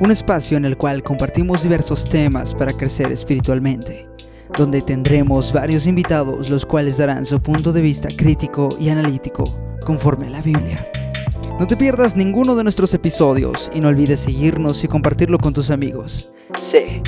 Un 0.00 0.10
espacio 0.10 0.56
en 0.56 0.64
el 0.64 0.76
cual 0.76 1.02
compartimos 1.02 1.62
diversos 1.62 2.08
temas 2.08 2.54
para 2.54 2.72
crecer 2.72 3.10
espiritualmente, 3.10 4.06
donde 4.56 4.82
tendremos 4.82 5.52
varios 5.52 5.86
invitados 5.86 6.50
los 6.50 6.66
cuales 6.66 6.98
darán 6.98 7.24
su 7.24 7.40
punto 7.40 7.72
de 7.72 7.80
vista 7.80 8.08
crítico 8.14 8.68
y 8.78 8.90
analítico 8.90 9.44
conforme 9.84 10.26
a 10.26 10.30
la 10.30 10.42
Biblia. 10.42 10.86
No 11.58 11.66
te 11.66 11.76
pierdas 11.76 12.14
ninguno 12.14 12.54
de 12.54 12.64
nuestros 12.64 12.92
episodios 12.92 13.70
y 13.74 13.80
no 13.80 13.88
olvides 13.88 14.20
seguirnos 14.20 14.84
y 14.84 14.88
compartirlo 14.88 15.38
con 15.38 15.54
tus 15.54 15.70
amigos. 15.70 16.30
Sé 16.58 17.02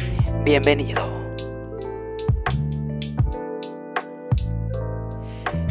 bienvenido. 0.45 1.18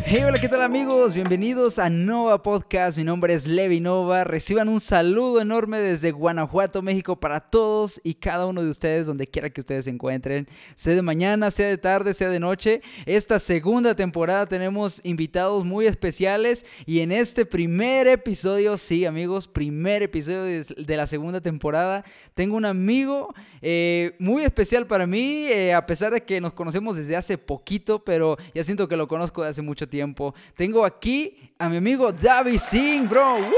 Hey, 0.10 0.24
hola, 0.26 0.40
¿qué 0.40 0.48
tal 0.48 0.62
amigos? 0.62 1.14
Bienvenidos 1.14 1.80
a 1.80 1.90
Nova 1.90 2.42
Podcast. 2.42 2.98
Mi 2.98 3.04
nombre 3.04 3.34
es 3.34 3.46
Levi 3.46 3.82
Nova. 3.82 4.24
Reciban 4.24 4.70
un 4.70 4.80
saludo 4.80 5.42
enorme 5.42 5.82
desde 5.82 6.12
Guanajuato, 6.12 6.82
México 6.82 7.20
para 7.20 7.42
todos 7.42 8.00
y 8.06 8.14
cada 8.14 8.46
uno 8.46 8.64
de 8.64 8.70
ustedes, 8.70 9.06
donde 9.06 9.28
quiera 9.28 9.50
que 9.50 9.60
ustedes 9.60 9.84
se 9.84 9.92
encuentren. 9.92 10.48
Sea 10.76 10.96
de 10.96 11.02
mañana, 11.02 11.52
sea 11.52 11.68
de 11.68 11.78
tarde, 11.78 12.14
sea 12.14 12.30
de 12.30 12.40
noche. 12.40 12.82
Esta 13.06 13.38
segunda 13.38 13.96
temporada 13.96 14.46
tenemos 14.46 15.02
invitados 15.04 15.66
muy 15.66 15.88
especiales 15.88 16.66
y 16.86 17.02
en 17.02 17.12
este 17.12 17.46
primer 17.46 18.08
episodio, 18.08 18.78
sí 18.78 19.04
amigos, 19.04 19.50
primer 19.50 20.04
episodio 20.04 20.64
de 20.78 20.96
la 20.96 21.06
segunda 21.06 21.42
temporada, 21.42 22.06
tengo 22.34 22.56
un 22.56 22.64
amigo 22.64 23.34
eh, 23.62 24.16
muy 24.20 24.44
especial 24.46 24.88
para 24.88 25.06
mí, 25.06 25.48
eh, 25.48 25.74
a 25.74 25.86
pesar 25.86 26.14
de 26.14 26.24
que 26.24 26.40
nos 26.40 26.54
conocemos 26.54 26.96
desde 26.96 27.18
hace 27.18 27.38
poquito, 27.38 28.06
pero 28.06 28.38
ya 28.56 28.64
siento 28.64 28.88
que 28.88 28.96
lo 28.96 29.10
conozco 29.10 29.44
de 29.44 29.50
hace 29.50 29.62
mucho 29.62 29.86
tiempo 29.86 29.97
tiempo. 29.98 30.36
Tengo 30.56 30.86
aquí 30.86 31.52
a 31.58 31.68
mi 31.70 31.78
amigo 31.78 32.12
David 32.12 32.60
Singh, 32.60 33.10
bro. 33.10 33.40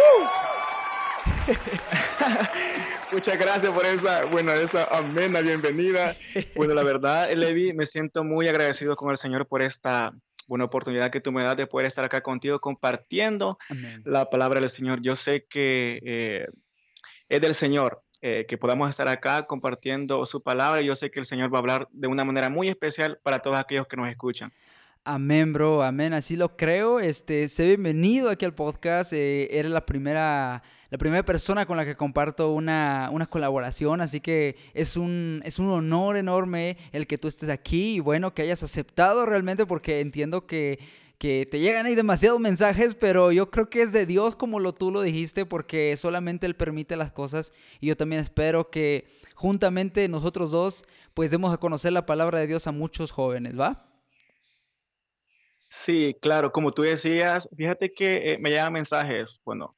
Muchas 3.11 3.37
gracias 3.37 3.73
por 3.73 3.85
esa, 3.85 4.23
bueno, 4.23 4.53
esa 4.53 4.85
amena 4.85 5.41
bienvenida. 5.41 6.15
Bueno, 6.55 6.73
la 6.73 6.83
verdad, 6.83 7.29
Levi, 7.33 7.73
me 7.73 7.85
siento 7.85 8.23
muy 8.23 8.47
agradecido 8.47 8.95
con 8.95 9.11
el 9.11 9.17
Señor 9.17 9.47
por 9.47 9.61
esta 9.61 10.13
buena 10.47 10.63
oportunidad 10.63 11.11
que 11.11 11.19
tú 11.19 11.33
me 11.33 11.43
das 11.43 11.57
de 11.57 11.67
poder 11.67 11.87
estar 11.87 12.05
acá 12.05 12.21
contigo 12.21 12.61
compartiendo 12.61 13.57
la 14.05 14.29
palabra 14.29 14.61
del 14.61 14.69
Señor. 14.69 15.01
Yo 15.01 15.17
sé 15.17 15.45
que 15.49 15.99
eh, 16.05 16.47
es 17.27 17.41
del 17.41 17.53
Señor. 17.53 18.01
Eh, 18.21 18.45
que 18.49 18.57
podamos 18.57 18.89
estar 18.89 19.07
acá 19.07 19.45
compartiendo 19.45 20.25
su 20.25 20.43
palabra. 20.43 20.81
Yo 20.81 20.93
sé 20.97 21.09
que 21.09 21.21
el 21.21 21.25
Señor 21.25 21.53
va 21.53 21.59
a 21.59 21.61
hablar 21.61 21.87
de 21.91 22.07
una 22.07 22.25
manera 22.25 22.49
muy 22.49 22.67
especial 22.67 23.17
para 23.23 23.39
todos 23.39 23.55
aquellos 23.55 23.87
que 23.87 23.95
nos 23.95 24.09
escuchan. 24.09 24.51
Amén, 25.05 25.53
bro, 25.53 25.81
amén, 25.81 26.13
así 26.13 26.35
lo 26.35 26.49
creo. 26.49 26.99
Este, 26.99 27.47
sé 27.47 27.65
bienvenido 27.67 28.29
aquí 28.29 28.45
al 28.45 28.53
podcast. 28.53 29.13
Eh, 29.13 29.47
eres 29.57 29.71
la 29.71 29.85
primera, 29.85 30.61
la 30.89 30.97
primera 30.97 31.23
persona 31.23 31.65
con 31.65 31.77
la 31.77 31.85
que 31.85 31.95
comparto 31.95 32.51
una, 32.51 33.09
una, 33.11 33.25
colaboración, 33.25 34.01
así 34.01 34.19
que 34.19 34.57
es 34.73 34.97
un, 34.97 35.41
es 35.45 35.57
un 35.57 35.69
honor 35.69 36.17
enorme 36.17 36.77
el 36.91 37.07
que 37.07 37.17
tú 37.17 37.27
estés 37.27 37.49
aquí 37.49 37.95
y 37.95 37.99
bueno, 38.01 38.33
que 38.33 38.43
hayas 38.43 38.61
aceptado 38.61 39.25
realmente 39.25 39.65
porque 39.65 40.01
entiendo 40.01 40.45
que, 40.45 40.79
que 41.17 41.47
te 41.49 41.59
llegan 41.59 41.87
ahí 41.87 41.95
demasiados 41.95 42.39
mensajes, 42.39 42.93
pero 42.93 43.31
yo 43.31 43.49
creo 43.49 43.69
que 43.69 43.81
es 43.81 43.93
de 43.93 44.05
Dios 44.05 44.35
como 44.35 44.59
lo 44.59 44.73
tú 44.73 44.91
lo 44.91 45.01
dijiste 45.01 45.45
porque 45.45 45.95
solamente 45.97 46.45
Él 46.45 46.55
permite 46.55 46.95
las 46.97 47.11
cosas 47.11 47.53
y 47.79 47.87
yo 47.87 47.97
también 47.97 48.21
espero 48.21 48.69
que 48.69 49.07
juntamente 49.33 50.07
nosotros 50.07 50.51
dos 50.51 50.83
pues 51.15 51.31
demos 51.31 51.51
a 51.53 51.57
conocer 51.57 51.93
la 51.93 52.05
palabra 52.05 52.39
de 52.39 52.47
Dios 52.47 52.67
a 52.67 52.71
muchos 52.71 53.11
jóvenes, 53.11 53.59
¿va? 53.59 53.88
Sí, 55.89 56.15
claro, 56.21 56.51
como 56.51 56.71
tú 56.71 56.83
decías, 56.83 57.49
fíjate 57.57 57.91
que 57.91 58.33
eh, 58.33 58.37
me 58.37 58.51
llegan 58.51 58.73
mensajes, 58.73 59.41
bueno, 59.43 59.75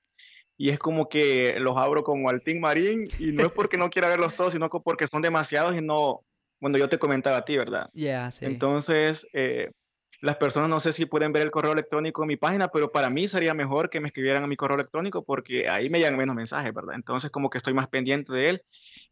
y 0.58 0.70
es 0.70 0.78
como 0.78 1.08
que 1.08 1.58
los 1.58 1.78
abro 1.78 2.04
como 2.04 2.30
al 2.30 2.42
Team 2.42 2.60
Marín 2.60 3.08
y 3.18 3.32
no 3.32 3.46
es 3.46 3.52
porque 3.56 3.78
no 3.78 3.90
quiera 3.90 4.10
verlos 4.10 4.36
todos, 4.36 4.52
sino 4.52 4.70
porque 4.70 5.08
son 5.08 5.22
demasiados 5.22 5.74
y 5.74 5.82
no, 5.82 6.26
bueno, 6.60 6.78
yo 6.78 6.90
te 6.90 7.00
comentaba 7.00 7.38
a 7.38 7.46
ti, 7.46 7.56
¿verdad? 7.56 7.90
Ya, 7.94 8.30
sí. 8.30 8.44
Entonces, 8.44 9.26
eh, 9.32 9.72
las 10.20 10.36
personas 10.36 10.68
no 10.68 10.82
sé 10.82 10.92
si 10.92 11.06
pueden 11.06 11.32
ver 11.32 11.44
el 11.44 11.52
correo 11.52 11.72
electrónico 11.72 12.24
en 12.24 12.28
mi 12.28 12.36
página, 12.36 12.68
pero 12.68 12.92
para 12.92 13.10
mí 13.10 13.30
sería 13.30 13.54
mejor 13.54 13.90
que 13.90 14.02
me 14.02 14.08
escribieran 14.08 14.44
a 14.44 14.48
mi 14.48 14.58
correo 14.58 14.76
electrónico 14.76 15.24
porque 15.24 15.70
ahí 15.70 15.90
me 15.90 16.00
llegan 16.00 16.18
menos 16.18 16.36
mensajes, 16.36 16.74
¿verdad? 16.74 16.96
Entonces 16.96 17.32
como 17.32 17.50
que 17.50 17.58
estoy 17.58 17.74
más 17.74 17.88
pendiente 17.88 18.34
de 18.34 18.50
él 18.50 18.64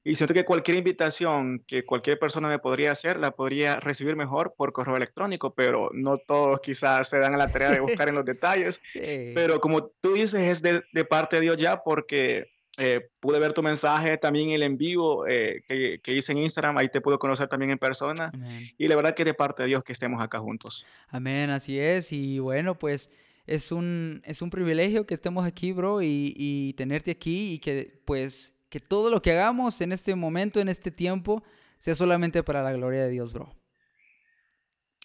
y 0.03 0.15
siento 0.15 0.33
que 0.33 0.45
cualquier 0.45 0.77
invitación 0.77 1.63
que 1.67 1.85
cualquier 1.85 2.17
persona 2.17 2.47
me 2.47 2.59
podría 2.59 2.91
hacer, 2.91 3.19
la 3.19 3.31
podría 3.31 3.79
recibir 3.79 4.15
mejor 4.15 4.53
por 4.55 4.71
correo 4.71 4.95
electrónico, 4.95 5.53
pero 5.53 5.89
no 5.93 6.17
todos 6.17 6.61
quizás 6.61 7.09
se 7.09 7.19
dan 7.19 7.33
a 7.33 7.37
la 7.37 7.51
tarea 7.51 7.71
de 7.71 7.79
buscar 7.79 8.07
en 8.09 8.15
los 8.15 8.25
detalles. 8.25 8.79
Sí. 8.89 9.31
Pero 9.35 9.59
como 9.59 9.87
tú 9.87 10.13
dices, 10.13 10.35
es 10.35 10.61
de, 10.61 10.83
de 10.93 11.05
parte 11.05 11.35
de 11.35 11.41
Dios 11.43 11.57
ya 11.57 11.83
porque 11.83 12.49
eh, 12.77 13.09
pude 13.19 13.39
ver 13.39 13.51
tu 13.51 13.61
mensaje 13.61 14.17
también 14.17 14.51
el 14.51 14.63
en 14.63 14.77
vivo 14.77 15.27
eh, 15.27 15.63
que, 15.67 15.99
que, 16.01 16.13
hice 16.13 16.31
en 16.31 16.37
Instagram, 16.37 16.77
ahí 16.77 16.87
te 16.87 17.01
puedo 17.01 17.19
conocer 17.19 17.49
también 17.49 17.71
en 17.71 17.77
persona. 17.77 18.31
Y 18.77 18.87
la 18.87 18.95
verdad 18.95 19.13
que 19.13 19.25
de 19.25 19.33
parte 19.33 19.63
de 19.63 19.67
Dios 19.67 19.83
que 19.83 19.91
estemos 19.91 20.23
acá 20.23 20.39
juntos. 20.39 20.87
Amén, 21.09 21.49
así 21.49 21.77
es. 21.77 22.13
Y 22.13 22.39
bueno, 22.39 22.79
pues 22.79 23.11
es 23.47 23.73
un, 23.73 24.21
es 24.23 24.41
un 24.41 24.49
privilegio 24.49 25.05
que 25.05 25.15
estemos 25.15 25.45
aquí, 25.45 25.73
bro, 25.73 26.01
y, 26.01 26.33
y 26.37 26.71
tenerte 26.73 27.11
aquí 27.11 27.53
y 27.53 27.59
que 27.59 27.99
pues 28.05 28.55
que 28.69 28.79
todo 28.79 29.09
lo 29.09 29.21
que 29.21 29.31
hagamos 29.31 29.81
en 29.81 29.91
este 29.91 30.15
momento, 30.15 30.59
en 30.59 30.69
este 30.69 30.91
tiempo, 30.91 31.43
sea 31.79 31.95
solamente 31.95 32.43
para 32.43 32.61
la 32.61 32.71
gloria 32.73 33.03
de 33.03 33.09
Dios, 33.09 33.33
bro. 33.33 33.53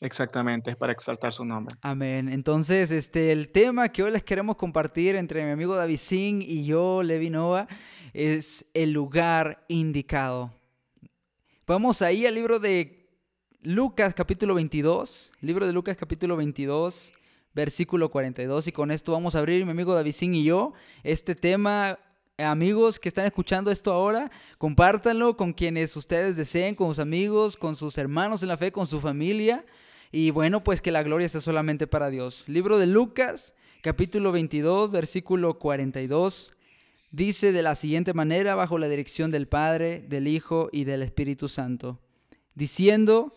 Exactamente, 0.00 0.72
es 0.72 0.76
para 0.76 0.92
exaltar 0.92 1.32
su 1.32 1.44
nombre. 1.44 1.76
Amén. 1.80 2.28
Entonces, 2.28 2.90
este, 2.90 3.32
el 3.32 3.50
tema 3.50 3.88
que 3.88 4.02
hoy 4.02 4.10
les 4.10 4.24
queremos 4.24 4.56
compartir 4.56 5.16
entre 5.16 5.44
mi 5.44 5.50
amigo 5.52 5.76
David 5.76 5.96
Singh 5.96 6.42
y 6.42 6.66
yo, 6.66 7.02
Levi 7.02 7.30
Nova, 7.30 7.68
es 8.12 8.66
el 8.74 8.92
lugar 8.92 9.64
indicado. 9.68 10.52
Vamos 11.66 12.02
ahí 12.02 12.26
al 12.26 12.34
libro 12.34 12.58
de 12.58 13.08
Lucas 13.62 14.12
capítulo 14.14 14.54
22, 14.54 15.32
libro 15.40 15.66
de 15.66 15.72
Lucas 15.72 15.96
capítulo 15.96 16.36
22, 16.36 17.14
versículo 17.54 18.10
42, 18.10 18.66
y 18.66 18.72
con 18.72 18.90
esto 18.90 19.12
vamos 19.12 19.34
a 19.34 19.38
abrir 19.38 19.64
mi 19.64 19.70
amigo 19.70 19.94
David 19.94 20.12
Singh 20.12 20.34
y 20.34 20.44
yo 20.44 20.74
este 21.02 21.34
tema 21.34 21.98
amigos 22.38 22.98
que 22.98 23.08
están 23.08 23.26
escuchando 23.26 23.70
esto 23.70 23.92
ahora, 23.92 24.30
compártanlo 24.58 25.36
con 25.36 25.52
quienes 25.52 25.96
ustedes 25.96 26.36
deseen, 26.36 26.74
con 26.74 26.88
sus 26.88 26.98
amigos, 26.98 27.56
con 27.56 27.76
sus 27.76 27.96
hermanos 27.96 28.42
en 28.42 28.48
la 28.48 28.56
fe, 28.56 28.72
con 28.72 28.86
su 28.86 29.00
familia. 29.00 29.64
Y 30.10 30.30
bueno, 30.30 30.64
pues 30.64 30.80
que 30.80 30.90
la 30.90 31.02
gloria 31.02 31.28
sea 31.28 31.40
solamente 31.40 31.86
para 31.86 32.10
Dios. 32.10 32.48
Libro 32.48 32.78
de 32.78 32.86
Lucas, 32.86 33.54
capítulo 33.82 34.32
22, 34.32 34.90
versículo 34.90 35.58
42, 35.58 36.52
dice 37.10 37.52
de 37.52 37.62
la 37.62 37.76
siguiente 37.76 38.14
manera, 38.14 38.54
bajo 38.54 38.78
la 38.78 38.88
dirección 38.88 39.30
del 39.30 39.46
Padre, 39.46 40.04
del 40.08 40.26
Hijo 40.26 40.68
y 40.72 40.84
del 40.84 41.02
Espíritu 41.02 41.48
Santo, 41.48 42.00
diciendo, 42.54 43.34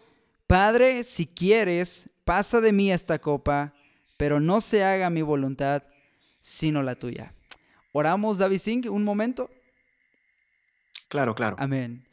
Padre, 0.47 1.03
si 1.03 1.27
quieres, 1.27 2.09
pasa 2.25 2.61
de 2.61 2.71
mí 2.71 2.91
esta 2.91 3.19
copa, 3.19 3.73
pero 4.17 4.39
no 4.39 4.61
se 4.61 4.83
haga 4.83 5.09
mi 5.09 5.21
voluntad, 5.21 5.83
sino 6.39 6.81
la 6.81 6.95
tuya. 6.95 7.33
Oramos, 7.97 8.37
David 8.37 8.59
Singh, 8.59 8.91
un 8.91 9.03
momento. 9.03 9.49
Claro, 11.09 11.33
claro. 11.33 11.55
Amén. 11.57 12.07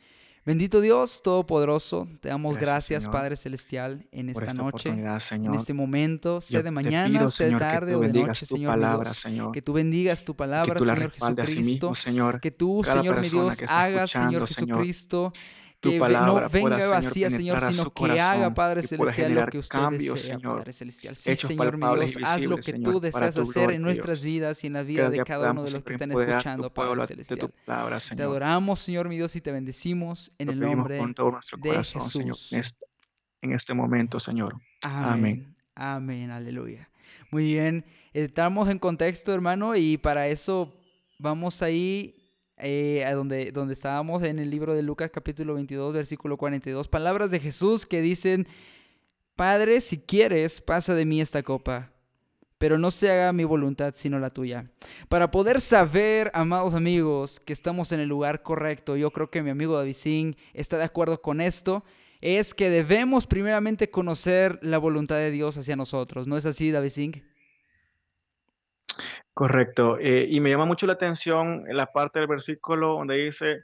Bendito 0.47 0.81
Dios 0.81 1.21
Todopoderoso, 1.22 2.09
te 2.22 2.31
damos 2.31 2.56
gracias, 2.56 3.06
Padre 3.06 3.37
Celestial, 3.37 4.06
en 4.11 4.31
esta, 4.31 4.55
noche, 4.55 4.89
en 4.89 5.55
este 5.55 5.75
momento, 5.75 6.41
sea 6.41 6.62
de 6.62 6.71
mañana, 6.71 7.28
sea 7.28 7.49
de 7.49 7.59
tarde 7.59 7.94
o 7.94 8.00
de 8.00 8.15
noche, 8.15 8.47
Señor, 8.47 8.78
Dios, 8.78 9.50
que 9.53 9.61
tú 9.61 9.75
bendigas 9.75 10.25
tu 10.25 10.34
palabra, 10.34 10.78
Señor 10.78 11.11
Jesucristo, 11.11 11.94
Señor, 11.94 12.41
que 12.41 12.50
tú, 12.50 12.83
Señor 12.83 13.21
mi 13.21 13.28
Dios, 13.28 13.59
hagas, 13.69 14.11
Señor 14.11 14.49
Jesucristo, 14.49 15.34
que 15.91 15.99
no 15.99 16.49
venga 16.49 16.89
vacía, 16.89 17.31
Señor, 17.31 17.61
sino 17.61 17.91
que 17.91 18.20
haga, 18.20 18.53
Padre 18.53 18.82
Celestial, 18.82 19.35
lo 19.35 19.47
que 19.47 19.58
usted 19.58 19.79
desea, 19.91 20.38
Padre 20.38 20.73
Celestial. 20.73 21.17
Sí, 21.17 21.37
Señor 21.37 21.76
mi 21.76 21.87
Dios, 21.87 22.19
haz 22.25 22.43
lo 22.43 22.56
que 22.56 22.73
tú 22.75 23.00
deseas 23.00 23.37
hacer 23.37 23.70
en 23.70 23.82
nuestras 23.82 24.23
vidas 24.23 24.62
y 24.64 24.67
en 24.67 24.73
la 24.75 24.82
vida 24.82 25.11
de 25.11 25.25
cada 25.25 25.53
uno 25.53 25.64
de 25.64 25.73
los 25.73 25.82
que 25.82 25.93
están 25.93 26.12
escuchando, 26.12 26.73
Padre 26.73 27.06
Celestial. 27.06 27.53
Te 28.17 28.23
adoramos, 28.23 28.81
Señor 28.81 29.08
mi 29.08 29.17
Dios, 29.17 29.35
y 29.37 29.41
te 29.41 29.53
bendecimos 29.53 30.32
en 30.38 30.49
el 30.50 30.61
nombre 30.61 30.99
de 30.99 31.85
Jesús. 31.85 32.53
En 33.43 33.53
este 33.53 33.75
momento, 33.75 34.19
Señor. 34.19 34.55
Amén. 34.82 35.55
Amén, 35.75 36.31
aleluya. 36.31 36.88
Muy 37.31 37.44
bien, 37.44 37.85
estamos 38.12 38.69
en 38.69 38.79
contexto, 38.79 39.35
hermano, 39.35 39.76
y 39.76 39.99
para 39.99 40.29
eso 40.29 40.73
vamos 41.19 41.62
ahí 41.62 42.24
eh, 42.64 43.06
donde, 43.12 43.52
donde 43.52 43.75
estábamos 43.75 44.22
en 44.22 44.38
el 44.38 44.50
libro 44.50 44.75
de 44.75 44.82
Lucas 44.82 45.11
capítulo 45.12 45.52
22, 45.55 45.93
versículo 45.93 46.38
42, 46.38 46.88
palabras 46.88 47.31
de 47.31 47.38
Jesús 47.38 47.84
que 47.84 48.00
dicen, 48.00 48.49
Padre, 49.37 49.82
si 49.82 49.99
quieres, 49.99 50.62
pasa 50.62 50.94
de 50.94 51.05
mí 51.05 51.20
esta 51.20 51.43
copa, 51.43 51.93
pero 52.56 52.78
no 52.78 52.90
se 52.90 53.11
haga 53.11 53.34
mi 53.34 53.44
voluntad 53.44 53.93
sino 53.94 54.19
la 54.19 54.31
tuya. 54.31 54.70
Para 55.11 55.31
poder 55.31 55.61
saber, 55.61 56.31
amados 56.32 56.75
amigos, 56.75 57.38
que 57.38 57.52
estamos 57.52 57.93
en 57.93 58.00
el 58.00 58.08
lugar 58.08 58.43
correcto, 58.43 58.96
yo 58.96 59.10
creo 59.10 59.31
que 59.31 59.43
mi 59.43 59.50
amigo 59.50 59.76
David 59.76 59.93
Singh 59.93 60.37
está 60.55 60.78
de 60.78 60.84
acuerdo 60.84 61.20
con 61.20 61.43
esto, 61.43 61.84
es 62.22 62.55
que 62.55 62.70
debemos 62.70 63.26
primeramente 63.26 63.90
conocer 63.90 64.58
la 64.62 64.78
voluntad 64.78 65.17
de 65.17 65.31
Dios 65.31 65.58
hacia 65.58 65.76
nosotros. 65.76 66.26
¿No 66.26 66.38
es 66.38 66.46
así, 66.46 66.70
David 66.70 66.88
Singh? 66.88 67.33
Correcto. 69.32 69.99
Eh, 69.99 70.26
y 70.29 70.41
me 70.41 70.50
llama 70.50 70.64
mucho 70.64 70.87
la 70.87 70.94
atención 70.94 71.64
la 71.69 71.93
parte 71.93 72.20
del 72.20 72.29
versículo 72.29 72.94
donde 72.94 73.17
dice, 73.17 73.62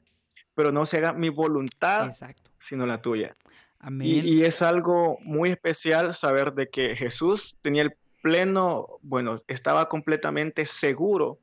pero 0.54 0.72
no 0.72 0.86
se 0.86 0.98
haga 0.98 1.12
mi 1.12 1.28
voluntad, 1.28 2.06
Exacto. 2.06 2.50
sino 2.58 2.86
la 2.86 3.00
tuya. 3.00 3.36
Amén. 3.78 4.06
Y, 4.06 4.20
y 4.20 4.44
es 4.44 4.62
algo 4.62 5.18
muy 5.22 5.50
especial 5.50 6.12
saber 6.12 6.52
de 6.52 6.68
que 6.68 6.96
Jesús 6.96 7.56
tenía 7.62 7.82
el 7.82 7.94
pleno, 8.22 8.98
bueno, 9.02 9.36
estaba 9.46 9.88
completamente 9.88 10.66
seguro 10.66 11.38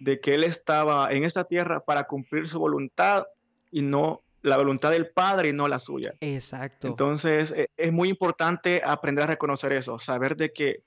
de 0.00 0.20
que 0.20 0.34
Él 0.34 0.44
estaba 0.44 1.10
en 1.10 1.24
esta 1.24 1.44
tierra 1.44 1.80
para 1.80 2.04
cumplir 2.04 2.48
su 2.48 2.58
voluntad 2.58 3.24
y 3.70 3.82
no 3.82 4.22
la 4.42 4.56
voluntad 4.56 4.92
del 4.92 5.08
Padre 5.08 5.48
y 5.48 5.52
no 5.52 5.66
la 5.66 5.78
suya. 5.78 6.14
Exacto. 6.20 6.86
Entonces, 6.86 7.50
eh, 7.50 7.68
es 7.76 7.92
muy 7.92 8.08
importante 8.08 8.80
aprender 8.84 9.24
a 9.24 9.26
reconocer 9.26 9.72
eso, 9.72 9.98
saber 9.98 10.36
de 10.36 10.52
que 10.52 10.82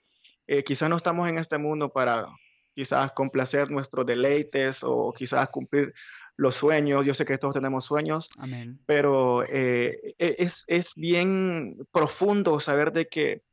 eh, 0.52 0.64
quizás 0.64 0.90
no 0.90 0.96
estamos 0.96 1.30
en 1.30 1.38
este 1.38 1.60
mundo 1.60 1.90
para 1.90 2.26
quizás 2.74 3.12
complacer 3.12 3.70
nuestros 3.70 4.04
deleites 4.04 4.80
o 4.84 5.14
quizás 5.16 5.48
cumplir 5.50 5.94
los 6.38 6.56
sueños. 6.56 7.06
Yo 7.06 7.14
sé 7.14 7.24
que 7.24 7.38
todos 7.38 7.54
tenemos 7.54 7.86
sueños, 7.86 8.30
Amén. 8.38 8.80
pero 8.88 9.44
eh, 9.44 10.16
e- 10.18 10.36
es, 10.40 10.64
es 10.68 10.94
bien 10.96 11.78
profundo 11.92 12.60
saber 12.60 12.92
de 12.94 13.08
que 13.08 13.44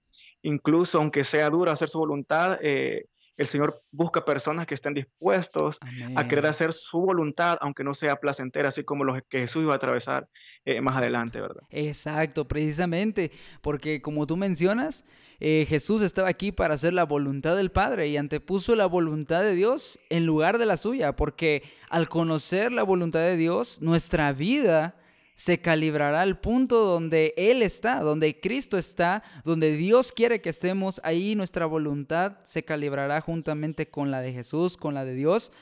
incluso 0.41 0.99
aunque 0.99 1.23
sea 1.25 1.51
duro 1.51 1.71
hacer 1.71 1.89
su 1.91 1.99
voluntad, 1.99 2.59
eh, 2.63 3.05
el 3.37 3.47
Señor 3.47 3.83
busca 3.91 4.25
personas 4.25 4.67
que 4.67 4.75
estén 4.75 4.95
dispuestos 4.95 5.79
a 6.15 6.27
querer 6.27 6.45
Amén. 6.47 6.51
hacer 6.51 6.73
su 6.73 7.01
voluntad, 7.01 7.59
aunque 7.61 7.85
no 7.85 7.93
sea 7.93 8.17
placentera, 8.17 8.71
así 8.71 8.85
como 8.85 9.05
los 9.05 9.21
que 9.29 9.41
Jesús 9.41 9.65
iba 9.65 9.75
a 9.75 9.77
atravesar 9.77 10.29
eh, 10.65 10.81
más 10.81 10.95
Exacto. 10.95 11.03
adelante, 11.03 11.41
¿verdad? 11.43 11.63
Exacto, 11.69 12.49
precisamente, 12.49 13.31
porque 13.61 14.01
como 14.01 14.27
tú 14.27 14.37
mencionas, 14.39 15.05
eh, 15.41 15.67
Jesús 15.69 16.03
estaba 16.03 16.29
aquí 16.29 16.53
para 16.53 16.75
hacer 16.75 16.93
la 16.93 17.05
voluntad 17.05 17.57
del 17.57 17.71
Padre 17.71 18.09
y 18.09 18.17
antepuso 18.17 18.75
la 18.75 18.87
voluntad 18.87 19.43
de 19.43 19.55
Dios 19.55 19.99
en 20.09 20.27
lugar 20.27 20.59
de 20.59 20.67
la 20.67 20.77
suya, 20.77 21.15
porque 21.15 21.63
al 21.91 22.09
conocer 22.09 22.73
la 22.73 22.83
voluntad 22.83 23.21
de 23.21 23.37
Dios, 23.37 23.83
nuestra 23.83 24.33
vida 24.33 24.97
se 25.35 25.61
calibrará 25.61 26.23
al 26.23 26.41
punto 26.41 26.79
donde 26.87 27.35
Él 27.37 27.63
está, 27.63 28.01
donde 28.01 28.41
Cristo 28.41 28.79
está, 28.79 29.23
donde 29.45 29.77
Dios 29.77 30.11
quiere 30.11 30.41
que 30.41 30.49
estemos, 30.49 31.01
ahí 31.05 31.35
nuestra 31.35 31.67
voluntad 31.67 32.39
se 32.43 32.65
calibrará 32.65 33.21
juntamente 33.21 33.89
con 33.91 34.11
la 34.11 34.23
de 34.23 34.33
Jesús, 34.33 34.79
con 34.79 34.95
la 34.95 35.05
de 35.05 35.15
Dios, 35.15 35.53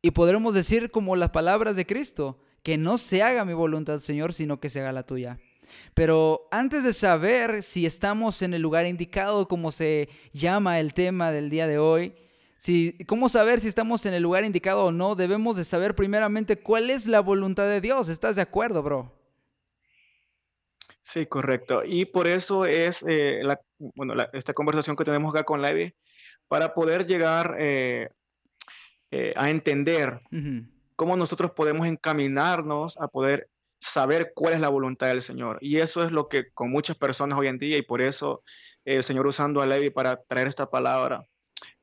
y 0.00 0.12
podremos 0.12 0.54
decir 0.54 0.90
como 0.90 1.14
las 1.14 1.30
palabras 1.30 1.76
de 1.76 1.84
Cristo, 1.84 2.38
que 2.62 2.78
no 2.78 2.96
se 2.96 3.22
haga 3.22 3.44
mi 3.44 3.52
voluntad, 3.52 3.98
Señor, 3.98 4.32
sino 4.32 4.60
que 4.60 4.70
se 4.70 4.80
haga 4.80 4.92
la 4.92 5.04
tuya. 5.04 5.38
Pero 5.94 6.48
antes 6.50 6.84
de 6.84 6.92
saber 6.92 7.62
si 7.62 7.86
estamos 7.86 8.42
en 8.42 8.54
el 8.54 8.62
lugar 8.62 8.86
indicado, 8.86 9.48
como 9.48 9.70
se 9.70 10.08
llama 10.32 10.80
el 10.80 10.94
tema 10.94 11.30
del 11.32 11.50
día 11.50 11.66
de 11.66 11.78
hoy, 11.78 12.14
si, 12.56 12.98
cómo 13.06 13.28
saber 13.28 13.60
si 13.60 13.68
estamos 13.68 14.04
en 14.06 14.14
el 14.14 14.22
lugar 14.22 14.44
indicado 14.44 14.86
o 14.86 14.92
no, 14.92 15.14
debemos 15.14 15.56
de 15.56 15.64
saber 15.64 15.94
primeramente 15.94 16.56
cuál 16.56 16.90
es 16.90 17.06
la 17.06 17.20
voluntad 17.20 17.68
de 17.68 17.80
Dios. 17.80 18.08
¿Estás 18.08 18.36
de 18.36 18.42
acuerdo, 18.42 18.82
bro? 18.82 19.14
Sí, 21.02 21.26
correcto. 21.26 21.82
Y 21.84 22.04
por 22.04 22.26
eso 22.26 22.66
es 22.66 23.04
eh, 23.08 23.40
la, 23.42 23.60
bueno, 23.78 24.14
la- 24.14 24.28
esta 24.32 24.52
conversación 24.52 24.96
que 24.96 25.04
tenemos 25.04 25.32
acá 25.32 25.44
con 25.44 25.62
Levi, 25.62 25.94
para 26.48 26.74
poder 26.74 27.06
llegar 27.06 27.56
eh, 27.58 28.08
eh, 29.10 29.32
a 29.36 29.50
entender 29.50 30.20
cómo 30.96 31.16
nosotros 31.16 31.52
podemos 31.52 31.86
encaminarnos 31.86 32.96
a 32.98 33.08
poder 33.08 33.48
saber 33.80 34.32
cuál 34.34 34.54
es 34.54 34.60
la 34.60 34.68
voluntad 34.68 35.08
del 35.08 35.22
Señor. 35.22 35.58
Y 35.60 35.78
eso 35.78 36.02
es 36.04 36.12
lo 36.12 36.28
que 36.28 36.50
con 36.52 36.70
muchas 36.70 36.96
personas 36.96 37.38
hoy 37.38 37.48
en 37.48 37.58
día, 37.58 37.78
y 37.78 37.82
por 37.82 38.00
eso 38.02 38.42
eh, 38.84 38.96
el 38.96 39.04
Señor 39.04 39.26
usando 39.26 39.60
a 39.62 39.66
Levi 39.66 39.90
para 39.90 40.22
traer 40.22 40.48
esta 40.48 40.70
palabra, 40.70 41.26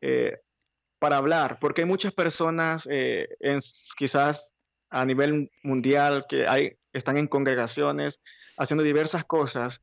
eh, 0.02 0.38
para 1.00 1.18
hablar, 1.18 1.60
porque 1.60 1.82
hay 1.82 1.88
muchas 1.88 2.14
personas, 2.14 2.88
eh, 2.90 3.28
quizás 3.98 4.54
a 4.90 5.06
nivel 5.06 5.52
mundial, 5.64 6.26
que 6.28 6.48
hay, 6.48 6.78
están 6.94 7.18
en 7.18 7.28
congregaciones 7.28 8.22
haciendo 8.58 8.84
diversas 8.84 9.26
cosas, 9.26 9.82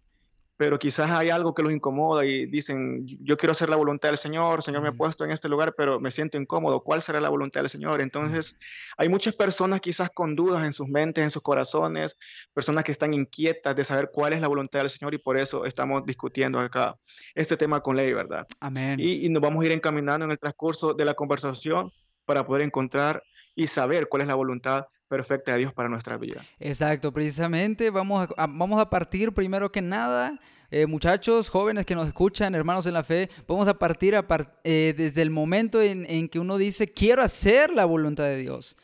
pero 0.63 0.79
quizás 0.79 1.11
hay 1.11 1.29
algo 1.29 1.55
que 1.55 1.63
los 1.65 1.73
incomoda 1.73 2.25
y 2.25 2.47
dicen, 2.47 3.05
yo 3.21 3.37
quiero 3.37 3.51
hacer 3.51 3.69
la 3.69 3.75
voluntad 3.75 4.11
del 4.11 4.17
Señor, 4.17 4.61
el 4.61 4.63
Señor 4.63 4.81
me 4.81 4.91
ha 4.91 4.93
puesto 4.93 5.25
en 5.25 5.33
este 5.33 5.49
lugar, 5.49 5.75
pero 5.77 5.99
me 5.99 6.13
siento 6.13 6.39
incómodo, 6.39 6.85
¿cuál 6.85 7.03
será 7.03 7.21
la 7.21 7.31
voluntad 7.31 7.63
del 7.63 7.69
Señor? 7.69 8.01
Entonces, 8.01 8.57
hay 8.97 9.09
muchas 9.09 9.35
personas 9.35 9.81
quizás 9.81 10.11
con 10.15 10.37
dudas 10.37 10.65
en 10.65 10.73
sus 10.73 10.87
mentes, 10.87 11.25
en 11.25 11.33
sus 11.33 11.43
corazones, 11.43 12.17
personas 12.55 12.85
que 12.85 12.93
están 12.93 13.13
inquietas 13.13 13.75
de 13.75 13.85
saber 13.85 14.11
cuál 14.13 14.35
es 14.35 14.41
la 14.41 14.47
voluntad 14.47 14.79
del 14.79 14.91
Señor 14.91 15.15
y 15.15 15.19
por 15.19 15.37
eso 15.37 15.65
estamos 15.65 16.07
discutiendo 16.07 16.61
acá 16.61 16.95
este 17.35 17.57
tema 17.57 17.81
con 17.81 17.97
ley, 17.97 18.13
¿verdad? 18.13 18.47
Amén. 18.61 19.01
Y, 19.01 19.27
y 19.27 19.31
nos 19.31 19.43
vamos 19.43 19.65
a 19.65 19.67
ir 19.67 19.73
encaminando 19.73 20.27
en 20.27 20.31
el 20.31 20.39
transcurso 20.39 20.95
de 20.95 21.05
la 21.05 21.15
conversación 21.15 21.91
para 22.25 22.47
poder 22.47 22.63
encontrar 22.63 23.21
y 23.57 23.67
saber 23.67 24.09
cuál 24.09 24.23
es 24.23 24.29
la 24.29 24.37
voluntad 24.37 24.87
perfecta 25.17 25.53
de 25.53 25.59
Dios 25.59 25.73
para 25.75 25.89
nuestra 25.89 26.17
vida. 26.17 26.41
Exacto, 26.59 27.13
precisamente 27.13 27.91
vamos 27.91 28.29
a, 28.37 28.47
vamos 28.47 28.81
a 28.81 28.89
partir 28.89 29.33
primero 29.33 29.71
que 29.71 29.83
nada, 29.83 30.41
eh, 30.71 30.87
muchachos, 30.87 31.51
jóvenes 31.51 31.85
que 31.85 31.95
nos 31.95 32.09
escuchan, 32.09 32.55
hermanos 32.55 32.87
en 32.87 32.95
la 32.95 33.03
fe, 33.03 33.29
vamos 33.47 33.69
a 33.69 33.75
partir 33.79 34.17
a 34.17 34.27
par- 34.27 34.59
eh, 34.65 34.95
desde 34.97 35.21
el 35.21 35.31
momento 35.31 35.83
en, 35.83 36.29
que 36.31 36.39
uno 36.39 36.57
dice, 36.57 36.87
quiero 36.89 37.23
hacer 37.23 37.71
la 37.71 37.85
voluntad 37.85 38.25
de 38.25 38.39
Dios. 38.39 38.77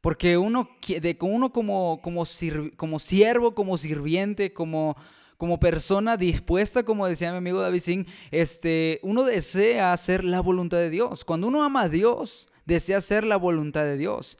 Porque 0.00 0.36
uno, 0.36 0.68
de, 0.86 1.16
uno 1.20 1.52
como, 1.52 2.00
como, 2.02 2.24
sir- 2.24 2.72
como 2.76 2.98
siervo, 2.98 3.54
como 3.54 3.76
sirviente, 3.76 4.52
como, 4.52 4.96
como 5.36 5.58
persona 5.60 6.16
dispuesta, 6.16 6.82
como 6.84 7.06
decía 7.06 7.30
mi 7.32 7.38
amigo 7.38 7.60
David 7.60 7.80
Singh, 7.80 8.06
este, 8.32 8.98
uno 9.02 9.22
desea 9.24 9.92
hacer 9.92 10.24
la 10.24 10.40
voluntad 10.40 10.78
de 10.78 10.90
Dios. 10.90 11.24
Cuando 11.24 11.46
uno 11.46 11.62
ama 11.62 11.82
a 11.82 11.88
Dios, 11.88 12.48
desea 12.64 12.98
hacer 12.98 13.22
la 13.24 13.36
voluntad 13.36 13.84
de 13.84 13.96
Dios. 13.96 14.38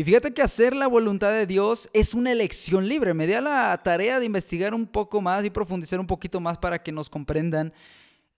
Y 0.00 0.04
fíjate 0.04 0.32
que 0.32 0.40
hacer 0.40 0.74
la 0.74 0.86
voluntad 0.86 1.30
de 1.30 1.46
Dios 1.46 1.90
es 1.92 2.14
una 2.14 2.32
elección 2.32 2.88
libre. 2.88 3.12
Me 3.12 3.26
di 3.26 3.34
la 3.34 3.78
tarea 3.84 4.18
de 4.18 4.24
investigar 4.24 4.72
un 4.72 4.86
poco 4.86 5.20
más 5.20 5.44
y 5.44 5.50
profundizar 5.50 6.00
un 6.00 6.06
poquito 6.06 6.40
más 6.40 6.56
para 6.56 6.82
que 6.82 6.90
nos 6.90 7.10
comprendan. 7.10 7.74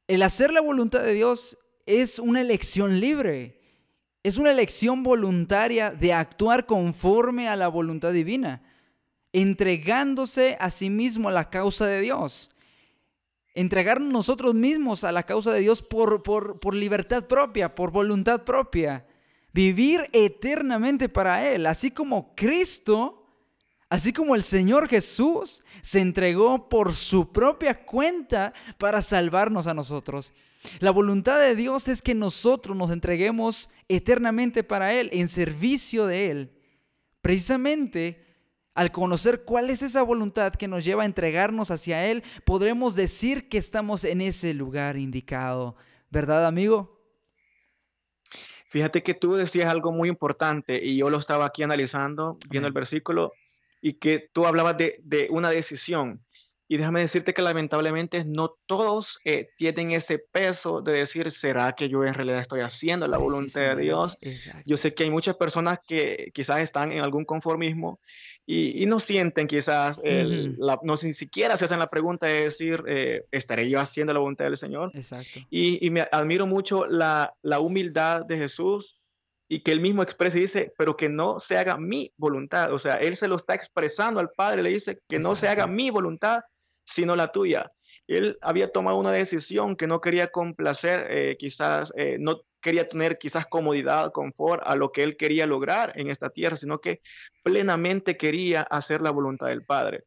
El 0.09 0.25
hacer 0.25 0.53
la 0.53 0.61
voluntad 0.61 1.05
de 1.05 1.15
Dios 1.15 1.57
es 1.87 2.19
una 2.19 2.41
elección 2.41 2.99
libre. 2.99 3.61
Es 4.25 4.39
una 4.39 4.51
elección 4.51 5.05
voluntaria 5.05 5.93
de 5.93 6.13
actuar 6.13 6.67
conforme 6.67 7.47
a 7.47 7.55
la 7.55 7.69
voluntad 7.69 8.11
divina, 8.11 8.61
entregándose 9.33 10.57
a 10.59 10.69
sí 10.69 10.91
mismo 10.91 11.29
a 11.29 11.33
la 11.33 11.49
causa 11.49 11.87
de 11.87 12.01
Dios. 12.01 12.51
Entregarnos 13.55 14.13
nosotros 14.13 14.57
mismos 14.57 15.05
a 15.05 15.13
la 15.13 15.23
causa 15.23 15.53
de 15.53 15.61
Dios 15.61 15.81
por, 15.81 16.25
por, 16.25 16.59
por 16.59 16.75
libertad 16.75 17.29
propia, 17.29 17.73
por 17.73 17.93
voluntad 17.93 18.43
propia. 18.43 19.07
Vivir 19.53 20.09
eternamente 20.13 21.09
para 21.09 21.49
Él, 21.49 21.67
así 21.67 21.91
como 21.91 22.35
Cristo, 22.35 23.27
así 23.89 24.13
como 24.13 24.35
el 24.35 24.43
Señor 24.43 24.89
Jesús 24.89 25.63
se 25.83 26.01
entregó 26.01 26.69
por 26.69 26.93
su 26.93 27.33
propia 27.33 27.85
cuenta 27.85 28.55
para 28.79 29.03
salvarnos 29.03 29.67
a 29.67 29.75
nosotros. 29.75 30.33
La 30.81 30.91
voluntad 30.91 31.39
de 31.39 31.57
Dios 31.57 31.89
es 31.89 32.03
que 32.03 32.15
nosotros 32.15 32.77
nos 32.77 32.91
entreguemos 32.91 33.69
eternamente 33.89 34.63
para 34.63 34.95
Él, 34.95 35.11
en 35.13 35.29
servicio 35.29 36.07
de 36.07 36.31
Él. 36.31 36.53
Precisamente 37.21 38.25
al 38.75 38.91
conocer 38.91 39.45
cuál 39.45 39.69
es 39.69 39.83
esa 39.83 40.03
voluntad 40.03 40.53
que 40.53 40.69
nos 40.69 40.85
lleva 40.85 41.03
a 41.03 41.07
entregarnos 41.07 41.71
hacia 41.71 42.07
Él, 42.07 42.23
podremos 42.45 42.95
decir 42.95 43.49
que 43.49 43.59
estamos 43.59 44.05
en 44.05 44.21
ese 44.21 44.55
lugar 44.55 44.97
indicado. 44.97 45.77
¿Verdad, 46.11 46.47
amigo? 46.47 46.92
Fíjate 48.73 49.03
que 49.03 49.13
tú 49.13 49.35
decías 49.35 49.69
algo 49.69 49.93
muy 49.93 50.09
importante 50.09 50.83
y 50.83 50.97
yo 50.97 51.11
lo 51.11 51.19
estaba 51.19 51.45
aquí 51.45 51.63
analizando, 51.63 52.39
viendo 52.49 52.69
el 52.69 52.73
versículo, 52.73 53.35
y 53.83 53.99
que 53.99 54.31
tú 54.33 54.47
hablabas 54.47 54.79
de, 54.79 54.99
de 55.03 55.29
una 55.29 55.51
decisión. 55.51 56.25
Y 56.69 56.79
déjame 56.79 57.03
decirte 57.03 57.35
que 57.35 57.43
lamentablemente 57.43 58.25
no 58.25 58.57
todos 58.65 59.19
eh, 59.27 59.51
tienen 59.59 59.91
ese 59.91 60.19
peso 60.19 60.81
de 60.81 60.93
decir, 60.93 61.31
¿será 61.31 61.73
que 61.73 61.91
yo 61.91 62.03
en 62.03 62.15
realidad 62.15 62.41
estoy 62.41 62.61
haciendo 62.61 63.07
la 63.09 63.19
voluntad 63.19 63.77
de 63.77 63.83
Dios? 63.83 64.17
exacto. 64.23 64.63
Yo 64.65 64.79
sé 64.79 64.95
que 64.95 65.05
hay 65.05 65.11
muchas 65.11 65.37
personas 65.37 65.81
que 65.87 66.31
quizás 66.33 66.63
están 66.63 66.93
en 66.93 67.03
algún 67.03 67.27
conformismo 67.27 68.01
y, 68.47 68.83
y 68.83 68.87
no 68.87 68.99
sienten 69.01 69.47
quizás, 69.47 70.01
el, 70.05 70.55
Ujú, 70.55 70.65
la- 70.67 70.81
no 70.83 70.97
si 70.97 71.13
siquiera 71.13 71.57
se 71.57 71.65
hacen 71.67 71.79
la 71.79 71.89
pregunta 71.91 72.27
de 72.27 72.43
decir, 72.45 72.83
eh, 72.89 73.25
¿estaré 73.31 73.69
yo 73.71 73.79
haciendo 73.79 74.13
la 74.13 74.19
voluntad 74.21 74.47
del 74.47 74.57
Señor? 74.59 74.91
Exacto. 74.95 75.41
Y, 75.51 75.85
y 75.87 75.91
me 75.91 76.07
admiro 76.11 76.47
mucho 76.47 76.87
la, 76.87 77.35
la 77.43 77.61
humildad 77.61 78.27
de 78.27 78.39
Jesús 78.39 78.99
y 79.49 79.61
que 79.61 79.71
él 79.73 79.81
mismo 79.81 80.03
expresa 80.03 80.39
y 80.39 80.43
dice, 80.43 80.73
pero 80.79 80.97
que 80.97 81.09
no 81.09 81.39
se 81.39 81.57
haga 81.59 81.77
mi 81.77 82.11
voluntad. 82.17 82.73
O 82.73 82.79
sea, 82.79 82.97
él 82.97 83.17
se 83.17 83.29
lo 83.29 83.37
está 83.37 83.55
expresando 83.55 84.19
al 84.19 84.31
Padre, 84.31 84.63
le 84.63 84.71
dice 84.71 84.99
que 85.09 85.19
no 85.19 85.37
se 85.37 85.47
haga 85.47 85.65
Exacto. 85.65 85.73
mi 85.73 85.91
voluntad, 85.91 86.41
sino 86.85 87.15
la 87.17 87.29
tuya. 87.29 87.71
Él 88.09 88.39
había 88.41 88.73
tomado 88.73 88.97
una 88.99 89.13
decisión 89.13 89.77
que 89.77 89.87
no 89.87 90.01
quería 90.01 90.29
complacer, 90.29 91.07
eh, 91.11 91.37
quizás, 91.39 91.93
eh, 91.97 92.17
no 92.19 92.41
quería 92.63 92.89
tener 92.89 93.19
quizás 93.19 93.47
comodidad, 93.47 94.13
confort 94.13 94.63
a 94.65 94.77
lo 94.77 94.93
que 94.93 95.03
él 95.03 95.17
quería 95.17 95.47
lograr 95.47 95.93
en 95.97 96.09
esta 96.09 96.31
tierra, 96.31 96.57
sino 96.57 96.81
que 96.81 97.03
plenamente 97.43 98.17
quería 98.17 98.63
hacer 98.63 99.03
la 99.03 99.11
voluntad 99.11 99.49
del 99.49 99.65
Padre. 99.65 100.05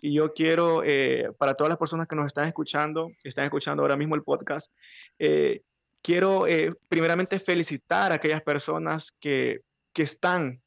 Y 0.00 0.12
yo 0.12 0.32
quiero, 0.32 0.82
eh, 0.84 1.30
para 1.38 1.54
todas 1.54 1.70
las 1.70 1.78
personas 1.78 2.06
que 2.06 2.14
nos 2.14 2.26
están 2.26 2.46
escuchando, 2.46 3.10
están 3.24 3.44
escuchando 3.44 3.82
ahora 3.82 3.96
mismo 3.96 4.14
el 4.14 4.22
podcast, 4.22 4.70
eh, 5.18 5.62
quiero 6.02 6.46
eh, 6.46 6.70
primeramente 6.88 7.38
felicitar 7.38 8.12
a 8.12 8.16
aquellas 8.16 8.42
personas 8.42 9.12
que, 9.18 9.62
que 9.92 10.02
están 10.02 10.62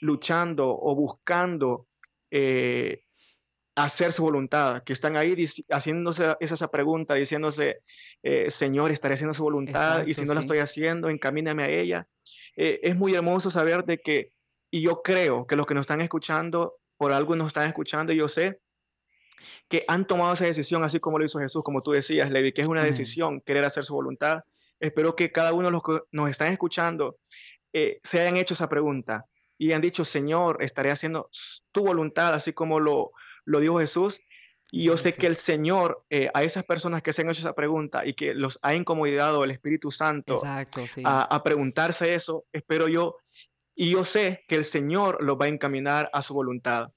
luchando 0.00 0.68
o 0.68 0.94
buscando 0.94 1.86
hacer 3.74 4.12
su 4.12 4.22
voluntad, 4.22 4.82
que 4.84 4.92
están 4.92 5.16
ahí 5.16 5.34
haciéndose 5.70 6.36
esa, 6.40 6.70
pregunta, 6.70 7.14
diciéndose, 7.14 7.80
eh, 8.22 8.50
Señor, 8.50 8.90
estaré 8.90 9.14
haciendo 9.14 9.34
su 9.34 9.42
voluntad 9.42 10.06
y 10.06 10.14
si 10.14 10.24
no 10.24 10.34
la 10.34 10.40
estoy 10.40 10.58
haciendo, 10.58 11.08
encamíname 11.08 11.64
a 11.64 11.68
ella. 11.68 12.08
Eh, 12.56 12.80
es 12.82 12.96
muy 12.96 13.14
hermoso 13.14 13.50
saber 13.50 13.84
de 13.84 13.98
que, 13.98 14.30
y 14.70 14.82
yo 14.82 15.02
creo 15.02 15.46
que 15.46 15.56
los 15.56 15.66
que 15.66 15.74
nos 15.74 15.82
están 15.82 16.00
escuchando, 16.00 16.76
por 16.96 17.12
algo 17.12 17.34
nos 17.34 17.48
están 17.48 17.66
escuchando, 17.68 18.12
y 18.12 18.16
yo 18.16 18.28
sé 18.28 18.60
que 19.68 19.84
han 19.88 20.04
tomado 20.04 20.34
esa 20.34 20.44
decisión, 20.44 20.84
así 20.84 21.00
como 21.00 21.18
lo 21.18 21.24
hizo 21.24 21.38
Jesús, 21.38 21.62
como 21.64 21.82
tú 21.82 21.92
decías, 21.92 22.30
Levi, 22.30 22.52
que 22.52 22.62
es 22.62 22.68
una 22.68 22.84
decisión 22.84 23.40
querer 23.40 23.64
hacer 23.64 23.84
su 23.84 23.94
voluntad. 23.94 24.42
Espero 24.78 25.16
que 25.16 25.32
cada 25.32 25.52
uno 25.52 25.68
de 25.68 25.72
los 25.72 25.82
que 25.82 26.00
nos 26.12 26.30
están 26.30 26.52
escuchando 26.52 27.16
eh, 27.72 27.98
se 28.02 28.20
hayan 28.20 28.36
hecho 28.36 28.54
esa 28.54 28.68
pregunta 28.68 29.26
y 29.58 29.72
han 29.72 29.80
dicho, 29.80 30.04
Señor, 30.04 30.62
estaré 30.62 30.90
haciendo 30.90 31.28
tu 31.72 31.84
voluntad, 31.84 32.34
así 32.34 32.52
como 32.52 32.80
lo, 32.80 33.12
lo 33.44 33.60
dijo 33.60 33.78
Jesús. 33.78 34.20
Y 34.74 34.84
yo 34.84 34.96
sé 34.96 35.12
que 35.12 35.26
el 35.26 35.36
Señor, 35.36 36.02
eh, 36.08 36.30
a 36.32 36.44
esas 36.44 36.64
personas 36.64 37.02
que 37.02 37.12
se 37.12 37.20
han 37.20 37.28
hecho 37.28 37.40
esa 37.40 37.52
pregunta 37.52 38.06
y 38.06 38.14
que 38.14 38.32
los 38.32 38.58
ha 38.62 38.74
incomodado 38.74 39.44
el 39.44 39.50
Espíritu 39.50 39.90
Santo 39.90 40.40
a, 41.04 41.42
preguntarse 41.44 42.14
eso, 42.14 42.46
espero 42.54 42.88
yo, 42.88 43.18
y 43.74 43.90
yo 43.90 44.06
sé 44.06 44.42
que 44.48 44.54
el 44.54 44.64
Señor 44.64 45.22
los 45.22 45.38
va 45.38 45.44
a 45.44 45.48
encaminar 45.48 46.08
a 46.14 46.22
su 46.22 46.32
voluntad. 46.32 46.90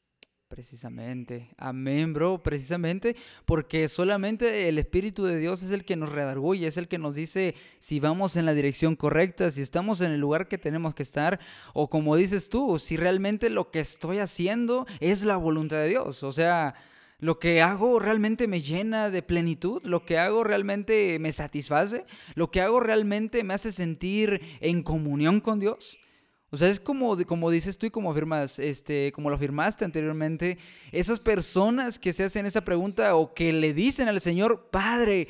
Precisamente, 0.48 1.50
amén, 1.58 2.14
bro, 2.14 2.42
precisamente 2.42 3.18
porque 3.44 3.90
solamente 3.90 4.70
el 4.70 4.78
Espíritu 4.78 5.26
de 5.26 5.38
Dios 5.38 5.62
es 5.62 5.72
el 5.72 5.84
que 5.84 5.98
nos 5.98 6.14
redarguye, 6.14 6.68
es 6.68 6.78
el 6.78 6.88
que 6.88 6.98
nos 6.98 7.16
dice 7.16 7.56
si 7.80 8.00
vamos 8.00 8.38
en 8.38 8.46
la 8.46 8.54
dirección 8.54 8.96
correcta, 8.96 9.52
si 9.52 9.62
estamos 9.62 10.00
en 10.00 10.14
el 10.14 10.22
lugar 10.22 10.48
que 10.48 10.58
tenemos 10.58 10.96
que 10.96 11.04
estar, 11.04 11.42
o 11.74 11.90
como 11.90 12.16
dices 12.16 12.48
tú, 12.48 12.80
si 12.80 12.96
realmente 12.96 13.50
lo 13.50 13.70
que 13.70 13.82
estoy 13.82 14.20
haciendo 14.20 14.88
es 15.02 15.26
la 15.26 15.36
voluntad 15.36 15.78
de 15.78 15.90
Dios, 15.90 16.24
o 16.24 16.32
sea, 16.32 16.76
lo 17.20 17.40
que 17.40 17.62
hago 17.62 18.00
realmente 18.00 18.48
me 18.48 18.62
llena 18.62 19.10
de 19.10 19.22
plenitud, 19.22 19.82
lo 19.84 20.06
que 20.06 20.18
hago 20.18 20.44
realmente 20.44 21.18
me 21.20 21.32
satisface, 21.32 22.06
lo 22.36 22.52
que 22.52 22.62
hago 22.62 22.80
realmente 22.80 23.44
me 23.44 23.54
hace 23.54 23.72
sentir 23.72 24.42
en 24.60 24.84
comunión 24.84 25.40
con 25.40 25.60
Dios. 25.60 25.98
O 26.52 26.58
sea, 26.58 26.70
es 26.70 26.80
como, 26.80 27.18
como 27.26 27.52
dices 27.52 27.78
tú 27.78 27.88
y 27.88 27.92
como 27.92 28.12
afirmas, 28.12 28.60
este, 28.60 29.12
como 29.12 29.30
lo 29.30 29.36
afirmaste 29.36 29.84
anteriormente, 29.84 30.58
esas 30.92 31.20
personas 31.20 32.00
que 32.00 32.14
se 32.14 32.24
hacen 32.24 32.46
esa 32.46 32.64
pregunta 32.64 33.16
o 33.16 33.34
que 33.34 33.52
le 33.52 33.74
dicen 33.74 34.08
al 34.08 34.22
Señor, 34.22 34.70
Padre, 34.72 35.28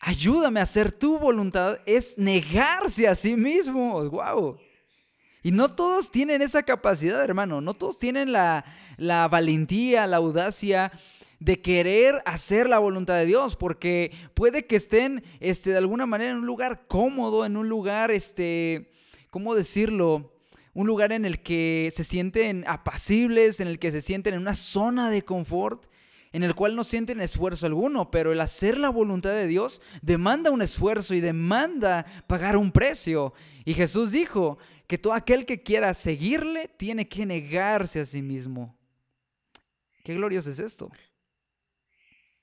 ayúdame 0.00 0.60
a 0.60 0.64
hacer 0.64 0.92
tu 0.92 1.18
voluntad, 1.18 1.78
es 1.86 2.18
negarse 2.18 3.06
a 3.06 3.14
sí 3.14 3.36
mismos. 3.36 4.10
¡Wow! 4.10 4.58
Y 5.46 5.52
no 5.52 5.68
todos 5.68 6.10
tienen 6.10 6.42
esa 6.42 6.64
capacidad, 6.64 7.22
hermano. 7.22 7.60
No 7.60 7.72
todos 7.72 8.00
tienen 8.00 8.32
la, 8.32 8.64
la 8.96 9.28
valentía, 9.28 10.08
la 10.08 10.16
audacia 10.16 10.90
de 11.38 11.62
querer 11.62 12.20
hacer 12.24 12.68
la 12.68 12.80
voluntad 12.80 13.14
de 13.14 13.26
Dios, 13.26 13.54
porque 13.54 14.10
puede 14.34 14.66
que 14.66 14.74
estén 14.74 15.22
este, 15.38 15.70
de 15.70 15.78
alguna 15.78 16.04
manera 16.04 16.32
en 16.32 16.38
un 16.38 16.46
lugar 16.46 16.88
cómodo, 16.88 17.46
en 17.46 17.56
un 17.56 17.68
lugar, 17.68 18.10
este, 18.10 18.90
¿cómo 19.30 19.54
decirlo? 19.54 20.32
un 20.74 20.88
lugar 20.88 21.12
en 21.12 21.24
el 21.24 21.40
que 21.40 21.90
se 21.94 22.02
sienten 22.02 22.64
apacibles, 22.66 23.60
en 23.60 23.68
el 23.68 23.78
que 23.78 23.92
se 23.92 24.00
sienten 24.00 24.34
en 24.34 24.40
una 24.40 24.56
zona 24.56 25.10
de 25.10 25.22
confort, 25.22 25.86
en 26.32 26.42
el 26.42 26.54
cual 26.54 26.74
no 26.74 26.84
sienten 26.84 27.20
esfuerzo 27.20 27.66
alguno, 27.66 28.10
pero 28.10 28.32
el 28.32 28.40
hacer 28.40 28.76
la 28.76 28.90
voluntad 28.90 29.30
de 29.30 29.46
Dios 29.46 29.80
demanda 30.02 30.50
un 30.50 30.60
esfuerzo 30.60 31.14
y 31.14 31.20
demanda 31.20 32.04
pagar 32.26 32.56
un 32.56 32.72
precio. 32.72 33.32
Y 33.64 33.72
Jesús 33.72 34.10
dijo 34.10 34.58
que 34.86 34.98
todo 34.98 35.12
aquel 35.12 35.46
que 35.46 35.62
quiera 35.62 35.92
seguirle 35.94 36.68
tiene 36.76 37.08
que 37.08 37.26
negarse 37.26 38.00
a 38.00 38.04
sí 38.04 38.22
mismo. 38.22 38.76
Qué 40.04 40.14
glorioso 40.14 40.50
es 40.50 40.58
esto. 40.58 40.90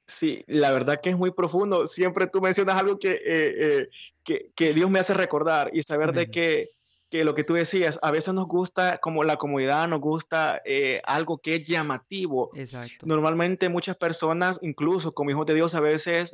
Sí, 0.08 0.44
la 0.48 0.72
verdad 0.72 1.00
que 1.02 1.12
es 1.12 1.18
muy 1.18 1.32
profundo. 1.32 1.88
Siempre 1.88 2.28
tú 2.28 2.42
mencionas 2.42 2.76
algo 2.76 3.00
que, 3.00 3.12
eh, 3.12 3.90
eh, 4.26 4.52
que, 4.56 4.74
Dios 4.74 4.90
me 4.90 5.00
hace 5.00 5.14
recordar 5.14 5.70
y 5.74 5.82
saber 5.84 6.12
de 6.12 6.30
que 6.30 6.72
que 7.10 7.24
lo 7.24 7.36
que 7.36 7.44
tú 7.44 7.54
decías, 7.54 8.00
a 8.02 8.10
veces 8.10 8.34
nos 8.34 8.48
gusta 8.48 8.98
como 8.98 9.24
la 9.24 9.38
comodidad, 9.38 9.88
nos 9.88 10.02
gusta 10.02 10.64
eh, 10.66 11.00
algo 11.06 11.38
que 11.38 11.58
es 11.58 11.64
llamativo. 11.64 12.50
Exacto. 12.56 13.06
Normalmente 13.06 13.70
muchas 13.70 13.96
personas, 13.98 14.58
incluso 14.64 15.14
como 15.14 15.30
hijos 15.30 15.46
de 15.46 15.54
Dios, 15.54 15.76
a 15.76 15.80
veces 15.80 16.34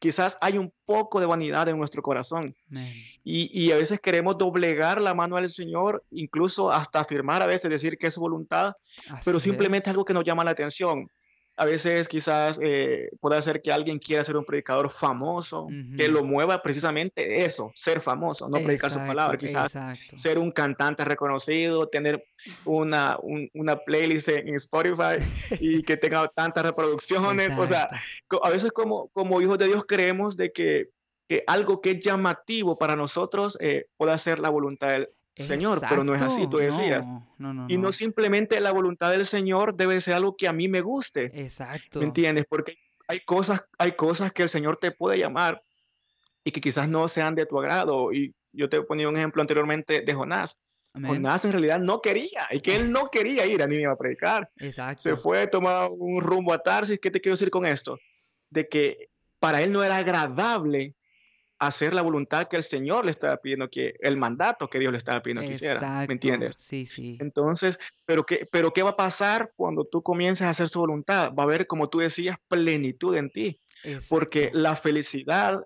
quizás 0.00 0.36
hay 0.40 0.58
un 0.58 0.72
poco 0.86 1.20
de 1.20 1.26
vanidad 1.26 1.68
en 1.68 1.78
nuestro 1.78 2.02
corazón. 2.02 2.56
Y, 3.22 3.50
y, 3.52 3.70
a 3.70 3.76
veces 3.76 4.00
queremos 4.00 4.36
doblegar 4.36 5.00
la 5.00 5.14
mano 5.14 5.36
al 5.36 5.48
Señor, 5.50 6.02
incluso 6.10 6.72
hasta 6.72 7.00
afirmar 7.00 7.42
a 7.42 7.46
veces, 7.46 7.70
decir 7.70 7.98
que 7.98 8.08
es 8.08 8.14
su 8.14 8.20
voluntad, 8.20 8.72
pero 9.24 9.38
simplemente 9.38 9.88
es. 9.88 9.92
algo 9.92 10.04
que 10.04 10.14
nos 10.14 10.24
llama 10.24 10.42
la 10.42 10.50
atención 10.52 11.08
a 11.60 11.66
veces 11.66 12.08
quizás 12.08 12.58
eh, 12.62 13.10
puede 13.20 13.42
ser 13.42 13.60
que 13.60 13.70
alguien 13.70 13.98
quiera 13.98 14.24
ser 14.24 14.38
un 14.38 14.46
predicador 14.46 14.88
famoso, 14.88 15.68
que 15.94 16.08
lo 16.08 16.24
mueva 16.24 16.62
precisamente 16.62 17.44
eso, 17.44 17.70
ser 17.74 18.00
famoso, 18.00 18.48
no 18.48 18.62
predicar 18.62 18.90
su 18.90 18.98
palabra, 18.98 19.36
quizás 19.36 19.76
ser 20.16 20.38
un 20.38 20.52
cantante 20.52 21.04
reconocido, 21.04 21.86
tener 21.86 22.24
una, 22.64 23.18
una 23.52 23.76
playlist 23.76 24.30
en 24.30 24.54
Spotify 24.54 25.22
y 25.60 25.82
que 25.82 25.98
tenga 25.98 26.28
tantas 26.28 26.64
reproducciones, 26.64 27.52
o 27.58 27.66
sea, 27.66 27.88
a 28.42 28.48
veces 28.48 28.72
como, 28.72 29.08
como 29.08 29.42
hijos 29.42 29.58
de 29.58 29.66
Dios 29.66 29.84
creemos 29.86 30.38
de 30.38 30.52
que, 30.52 30.88
que 31.28 31.44
algo 31.46 31.82
que 31.82 31.90
es 31.90 32.00
llamativo 32.00 32.78
para 32.78 32.96
nosotros 32.96 33.58
eh, 33.60 33.84
puede 33.98 34.16
ser 34.16 34.38
la 34.38 34.48
voluntad 34.48 34.88
del, 34.88 35.10
Señor, 35.36 35.80
pero 35.88 36.04
no 36.04 36.14
es 36.14 36.22
así, 36.22 36.46
tú 36.48 36.58
decías. 36.58 37.06
y 37.68 37.78
no 37.78 37.92
simplemente 37.92 38.60
la 38.60 38.72
voluntad 38.72 39.10
del 39.10 39.26
Señor 39.26 39.74
debe 39.74 40.00
ser 40.00 40.14
algo 40.14 40.36
que 40.36 40.48
a 40.48 40.52
mí 40.52 40.68
me 40.68 40.80
guste. 40.80 41.30
Exacto. 41.34 42.00
¿Me 42.00 42.06
entiendes? 42.06 42.46
Porque 42.48 42.76
hay 43.08 43.20
cosas, 43.20 43.64
hay 43.78 43.92
cosas 43.92 44.32
que 44.32 44.42
el 44.42 44.48
Señor 44.48 44.76
te 44.76 44.90
puede 44.90 45.18
llamar 45.18 45.62
y 46.44 46.50
que 46.50 46.60
quizás 46.60 46.88
no 46.88 47.08
sean 47.08 47.34
de 47.34 47.46
tu 47.46 47.58
agrado. 47.58 48.12
Y 48.12 48.34
yo 48.52 48.68
te 48.68 48.82
ponía 48.82 49.08
un 49.08 49.16
ejemplo 49.16 49.40
anteriormente 49.40 50.02
de 50.02 50.14
Jonás. 50.14 50.58
Jonás 50.92 51.44
en 51.44 51.52
realidad 51.52 51.78
no 51.78 52.00
quería, 52.00 52.48
y 52.50 52.60
que 52.60 52.74
él 52.74 52.90
no 52.90 53.06
quería 53.06 53.46
ir 53.46 53.62
a 53.62 53.66
Nínive 53.66 53.92
a 53.92 53.96
predicar. 53.96 54.50
Exacto. 54.56 55.02
Se 55.02 55.14
fue, 55.14 55.46
tomar 55.46 55.88
un 55.90 56.20
rumbo 56.20 56.52
a 56.52 56.58
Tarsis. 56.58 56.98
¿Qué 56.98 57.10
te 57.10 57.20
quiero 57.20 57.34
decir 57.34 57.50
con 57.50 57.64
esto? 57.64 57.96
De 58.50 58.68
que 58.68 59.08
para 59.38 59.62
él 59.62 59.72
no 59.72 59.84
era 59.84 59.98
agradable 59.98 60.96
hacer 61.60 61.92
la 61.94 62.02
voluntad 62.02 62.48
que 62.48 62.56
el 62.56 62.64
Señor 62.64 63.04
le 63.04 63.10
estaba 63.10 63.36
pidiendo, 63.36 63.68
que 63.68 63.94
el 64.00 64.16
mandato 64.16 64.68
que 64.68 64.78
Dios 64.78 64.90
le 64.90 64.98
estaba 64.98 65.22
pidiendo 65.22 65.42
que 65.42 65.52
hiciera. 65.52 66.06
¿Me 66.08 66.14
entiendes? 66.14 66.56
Sí, 66.58 66.86
sí. 66.86 67.18
Entonces, 67.20 67.78
¿pero 68.06 68.24
qué, 68.24 68.48
pero 68.50 68.72
¿qué 68.72 68.82
va 68.82 68.90
a 68.90 68.96
pasar 68.96 69.52
cuando 69.54 69.84
tú 69.84 70.02
comiences 70.02 70.46
a 70.46 70.50
hacer 70.50 70.68
su 70.70 70.80
voluntad? 70.80 71.32
Va 71.38 71.42
a 71.42 71.46
haber, 71.46 71.66
como 71.66 71.88
tú 71.88 71.98
decías, 71.98 72.38
plenitud 72.48 73.14
en 73.14 73.30
ti. 73.30 73.60
Porque 74.08 74.50
la 74.52 74.74
felicidad 74.74 75.60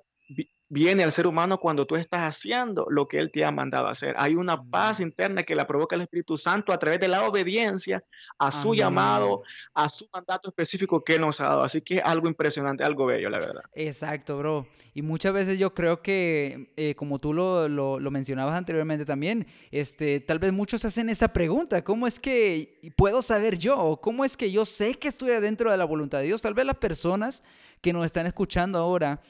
viene 0.68 1.04
al 1.04 1.12
ser 1.12 1.26
humano 1.26 1.58
cuando 1.58 1.86
tú 1.86 1.96
estás 1.96 2.22
haciendo 2.22 2.86
lo 2.88 3.06
que 3.06 3.18
Él 3.18 3.30
te 3.30 3.44
ha 3.44 3.50
mandado 3.50 3.86
hacer. 3.86 4.14
Hay 4.18 4.34
una 4.34 4.62
paz 4.62 5.00
interna 5.00 5.42
que 5.42 5.54
la 5.54 5.66
provoca 5.66 5.96
el 5.96 6.02
Espíritu 6.02 6.36
Santo 6.36 6.72
a 6.72 6.78
través 6.78 7.00
de 7.00 7.08
la 7.08 7.28
obediencia 7.28 8.02
a 8.38 8.50
su 8.50 8.74
llamado, 8.74 9.42
a 9.74 9.88
su 9.88 10.06
mandato 10.12 10.48
específico 10.48 11.04
que 11.04 11.14
Él 11.14 11.20
nos 11.20 11.40
ha 11.40 11.44
dado. 11.44 11.62
Así 11.62 11.80
que 11.82 12.00
algo 12.00 12.28
impresionante, 12.28 12.82
algo 12.82 13.06
bello, 13.06 13.30
la 13.30 13.38
verdad. 13.38 13.62
Exacto, 13.74 14.38
bro. 14.38 14.66
Y 14.94 15.02
muchas 15.02 15.34
veces 15.34 15.58
yo 15.58 15.74
creo 15.74 16.02
que, 16.02 16.72
eh, 16.76 16.94
como 16.94 17.18
tú 17.18 17.32
lo, 17.32 17.68
lo, 17.68 17.98
lo, 17.98 18.10
mencionabas 18.12 18.56
anteriormente 18.56 19.04
también, 19.04 19.46
este, 19.72 20.20
tal 20.20 20.38
vez 20.38 20.52
muchos 20.52 20.84
hacen 20.84 21.08
esa 21.08 21.32
pregunta, 21.32 21.82
¿cómo 21.82 22.06
es 22.06 22.20
que 22.20 22.92
puedo 22.96 23.20
saber 23.20 23.58
yo? 23.58 23.98
¿Cómo 24.00 24.24
es 24.24 24.36
que 24.36 24.52
yo 24.52 24.64
sé 24.64 24.94
que 24.94 25.08
estoy 25.08 25.32
adentro 25.32 25.70
de 25.72 25.76
la 25.76 25.84
voluntad 25.84 26.18
de 26.18 26.26
Dios? 26.26 26.42
Tal 26.42 26.54
vez 26.54 26.64
las 26.64 26.76
personas 26.76 27.42
que 27.80 27.92
nos 27.92 28.04
están 28.04 28.26
escuchando 28.26 28.78
ahora, 28.78 29.20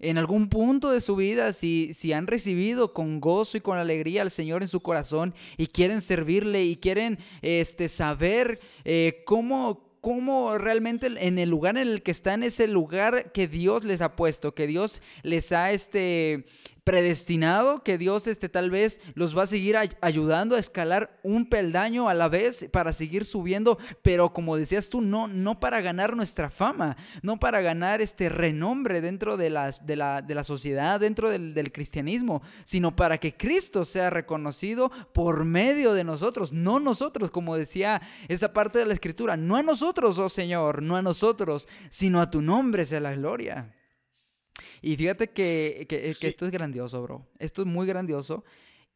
en 0.00 0.18
algún 0.18 0.48
punto 0.48 0.90
de 0.90 1.00
su 1.00 1.16
vida, 1.16 1.52
si, 1.52 1.92
si 1.92 2.12
han 2.12 2.26
recibido 2.26 2.92
con 2.92 3.20
gozo 3.20 3.56
y 3.56 3.60
con 3.60 3.78
alegría 3.78 4.22
al 4.22 4.30
Señor 4.30 4.62
en 4.62 4.68
su 4.68 4.80
corazón 4.80 5.34
y 5.56 5.68
quieren 5.68 6.00
servirle 6.00 6.64
y 6.64 6.76
quieren 6.76 7.18
este, 7.42 7.88
saber 7.88 8.60
eh, 8.84 9.22
cómo, 9.24 9.98
cómo 10.00 10.58
realmente 10.58 11.06
en 11.06 11.38
el 11.38 11.48
lugar 11.48 11.78
en 11.78 11.88
el 11.88 12.02
que 12.02 12.10
están 12.10 12.42
es 12.42 12.60
el 12.60 12.72
lugar 12.72 13.32
que 13.32 13.48
Dios 13.48 13.84
les 13.84 14.02
ha 14.02 14.16
puesto, 14.16 14.54
que 14.54 14.66
Dios 14.66 15.00
les 15.22 15.52
ha 15.52 15.70
este, 15.70 16.44
predestinado, 16.84 17.82
que 17.82 17.96
Dios 17.96 18.26
este, 18.26 18.50
tal 18.50 18.70
vez 18.70 19.00
los 19.14 19.36
va 19.36 19.44
a 19.44 19.46
seguir 19.46 19.76
ayudando 20.02 20.54
a 20.54 20.58
escalar 20.58 21.18
un 21.22 21.48
peldaño 21.48 22.10
a 22.10 22.14
la 22.14 22.28
vez 22.28 22.68
para 22.70 22.92
seguir 22.92 23.24
subiendo, 23.24 23.78
pero 24.02 24.34
como 24.34 24.56
decías 24.56 24.90
tú, 24.90 25.00
no, 25.00 25.26
no 25.26 25.58
para 25.60 25.80
ganar 25.80 26.14
nuestra 26.14 26.50
fama, 26.50 26.96
no 27.22 27.38
para 27.38 27.62
ganar 27.62 28.02
este 28.02 28.28
renombre 28.28 29.00
dentro 29.00 29.38
de, 29.38 29.48
las, 29.48 29.86
de, 29.86 29.96
la, 29.96 30.20
de 30.20 30.34
la 30.34 30.44
sociedad, 30.44 31.00
dentro 31.00 31.30
del, 31.30 31.54
del 31.54 31.72
cristianismo, 31.72 32.42
sino 32.64 32.94
para 32.94 33.18
que 33.18 33.34
Cristo 33.34 33.86
sea 33.86 34.10
reconocido 34.10 34.90
por 35.12 35.44
medio 35.44 35.94
de 35.94 36.04
nosotros, 36.04 36.52
no 36.52 36.80
nosotros, 36.80 37.30
como 37.30 37.56
decía 37.56 38.02
esa 38.28 38.52
parte 38.52 38.78
de 38.78 38.86
la 38.86 38.94
escritura, 38.94 39.38
no 39.38 39.56
a 39.56 39.62
nosotros, 39.62 40.18
oh 40.18 40.28
Señor, 40.28 40.82
no 40.82 40.96
a 40.96 41.02
nosotros, 41.02 41.66
sino 41.88 42.20
a 42.20 42.30
tu 42.30 42.42
nombre 42.42 42.84
sea 42.84 43.00
la 43.00 43.14
gloria. 43.14 43.72
Y 44.82 44.96
fíjate 44.96 45.30
que, 45.30 45.86
que, 45.88 46.06
esto 46.28 46.44
es 46.46 46.50
grandioso, 46.52 47.02
bro. 47.02 47.26
Esto 47.38 47.62
es 47.62 47.68
muy 47.68 47.86
grandioso. 47.86 48.44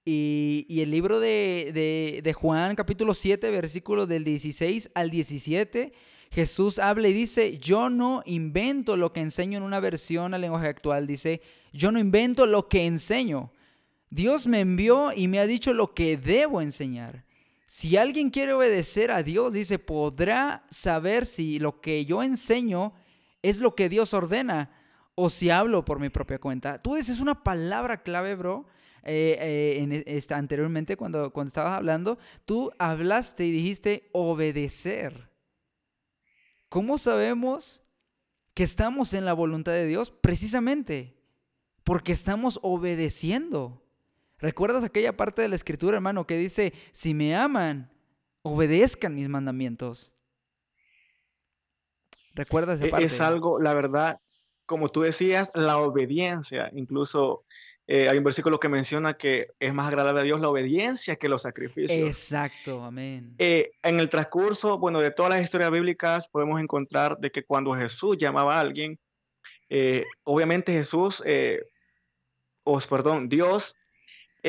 Y, 0.04 0.64
y 0.68 0.80
el 0.80 0.90
libro 0.90 1.20
de, 1.20 1.70
de- 1.74 2.20
de 2.22 2.32
Juan, 2.32 2.76
capítulo 2.76 3.12
7, 3.14 3.50
versículo 3.50 4.06
del 4.06 4.24
16 4.24 4.90
al 4.94 5.10
17, 5.10 5.92
Jesús 6.30 6.78
habla 6.78 7.08
y 7.08 7.12
dice, 7.12 7.58
yo 7.58 7.90
no 7.90 8.22
invento 8.24 8.96
lo 8.96 9.12
que 9.12 9.20
enseño 9.20 9.58
en 9.58 9.64
una 9.64 9.80
versión 9.80 10.32
al 10.34 10.40
lenguaje 10.42 10.68
actual. 10.68 11.06
Dice, 11.06 11.40
yo 11.72 11.90
no 11.90 11.98
invento 11.98 12.46
lo 12.46 12.68
que 12.68 12.86
enseño. 12.86 13.52
Dios 14.10 14.46
me 14.46 14.60
envió 14.60 15.12
y 15.14 15.28
me 15.28 15.38
ha 15.40 15.46
dicho 15.46 15.74
lo 15.74 15.92
que 15.94 16.16
debo 16.16 16.62
enseñar. 16.62 17.24
Si 17.66 17.98
alguien 17.98 18.30
quiere 18.30 18.54
obedecer 18.54 19.10
a 19.10 19.22
Dios, 19.22 19.52
dice, 19.52 19.78
podrá 19.78 20.64
saber 20.70 21.26
si 21.26 21.58
lo 21.58 21.80
que 21.82 22.06
yo 22.06 22.22
enseño 22.22 22.94
es 23.42 23.60
lo 23.60 23.74
que 23.74 23.90
Dios 23.90 24.14
ordena 24.14 24.70
o 25.20 25.28
si 25.30 25.50
hablo 25.50 25.84
por 25.84 25.98
mi 25.98 26.10
propia 26.10 26.38
cuenta. 26.38 26.78
Tú 26.78 26.94
dices 26.94 27.18
una 27.18 27.42
palabra 27.42 28.02
clave, 28.04 28.36
bro. 28.36 28.66
eh, 29.02 29.36
eh, 29.40 29.82
en 29.82 29.92
e- 29.92 30.04
esta, 30.06 30.36
anteriormente, 30.36 30.96
cuando, 30.96 31.32
cuando 31.32 31.48
estabas 31.48 31.72
hablando, 31.72 32.18
tú 32.44 32.70
hablaste 32.78 33.44
y 33.46 33.50
dijiste 33.50 34.10
obedecer. 34.12 35.30
¿Cómo 36.68 36.98
sabemos 36.98 37.82
que 38.54 38.62
estamos 38.62 39.14
en 39.14 39.24
la 39.24 39.32
voluntad 39.32 39.72
de 39.72 39.86
Dios? 39.86 40.10
Precisamente 40.10 41.16
porque 41.82 42.12
estamos 42.12 42.60
obedeciendo. 42.62 43.82
¿Recuerdas 44.38 44.84
aquella 44.84 45.16
parte 45.16 45.42
de 45.42 45.48
la 45.48 45.56
escritura, 45.56 45.96
hermano, 45.96 46.26
que 46.26 46.36
dice, 46.36 46.72
si 46.92 47.14
me 47.14 47.34
aman, 47.34 47.90
obedezcan 48.42 49.14
mis 49.16 49.28
mandamientos? 49.28 50.12
¿Recuerdas 52.34 52.76
esa 52.76 52.86
E- 52.86 52.90
parte? 52.90 53.06
Es 53.06 53.20
algo, 53.20 53.58
la 53.58 53.74
verdad, 53.74 54.20
como 54.68 54.90
tú 54.90 55.00
decías, 55.00 55.50
la 55.54 55.78
obediencia. 55.78 56.70
Incluso 56.74 57.44
eh, 57.86 58.06
hay 58.10 58.18
un 58.18 58.24
versículo 58.24 58.60
que 58.60 58.68
menciona 58.68 59.14
que 59.14 59.48
es 59.58 59.72
más 59.72 59.88
agradable 59.88 60.20
a 60.20 60.24
Dios 60.24 60.42
la 60.42 60.50
obediencia 60.50 61.16
que 61.16 61.30
los 61.30 61.40
sacrificios. 61.42 61.90
Exacto, 61.90 62.84
amén. 62.84 63.34
Eh, 63.38 63.70
en 63.82 63.98
el 63.98 64.10
transcurso, 64.10 64.76
bueno, 64.78 65.00
de 65.00 65.10
todas 65.10 65.32
las 65.32 65.42
historias 65.42 65.70
bíblicas 65.70 66.28
podemos 66.28 66.60
encontrar 66.60 67.16
de 67.18 67.30
que 67.30 67.44
cuando 67.44 67.74
Jesús 67.74 68.18
llamaba 68.18 68.58
a 68.58 68.60
alguien, 68.60 68.98
eh, 69.70 70.04
obviamente 70.24 70.70
Jesús, 70.74 71.22
eh, 71.24 71.62
os 72.62 72.86
perdón, 72.86 73.30
Dios 73.30 73.74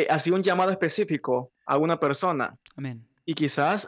hacía 0.10 0.34
un 0.34 0.44
llamado 0.44 0.72
específico 0.72 1.52
a 1.66 1.78
una 1.78 2.00
persona 2.00 2.56
Amén. 2.76 3.06
y 3.26 3.34
quizás, 3.34 3.88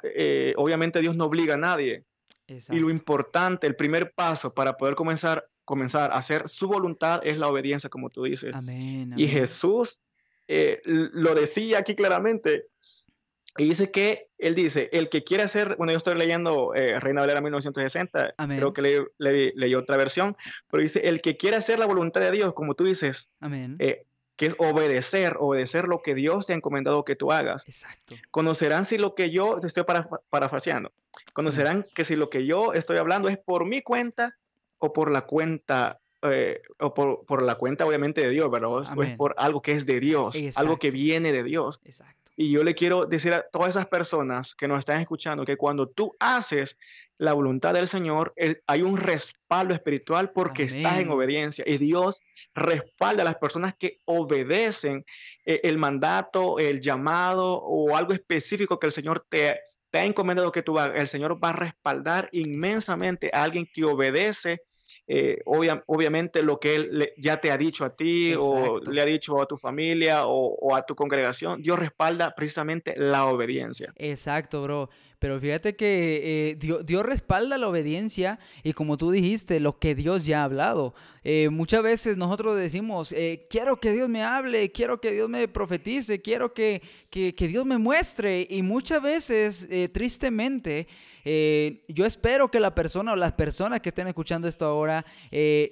obviamente 0.57 0.99
Dios 0.99 1.15
no 1.15 1.25
obliga 1.25 1.53
a 1.53 1.57
nadie 1.57 2.03
y 2.47 2.79
lo 2.79 2.89
importante, 2.89 3.67
el 3.67 3.75
primer 3.75 4.11
paso 4.13 4.53
para 4.53 4.75
poder 4.75 4.95
comenzar, 4.95 5.47
comenzar 5.71 6.11
a 6.11 6.17
hacer 6.17 6.49
su 6.49 6.67
voluntad 6.67 7.21
es 7.23 7.37
la 7.37 7.47
obediencia, 7.47 7.89
como 7.89 8.09
tú 8.09 8.23
dices. 8.23 8.53
Amén. 8.53 9.13
Y 9.15 9.23
amén. 9.23 9.29
Jesús 9.29 10.01
eh, 10.49 10.81
lo 10.85 11.33
decía 11.33 11.79
aquí 11.79 11.95
claramente. 11.95 12.65
Y 13.57 13.65
dice 13.65 13.89
que, 13.91 14.27
él 14.37 14.53
dice, 14.55 14.89
el 14.91 15.07
que 15.09 15.23
quiere 15.23 15.43
hacer, 15.43 15.75
bueno, 15.77 15.91
yo 15.91 15.97
estoy 15.97 16.15
leyendo 16.15 16.73
eh, 16.75 16.99
Reina 16.99 17.21
Valera 17.21 17.39
1960, 17.41 18.33
Amén. 18.37 18.57
creo 18.59 18.71
que 18.73 18.81
leí, 18.81 18.97
leí- 19.17 19.51
leí 19.55 19.75
otra 19.75 19.97
versión, 19.97 20.35
pero 20.69 20.83
dice, 20.83 21.07
el 21.07 21.21
que 21.21 21.35
quiere 21.37 21.57
hacer 21.57 21.77
la 21.79 21.85
voluntad 21.85 22.21
de 22.21 22.31
Dios, 22.31 22.53
como 22.53 22.75
tú 22.75 22.83
dices, 22.85 23.29
Amén. 23.41 23.75
eh, 23.79 24.05
que 24.37 24.45
es 24.47 24.55
obedecer, 24.57 25.35
obedecer 25.39 25.85
lo 25.89 26.01
que 26.01 26.15
Dios 26.15 26.47
te 26.47 26.53
ha 26.53 26.55
encomendado 26.55 27.03
que 27.05 27.15
tú 27.17 27.31
hagas. 27.33 27.63
Exacto. 27.67 28.15
Conocerán 28.31 28.85
si 28.85 28.97
lo 28.97 29.15
que 29.15 29.31
yo, 29.31 29.59
te 29.59 29.67
estoy 29.67 29.83
para, 29.83 30.07
parafraseando, 30.29 30.91
conocerán 31.33 31.85
que 31.93 32.05
si 32.05 32.15
lo 32.15 32.29
que 32.29 32.45
yo 32.45 32.71
estoy 32.73 32.97
hablando 32.97 33.27
es 33.29 33.37
por 33.37 33.65
mi 33.65 33.81
cuenta 33.81 34.37
o 34.81 34.91
por 34.93 35.09
la 35.11 35.21
cuenta, 35.21 35.99
eh, 36.23 36.61
o 36.79 36.93
por, 36.93 37.25
por 37.25 37.41
la 37.43 37.55
cuenta 37.55 37.85
obviamente 37.85 38.21
de 38.21 38.29
Dios, 38.29 38.49
¿verdad? 38.51 38.69
O 38.71 38.81
es, 38.81 38.89
Amén. 38.89 39.15
por 39.17 39.33
algo 39.37 39.61
que 39.61 39.71
es 39.71 39.85
de 39.85 39.99
Dios, 39.99 40.35
algo 40.55 40.77
que 40.77 40.87
Exacto. 40.87 40.91
viene 40.97 41.31
de 41.31 41.43
Dios. 41.43 41.79
Exacto. 41.85 42.31
Y 42.35 42.51
yo 42.51 42.63
le 42.63 42.75
quiero 42.75 43.05
decir 43.05 43.33
a 43.33 43.45
todas 43.51 43.69
esas 43.69 43.87
personas 43.87 44.55
que 44.55 44.67
nos 44.67 44.79
están 44.79 44.99
escuchando 45.01 45.45
que 45.45 45.57
cuando 45.57 45.87
tú 45.87 46.15
haces 46.19 46.77
la 47.17 47.33
voluntad 47.33 47.73
del 47.75 47.87
Señor, 47.87 48.33
el- 48.35 48.63
hay 48.65 48.81
un 48.81 48.97
respaldo 48.97 49.73
espiritual 49.75 50.31
porque 50.31 50.63
estás 50.63 50.93
en 50.93 51.01
Amén. 51.05 51.09
obediencia 51.11 51.63
y 51.67 51.77
Dios 51.77 52.21
respalda 52.55 53.21
a 53.21 53.25
las 53.25 53.35
personas 53.37 53.75
que 53.77 53.99
obedecen 54.05 55.05
eh, 55.45 55.59
el 55.63 55.77
mandato, 55.77 56.57
el 56.57 56.79
llamado 56.81 57.59
o 57.61 57.95
algo 57.95 58.13
específico 58.13 58.79
que 58.79 58.87
el 58.87 58.91
Señor 58.91 59.25
te, 59.29 59.59
te 59.91 59.99
ha 59.99 60.05
encomendado 60.05 60.51
que 60.51 60.63
tú 60.63 60.79
hagas. 60.79 60.99
El 60.99 61.07
Señor 61.07 61.43
va 61.43 61.49
a 61.49 61.53
respaldar 61.53 62.29
inmensamente 62.31 63.29
a 63.33 63.43
alguien 63.43 63.67
que 63.71 63.83
obedece. 63.83 64.61
Eh, 65.07 65.39
obvia- 65.45 65.83
obviamente 65.87 66.41
lo 66.43 66.59
que 66.59 66.75
él 66.75 66.89
le- 66.91 67.13
ya 67.17 67.41
te 67.41 67.51
ha 67.51 67.57
dicho 67.57 67.83
a 67.83 67.95
ti 67.95 68.31
o 68.39 68.79
le 68.91 69.01
ha 69.01 69.05
dicho 69.05 69.41
a 69.41 69.45
tu 69.45 69.57
familia 69.57 70.25
o, 70.27 70.55
o 70.59 70.75
a 70.75 70.83
tu 70.85 70.95
congregación, 70.95 71.61
Dios 71.61 71.79
respalda 71.79 72.33
precisamente 72.35 72.93
la 72.97 73.25
obediencia. 73.25 73.93
Exacto, 73.97 74.63
bro. 74.63 74.89
Pero 75.21 75.39
fíjate 75.39 75.75
que 75.75 76.49
eh, 76.49 76.55
Dios, 76.83 77.05
respalda 77.05 77.59
la 77.59 77.67
obediencia 77.67 78.39
y 78.63 78.73
como 78.73 78.97
tú 78.97 79.11
dijiste, 79.11 79.59
lo 79.59 79.77
que 79.77 79.93
Dios 79.93 80.25
ya 80.25 80.41
ha 80.41 80.45
hablado. 80.45 80.95
Eh, 81.23 81.49
muchas 81.51 81.83
veces 81.83 82.17
nosotros 82.17 82.57
decimos, 82.57 83.11
eh, 83.11 83.45
quiero 83.47 83.79
que 83.79 83.91
Dios 83.91 84.09
me 84.09 84.23
hable, 84.23 84.71
quiero 84.71 84.99
que 84.99 85.11
Dios 85.11 85.29
me 85.29 85.47
profetice, 85.47 86.23
quiero 86.23 86.55
que, 86.55 86.81
que- 87.11 87.35
que 87.35 87.47
Dios 87.47 87.67
me 87.67 87.77
muestre. 87.77 88.47
Y 88.49 88.63
muchas 88.63 89.03
veces, 89.03 89.69
tristemente, 89.93 90.87
yo 91.87 92.03
espero 92.07 92.49
que 92.49 92.59
la 92.59 92.73
persona 92.73 93.13
o 93.13 93.15
las 93.15 93.33
personas 93.33 93.79
que 93.81 93.89
estén 93.89 94.07
escuchando 94.07 94.47
esto 94.47 94.65
ahora 94.65 95.05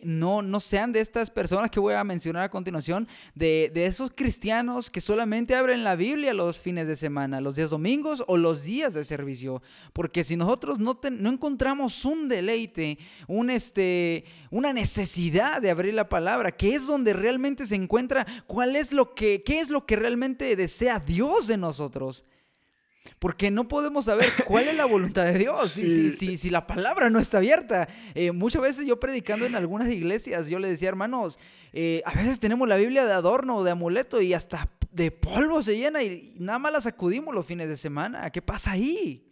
no, 0.03 0.43
no 0.43 0.59
sean 0.59 0.91
de 0.91 0.99
estas 0.99 1.31
personas 1.31 1.71
que 1.71 1.79
voy 1.79 1.95
a 1.95 2.03
mencionar 2.03 2.43
a 2.43 2.49
continuación, 2.51 3.07
de, 3.33 3.71
de 3.73 3.87
esos 3.87 4.11
cristianos 4.11 4.91
que 4.91 5.01
solamente 5.01 5.55
abren 5.55 5.83
la 5.83 5.95
Biblia 5.95 6.35
los 6.35 6.59
fines 6.59 6.87
de 6.87 6.95
semana, 6.95 7.41
los 7.41 7.55
días 7.55 7.71
domingos 7.71 8.23
o 8.27 8.37
los 8.37 8.63
días 8.63 8.93
de 8.93 9.03
servicio. 9.03 9.38
Porque 9.93 10.23
si 10.23 10.35
nosotros 10.35 10.79
no, 10.79 10.99
encontramos 11.29 12.05
un 12.05 12.27
deleite, 12.27 12.97
un 13.27 13.49
este, 13.49 14.25
una 14.51 14.73
necesidad 14.73 15.61
de 15.61 15.69
abrir 15.71 15.93
la 15.93 16.09
palabra, 16.09 16.51
que 16.51 16.75
es 16.75 16.87
donde 16.87 17.13
realmente 17.13 17.65
se 17.65 17.75
encuentra 17.75 18.25
cuál 18.47 18.75
es 18.75 18.91
lo 18.91 19.13
que, 19.15 19.43
qué 19.43 19.59
es 19.59 19.69
lo 19.69 19.85
que 19.85 19.95
realmente 19.95 20.55
desea 20.55 20.99
Dios 20.99 21.47
de 21.47 21.57
nosotros. 21.57 22.25
Porque 23.17 23.49
no 23.51 23.67
podemos 23.67 24.05
saber 24.05 24.29
cuál 24.45 24.67
es 24.67 24.75
la 24.77 24.85
voluntad 24.85 25.25
de 25.25 25.37
Dios 25.37 25.71
si, 25.71 25.89
si- 25.89 26.11
Sí. 26.11 26.17
si- 26.17 26.37
si 26.37 26.49
la 26.49 26.67
palabra 26.67 27.09
no 27.09 27.19
está 27.19 27.37
abierta. 27.37 27.87
Eh, 28.13 28.31
muchas 28.31 28.61
veces 28.61 28.85
yo 28.85 28.99
predicando 28.99 29.45
en 29.45 29.55
algunas 29.55 29.89
iglesias, 29.89 30.47
yo 30.47 30.59
le 30.59 30.67
decía, 30.69 30.89
hermanos, 30.89 31.39
eh, 31.73 32.01
a 32.05 32.13
veces 32.13 32.39
tenemos 32.39 32.67
la 32.67 32.75
Biblia 32.77 33.05
de 33.05 33.13
adorno 33.13 33.57
o 33.57 33.63
de 33.63 33.71
amuleto 33.71 34.21
y 34.21 34.33
hasta 34.33 34.69
de 34.91 35.11
polvo 35.11 35.61
se 35.61 35.77
llena 35.77 36.01
y 36.03 36.33
nada 36.39 36.59
más 36.59 36.71
la 36.71 36.81
sacudimos 36.81 37.33
los 37.33 37.45
fines 37.45 37.67
de 37.67 37.77
semana. 37.77 38.29
¿Qué 38.31 38.41
pasa 38.41 38.71
ahí? 38.71 39.28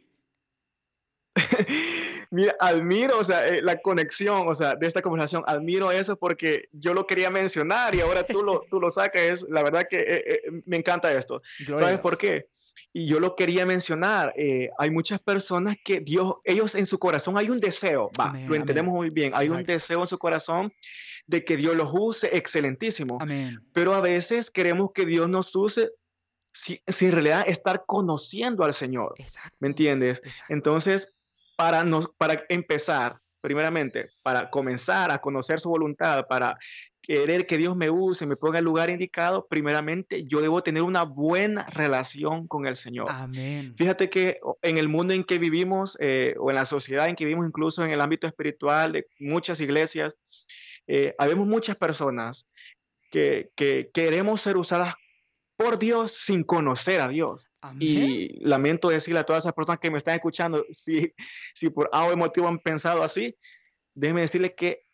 Mira, 2.32 2.56
admiro, 2.60 3.18
o 3.20 3.24
sea, 3.24 3.48
eh, 3.48 3.62
la 3.62 3.78
conexión, 3.82 4.48
o 4.48 4.54
sea, 4.56 4.76
de 4.76 4.86
esta 4.88 5.02
conversación, 5.02 5.44
admiro 5.48 5.92
eso 5.92 6.18
porque 6.18 6.68
yo 6.74 6.94
lo 6.94 7.08
quería 7.08 7.30
mencionar 7.30 7.96
y 7.96 8.02
ahora 8.02 8.24
tú 8.26 8.44
lo, 8.44 8.62
tú 8.70 8.80
lo 8.82 8.90
sacas, 8.90 9.44
la 9.50 9.64
verdad 9.64 9.88
que 9.90 9.98
eh, 9.98 10.24
eh, 10.26 10.42
me 10.66 10.78
encanta 10.78 11.12
esto. 11.14 11.42
¿Sabes 11.66 12.00
por 12.00 12.18
qué? 12.18 12.48
Y 12.94 13.08
yo 13.08 13.20
lo 13.20 13.36
quería 13.36 13.66
mencionar, 13.66 14.34
eh, 14.38 14.70
hay 14.78 14.90
muchas 14.90 15.20
personas 15.22 15.78
que 15.84 16.00
Dios, 16.00 16.36
ellos 16.44 16.74
en 16.76 16.86
su 16.86 16.98
corazón 17.00 17.38
hay 17.38 17.50
un 17.50 17.60
deseo, 17.60 18.10
va, 18.20 18.30
Amén, 18.30 18.50
lo 18.50 18.56
entendemos 18.56 18.94
muy 18.94 19.10
bien, 19.10 19.32
hay 19.36 19.48
un 19.50 19.56
Exacto. 19.60 19.72
deseo 19.74 20.02
en 20.02 20.08
su 20.08 20.18
corazón 20.18 20.74
de 21.28 21.44
que 21.46 21.58
Dios 21.58 21.76
los 21.76 21.90
use 21.94 22.36
excelentísimo, 22.36 23.18
Amén. 23.22 23.60
pero 23.74 23.94
a 23.94 24.02
veces 24.02 24.50
queremos 24.50 24.92
que 24.94 25.06
Dios 25.06 25.30
nos 25.30 25.56
use 25.56 25.92
si- 26.54 26.82
sin 26.88 27.10
en 27.10 27.14
realidad 27.14 27.44
estar 27.48 27.84
conociendo 27.86 28.64
al 28.64 28.74
Señor, 28.74 29.14
Exacto. 29.18 29.56
¿me 29.60 29.68
entiendes? 29.68 30.22
Exacto. 30.26 30.54
Entonces, 30.54 31.14
para, 31.58 31.84
nos, 31.84 32.10
para 32.18 32.46
empezar, 32.48 33.20
primeramente, 33.42 34.10
para 34.24 34.50
comenzar 34.50 35.12
a 35.12 35.18
conocer 35.18 35.60
su 35.60 35.70
voluntad, 35.70 36.28
para 36.28 36.58
querer 37.02 37.48
que 37.48 37.58
Dios 37.58 37.76
me 37.76 37.90
use, 37.90 38.26
me 38.26 38.36
ponga 38.36 38.60
en 38.60 38.64
el 38.64 38.66
lugar 38.66 38.90
indicado, 38.90 39.48
primeramente 39.48 40.26
yo 40.26 40.42
debo 40.42 40.62
tener 40.62 40.84
una 40.84 41.04
buena 41.04 41.66
relación 41.68 42.48
con 42.48 42.68
el 42.68 42.76
Señor. 42.76 43.08
Amén. 43.10 43.74
Fíjate 43.78 44.10
que 44.10 44.40
en 44.62 44.78
el 44.78 44.88
mundo 44.88 45.14
en 45.14 45.24
que 45.24 45.40
vivimos, 45.40 45.98
eh, 46.00 46.36
o 46.38 46.52
en 46.52 46.56
la 46.56 46.66
sociedad 46.66 47.10
en 47.10 47.16
que 47.16 47.26
vivimos, 47.26 47.48
incluso 47.48 47.84
en 47.84 47.92
el 47.92 48.02
ámbito 48.02 48.28
espiritual, 48.28 48.92
de 48.92 49.08
muchas 49.20 49.60
iglesias, 49.60 50.16
eh, 50.86 51.16
habemos 51.18 51.48
muchas 51.48 51.78
personas 51.78 52.46
que, 53.10 53.50
que 53.56 53.90
queremos 53.94 54.42
ser 54.42 54.58
usadas 54.58 54.96
por 55.58 55.80
Dios 55.80 56.14
sin 56.14 56.44
conocer 56.44 57.02
a 57.02 57.10
Dios. 57.10 57.48
Amén. 57.62 57.80
Y 57.82 58.28
lamento 58.46 58.90
decirle 58.90 59.20
a 59.20 59.26
todas 59.26 59.44
esas 59.44 59.54
personas 59.54 59.80
que 59.80 59.92
me 59.92 59.98
están 59.98 60.16
escuchando, 60.16 60.64
si, 60.70 61.14
si 61.54 61.70
por 61.70 61.90
algo 61.92 62.16
motivo 62.16 62.48
han 62.48 62.60
pensado 62.60 63.04
así, 63.04 63.36
déjenme 63.94 64.22
decirles 64.22 64.54
que 64.56 64.88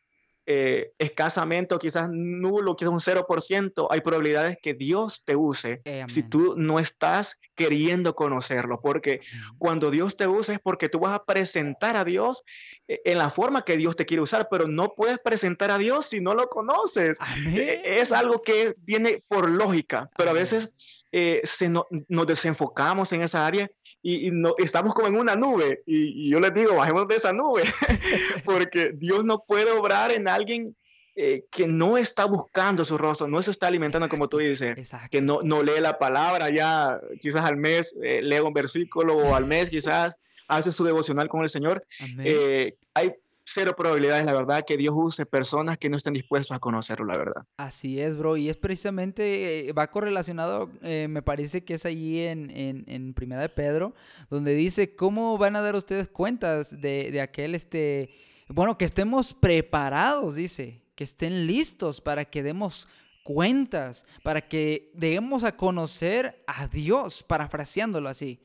eh, 0.46 0.92
escasamente 0.98 1.74
o 1.74 1.80
quizás 1.80 2.10
nulo, 2.12 2.76
quizás 2.76 2.92
un 2.92 3.00
0%, 3.00 3.88
hay 3.90 4.02
probabilidades 4.02 4.58
que 4.62 4.74
Dios 4.74 5.24
te 5.24 5.38
use 5.38 5.82
Eh, 5.86 6.04
si 6.10 6.22
tú 6.22 6.56
no 6.58 6.80
estás 6.80 7.40
queriendo 7.56 8.14
conocerlo, 8.14 8.82
porque 8.82 9.22
Amén. 9.32 9.58
cuando 9.58 9.90
Dios 9.90 10.18
te 10.18 10.28
usa 10.28 10.56
es 10.56 10.60
porque 10.62 10.90
tú 10.90 11.00
vas 11.00 11.14
a 11.14 11.24
presentar 11.24 11.96
a 11.96 12.04
Dios 12.04 12.44
en 12.88 13.18
la 13.18 13.30
forma 13.30 13.64
que 13.64 13.78
Dios 13.78 13.96
te 13.96 14.06
quiere 14.06 14.22
usar, 14.22 14.48
pero 14.50 14.68
no 14.68 14.94
puedes 14.94 15.20
presentar 15.20 15.72
a 15.72 15.78
Dios 15.78 16.08
si 16.08 16.20
no 16.20 16.34
lo 16.34 16.50
conoces. 16.50 17.18
E, 17.56 18.00
es 18.00 18.12
algo 18.12 18.42
que 18.42 18.76
viene 18.80 19.24
por 19.28 19.50
lógica, 19.50 20.10
pero 20.18 20.32
a 20.32 20.34
veces 20.34 20.74
eh, 21.12 21.42
se 21.44 21.70
nos 21.70 22.28
desenfocamos 22.28 23.12
en 23.14 23.22
esa 23.22 23.46
área 23.46 23.70
y, 24.02 24.32
no, 24.32 24.54
estamos 24.58 24.94
como 24.94 25.08
en 25.08 25.16
una 25.16 25.36
nube. 25.36 25.82
Y, 25.86 26.30
yo 26.30 26.40
les 26.40 26.54
digo, 26.54 26.76
bajemos 26.76 27.08
de 27.08 27.16
esa 27.16 27.32
nube, 27.32 27.64
porque 28.46 28.92
Dios 28.94 29.24
no 29.24 29.44
puede 29.48 29.72
obrar 29.72 30.12
en 30.12 30.28
alguien 30.28 30.76
eh, 31.16 31.46
que 31.50 31.68
no 31.68 31.98
está 31.98 32.26
buscando 32.26 32.84
su 32.84 32.98
rostro, 32.98 33.28
no 33.28 33.42
se 33.42 33.52
está 33.52 33.68
alimentando 33.68 34.10
como 34.10 34.28
tú 34.28 34.40
dices, 34.40 34.76
que 35.10 35.22
no, 35.22 35.42
no 35.44 35.64
lee 35.64 35.80
la 35.80 36.00
palabra 36.00 36.50
ya, 36.50 37.00
quizás 37.22 37.46
al 37.46 37.56
mes 37.56 37.96
eh, 38.04 38.22
lee 38.22 38.40
un 38.40 38.54
versículo 38.54 39.16
o 39.16 39.36
al 39.36 39.46
mes 39.46 39.70
quizás 39.70 40.16
hace 40.48 40.72
su 40.72 40.84
devocional 40.84 41.30
con 41.30 41.42
el 41.42 41.50
Señor. 41.50 41.86
Eh, 42.20 42.78
hay 42.94 43.14
cero 43.46 43.76
probabilidades, 43.78 44.26
la 44.26 44.34
verdad, 44.34 44.64
que 44.66 44.78
Dios 44.78 44.94
use 44.96 45.26
personas 45.26 45.78
que 45.78 45.90
no 45.90 45.98
estén 45.98 46.14
dispuestos 46.14 46.56
a 46.56 46.60
conocerlo, 46.60 47.06
la 47.06 47.18
verdad. 47.18 47.46
Así 47.58 48.00
es, 48.00 48.18
bro. 48.18 48.38
Y 48.38 48.50
es 48.50 48.58
precisamente, 48.58 49.70
eh, 49.70 49.74
va 49.74 49.92
correlacionado, 49.92 50.72
eh, 50.82 51.08
me 51.10 51.22
parece 51.22 51.64
que 51.64 51.74
es 51.76 51.86
allí 51.86 52.22
en, 52.22 52.52
en, 52.56 53.14
Primera 53.14 53.42
de 53.42 53.50
Pedro, 53.50 53.94
donde 54.30 54.56
dice, 54.56 54.96
¿cómo 54.96 55.38
van 55.38 55.56
a 55.56 55.62
dar 55.62 55.76
ustedes 55.76 56.08
cuentas 56.08 56.82
de, 56.82 57.12
de 57.12 57.22
aquel, 57.22 57.54
este, 57.56 58.10
bueno, 58.48 58.78
que 58.78 58.86
estemos 58.86 59.34
preparados, 59.34 60.36
dice, 60.36 60.82
que 60.96 61.04
estén 61.04 61.48
listos 61.48 62.02
para 62.02 62.26
que 62.26 62.44
demos 62.44 62.88
cuentas, 63.24 64.06
para 64.24 64.48
que 64.48 64.92
demos 64.94 65.44
a 65.44 65.56
conocer 65.56 66.44
a 66.48 66.68
Dios, 66.68 67.24
parafraseándolo 67.24 68.10
así. 68.10 68.40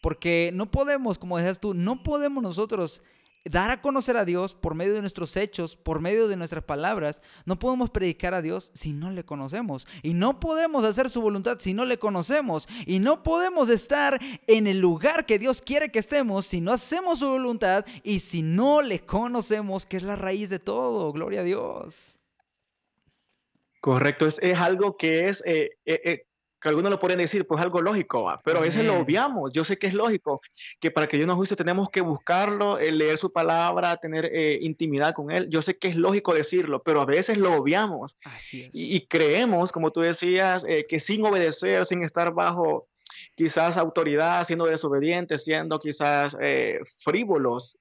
Porque 0.00 0.50
no 0.54 0.70
podemos, 0.70 1.18
como 1.18 1.38
decías 1.38 1.60
tú, 1.60 1.74
no 1.74 2.02
podemos 2.02 2.42
nosotros 2.42 3.02
dar 3.44 3.70
a 3.70 3.80
conocer 3.80 4.16
a 4.16 4.24
Dios 4.24 4.54
por 4.54 4.74
medio 4.74 4.94
de 4.94 5.00
nuestros 5.00 5.36
hechos, 5.36 5.76
por 5.76 6.00
medio 6.00 6.28
de 6.28 6.36
nuestras 6.36 6.64
palabras. 6.64 7.22
No 7.44 7.58
podemos 7.58 7.90
predicar 7.90 8.34
a 8.34 8.42
Dios 8.42 8.70
si 8.74 8.92
no 8.92 9.10
le 9.10 9.24
conocemos. 9.24 9.86
Y 10.02 10.14
no 10.14 10.40
podemos 10.40 10.84
hacer 10.84 11.10
su 11.10 11.20
voluntad 11.20 11.58
si 11.58 11.74
no 11.74 11.84
le 11.84 11.98
conocemos. 11.98 12.68
Y 12.86 12.98
no 12.98 13.22
podemos 13.22 13.68
estar 13.68 14.18
en 14.46 14.66
el 14.66 14.80
lugar 14.80 15.26
que 15.26 15.38
Dios 15.38 15.62
quiere 15.62 15.90
que 15.90 15.98
estemos 15.98 16.46
si 16.46 16.60
no 16.60 16.72
hacemos 16.72 17.20
su 17.20 17.28
voluntad 17.28 17.84
y 18.02 18.20
si 18.20 18.42
no 18.42 18.82
le 18.82 19.00
conocemos, 19.00 19.86
que 19.86 19.96
es 19.96 20.02
la 20.02 20.16
raíz 20.16 20.50
de 20.50 20.58
todo. 20.58 21.12
Gloria 21.12 21.40
a 21.40 21.44
Dios. 21.44 22.18
Correcto, 23.80 24.26
es, 24.26 24.40
algo 24.58 24.96
que 24.96 25.28
es 25.28 25.42
eh, 25.46 25.70
eh, 25.86 26.00
eh, 26.04 26.27
que 26.60 26.68
algunos 26.68 26.90
lo 26.90 26.98
pueden 26.98 27.18
decir, 27.18 27.46
pues 27.46 27.62
algo 27.62 27.80
lógico, 27.80 28.32
pero 28.44 28.58
a 28.58 28.62
veces 28.62 28.84
lo 28.84 28.98
obviamos. 28.98 29.52
Yo 29.52 29.64
sé 29.64 29.78
que 29.78 29.86
es 29.86 29.94
lógico, 29.94 30.40
que 30.80 30.90
para 30.90 31.06
que 31.06 31.16
Dios 31.16 31.26
nos 31.26 31.36
guste 31.36 31.56
tenemos 31.56 31.88
que 31.90 32.00
buscarlo, 32.00 32.78
eh, 32.78 32.90
leer 32.90 33.18
su 33.18 33.32
palabra, 33.32 33.96
tener 33.96 34.30
eh, 34.32 34.58
intimidad 34.60 35.14
con 35.14 35.30
Él. 35.30 35.48
Yo 35.50 35.62
sé 35.62 35.78
que 35.78 35.88
es 35.88 35.96
lógico 35.96 36.34
decirlo, 36.34 36.82
pero 36.82 37.00
a 37.00 37.06
veces 37.06 37.38
lo 37.38 37.54
obviamos. 37.54 38.16
Así 38.24 38.70
Y, 38.72 39.06
creemos, 39.06 39.72
como 39.72 39.92
tú 39.92 40.00
decías, 40.00 40.64
eh, 40.68 40.86
que 40.88 41.00
sin 41.00 41.24
obedecer, 41.24 41.86
sin 41.86 42.02
estar 42.02 42.32
bajo 42.32 42.88
quizás 43.34 43.76
autoridad, 43.76 44.44
siendo 44.44 44.66
desobedientes, 44.66 45.44
siendo 45.44 45.78
quizás 45.78 46.36
frívolos, 47.04 47.78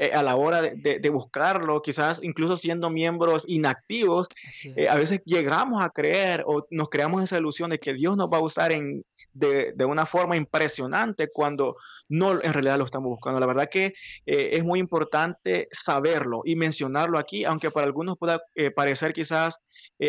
eh, 0.00 0.12
a 0.12 0.22
la 0.22 0.36
hora 0.36 0.62
de, 0.62 1.10
buscarlo, 1.10 1.82
quizás 1.82 2.20
incluso 2.22 2.56
siendo 2.56 2.88
miembros 2.88 3.44
inactivos, 3.48 4.28
eh, 4.76 4.88
a 4.88 4.94
veces 4.94 5.22
llegamos 5.24 5.82
a 5.82 5.90
creer 5.90 6.44
o 6.46 6.64
nos 6.70 6.88
creamos 6.88 7.24
esa 7.24 7.38
ilusión 7.38 7.70
de 7.70 7.80
que 7.80 7.94
Dios 7.94 8.16
nos 8.16 8.28
va 8.28 8.36
a 8.36 8.42
usar 8.42 8.70
en, 8.70 9.04
de, 9.32 9.74
una 9.84 10.06
forma 10.06 10.36
impresionante 10.36 11.28
cuando 11.32 11.76
no 12.08 12.40
en 12.40 12.52
realidad 12.52 12.78
lo 12.78 12.84
estamos 12.84 13.08
buscando. 13.08 13.40
La 13.40 13.46
verdad 13.46 13.68
que 13.68 13.86
eh, 14.24 14.50
es 14.52 14.62
muy 14.62 14.78
importante 14.78 15.66
saberlo 15.72 16.42
y 16.44 16.54
mencionarlo 16.54 17.18
aquí, 17.18 17.44
aunque 17.44 17.72
para 17.72 17.86
algunos 17.86 18.16
pueda 18.18 18.40
parecer 18.76 19.12
quizás 19.12 19.58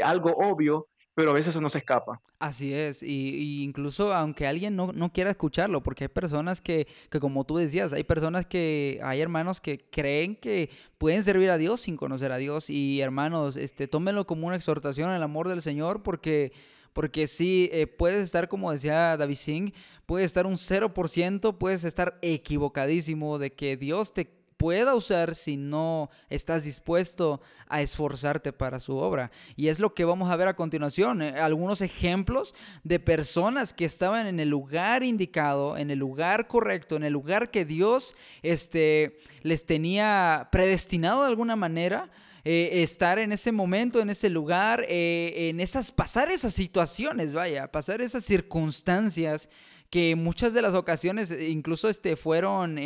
algo 0.03 0.35
obvio, 0.37 0.87
pero 1.19 1.31
a 1.31 1.33
veces 1.33 1.49
eso 1.49 1.59
no 1.59 1.67
se 1.67 1.79
escapa. 1.79 2.21
Así 2.39 2.73
es, 2.73 3.03
y, 3.03 3.61
incluso 3.61 4.13
aunque 4.13 4.47
alguien 4.47 4.73
no, 4.73 4.93
no, 4.93 5.11
quiera 5.11 5.29
escucharlo, 5.29 5.83
porque 5.83 6.05
hay 6.05 6.07
personas 6.07 6.61
que, 6.61 6.87
que, 7.09 7.19
como 7.19 7.43
tú 7.43 7.57
decías, 7.57 7.91
hay 7.91 8.05
personas 8.05 8.45
que, 8.45 9.01
hay 9.03 9.19
hermanos 9.19 9.59
que 9.59 9.83
creen 9.91 10.37
que 10.37 10.69
pueden 10.97 11.21
servir 11.25 11.49
a 11.49 11.57
Dios 11.57 11.81
sin 11.81 11.97
conocer 11.97 12.31
a 12.31 12.37
Dios, 12.37 12.69
y 12.69 13.01
hermanos, 13.01 13.57
este, 13.57 13.89
tómenlo 13.89 14.25
como 14.25 14.47
una 14.47 14.55
exhortación 14.55 15.09
al 15.09 15.21
amor 15.21 15.49
del 15.49 15.61
Señor, 15.61 16.03
porque... 16.03 16.53
Porque 16.91 17.27
sí, 17.27 17.69
eh, 17.71 17.85
puedes 17.85 18.23
estar, 18.23 18.49
como 18.49 18.71
decía 18.71 19.15
David 19.15 19.35
Singh, 19.35 19.73
puedes 20.07 20.25
estar 20.25 20.47
un 20.47 20.55
0%, 20.55 21.57
puedes 21.59 21.83
estar 21.83 22.17
equivocadísimo 22.23 23.37
de 23.37 23.53
que 23.53 23.77
Dios 23.77 24.11
te 24.11 24.38
pueda 24.59 24.93
usar 24.93 25.35
si 25.35 25.55
no 25.55 26.09
estás 26.29 26.65
dispuesto 26.65 27.39
a 27.69 27.81
esforzarte 27.81 28.51
para 28.51 28.79
su 28.79 28.97
obra. 28.97 29.31
Y 29.55 29.69
es 29.69 29.79
lo 29.79 29.93
que 29.93 30.03
vamos 30.03 30.29
a 30.29 30.35
ver 30.35 30.49
a 30.49 30.55
continuación, 30.57 31.21
eh, 31.21 31.29
algunos 31.39 31.79
ejemplos 31.79 32.53
de 32.83 32.99
personas 32.99 33.71
que 33.71 33.85
estaban 33.85 34.27
en 34.27 34.41
el 34.41 34.49
lugar 34.49 35.01
indicado, 35.01 35.77
en 35.77 35.91
el 35.91 35.99
lugar 35.99 36.49
correcto, 36.49 36.97
en 36.97 37.05
el 37.05 37.13
lugar 37.13 37.51
que 37.51 37.63
Dios 37.63 38.17
este, 38.43 39.19
les 39.43 39.65
tenía 39.65 40.49
predestinado 40.51 41.21
de 41.21 41.29
alguna 41.29 41.55
manera. 41.55 42.11
Eh, 42.43 42.83
estar 42.83 43.19
en 43.19 43.31
ese 43.31 43.51
momento, 43.51 44.01
en 44.01 44.09
ese 44.09 44.29
lugar, 44.29 44.85
eh, 44.89 45.49
en 45.49 45.59
esas, 45.59 45.91
pasar 45.91 46.31
esas 46.31 46.53
situaciones, 46.53 47.33
vaya, 47.33 47.71
pasar 47.71 48.01
esas 48.01 48.25
circunstancias 48.25 49.49
que 49.89 50.15
muchas 50.15 50.53
de 50.53 50.61
las 50.61 50.73
ocasiones 50.73 51.31
incluso 51.31 51.89
este, 51.89 52.15
fueron 52.15 52.77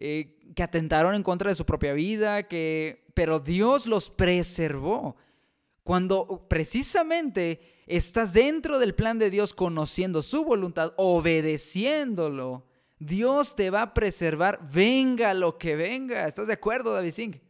que 0.00 0.62
atentaron 0.62 1.14
en 1.14 1.22
contra 1.22 1.50
de 1.50 1.54
su 1.54 1.66
propia 1.66 1.92
vida, 1.92 2.48
que, 2.48 3.04
pero 3.14 3.38
Dios 3.38 3.86
los 3.86 4.10
preservó. 4.10 5.16
Cuando 5.82 6.46
precisamente 6.48 7.60
estás 7.86 8.32
dentro 8.32 8.78
del 8.78 8.94
plan 8.94 9.18
de 9.18 9.30
Dios, 9.30 9.52
conociendo 9.52 10.22
su 10.22 10.44
voluntad, 10.44 10.94
obedeciéndolo, 10.96 12.66
Dios 12.98 13.56
te 13.56 13.70
va 13.70 13.82
a 13.82 13.94
preservar, 13.94 14.60
venga 14.72 15.34
lo 15.34 15.58
que 15.58 15.76
venga. 15.76 16.26
¿Estás 16.26 16.46
de 16.46 16.54
acuerdo, 16.54 16.92
David 16.92 17.12
Singh? 17.12 17.40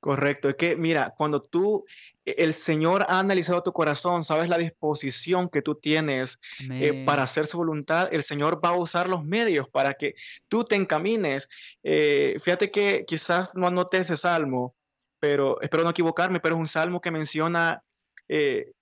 Correcto, 0.00 0.50
es 0.50 0.56
que 0.56 0.76
mira, 0.76 1.14
cuando 1.16 1.40
tú 1.40 1.84
el 2.24 2.54
Señor 2.54 3.04
ha 3.08 3.18
analizado 3.18 3.62
tu 3.62 3.72
corazón, 3.72 4.24
sabes 4.24 4.48
la 4.48 4.58
disposición 4.58 5.48
que 5.48 5.62
tú 5.62 5.74
tienes 5.74 6.40
eh, 6.70 7.04
para 7.04 7.22
hacer 7.22 7.46
su 7.46 7.58
voluntad, 7.58 8.08
el 8.12 8.22
Señor 8.22 8.64
va 8.64 8.70
a 8.70 8.78
usar 8.78 9.08
los 9.08 9.24
medios 9.24 9.68
para 9.68 9.94
que 9.94 10.14
tú 10.48 10.64
te 10.64 10.74
encamines. 10.74 11.48
Eh, 11.82 12.36
fíjate 12.42 12.70
que 12.70 13.04
quizás 13.06 13.54
no 13.54 13.66
anoté 13.66 13.98
ese 13.98 14.16
salmo, 14.16 14.74
pero 15.20 15.60
espero 15.60 15.84
no 15.84 15.90
equivocarme, 15.90 16.40
pero 16.40 16.54
es 16.54 16.60
un 16.60 16.68
salmo 16.68 17.00
que 17.00 17.10
menciona, 17.10 17.82
eh, 18.28 18.72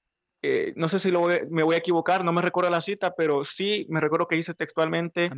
no 0.77 0.89
sé 0.89 0.99
si 0.99 1.11
me 1.51 1.63
voy 1.63 1.75
a 1.75 1.79
equivocar, 1.79 2.25
no 2.25 2.33
me 2.33 2.43
recuerdo 2.43 2.71
la 2.71 2.81
cita, 2.81 3.15
pero 3.17 3.45
sí 3.45 3.87
me 3.89 4.01
recuerdo 4.01 4.29
que 4.29 4.37
dice 4.37 4.55
textualmente 4.55 5.31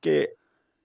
que 0.00 0.34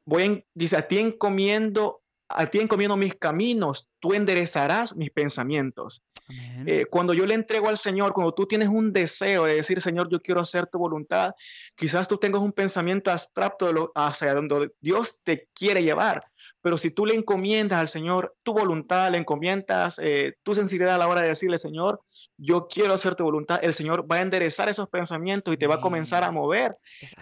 voy 0.05 0.45
dice, 0.53 0.77
a 0.77 0.87
ti 0.87 0.99
encomiendo 0.99 2.01
a 2.29 2.47
ti 2.47 2.59
encomiendo 2.59 2.97
mis 2.97 3.15
caminos, 3.15 3.89
tú 3.99 4.13
enderezarás 4.13 4.95
mis 4.95 5.11
pensamientos. 5.11 6.03
Eh, 6.29 6.85
cuando 6.89 7.13
yo 7.13 7.25
le 7.25 7.35
entrego 7.35 7.69
al 7.69 7.77
Señor, 7.77 8.11
cuando 8.13 8.33
tú 8.33 8.45
tienes 8.45 8.67
un 8.67 8.91
deseo 8.91 9.45
de 9.45 9.55
decir, 9.55 9.81
Señor, 9.81 10.09
yo 10.11 10.21
quiero 10.21 10.41
hacer 10.41 10.67
tu 10.67 10.77
voluntad, 10.77 11.33
quizás 11.75 12.07
tú 12.07 12.17
tengas 12.17 12.41
un 12.41 12.51
pensamiento 12.51 13.11
abstracto 13.11 13.67
de 13.67 13.73
lo, 13.73 13.91
hacia 13.95 14.33
donde 14.33 14.71
Dios 14.81 15.19
te 15.23 15.47
quiere 15.53 15.83
llevar, 15.83 16.25
pero 16.61 16.77
si 16.77 16.91
tú 16.91 17.05
le 17.05 17.15
encomiendas 17.15 17.79
al 17.79 17.87
Señor 17.87 18.35
tu 18.43 18.53
voluntad, 18.53 19.11
le 19.11 19.17
encomiendas 19.17 19.99
eh, 20.01 20.33
tu 20.43 20.55
sensibilidad 20.55 20.95
a 20.95 20.97
la 20.97 21.07
hora 21.07 21.21
de 21.21 21.29
decirle, 21.29 21.57
Señor, 21.57 22.01
yo 22.37 22.67
quiero 22.67 22.93
hacer 22.93 23.15
tu 23.15 23.23
voluntad, 23.23 23.59
el 23.63 23.73
Señor 23.73 24.09
va 24.09 24.17
a 24.17 24.21
enderezar 24.21 24.69
esos 24.69 24.89
pensamientos 24.89 25.53
y 25.53 25.57
te 25.57 25.67
va 25.67 25.75
a 25.75 25.81
comenzar 25.81 26.23
a 26.23 26.31
mover 26.31 26.75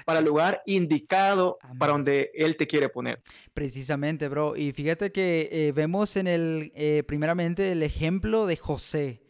para 0.06 0.20
el 0.20 0.26
lugar 0.26 0.62
indicado 0.66 1.58
para 1.80 1.94
donde 1.94 2.32
Él 2.34 2.58
te 2.58 2.68
quiere 2.68 2.90
poner. 2.90 3.22
Precisamente, 3.54 4.28
bro. 4.28 4.56
Y 4.56 4.72
fíjate 4.72 5.12
que 5.12 5.50
eh, 5.52 5.72
vemos 5.72 6.16
en 6.18 6.28
el, 6.28 6.72
eh, 6.76 7.04
primeramente, 7.08 7.72
el 7.72 7.84
ejemplo 7.84 8.46
de 8.46 8.58
José. 8.58 9.22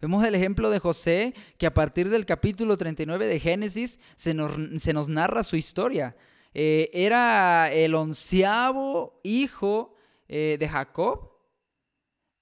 Vemos 0.00 0.24
el 0.24 0.34
ejemplo 0.34 0.70
de 0.70 0.80
José 0.80 1.34
que 1.58 1.66
a 1.66 1.74
partir 1.74 2.08
del 2.08 2.26
capítulo 2.26 2.76
39 2.76 3.26
de 3.26 3.38
Génesis 3.38 4.00
se 4.16 4.34
nos, 4.34 4.50
se 4.76 4.92
nos 4.92 5.08
narra 5.08 5.44
su 5.44 5.56
historia. 5.56 6.16
Eh, 6.54 6.90
era 6.92 7.72
el 7.72 7.94
onceavo 7.94 9.20
hijo 9.22 9.94
eh, 10.28 10.56
de 10.58 10.68
Jacob. 10.68 11.30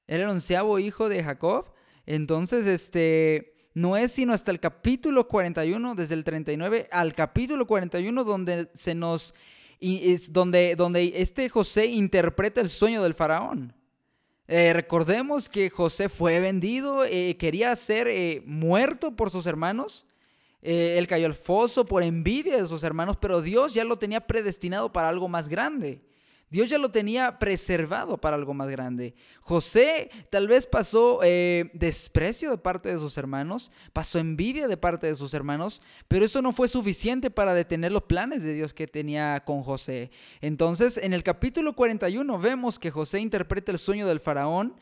Era 0.07 0.25
el 0.25 0.31
onceavo 0.31 0.79
hijo 0.79 1.09
de 1.09 1.23
Jacob. 1.23 1.73
Entonces, 2.07 2.67
este, 2.67 3.55
no 3.75 3.97
es 3.97 4.13
sino 4.13 4.33
hasta 4.33 4.51
el 4.51 4.59
capítulo 4.59 5.29
41, 5.29 5.95
desde 5.95 6.15
el 6.15 6.25
39 6.25 6.89
al 6.91 7.15
capítulo 7.15 7.67
41, 7.67 8.25
donde 8.25 8.69
se 8.75 8.95
nos, 8.95 9.35
es 9.79 10.33
donde, 10.33 10.75
donde 10.75 11.13
este 11.17 11.49
José 11.49 11.87
interpreta 11.87 12.61
el 12.61 12.69
sueño 12.69 13.03
del 13.03 13.15
faraón. 13.15 13.75
Eh, 14.49 14.73
recordemos 14.73 15.49
que 15.49 15.71
José 15.71 16.09
fue 16.09 16.41
vendido, 16.41 17.05
quería 17.39 17.77
ser 17.77 18.43
muerto 18.45 19.15
por 19.15 19.31
sus 19.31 19.47
hermanos. 19.47 20.09
Eh, 20.63 20.97
él 20.99 21.07
cayó 21.07 21.27
al 21.27 21.35
foso 21.35 21.85
por 21.85 22.03
envidia 22.03 22.61
de 22.61 22.69
sus 22.69 22.85
hermanos, 22.85 23.17
pero 23.17 23.41
Dios 23.41 23.75
ya 23.75 23.85
lo 23.85 23.99
tenía 23.99 24.27
predestinado 24.27 24.93
para 24.93 25.09
algo 25.09 25.29
más 25.29 25.49
grande. 25.49 26.03
Dios 26.51 26.69
ya 26.69 26.79
lo 26.79 26.91
tenía 26.91 27.39
preservado 27.39 28.19
para 28.19 28.35
algo 28.35 28.53
más 28.55 28.69
grande. 28.69 29.15
José 29.41 30.11
tal 30.31 30.49
vez 30.49 30.67
pasó 30.67 31.21
eh, 31.23 31.71
desprecio 31.75 32.51
de 32.51 32.59
parte 32.59 32.89
de 32.89 32.99
sus 32.99 33.17
hermanos, 33.17 33.71
pasó 33.93 34.19
envidia 34.19 34.67
de 34.67 34.77
parte 34.77 35.07
de 35.07 35.15
sus 35.15 35.33
hermanos, 35.33 35.81
pero 36.09 36.25
eso 36.25 36.43
no 36.43 36.53
fue 36.53 36.67
suficiente 36.67 37.31
para 37.31 37.55
detener 37.55 37.93
los 37.93 38.03
planes 38.03 38.43
de 38.43 38.53
Dios 38.53 38.75
que 38.75 38.89
tenía 38.89 39.45
con 39.47 39.63
José. 39.63 40.11
Entonces, 40.41 40.99
en 40.99 41.13
el 41.13 41.23
capítulo 41.23 41.77
41 41.77 42.39
vemos 42.41 42.81
que 42.81 42.91
José 42.91 43.21
interpreta 43.21 43.71
el 43.71 43.79
sueño 43.79 44.09
del 44.09 44.19
faraón 44.19 44.75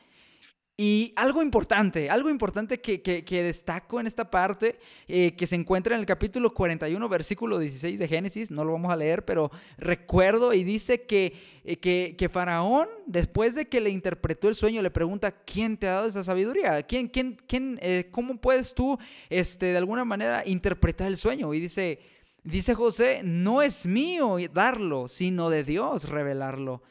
y 0.80 1.12
algo 1.16 1.42
importante, 1.42 2.08
algo 2.08 2.30
importante 2.30 2.80
que, 2.80 3.42
destaco 3.42 3.98
en 3.98 4.06
esta 4.06 4.30
parte, 4.30 4.78
eh, 5.08 5.34
que 5.34 5.44
se 5.44 5.56
encuentra 5.56 5.96
en 5.96 6.00
el 6.00 6.06
capítulo 6.06 6.54
41, 6.54 7.08
versículo 7.08 7.58
16 7.58 7.98
de 7.98 8.06
Génesis, 8.06 8.52
no 8.52 8.64
lo 8.64 8.74
vamos 8.74 8.92
a 8.92 8.96
leer, 8.96 9.24
pero 9.24 9.50
recuerdo 9.76 10.54
y 10.54 10.62
dice 10.62 11.02
que, 11.02 11.34
eh, 11.64 12.14
que, 12.16 12.28
Faraón, 12.28 12.86
después 13.06 13.56
de 13.56 13.66
que 13.66 13.80
le 13.80 13.90
interpretó 13.90 14.46
el 14.46 14.54
sueño, 14.54 14.80
le 14.80 14.92
pregunta, 14.92 15.32
¿quién 15.32 15.76
te 15.76 15.88
ha 15.88 15.94
dado 15.94 16.06
esa 16.06 16.22
sabiduría? 16.22 16.80
¿Quién, 16.84 17.08
quién, 17.08 17.36
quién, 17.48 17.80
eh, 17.82 18.06
¿Cómo 18.12 18.36
puedes 18.36 18.72
tú, 18.72 18.96
este, 19.30 19.66
de 19.66 19.78
alguna 19.78 20.04
manera, 20.04 20.44
interpretar 20.46 21.08
el 21.08 21.16
sueño? 21.16 21.52
Y 21.54 21.58
dice, 21.58 21.98
dice 22.44 22.76
José, 22.76 23.22
no 23.24 23.62
es 23.62 23.84
mío 23.84 24.36
darlo, 24.52 25.08
sino 25.08 25.50
de 25.50 25.64
Dios 25.64 26.08
revelarlo. 26.08 26.84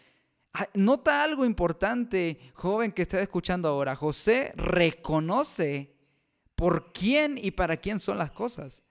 Nota 0.74 1.24
algo 1.24 1.46
importante, 1.46 2.40
joven 2.54 2.92
que 2.92 3.04
está 3.04 3.22
escuchando 3.22 3.68
ahora. 3.68 3.96
José 3.96 4.54
reconoce 4.56 5.96
por 6.56 6.92
quién 6.92 7.38
y 7.38 7.52
para 7.52 7.78
quién 7.78 8.00
son 8.00 8.18
las 8.18 8.32
cosas. 8.32 8.84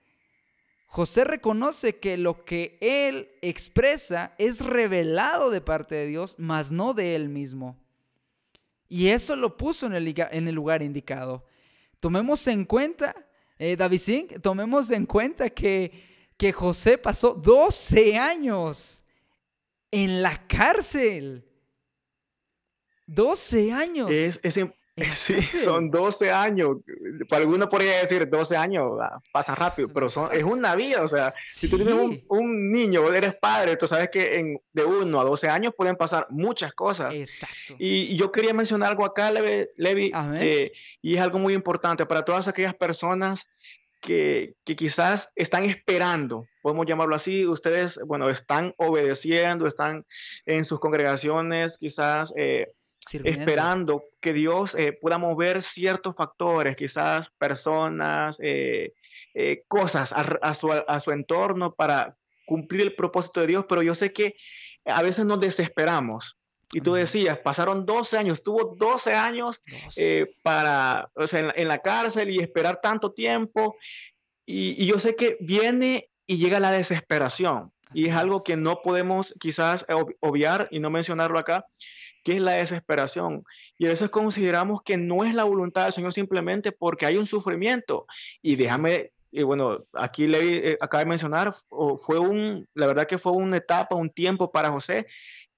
José 0.87 1.25
reconoce 1.25 1.97
que 1.97 2.17
lo 2.17 2.45
que 2.45 2.77
él 2.79 3.27
expresa 3.41 4.33
es 4.37 4.61
revelado 4.61 5.49
de 5.49 5.59
parte 5.59 5.95
de 5.95 6.07
Dios, 6.07 6.35
mas 6.39 6.71
no 6.71 6.93
de 6.93 7.13
él 7.15 7.27
mismo. 7.27 7.77
Y 8.87 9.09
eso 9.09 9.35
lo 9.35 9.57
puso 9.57 9.85
en 9.87 9.93
el, 9.93 10.55
lugar 10.55 10.81
indicado. 10.81 11.45
Tomemos 11.99 12.47
en 12.47 12.63
cuenta, 12.63 13.13
eh, 13.59 13.75
David 13.75 14.39
tomemos 14.41 14.89
en 14.91 15.05
cuenta 15.05 15.49
que, 15.49 16.31
que 16.37 16.53
José 16.53 16.97
pasó 16.97 17.33
12 17.33 18.17
años 18.17 19.03
en 19.91 20.21
la 20.21 20.47
cárcel. 20.47 21.43
12 23.07 23.71
años. 23.71 24.11
Es, 24.11 24.39
sí, 25.11 25.41
son 25.41 25.91
12 25.91 26.31
años. 26.31 26.77
Para 27.29 27.43
algunos 27.43 27.69
podría 27.69 27.99
decir 27.99 28.27
12 28.27 28.57
años, 28.57 28.93
ah, 29.01 29.19
pasa 29.31 29.53
rápido, 29.53 29.89
pero 29.93 30.09
son, 30.09 30.29
es 30.33 30.43
una 30.43 30.75
vida. 30.75 31.03
O 31.03 31.07
sea, 31.07 31.35
si 31.45 31.69
tú 31.69 31.77
tienes 31.77 31.93
un, 32.27 32.71
niño, 32.71 33.11
eres 33.13 33.35
padre, 33.35 33.77
tú 33.77 33.87
sabes 33.87 34.09
que 34.09 34.39
en, 34.39 34.59
de 34.73 34.85
1 34.85 35.19
a 35.19 35.23
12 35.23 35.49
años 35.49 35.73
pueden 35.77 35.95
pasar 35.95 36.25
muchas 36.29 36.73
cosas. 36.73 37.13
Exacto. 37.13 37.75
Y, 37.77 38.17
yo 38.17 38.31
quería 38.31 38.53
mencionar 38.53 38.89
algo 38.89 39.05
acá, 39.05 39.31
Levi, 39.31 40.11
eh, 40.39 40.71
y 41.01 41.15
es 41.15 41.21
algo 41.21 41.37
muy 41.37 41.53
importante 41.53 42.05
para 42.07 42.25
todas 42.25 42.47
aquellas 42.47 42.73
personas 42.73 43.45
que, 44.01 44.55
que, 44.63 44.75
quizás 44.75 45.31
están 45.35 45.65
esperando, 45.65 46.47
podemos 46.61 46.85
llamarlo 46.85 47.15
así, 47.15 47.45
ustedes, 47.45 47.99
bueno, 48.05 48.29
están 48.29 48.73
obedeciendo, 48.77 49.67
están 49.67 50.05
en 50.45 50.65
sus 50.65 50.79
congregaciones, 50.79 51.77
quizás 51.77 52.33
eh, 52.35 52.67
esperando 53.23 54.05
que 54.19 54.33
Dios 54.33 54.75
eh, 54.75 54.93
pueda 54.93 55.17
mover 55.17 55.63
ciertos 55.63 56.15
factores, 56.15 56.75
quizás 56.75 57.29
personas, 57.37 58.39
eh, 58.41 58.93
eh, 59.33 59.63
cosas 59.67 60.13
a, 60.13 60.53
su, 60.99 61.11
entorno 61.11 61.73
para 61.73 62.17
cumplir 62.45 62.81
el 62.81 62.95
propósito 62.95 63.41
de 63.41 63.47
Dios, 63.47 63.65
pero 63.67 63.81
yo 63.81 63.95
sé 63.95 64.11
que 64.11 64.35
a 64.85 65.01
veces 65.01 65.25
nos 65.25 65.39
desesperamos. 65.39 66.37
Y 66.73 66.81
tú 66.81 66.95
decías, 66.95 67.39
pasaron 67.39 67.85
12 67.85 68.17
años, 68.17 68.39
estuvo 68.39 68.75
12 68.77 69.13
años 69.13 69.61
para, 70.43 71.09
en, 71.15 71.67
la 71.67 71.79
cárcel 71.79 72.29
y 72.29 72.39
esperar 72.39 72.81
tanto 72.81 73.13
tiempo. 73.13 73.77
Y, 74.45 74.85
yo 74.85 74.99
sé 74.99 75.15
que 75.15 75.37
viene 75.39 76.09
y 76.25 76.37
llega 76.37 76.59
la 76.59 76.71
desesperación. 76.71 77.71
y 77.93 78.09
es, 78.09 78.15
algo 78.15 78.43
que 78.43 78.57
no 78.57 78.81
podemos 78.81 79.33
quizás 79.39 79.85
obviar 80.19 80.67
y 80.69 80.79
no 80.79 80.89
mencionarlo 80.89 81.39
acá, 81.39 81.65
¿Qué 82.27 82.35
es 82.35 82.41
la 82.41 82.55
desesperación? 82.55 83.45
Y 83.77 83.85
a 83.85 83.89
veces 83.89 84.09
consideramos 84.09 84.81
que 84.81 84.97
no 84.97 85.23
es 85.23 85.33
la 85.33 85.45
voluntad 85.45 85.85
del 85.85 85.93
Señor 85.93 86.11
simplemente 86.11 86.73
porque 86.73 87.05
hay 87.05 87.15
un 87.15 87.25
sufrimiento. 87.25 88.05
Y 88.41 88.57
déjame, 88.57 89.13
y 89.31 89.43
bueno, 89.43 89.85
aquí 89.93 90.27
le 90.27 90.71
eh, 90.71 90.77
acaba 90.81 91.05
de 91.05 91.09
mencionar, 91.09 91.53
fue 91.99 92.19
un, 92.19 92.67
la 92.73 92.85
verdad 92.85 93.07
que 93.07 93.17
fue 93.17 93.31
una 93.31 93.55
etapa, 93.55 93.95
un 93.95 94.09
tiempo 94.09 94.51
para 94.51 94.73
José 94.73 95.07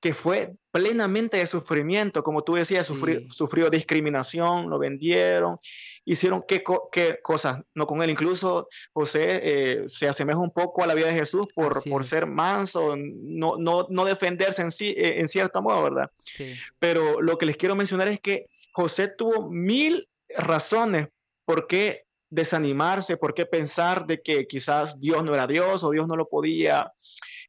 que 0.02 0.14
fue 0.14 0.54
plenamente 0.72 1.38
de 1.38 1.48
sufrimiento, 1.48 2.24
como 2.24 2.44
tú 2.44 2.56
decías, 2.56 2.86
sufrió, 2.86 3.70
discriminación, 3.70 4.70
lo 4.70 4.80
vendieron, 4.80 5.58
hicieron 6.06 6.44
qué, 6.48 6.64
qué, 6.92 7.20
cosas, 7.22 7.62
no 7.74 7.86
con 7.86 8.02
él, 8.02 8.10
incluso 8.10 8.70
José 8.94 9.42
eh, 9.44 9.84
se 9.88 10.08
asemeja 10.08 10.40
un 10.40 10.52
poco 10.52 10.84
a 10.84 10.88
la 10.88 10.94
vida 10.94 11.08
de 11.08 11.14
Jesús 11.14 11.48
por, 11.54 11.84
por 11.90 12.06
ser 12.06 12.28
manso, 12.28 12.96
no, 12.96 13.58
no, 13.58 13.88
no 13.90 14.06
defenderse 14.06 14.62
en, 14.62 14.72
sí, 14.72 14.94
eh, 14.98 15.20
en 15.20 15.28
cierto 15.28 15.62
modo, 15.62 15.84
¿verdad? 15.84 16.12
Sí. 16.24 16.54
Pero 16.80 17.22
lo 17.22 17.38
que 17.38 17.46
les 17.46 17.58
quiero 17.58 17.76
mencionar 17.76 18.08
es 18.08 18.22
que 18.22 18.46
José 18.72 19.10
tuvo 19.10 19.50
mil 19.50 20.08
razones 20.30 21.10
por 21.44 21.68
qué 21.68 22.06
desanimarse, 22.30 23.18
por 23.18 23.34
qué 23.34 23.46
pensar 23.46 24.06
de 24.06 24.22
que 24.22 24.48
quizás 24.48 25.00
Dios 25.00 25.24
no 25.24 25.34
era 25.34 25.48
Dios 25.48 25.84
o 25.84 25.90
Dios 25.90 26.08
no 26.08 26.16
lo 26.16 26.30
podía 26.30 26.94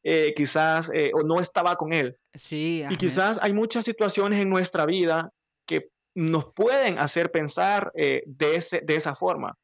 eh, 0.02 0.32
quizás 0.34 0.90
eh, 0.94 1.10
o 1.12 1.22
no 1.22 1.40
estaba 1.40 1.76
con 1.76 1.92
él. 1.92 2.16
Sí. 2.34 2.82
Y 2.88 2.96
quizás 2.96 3.38
hay 3.42 3.52
muchas 3.52 3.84
situaciones 3.84 4.40
en 4.40 4.48
nuestra 4.48 4.86
vida 4.86 5.30
que 5.66 5.90
nos 6.14 6.54
pueden 6.54 6.98
hacer 6.98 7.30
pensar 7.30 7.92
eh, 7.94 8.22
de, 8.26 8.56
ese, 8.56 8.80
de 8.80 8.96
esa 8.96 9.14
forma. 9.14 9.56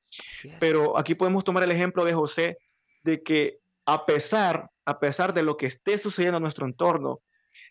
Pero 0.60 0.98
aquí 0.98 1.14
podemos 1.14 1.42
tomar 1.42 1.62
el 1.62 1.70
ejemplo 1.70 2.04
de 2.04 2.12
José, 2.12 2.58
de 3.02 3.22
que 3.22 3.58
a 3.86 4.04
pesar, 4.04 4.70
a 4.84 4.98
pesar 4.98 5.32
de 5.32 5.42
lo 5.42 5.56
que 5.56 5.66
esté 5.66 5.96
sucediendo 5.96 6.36
en 6.36 6.42
nuestro 6.42 6.66
entorno, 6.66 7.20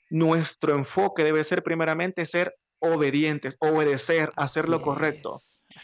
nuestro 0.10 0.76
enfoque 0.76 1.24
debe 1.24 1.44
ser 1.44 1.62
primeramente 1.62 2.26
ser 2.26 2.56
obedientes, 2.80 3.58
obedecer, 3.60 4.32
hacer 4.36 4.70
lo 4.70 4.82
correcto. 4.82 5.40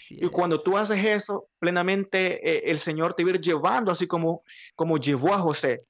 y 0.10 0.28
cuando 0.30 0.62
tú 0.62 0.78
haces 0.78 1.04
eso, 1.04 1.48
plenamente 1.60 2.70
el 2.70 2.80
Señor 2.80 3.14
te 3.14 3.24
va 3.24 3.32
a 3.32 3.34
ir 3.36 3.42
llevando, 3.42 3.92
así 3.92 4.08
como, 4.08 4.44
como 4.76 4.98
llevó 4.98 5.34
a 5.34 5.40
José. 5.40 5.84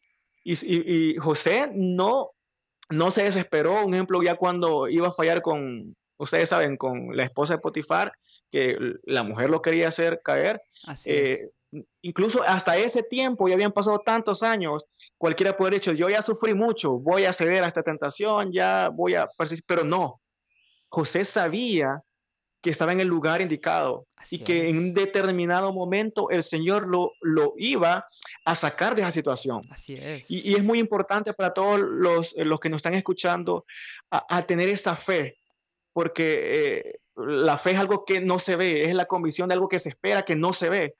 Y, 0.43 1.15
José 1.17 1.71
no, 1.73 2.31
no 2.89 3.11
se 3.11 3.23
desesperó, 3.23 3.85
un 3.85 3.93
ejemplo, 3.93 4.21
ya 4.23 4.35
cuando 4.35 4.87
iba 4.87 5.09
a 5.09 5.13
fallar 5.13 5.41
con, 5.41 5.95
ustedes 6.17 6.49
saben, 6.49 6.77
con 6.77 7.15
la 7.15 7.23
esposa 7.23 7.55
de 7.55 7.59
Potifar, 7.59 8.11
que 8.51 8.77
la 9.03 9.23
mujer 9.23 9.49
lo 9.49 9.61
quería 9.61 9.87
hacer 9.87 10.21
caer. 10.23 10.61
Eh, 11.05 11.49
incluso 12.01 12.43
hasta 12.43 12.77
ese 12.77 13.03
tiempo, 13.03 13.47
ya 13.47 13.53
habían 13.53 13.71
pasado 13.71 13.99
tantos 13.99 14.43
años, 14.43 14.85
cualquiera 15.17 15.55
puede 15.55 15.69
haber 15.69 15.79
dicho, 15.79 15.93
yo 15.93 16.09
ya 16.09 16.21
sufrí 16.21 16.53
mucho, 16.53 16.93
voy 16.93 17.25
a 17.25 17.33
ceder 17.33 17.63
a 17.63 17.67
esta 17.67 17.83
tentación, 17.83 18.51
ya 18.51 18.89
voy 18.89 19.15
a 19.15 19.27
persistir, 19.37 19.63
pero 19.67 19.83
no. 19.83 20.21
José 20.89 21.23
sabía 21.23 22.01
que 22.61 22.69
estaba 22.69 22.91
en 22.91 22.99
el 22.99 23.07
lugar 23.07 23.41
indicado 23.41 24.05
y 24.29 24.39
que 24.39 24.69
en 24.69 24.77
un 24.77 24.93
determinado 24.93 25.73
momento 25.73 26.29
el 26.29 26.43
Señor 26.43 26.87
lo, 26.87 27.13
lo 27.21 27.53
iba 27.57 28.07
a 28.45 28.55
sacar 28.55 28.95
de 28.95 29.01
esa 29.01 29.11
situación. 29.11 29.61
Así 29.71 29.95
es. 29.99 30.29
Y, 30.29 30.53
es 30.53 30.63
muy 30.63 30.79
importante 30.79 31.33
para 31.33 31.53
todos 31.53 31.79
los, 31.79 32.33
los 32.37 32.59
que 32.59 32.69
nos 32.69 32.77
están 32.77 32.93
escuchando 32.93 33.65
a, 34.11 34.45
tener 34.45 34.69
esa 34.69 34.95
fe, 34.95 35.37
porque 35.93 36.79
eh, 36.83 36.99
la 37.15 37.57
fe 37.57 37.71
es 37.71 37.79
algo 37.79 38.05
que 38.05 38.21
no 38.21 38.39
se 38.39 38.55
ve, 38.55 38.83
es 38.83 38.93
la 38.93 39.05
convicción 39.05 39.47
de 39.47 39.55
algo 39.55 39.67
que 39.67 39.79
se 39.79 39.89
espera 39.89 40.23
que 40.23 40.35
no 40.35 40.53
se 40.53 40.69
ve. 40.69 40.95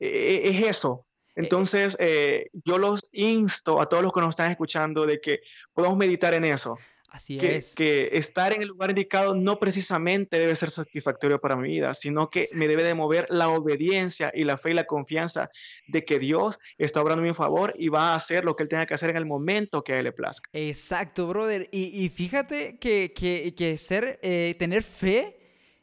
E, 0.00 0.08
e, 0.08 0.50
es 0.50 0.66
eso. 0.66 1.06
Eh, 1.28 1.42
Entonces, 1.42 1.96
eh, 2.00 2.48
yo 2.64 2.78
los 2.78 3.08
insto 3.12 3.80
a 3.80 3.88
todos 3.88 4.02
los 4.02 4.12
que 4.12 4.20
nos 4.20 4.30
están 4.30 4.50
escuchando 4.50 5.06
de 5.06 5.20
que 5.20 5.40
podamos 5.72 5.98
meditar 5.98 6.34
en 6.34 6.44
eso. 6.44 6.76
Así 7.14 7.38
que, 7.38 7.54
es. 7.54 7.76
Que 7.76 8.10
estar 8.14 8.52
en 8.52 8.60
el 8.60 8.66
lugar 8.66 8.90
indicado 8.90 9.36
no 9.36 9.60
precisamente 9.60 10.36
debe 10.36 10.56
ser 10.56 10.70
satisfactorio 10.70 11.40
para 11.40 11.54
mi 11.54 11.68
vida, 11.68 11.94
sino 11.94 12.28
que 12.28 12.48
me 12.54 12.66
debe 12.66 12.82
de 12.82 12.92
mover 12.94 13.28
la 13.30 13.50
obediencia 13.50 14.32
y 14.34 14.42
la 14.42 14.58
fe 14.58 14.72
y 14.72 14.74
la 14.74 14.84
confianza 14.84 15.48
de 15.86 16.04
que 16.04 16.18
Dios 16.18 16.58
está 16.76 17.00
obrando 17.00 17.22
a 17.22 17.26
mi 17.28 17.32
favor 17.32 17.72
y 17.78 17.88
va 17.88 18.08
a 18.08 18.14
hacer 18.16 18.44
lo 18.44 18.56
que 18.56 18.64
Él 18.64 18.68
tenga 18.68 18.84
que 18.84 18.94
hacer 18.94 19.10
en 19.10 19.16
el 19.16 19.26
momento 19.26 19.84
que 19.84 19.92
a 19.92 19.98
Él 19.98 20.04
le 20.06 20.12
plazca. 20.12 20.50
Exacto, 20.52 21.28
brother. 21.28 21.68
Y, 21.70 22.08
fíjate 22.08 22.80
que, 22.80 23.12
que, 23.14 23.76
ser, 23.76 24.18
eh, 24.20 24.56
tener 24.58 24.82
fe 24.82 25.38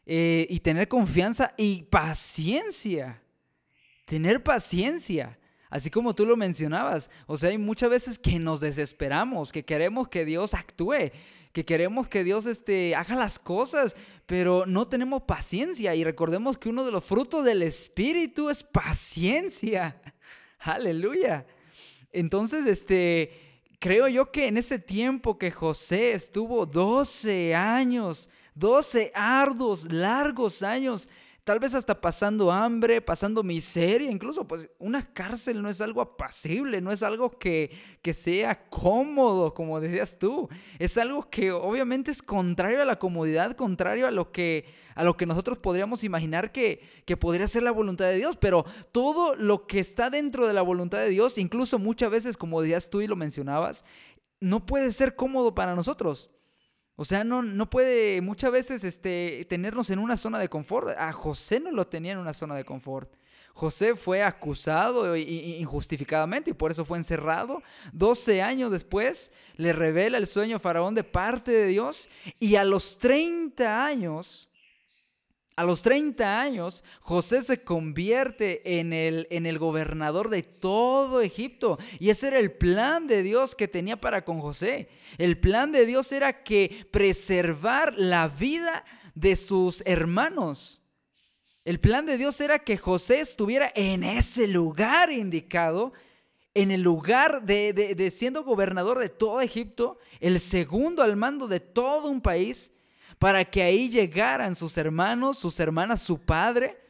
eh, 0.06 0.46
y 0.50 0.60
tener 0.60 0.90
confianza 0.90 1.54
y 1.56 1.84
paciencia. 1.84 3.24
Tener 4.04 4.44
paciencia. 4.44 5.40
Así 5.72 5.90
como 5.90 6.14
tú 6.14 6.26
lo 6.26 6.36
mencionabas, 6.36 7.10
o 7.28 7.38
sea, 7.38 7.50
hay 7.50 7.58
muchas 7.58 7.90
veces 7.90 8.20
que 8.20 8.38
nos 8.40 8.60
desesperamos, 8.60 9.54
que 9.54 9.64
queremos 9.64 10.10
que 10.10 10.26
Dios 10.26 10.54
actúe, 10.54 11.12
que 11.54 11.64
queremos 11.64 12.10
que 12.10 12.26
Dios 12.26 12.46
este, 12.46 12.94
haga 12.94 13.16
las 13.16 13.40
cosas, 13.40 13.96
pero 14.26 14.66
no 14.66 14.90
tenemos 14.90 15.24
paciencia. 15.24 15.96
Y 15.96 16.04
recordemos 16.04 16.58
que 16.58 16.68
uno 16.68 16.84
de 16.84 16.92
los 16.92 17.06
frutos 17.06 17.46
del 17.46 17.64
Espíritu 17.64 18.50
es 18.50 18.64
paciencia. 18.64 20.02
Aleluya. 20.60 21.46
Entonces, 22.12 22.66
este, 22.66 23.62
creo 23.80 24.10
yo 24.10 24.30
que 24.30 24.48
en 24.48 24.58
ese 24.58 24.78
tiempo 24.78 25.38
que 25.38 25.52
José 25.52 26.12
estuvo 26.12 26.66
12 26.66 27.56
años, 27.56 28.30
12 28.56 29.14
arduos, 29.16 29.90
largos 29.90 30.64
años, 30.64 31.08
tal 31.44 31.60
vez 31.60 31.74
hasta 31.74 32.00
pasando 32.00 32.52
hambre, 32.52 33.02
pasando 33.02 33.44
miseria, 33.44 34.12
incluso 34.12 34.48
pues 34.48 34.70
una 34.78 35.12
cárcel 35.14 35.62
no 35.62 35.70
es 35.70 35.82
algo 35.82 36.02
apacible, 36.02 36.82
no 36.82 36.92
es 36.92 37.02
algo 37.02 37.32
que, 37.32 37.72
que 38.02 38.14
sea 38.14 38.68
cómodo, 38.70 39.54
como 39.54 39.80
decías 39.80 40.20
tú, 40.20 40.50
es 40.78 40.98
algo 40.98 41.30
que 41.30 41.52
obviamente 41.52 42.12
es 42.12 42.22
contrario 42.22 42.82
a 42.82 42.86
la 42.86 43.00
comodidad, 43.00 43.54
contrario 43.56 44.06
a 44.06 44.12
lo 44.12 44.32
que, 44.32 44.66
a 44.94 45.04
lo 45.04 45.18
que 45.18 45.26
nosotros 45.26 45.58
podríamos 45.58 46.04
imaginar 46.04 46.52
que, 46.52 46.82
que 47.06 47.18
podría 47.18 47.48
ser 47.48 47.64
la 47.64 47.72
voluntad 47.72 48.06
de 48.06 48.18
Dios, 48.18 48.38
pero 48.38 48.64
todo 48.92 49.36
lo 49.36 49.66
que 49.66 49.80
está 49.80 50.12
dentro 50.12 50.48
de 50.48 50.54
la 50.54 50.62
voluntad 50.62 51.00
de 51.00 51.10
Dios, 51.10 51.40
incluso 51.40 51.80
muchas 51.80 52.12
veces, 52.12 52.38
como 52.38 52.62
decías 52.62 52.92
tú 52.92 53.02
y 53.02 53.08
lo 53.08 53.16
mencionabas, 53.16 53.84
no 54.40 54.66
puede 54.66 54.92
ser 54.92 55.16
cómodo 55.16 55.56
para 55.56 55.76
nosotros. 55.76 56.30
O 57.02 57.04
sea, 57.04 57.24
no, 57.24 57.42
no 57.42 57.68
puede 57.68 58.22
muchas 58.22 58.52
veces 58.52 58.84
este, 58.84 59.48
tenernos 59.50 59.90
en 59.90 59.98
una 59.98 60.16
zona 60.18 60.38
de 60.38 60.50
confort. 60.50 60.90
A 61.00 61.12
José 61.12 61.60
no 61.60 61.72
lo 61.72 61.88
tenía 61.88 62.12
en 62.12 62.20
una 62.20 62.32
zona 62.32 62.54
de 62.54 62.64
confort. 62.64 63.12
José 63.54 63.96
fue 63.96 64.22
acusado 64.22 65.18
injustificadamente 65.18 66.52
y 66.52 66.54
por 66.54 66.70
eso 66.70 66.86
fue 66.86 67.00
encerrado. 67.00 67.64
12 67.94 68.44
años 68.44 68.70
después 68.70 69.32
le 69.56 69.74
revela 69.74 70.20
el 70.20 70.28
sueño 70.28 70.60
Faraón 70.60 70.94
de 70.94 71.04
parte 71.04 71.52
de 71.52 71.66
Dios 71.66 72.08
y 72.40 72.56
a 72.58 72.64
los 72.64 73.00
30 73.00 73.84
años 73.84 74.48
a 75.62 75.64
los 75.64 75.84
30 75.84 76.42
años, 76.42 76.84
José 77.02 77.44
se 77.44 77.64
convierte 77.64 78.80
en 78.80 78.94
el, 78.94 79.28
en 79.30 79.46
el 79.46 79.60
gobernador 79.60 80.32
de 80.32 80.42
todo 80.42 81.22
Egipto. 81.22 81.78
Y 82.00 82.10
ese 82.10 82.30
era 82.30 82.40
el 82.40 82.52
plan 82.52 83.06
de 83.06 83.22
Dios 83.22 83.54
que 83.54 83.68
tenía 83.68 84.02
para 84.02 84.26
con 84.26 84.40
José. 84.40 84.90
El 85.20 85.40
plan 85.40 85.72
de 85.72 85.86
Dios 85.86 86.12
era 86.14 86.42
que 86.42 86.88
preservar 86.90 87.94
la 87.96 88.28
vida 88.28 88.84
de 89.14 89.36
sus 89.36 89.84
hermanos. 89.86 90.82
El 91.64 91.80
plan 91.80 92.08
de 92.08 92.18
Dios 92.18 92.42
era 92.42 92.58
que 92.58 92.78
José 92.78 93.20
estuviera 93.20 93.72
en 93.76 94.04
ese 94.04 94.48
lugar 94.48 95.12
indicado, 95.12 95.94
en 96.56 96.72
el 96.72 96.82
lugar 96.82 97.46
de, 97.46 97.72
de 97.74 98.10
siendo 98.10 98.44
gobernador 98.44 98.98
de 98.98 99.10
todo 99.10 99.42
Egipto, 99.42 100.00
el 100.22 100.40
segundo 100.40 101.04
al 101.04 101.18
mando 101.18 101.48
de 101.48 101.60
todo 101.60 102.10
un 102.10 102.20
país 102.20 102.72
para 103.22 103.46
que 103.46 103.62
ahí 103.62 103.88
llegaran 103.88 104.56
sus 104.56 104.80
hermanos, 104.80 105.38
sus 105.38 105.60
hermanas, 105.60 106.02
su 106.02 106.26
padre, 106.26 106.82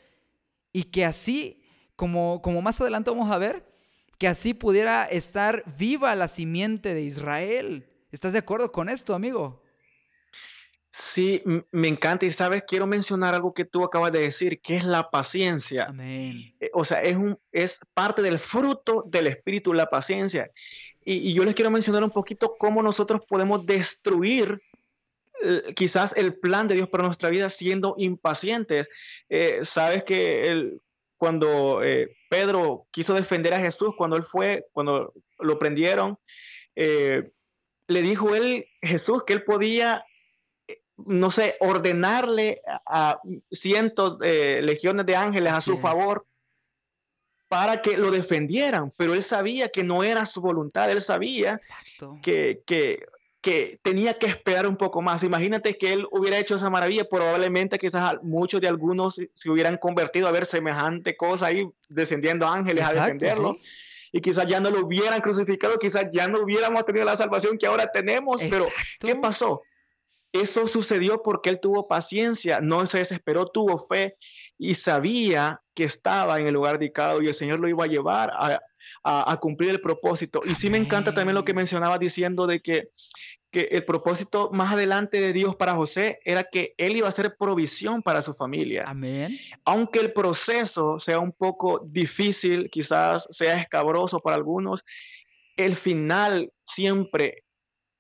y 0.72 0.86
que 0.86 1.04
así, 1.04 1.62
como, 1.98 2.42
como 2.42 2.62
más 2.62 2.80
adelante 2.80 3.12
vamos 3.12 3.30
a 3.30 3.38
ver, 3.38 3.66
que 4.18 4.30
así 4.30 4.54
pudiera 4.54 5.04
estar 5.04 5.62
viva 5.78 6.16
la 6.16 6.30
simiente 6.30 6.94
de 6.94 7.02
Israel. 7.02 7.86
¿Estás 8.14 8.32
de 8.32 8.40
acuerdo 8.40 8.72
con 8.72 8.88
esto, 8.88 9.14
amigo? 9.14 9.62
Sí, 10.90 11.44
me 11.70 11.90
encanta 11.90 12.26
y 12.26 12.32
sabes, 12.32 12.64
quiero 12.66 12.88
mencionar 12.88 13.34
algo 13.34 13.54
que 13.54 13.66
tú 13.66 13.84
acabas 13.84 14.14
de 14.14 14.20
decir, 14.20 14.62
que 14.62 14.78
es 14.78 14.86
la 14.86 15.10
paciencia. 15.10 15.88
Amén. 15.90 16.56
Eh, 16.62 16.72
o 16.74 16.86
sea, 16.86 17.04
es, 17.04 17.18
un, 17.18 17.38
es 17.52 17.78
parte 17.94 18.22
del 18.22 18.40
fruto 18.40 19.04
del 19.06 19.28
espíritu, 19.28 19.74
la 19.74 19.90
paciencia. 19.90 20.50
Y, 21.04 21.16
y, 21.30 21.34
yo 21.34 21.44
les 21.44 21.56
quiero 21.56 21.72
mencionar 21.72 22.06
un 22.06 22.10
poquito 22.10 22.56
cómo 22.58 22.82
nosotros 22.82 23.20
podemos 23.28 23.66
destruir 23.66 24.62
quizás 25.76 26.14
el 26.16 26.36
plan 26.36 26.68
de 26.68 26.76
Dios 26.76 26.90
para 26.90 27.04
nuestra 27.04 27.30
vida 27.30 27.50
siendo 27.50 27.96
impacientes. 27.98 28.90
Eh, 29.30 29.60
sabes 29.64 30.04
que 30.04 30.78
cuando 31.18 31.84
eh, 31.84 32.16
Pedro 32.30 32.88
quiso 32.92 33.14
defender 33.14 33.54
a 33.54 33.60
Jesús, 33.60 33.94
cuando 33.98 34.16
él 34.16 34.24
fue, 34.24 34.66
cuando 34.74 35.14
lo 35.40 35.60
prendieron, 35.60 36.18
le 36.76 38.02
dijo 38.02 38.34
él, 38.36 38.68
Jesús, 38.82 39.24
que 39.24 39.34
él 39.34 39.44
podía, 39.44 40.06
no 40.98 41.30
sé, 41.30 41.58
ordenarle 41.60 42.62
a, 42.86 43.20
cientos 43.52 44.18
de 44.20 44.62
legiones 44.62 45.06
de 45.06 45.16
ángeles 45.16 45.54
a 45.54 45.62
su 45.62 45.78
favor 45.78 46.26
para 47.52 47.82
que 47.82 47.98
lo 47.98 48.12
defendieran, 48.12 48.94
pero 48.96 49.14
él 49.14 49.22
sabía 49.22 49.68
que 49.68 49.84
no 49.84 50.06
era 50.06 50.26
su 50.26 50.40
voluntad, 50.40 50.90
él 50.90 51.02
sabía 51.02 51.60
que, 52.22 52.62
que 52.66 53.06
que 53.42 53.80
tenía 53.82 54.14
que 54.20 54.28
esperar 54.28 54.68
un 54.68 54.78
poco 54.78 55.02
más. 55.02 55.24
Imagínate 55.24 55.78
que 55.78 55.94
él 55.94 56.08
hubiera 56.12 56.38
hecho 56.38 56.56
esa 56.56 56.70
maravilla, 56.70 57.10
probablemente 57.10 57.80
quizás 57.80 58.22
muchos 58.22 58.62
de 58.62 58.68
algunos 58.68 59.16
se 59.16 59.50
hubieran 59.50 59.78
convertido 59.78 60.28
a 60.28 60.32
ver 60.32 60.46
semejante 60.46 61.18
cosa 61.18 61.48
ahí, 61.48 61.68
descendiendo 61.90 62.48
ángeles 62.48 62.86
a 62.86 62.94
defenderlo. 62.94 63.58
Y 64.12 64.22
quizás 64.22 64.48
ya 64.48 64.60
no 64.60 64.70
lo 64.70 64.86
hubieran 64.86 65.22
crucificado, 65.22 65.80
quizás 65.80 66.08
ya 66.12 66.28
no 66.28 66.42
hubiéramos 66.44 66.86
tenido 66.86 67.06
la 67.06 67.16
salvación 67.16 67.58
que 67.58 67.66
ahora 67.66 67.92
tenemos. 67.92 68.40
Pero, 68.40 68.66
¿qué 69.00 69.16
pasó? 69.16 69.64
Eso 70.34 70.68
sucedió 70.68 71.24
porque 71.24 71.50
él 71.50 71.60
tuvo 71.60 71.88
paciencia, 71.88 72.62
no 72.62 72.86
se 72.86 73.00
desesperó, 73.00 73.48
tuvo 73.48 73.80
fe 73.88 74.18
y 74.58 74.76
sabía 74.76 75.62
que 75.74 75.86
estaba 75.86 76.40
en 76.40 76.48
el 76.48 76.54
lugar 76.54 76.78
dedicado 76.78 77.22
y 77.22 77.28
el 77.28 77.34
Señor 77.34 77.60
lo 77.60 77.68
iba 77.68 77.86
a 77.86 77.88
llevar 77.88 78.32
a, 78.34 78.62
a, 79.04 79.38
cumplir 79.38 79.72
el 79.72 79.82
propósito. 79.82 80.42
Y 80.46 80.56
sí 80.56 80.70
me 80.70 80.78
encanta 80.78 81.14
también 81.14 81.36
lo 81.36 81.46
que 81.46 81.54
mencionaba 81.54 81.98
diciendo 81.98 82.48
de 82.48 82.62
que 82.62 82.90
que 83.52 83.68
el 83.72 83.84
propósito 83.84 84.50
más 84.54 84.74
adelante 84.74 85.20
de 85.20 85.34
Dios 85.34 85.56
para 85.56 85.76
José 85.76 86.20
era 86.24 86.46
que 86.46 86.74
él 86.78 86.96
iba 86.96 87.08
a 87.08 87.10
hacer 87.10 87.36
provisión 87.38 88.02
para 88.02 88.22
su 88.22 88.34
familia. 88.34 88.86
Amén. 88.88 89.38
Aunque 89.66 90.00
el 90.00 90.14
proceso 90.14 91.00
sea 91.00 91.20
un 91.20 91.34
poco 91.34 91.82
difícil, 91.86 92.70
quizás 92.72 93.28
sea 93.30 93.62
escabroso 93.62 94.20
para 94.20 94.38
algunos, 94.38 94.86
el 95.58 95.76
final 95.76 96.52
siempre 96.64 97.44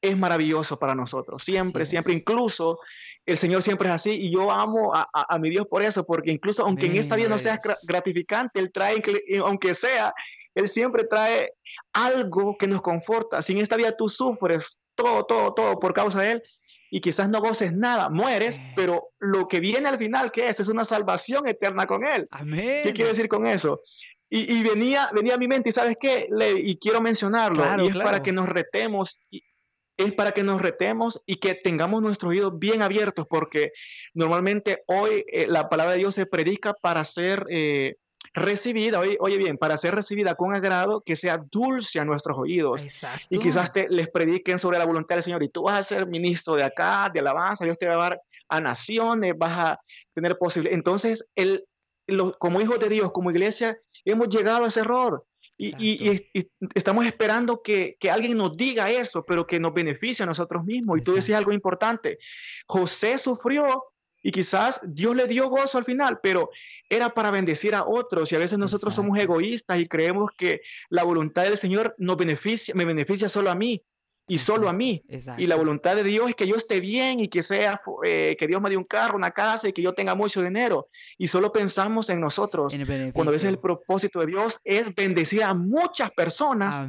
es 0.01 0.17
maravilloso 0.17 0.79
para 0.79 0.95
nosotros. 0.95 1.43
Siempre, 1.43 1.85
siempre. 1.85 2.13
Incluso 2.13 2.79
el 3.25 3.37
Señor 3.37 3.61
siempre 3.61 3.87
es 3.87 3.95
así 3.95 4.11
y 4.11 4.31
yo 4.31 4.51
amo 4.51 4.93
a, 4.95 5.37
mi 5.37 5.49
Dios 5.49 5.67
por 5.67 5.83
eso, 5.83 6.05
porque 6.05 6.31
incluso 6.31 6.63
aunque 6.65 6.87
en 6.87 6.95
esta 6.95 7.15
vida 7.15 7.29
no 7.29 7.37
sea 7.37 7.59
gratificante, 7.83 8.59
Él 8.59 8.71
trae, 8.71 9.01
aunque 9.43 9.75
sea, 9.75 10.13
Él 10.55 10.67
siempre 10.67 11.03
trae 11.03 11.53
algo 11.93 12.57
que 12.57 12.67
nos 12.67 12.81
conforta. 12.81 13.41
Si 13.41 13.51
en 13.51 13.59
esta 13.59 13.75
vida 13.75 13.95
tú 13.95 14.09
sufres 14.09 14.80
todo, 15.01 15.25
todo, 15.25 15.53
todo 15.53 15.79
por 15.79 15.93
causa 15.93 16.21
de 16.21 16.31
Él 16.31 16.43
y 16.89 16.99
quizás 16.99 17.29
no 17.29 17.39
goces 17.39 17.73
nada, 17.73 18.09
mueres, 18.09 18.59
pero 18.75 19.11
lo 19.19 19.47
que 19.47 19.61
viene 19.61 19.87
al 19.87 19.97
final, 19.97 20.31
¿qué 20.31 20.49
es? 20.49 20.59
Es 20.59 20.67
una 20.67 20.83
salvación 20.83 21.47
eterna 21.47 21.87
con 21.87 22.05
Él. 22.05 22.27
Amén. 22.31 22.81
¿Qué 22.83 22.91
quiere 22.91 23.11
decir 23.11 23.29
con 23.29 23.47
eso? 23.47 23.81
Y, 24.33 24.63
venía, 24.63 25.09
venía 25.13 25.33
a 25.33 25.37
mi 25.37 25.49
mente, 25.49 25.69
y 25.69 25.71
sabes 25.73 25.97
qué, 25.99 26.29
y 26.57 26.77
quiero 26.77 27.01
mencionarlo, 27.01 27.83
y 27.83 27.89
es 27.89 27.97
para 27.97 28.23
que 28.23 28.31
nos 28.31 28.47
retemos 28.47 29.19
y, 29.29 29.43
es 29.97 30.13
para 30.13 30.31
que 30.31 30.43
nos 30.43 30.61
retemos 30.61 31.21
y 31.25 31.35
que 31.37 31.55
tengamos 31.55 32.01
nuestros 32.01 32.31
oídos 32.31 32.57
bien 32.57 32.81
abiertos, 32.81 33.27
porque 33.29 33.71
normalmente 34.13 34.83
hoy 34.87 35.25
eh, 35.27 35.47
la 35.47 35.69
palabra 35.69 35.93
de 35.93 35.99
Dios 35.99 36.15
se 36.15 36.25
predica 36.25 36.73
para 36.73 37.03
ser 37.03 37.45
eh, 37.49 37.97
recibida, 38.33 38.99
oye, 38.99 39.17
oye, 39.19 39.37
bien, 39.37 39.57
para 39.57 39.77
ser 39.77 39.95
recibida 39.95 40.35
con 40.35 40.53
agrado, 40.53 41.01
que 41.01 41.15
sea 41.15 41.43
dulce 41.51 41.99
a 41.99 42.05
nuestros 42.05 42.37
oídos. 42.37 42.81
Y 43.29 43.39
quizás 43.39 43.73
te, 43.73 43.87
les 43.89 44.09
prediquen 44.09 44.59
sobre 44.59 44.77
la 44.77 44.85
voluntad 44.85 45.15
del 45.15 45.23
Señor 45.23 45.43
y 45.43 45.49
tú 45.49 45.63
vas 45.63 45.79
a 45.79 45.83
ser 45.83 46.07
ministro 46.07 46.55
de 46.55 46.63
acá, 46.63 47.09
de 47.13 47.19
alabanza, 47.19 47.65
Dios 47.65 47.77
te 47.77 47.87
va 47.87 47.93
a 47.93 48.09
dar 48.09 48.21
a 48.49 48.61
naciones, 48.61 49.33
vas 49.37 49.57
a 49.57 49.79
tener 50.13 50.37
posible. 50.37 50.73
Entonces, 50.73 51.27
el, 51.35 51.65
como 52.39 52.61
hijos 52.61 52.79
de 52.79 52.89
Dios, 52.89 53.11
como 53.11 53.31
iglesia, 53.31 53.77
hemos 54.05 54.29
llegado 54.29 54.65
a 54.65 54.67
ese 54.67 54.81
error 54.81 55.25
y, 55.63 56.27
estamos 56.73 57.05
esperando 57.05 57.61
que, 57.61 57.97
alguien 58.11 58.37
nos 58.37 58.57
diga 58.57 58.89
eso, 58.89 59.23
pero 59.23 59.45
que 59.45 59.59
nos 59.59 59.73
beneficie 59.73 60.23
a 60.23 60.25
nosotros 60.25 60.63
mismos. 60.65 60.99
Y 60.99 61.03
tú 61.03 61.13
decías 61.13 61.37
algo 61.37 61.51
importante. 61.51 62.17
José 62.65 63.17
sufrió 63.17 63.83
y 64.21 64.31
quizás 64.31 64.81
Dios 64.83 65.15
le 65.15 65.27
dio 65.27 65.49
gozo 65.49 65.77
al 65.77 65.85
final, 65.85 66.19
pero 66.21 66.49
era 66.89 67.13
para 67.13 67.31
bendecir 67.31 67.75
a 67.75 67.85
otros. 67.85 68.31
Y 68.31 68.35
a 68.35 68.39
veces 68.39 68.59
nosotros 68.59 68.93
somos 68.93 69.17
egoístas 69.19 69.79
y 69.79 69.87
creemos 69.87 70.31
que 70.37 70.61
la 70.89 71.03
voluntad 71.03 71.43
del 71.43 71.57
Señor 71.57 71.95
nos 71.97 72.17
beneficia, 72.17 72.75
me 72.75 72.85
beneficia 72.85 73.29
solo 73.29 73.49
a 73.49 73.55
mí 73.55 73.83
y 74.27 74.37
solo 74.37 74.69
a 74.69 74.73
mí. 74.73 75.03
Y 75.37 75.47
la 75.47 75.55
voluntad 75.55 75.95
de 75.95 76.03
Dios 76.03 76.29
es 76.29 76.35
que 76.35 76.47
yo 76.47 76.55
esté 76.55 76.79
bien 76.79 77.19
y 77.19 77.27
que 77.27 77.43
sea 77.43 77.81
eh, 78.05 78.35
que 78.39 78.47
Dios 78.47 78.61
me 78.61 78.69
dé 78.69 78.77
un 78.77 78.83
carro, 78.83 79.17
una 79.17 79.31
casa 79.31 79.67
y 79.67 79.73
que 79.73 79.81
yo 79.81 79.93
tenga 79.93 80.15
mucho 80.15 80.41
dinero. 80.41 80.87
Y 81.17 81.27
solo 81.27 81.51
pensamos 81.51 82.09
en 82.09 82.21
nosotros. 82.21 82.73
cuando 83.13 83.31
a 83.31 83.33
veces 83.33 83.49
el 83.49 83.59
propósito 83.59 84.21
de 84.21 84.27
Dios 84.27 84.59
es 84.63 84.93
bendecir 84.95 85.43
a 85.43 85.53
muchas 85.53 86.11
personas 86.11 86.79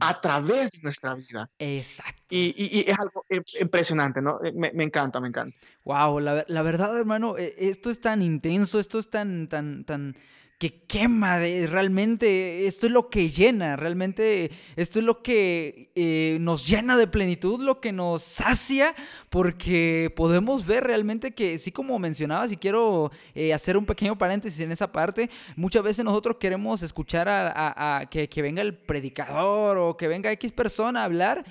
a 0.00 0.20
través 0.20 0.72
de 0.72 0.80
nuestra 0.82 1.14
vida. 1.14 1.48
Exacto. 1.58 2.24
Y, 2.30 2.84
es 2.88 2.98
algo 2.98 3.24
impresionante, 3.60 4.20
¿no? 4.20 4.38
Eh, 4.42 4.52
me, 4.54 4.84
encanta, 4.84 5.20
me 5.20 5.28
encanta. 5.28 5.56
Wow, 5.84 6.20
la, 6.20 6.44
la 6.48 6.62
verdad, 6.62 6.98
hermano, 6.98 7.38
eh, 7.38 7.54
esto 7.58 7.90
es 7.90 8.00
tan 8.00 8.22
intenso, 8.22 8.78
esto 8.78 8.98
es 8.98 9.08
tan, 9.08 9.48
tan, 9.48 9.84
tan 9.84 10.16
que 10.58 10.82
quema, 10.88 11.38
de, 11.38 11.68
realmente 11.68 12.66
esto 12.66 12.86
es 12.86 12.92
lo 12.92 13.10
que 13.10 13.28
llena, 13.28 13.76
realmente 13.76 14.50
esto 14.74 14.98
es 14.98 15.04
lo 15.04 15.22
que 15.22 15.92
eh, 15.94 16.38
nos 16.40 16.66
llena 16.66 16.96
de 16.96 17.06
plenitud, 17.06 17.60
lo 17.60 17.80
que 17.80 17.92
nos 17.92 18.24
sacia, 18.24 18.96
porque 19.30 20.12
podemos 20.16 20.66
ver 20.66 20.82
realmente 20.82 21.30
que, 21.30 21.58
sí 21.58 21.70
como 21.70 22.00
mencionabas, 22.00 22.50
y 22.50 22.56
quiero 22.56 23.12
eh, 23.36 23.54
hacer 23.54 23.76
un 23.76 23.86
pequeño 23.86 24.18
paréntesis 24.18 24.60
en 24.60 24.72
esa 24.72 24.90
parte, 24.90 25.30
muchas 25.54 25.84
veces 25.84 26.04
nosotros 26.04 26.38
queremos 26.40 26.82
escuchar 26.82 27.28
a, 27.28 28.08
que, 28.10 28.42
venga 28.42 28.60
el 28.60 28.74
predicador 28.74 29.78
o 29.78 29.96
que 29.96 30.08
venga 30.08 30.32
X 30.32 30.50
persona 30.50 31.02
a 31.02 31.04
hablar 31.04 31.44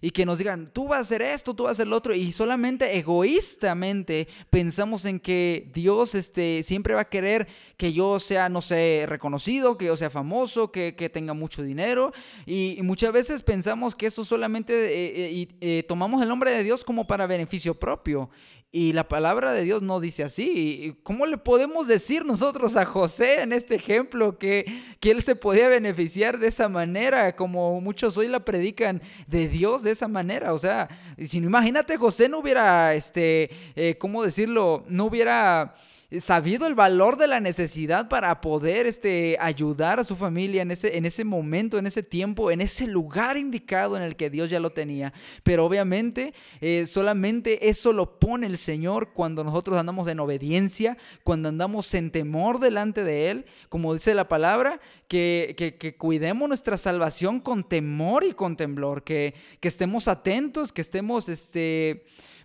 y 0.00 0.10
que 0.10 0.24
nos 0.24 0.38
digan, 0.38 0.68
tú 0.72 0.88
vas 0.88 0.98
a 0.98 1.00
hacer 1.00 1.20
esto, 1.20 1.52
tú 1.54 1.64
vas 1.64 1.70
a 1.70 1.72
hacer 1.72 1.86
lo 1.86 1.96
otro, 1.96 2.14
y 2.14 2.32
solamente 2.32 2.96
egoístamente 2.96 4.26
pensamos 4.48 5.04
en 5.04 5.20
que 5.20 5.70
Dios 5.74 6.14
este, 6.14 6.62
siempre 6.62 6.94
va 6.94 7.02
a 7.02 7.08
querer 7.08 7.46
que 7.76 7.92
yo 7.92 8.18
sea 8.20 8.48
no 8.54 8.62
sé, 8.62 9.04
reconocido, 9.08 9.76
que 9.76 9.86
yo 9.86 9.96
sea 9.96 10.10
famoso, 10.10 10.70
que, 10.70 10.92
tenga 11.12 11.34
mucho 11.34 11.62
dinero. 11.62 12.12
Y, 12.46 12.78
muchas 12.82 13.12
veces 13.12 13.42
pensamos 13.42 13.94
que 13.94 14.06
eso 14.06 14.24
solamente 14.24 14.72
eh, 14.72 15.42
eh, 15.42 15.48
eh, 15.60 15.82
tomamos 15.82 16.22
el 16.22 16.28
nombre 16.28 16.52
de 16.52 16.62
Dios 16.62 16.84
como 16.84 17.06
para 17.06 17.26
beneficio 17.26 17.74
propio. 17.74 18.30
Y 18.70 18.92
la 18.92 19.06
palabra 19.06 19.52
de 19.52 19.62
Dios 19.62 19.82
no 19.82 20.00
dice 20.00 20.24
así. 20.24 20.96
¿Cómo 21.02 21.26
le 21.26 21.36
podemos 21.38 21.86
decir 21.86 22.24
nosotros 22.24 22.76
a 22.76 22.84
José 22.84 23.42
en 23.42 23.52
este 23.52 23.74
ejemplo 23.74 24.38
que, 24.38 24.64
que 24.98 25.10
él 25.10 25.22
se 25.22 25.36
podía 25.36 25.68
beneficiar 25.68 26.38
de 26.38 26.48
esa 26.48 26.68
manera, 26.68 27.36
como 27.36 27.80
muchos 27.80 28.16
hoy 28.18 28.28
la 28.28 28.44
predican 28.44 29.00
de 29.26 29.48
Dios 29.48 29.82
de 29.82 29.92
esa 29.92 30.08
manera? 30.08 30.52
O 30.52 30.58
sea, 30.58 30.88
si 31.18 31.40
no 31.40 31.46
imagínate, 31.46 31.96
José 31.96 32.28
no 32.28 32.38
hubiera, 32.38 32.94
este, 32.94 33.50
¿cómo 33.98 34.24
decirlo? 34.24 34.84
No 34.88 35.04
hubiera 35.04 35.76
sabido 36.20 36.66
el 36.66 36.74
valor 36.74 37.16
de 37.16 37.26
la 37.26 37.40
necesidad 37.40 38.08
para 38.08 38.40
poder 38.40 38.86
este, 38.86 39.36
ayudar 39.40 40.00
a 40.00 40.04
su 40.04 40.16
familia 40.16 40.62
en 40.62 40.70
ese, 40.70 40.96
en 40.96 41.04
ese 41.04 41.24
momento, 41.24 41.78
en 41.78 41.86
ese 41.86 42.02
tiempo, 42.02 42.50
en 42.50 42.60
ese 42.60 42.86
lugar 42.86 43.36
indicado 43.36 43.96
en 43.96 44.02
el 44.02 44.16
que 44.16 44.30
Dios 44.30 44.50
ya 44.50 44.60
lo 44.60 44.70
tenía. 44.70 45.12
Pero 45.42 45.64
obviamente 45.64 46.34
eh, 46.60 46.86
solamente 46.86 47.68
eso 47.68 47.92
lo 47.92 48.18
pone 48.18 48.46
el 48.46 48.58
Señor 48.58 49.12
cuando 49.12 49.44
nosotros 49.44 49.76
andamos 49.76 50.08
en 50.08 50.20
obediencia, 50.20 50.96
cuando 51.22 51.48
andamos 51.48 51.92
en 51.94 52.10
temor 52.10 52.60
delante 52.60 53.04
de 53.04 53.30
Él, 53.30 53.46
como 53.68 53.92
dice 53.92 54.14
la 54.14 54.28
palabra, 54.28 54.80
que, 55.08 55.54
que, 55.56 55.96
cuidemos 55.96 56.48
nuestra 56.48 56.76
salvación 56.76 57.40
con 57.40 57.62
temor 57.62 58.24
y 58.24 58.32
con 58.32 58.56
temblor, 58.56 59.04
que, 59.04 59.34
que 59.60 59.68
estemos 59.68 60.08
atentos, 60.08 60.72
que 60.72 60.80
estemos... 60.80 61.28
Este, 61.28 62.04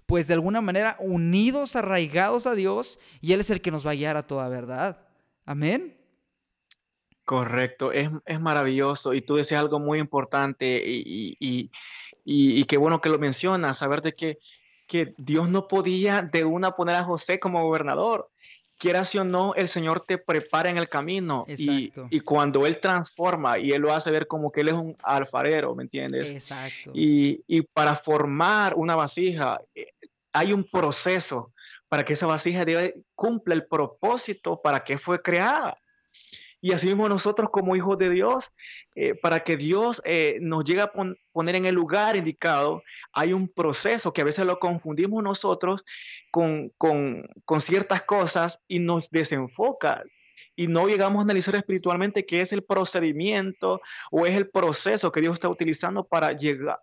pues 0.09 0.27
de 0.27 0.33
alguna 0.33 0.59
manera 0.59 0.97
unidos, 0.99 1.75
arraigados 1.75 2.47
a 2.47 2.55
Dios, 2.55 2.99
y 3.21 3.33
Él 3.33 3.41
es 3.41 3.51
el 3.51 3.61
que 3.61 3.69
nos 3.69 3.85
va 3.85 3.91
a 3.91 3.93
guiar 3.93 4.17
a 4.17 4.25
toda 4.25 4.49
verdad. 4.49 5.05
Amén. 5.45 5.95
Correcto, 7.25 7.91
es, 7.91 8.09
maravilloso. 8.39 9.13
Y 9.13 9.21
tú 9.21 9.35
decías 9.35 9.61
algo 9.61 9.79
muy 9.79 9.99
importante 9.99 10.81
y, 10.83 11.37
y, 12.25 12.63
qué 12.63 12.77
bueno 12.77 13.01
que 13.01 13.09
lo 13.09 13.19
mencionas, 13.19 13.77
saber 13.77 14.01
de 14.01 14.15
que, 14.15 14.39
que 14.87 15.13
Dios 15.19 15.47
no 15.47 15.67
podía 15.67 16.23
de 16.23 16.43
una 16.43 16.71
poner 16.71 16.95
a 16.95 17.03
José 17.03 17.39
como 17.39 17.61
gobernador. 17.61 18.31
Quieras 18.79 19.13
o 19.13 19.23
no, 19.23 19.53
el 19.53 19.67
Señor 19.67 20.05
te 20.07 20.17
prepara 20.17 20.71
en 20.71 20.77
el 20.77 20.89
camino 20.89 21.45
y, 21.47 21.91
y, 22.09 22.19
cuando 22.21 22.65
Él 22.65 22.79
transforma 22.79 23.59
y 23.59 23.73
Él 23.73 23.81
lo 23.81 23.93
hace 23.93 24.09
ver 24.09 24.25
como 24.25 24.51
que 24.51 24.61
Él 24.61 24.69
es 24.69 24.73
un 24.73 24.97
alfarero, 25.03 25.75
¿me 25.75 25.83
entiendes? 25.83 26.31
Exacto. 26.31 26.91
Y, 26.95 27.43
y 27.45 27.61
para 27.61 27.95
formar 27.95 28.73
una 28.75 28.95
vasija, 28.95 29.61
eh, 29.75 29.85
hay 30.33 30.53
un 30.53 30.63
proceso 30.63 31.53
para 31.87 32.05
que 32.05 32.13
esa 32.13 32.27
vasija 32.27 32.65
cumpla 33.15 33.55
el 33.55 33.65
propósito 33.65 34.61
para 34.61 34.83
que 34.83 34.97
fue 34.97 35.21
creada. 35.21 35.77
Y 36.61 36.73
así 36.73 36.87
mismo 36.87 37.07
nosotros 37.07 37.49
como 37.51 37.75
hijos 37.75 37.97
de 37.97 38.09
Dios, 38.09 38.53
eh, 38.95 39.15
para 39.15 39.41
que 39.41 39.55
Dios 39.55 40.01
eh, 40.03 40.39
nos 40.41 40.65
llegue 40.65 40.81
a 40.81 40.91
poner 41.31 41.55
en 41.55 41.65
el 41.65 41.75
lugar 41.75 42.17
indicado, 42.17 42.83
hay 43.13 43.31
un 43.31 43.47
proceso 43.47 44.11
que 44.11 44.21
a 44.21 44.25
veces 44.25 44.45
lo 44.45 44.59
confundimos 44.59 45.23
nosotros 45.23 45.85
con, 46.31 46.69
con, 46.77 47.25
con 47.45 47.61
ciertas 47.61 48.01
cosas 48.01 48.61
y 48.67 48.79
nos 48.79 49.09
desenfoca 49.09 50.03
y 50.59 50.67
no 50.67 50.89
llegamos 50.89 51.19
a 51.19 51.21
analizar 51.21 51.55
espiritualmente 51.55 52.25
qué 52.25 52.41
es 52.41 52.51
el 52.51 52.63
procedimiento 52.63 53.79
o 54.11 54.25
es 54.25 54.35
el 54.35 54.49
proceso 54.49 55.09
que 55.09 55.21
Dios 55.21 55.35
está 55.35 55.47
utilizando 55.47 56.03
para 56.03 56.35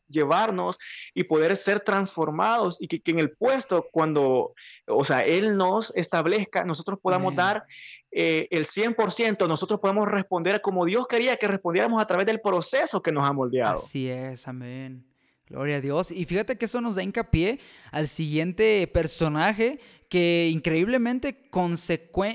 llevarnos 0.08 0.78
y 1.12 1.24
poder 1.24 1.54
ser 1.58 1.80
transformados 1.80 2.78
y 2.80 2.88
que, 2.88 3.10
en 3.10 3.18
el 3.18 3.32
puesto 3.32 3.86
cuando, 3.92 4.54
o 4.86 5.04
sea, 5.04 5.26
Él 5.26 5.58
nos 5.58 5.92
establezca, 5.94 6.64
nosotros 6.64 6.98
podamos 7.02 7.34
dar 7.34 7.66
eh, 8.10 8.48
el 8.50 8.64
100%, 8.64 9.46
nosotros 9.46 9.78
podemos 9.78 10.08
responder 10.08 10.62
como 10.62 10.86
Dios 10.86 11.06
quería 11.06 11.36
que 11.36 11.46
respondiéramos 11.46 12.00
a 12.00 12.06
través 12.06 12.24
del 12.24 12.40
proceso 12.40 13.02
que 13.02 13.12
nos 13.12 13.28
ha 13.28 13.34
moldeado. 13.34 13.76
Así 13.76 14.08
es, 14.08 14.48
amén. 14.48 15.04
Gloria 15.48 15.76
a 15.76 15.80
Dios. 15.80 16.10
Y 16.10 16.24
fíjate 16.24 16.56
que 16.56 16.64
eso 16.64 16.80
nos 16.80 16.96
da 16.96 17.04
hincapié 17.04 17.60
al 17.92 18.08
siguiente 18.08 18.88
personaje 18.92 19.78
que 20.08 20.50
increíblemente 20.52 21.36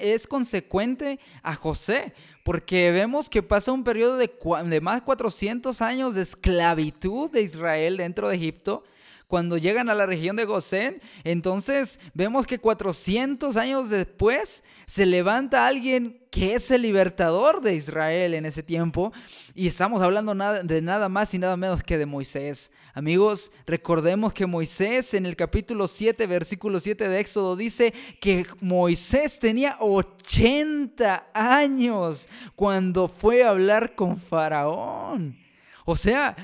es 0.01 0.27
consecuente 0.27 1.19
a 1.43 1.55
José, 1.55 2.13
porque 2.43 2.91
vemos 2.91 3.29
que 3.29 3.43
pasa 3.43 3.71
un 3.71 3.83
periodo 3.83 4.17
de, 4.17 4.31
de 4.65 4.81
más 4.81 4.95
de 4.95 5.05
400 5.05 5.81
años 5.81 6.15
de 6.15 6.21
esclavitud 6.21 7.29
de 7.31 7.41
Israel 7.41 7.97
dentro 7.97 8.29
de 8.29 8.35
Egipto 8.35 8.83
cuando 9.31 9.55
llegan 9.55 9.87
a 9.89 9.95
la 9.95 10.05
región 10.05 10.35
de 10.35 10.43
Gosén, 10.43 11.01
entonces 11.23 12.01
vemos 12.13 12.45
que 12.45 12.59
400 12.59 13.55
años 13.55 13.89
después 13.89 14.61
se 14.85 15.05
levanta 15.05 15.67
alguien 15.67 16.21
que 16.29 16.55
es 16.55 16.69
el 16.69 16.81
libertador 16.81 17.61
de 17.61 17.73
Israel 17.73 18.33
en 18.33 18.45
ese 18.45 18.61
tiempo. 18.61 19.13
Y 19.55 19.67
estamos 19.67 20.01
hablando 20.01 20.35
de 20.35 20.81
nada 20.81 21.07
más 21.07 21.33
y 21.33 21.39
nada 21.39 21.55
menos 21.55 21.81
que 21.81 21.97
de 21.97 22.05
Moisés. 22.05 22.73
Amigos, 22.93 23.53
recordemos 23.65 24.33
que 24.33 24.45
Moisés 24.45 25.13
en 25.13 25.25
el 25.25 25.37
capítulo 25.37 25.87
7, 25.87 26.27
versículo 26.27 26.77
7 26.81 27.07
de 27.07 27.19
Éxodo 27.21 27.55
dice 27.55 27.93
que 28.19 28.45
Moisés 28.59 29.39
tenía 29.39 29.77
80 29.79 31.29
años 31.33 32.27
cuando 32.53 33.07
fue 33.07 33.43
a 33.43 33.51
hablar 33.51 33.95
con 33.95 34.19
Faraón. 34.19 35.37
O 35.85 35.95
sea, 35.95 36.35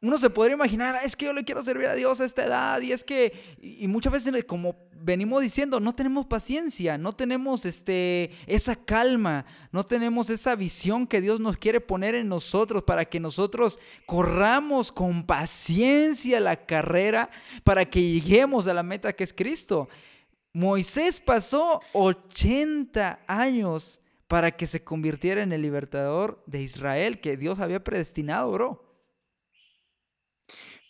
uno 0.00 0.16
se 0.16 0.30
podría 0.30 0.54
imaginar, 0.54 0.94
ah, 0.94 1.04
es 1.04 1.16
que 1.16 1.26
yo 1.26 1.32
le 1.32 1.44
quiero 1.44 1.60
servir 1.60 1.86
a 1.86 1.94
Dios 1.94 2.20
a 2.20 2.24
esta 2.24 2.44
edad 2.44 2.80
y 2.80 2.92
es 2.92 3.02
que, 3.02 3.56
y 3.60 3.88
muchas 3.88 4.12
veces 4.12 4.44
como 4.44 4.76
venimos 4.92 5.42
diciendo, 5.42 5.80
no 5.80 5.92
tenemos 5.92 6.26
paciencia, 6.26 6.96
no 6.98 7.12
tenemos 7.12 7.66
este, 7.66 8.30
esa 8.46 8.76
calma, 8.76 9.44
no 9.72 9.82
tenemos 9.82 10.30
esa 10.30 10.54
visión 10.54 11.06
que 11.06 11.20
Dios 11.20 11.40
nos 11.40 11.56
quiere 11.56 11.80
poner 11.80 12.14
en 12.14 12.28
nosotros 12.28 12.84
para 12.84 13.06
que 13.06 13.18
nosotros 13.18 13.80
corramos 14.06 14.92
con 14.92 15.26
paciencia 15.26 16.38
la 16.38 16.64
carrera 16.64 17.30
para 17.64 17.84
que 17.88 18.00
lleguemos 18.00 18.68
a 18.68 18.74
la 18.74 18.84
meta 18.84 19.12
que 19.12 19.24
es 19.24 19.32
Cristo. 19.32 19.88
Moisés 20.52 21.20
pasó 21.20 21.80
80 21.92 23.20
años 23.26 24.00
para 24.28 24.52
que 24.52 24.66
se 24.66 24.84
convirtiera 24.84 25.42
en 25.42 25.52
el 25.52 25.62
libertador 25.62 26.40
de 26.46 26.62
Israel 26.62 27.20
que 27.20 27.36
Dios 27.36 27.58
había 27.58 27.82
predestinado, 27.82 28.52
bro. 28.52 28.87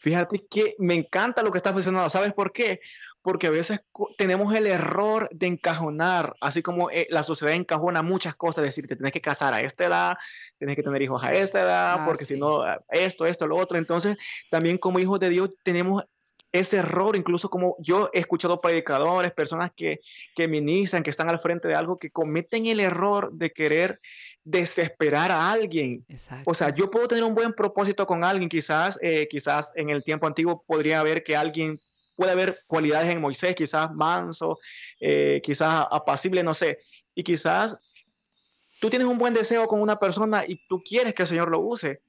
Fíjate 0.00 0.46
que 0.48 0.74
me 0.78 0.94
encanta 0.94 1.42
lo 1.42 1.50
que 1.50 1.58
estás 1.58 1.74
mencionando. 1.74 2.08
¿Sabes 2.10 2.32
por 2.32 2.52
qué? 2.52 2.80
Porque 3.22 3.48
a 3.48 3.50
veces 3.50 3.80
tenemos 4.16 4.54
el 4.54 4.66
error 4.66 5.28
de 5.32 5.48
encajonar, 5.48 6.34
así 6.40 6.62
como 6.62 6.90
eh, 6.90 7.06
la 7.10 7.22
sociedad 7.22 7.54
encajona 7.54 8.00
muchas 8.02 8.34
cosas, 8.36 8.64
decir, 8.64 8.86
te 8.86 8.96
tienes 8.96 9.12
que 9.12 9.20
casar 9.20 9.54
a 9.54 9.60
esta 9.60 9.86
edad, 9.86 10.16
tienes 10.56 10.76
que 10.76 10.82
tener 10.82 11.02
hijos 11.02 11.22
a 11.24 11.34
esta 11.34 11.60
edad, 11.60 11.96
ah, 11.98 12.04
porque 12.06 12.24
si 12.24 12.38
no, 12.38 12.62
esto, 12.90 13.26
esto, 13.26 13.46
lo 13.46 13.56
otro. 13.56 13.76
Entonces, 13.76 14.16
también 14.50 14.78
como 14.78 15.00
hijos 15.00 15.18
de 15.18 15.30
Dios 15.30 15.50
tenemos 15.62 16.04
ese 16.52 16.78
error, 16.78 17.14
incluso 17.16 17.50
como 17.50 17.76
yo 17.78 18.10
he 18.12 18.20
escuchado 18.20 18.60
predicadores, 18.60 19.32
personas 19.32 19.70
que, 19.74 20.00
que 20.34 20.48
ministran, 20.48 21.02
que 21.02 21.10
están 21.10 21.28
al 21.28 21.38
frente 21.38 21.68
de 21.68 21.74
algo, 21.74 21.98
que 21.98 22.10
cometen 22.10 22.66
el 22.66 22.80
error 22.80 23.30
de 23.32 23.50
querer 23.50 24.00
desesperar 24.44 25.30
a 25.30 25.50
alguien. 25.50 26.06
O 26.46 26.54
sea, 26.54 26.74
yo 26.74 26.90
puedo 26.90 27.06
tener 27.06 27.24
un 27.24 27.34
buen 27.34 27.52
propósito 27.52 28.06
con 28.06 28.24
alguien, 28.24 28.48
quizás, 28.48 28.98
eh, 29.02 29.28
quizás 29.30 29.72
en 29.76 29.90
el 29.90 30.02
tiempo 30.02 30.26
antiguo 30.26 30.64
podría 30.66 31.00
haber 31.00 31.22
que 31.22 31.36
alguien 31.36 31.78
puede 32.16 32.32
haber 32.32 32.58
cualidades 32.66 33.12
en 33.12 33.20
Moisés, 33.20 33.54
quizás 33.54 33.92
manso, 33.94 34.58
eh, 35.00 35.40
quizás 35.42 35.86
apacible, 35.90 36.42
no 36.42 36.54
sé, 36.54 36.80
y 37.14 37.22
quizás 37.22 37.78
tú 38.80 38.90
tienes 38.90 39.06
un 39.06 39.18
buen 39.18 39.34
deseo 39.34 39.68
con 39.68 39.80
una 39.80 39.98
persona 39.98 40.44
y 40.46 40.66
tú 40.66 40.82
quieres 40.82 41.14
que 41.14 41.22
el 41.22 41.28
Señor 41.28 41.50
lo 41.50 41.60
use, 41.60 42.00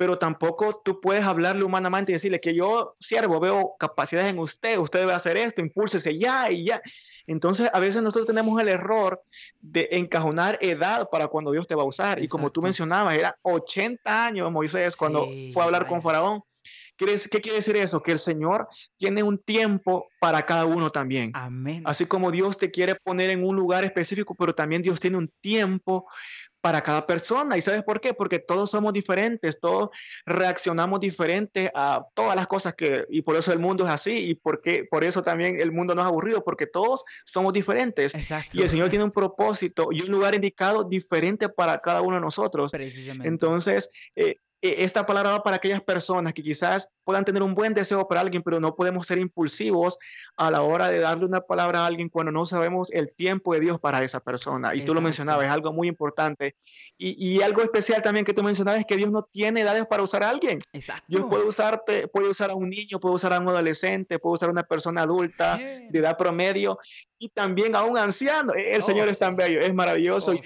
pero 0.00 0.16
tampoco 0.16 0.80
tú 0.82 0.98
puedes 0.98 1.26
hablarle 1.26 1.62
humanamente 1.62 2.10
y 2.10 2.14
decirle 2.14 2.40
que 2.40 2.54
yo, 2.54 2.96
siervo, 3.00 3.38
veo 3.38 3.74
capacidades 3.78 4.30
en 4.30 4.38
usted, 4.38 4.78
usted 4.78 5.00
debe 5.00 5.12
hacer 5.12 5.36
esto, 5.36 5.60
impúlsese 5.60 6.18
ya 6.18 6.50
y 6.50 6.64
ya. 6.64 6.80
Entonces, 7.26 7.68
a 7.70 7.78
veces 7.80 8.00
nosotros 8.00 8.26
tenemos 8.26 8.58
el 8.62 8.68
error 8.70 9.22
de 9.60 9.88
encajonar 9.90 10.56
edad 10.62 11.10
para 11.12 11.28
cuando 11.28 11.52
Dios 11.52 11.68
te 11.68 11.74
va 11.74 11.82
a 11.82 11.84
usar. 11.84 12.22
Y 12.22 12.28
como 12.28 12.48
tú 12.50 12.62
mencionabas, 12.62 13.14
era 13.14 13.36
80 13.42 14.24
años 14.24 14.50
Moisés 14.50 14.96
cuando 14.96 15.28
fue 15.52 15.62
a 15.62 15.66
hablar 15.66 15.86
con 15.86 16.00
Faraón. 16.00 16.40
¿Qué 16.96 17.40
quiere 17.42 17.56
decir 17.56 17.76
eso? 17.76 18.02
Que 18.02 18.12
el 18.12 18.18
Señor 18.18 18.68
tiene 18.96 19.22
un 19.22 19.36
tiempo 19.36 20.08
para 20.18 20.46
cada 20.46 20.64
uno 20.64 20.88
también. 20.88 21.30
Amén. 21.34 21.82
Así 21.84 22.06
como 22.06 22.30
Dios 22.30 22.56
te 22.56 22.70
quiere 22.70 22.94
poner 22.94 23.28
en 23.28 23.44
un 23.44 23.54
lugar 23.54 23.84
específico, 23.84 24.34
pero 24.34 24.54
también 24.54 24.80
Dios 24.80 24.98
tiene 24.98 25.18
un 25.18 25.30
tiempo 25.42 26.06
para 26.60 26.82
cada 26.82 27.06
persona. 27.06 27.56
¿Y 27.56 27.62
sabes 27.62 27.82
por 27.82 28.00
qué? 28.00 28.14
Porque 28.14 28.38
todos 28.38 28.70
somos 28.70 28.92
diferentes, 28.92 29.58
todos 29.60 29.90
reaccionamos 30.26 31.00
diferente 31.00 31.70
a 31.74 32.04
todas 32.14 32.36
las 32.36 32.46
cosas 32.46 32.74
que, 32.74 33.06
y 33.08 33.22
por 33.22 33.36
eso 33.36 33.52
el 33.52 33.58
mundo 33.58 33.84
es 33.84 33.90
así, 33.90 34.30
y 34.30 34.34
porque, 34.34 34.86
por 34.90 35.04
eso 35.04 35.22
también 35.22 35.60
el 35.60 35.72
mundo 35.72 35.94
no 35.94 36.02
es 36.02 36.06
aburrido, 36.06 36.44
porque 36.44 36.66
todos 36.66 37.04
somos 37.24 37.52
diferentes. 37.52 38.14
Exacto. 38.14 38.58
Y 38.58 38.62
el 38.62 38.68
Señor 38.68 38.90
tiene 38.90 39.04
un 39.10 39.12
propósito 39.12 39.88
y 39.90 40.02
un 40.02 40.10
lugar 40.10 40.34
indicado 40.34 40.84
diferente 40.84 41.48
para 41.48 41.78
cada 41.80 42.02
uno 42.02 42.16
de 42.16 42.22
nosotros. 42.22 42.70
Precisamente. 42.70 43.28
Entonces, 43.28 43.90
eh, 44.16 44.36
esta 44.62 45.06
palabra 45.06 45.30
va 45.30 45.42
para 45.42 45.56
aquellas 45.56 45.80
personas 45.80 46.34
que 46.34 46.42
quizás 46.42 46.90
puedan 47.04 47.24
tener 47.24 47.42
un 47.42 47.54
buen 47.54 47.72
deseo 47.72 48.06
para 48.06 48.20
alguien, 48.20 48.42
pero 48.42 48.60
no 48.60 48.74
podemos 48.74 49.06
ser 49.06 49.18
impulsivos 49.18 49.98
a 50.36 50.50
la 50.50 50.62
hora 50.62 50.88
de 50.88 51.00
darle 51.00 51.24
una 51.24 51.40
palabra 51.40 51.80
a 51.80 51.86
alguien 51.86 52.08
cuando 52.08 52.30
no 52.30 52.44
sabemos 52.46 52.90
el 52.92 53.12
tiempo 53.14 53.54
de 53.54 53.60
Dios 53.60 53.80
para 53.80 54.02
esa 54.04 54.20
persona. 54.20 54.74
Y 54.74 54.84
tú 54.84 54.94
lo 54.94 55.00
mencionabas, 55.00 55.46
es 55.46 55.50
algo 55.52 55.72
muy 55.72 55.88
importante. 55.88 56.56
Y, 56.98 57.40
algo 57.40 57.62
especial 57.62 58.02
también 58.02 58.26
que 58.26 58.34
tú 58.34 58.42
mencionabas 58.42 58.80
es 58.80 58.86
que 58.86 58.96
Dios 58.96 59.10
no 59.10 59.22
tiene 59.22 59.62
edades 59.62 59.86
para 59.86 60.02
usar 60.02 60.22
a 60.22 60.28
alguien. 60.28 60.58
Exacto. 60.74 61.06
Dios 61.08 61.26
puede 61.30 61.44
usarte, 61.44 62.08
puede 62.08 62.28
usar 62.28 62.50
a 62.50 62.54
un 62.54 62.68
niño, 62.68 63.00
puede 63.00 63.14
usar 63.14 63.32
a 63.32 63.40
un 63.40 63.48
adolescente, 63.48 64.18
puede 64.18 64.34
usar 64.34 64.50
a 64.50 64.52
una 64.52 64.64
persona 64.64 65.02
adulta 65.02 65.56
de 65.56 65.98
edad 65.98 66.18
promedio 66.18 66.78
y 67.22 67.28
también 67.28 67.76
a 67.76 67.84
un 67.84 67.98
anciano. 67.98 68.54
El 68.54 68.78
oh, 68.78 68.80
Señor 68.80 69.06
es 69.06 69.18
tan 69.18 69.36
bello, 69.36 69.60
es 69.60 69.74
maravilloso 69.74 70.30
oh, 70.30 70.34
y 70.34 70.40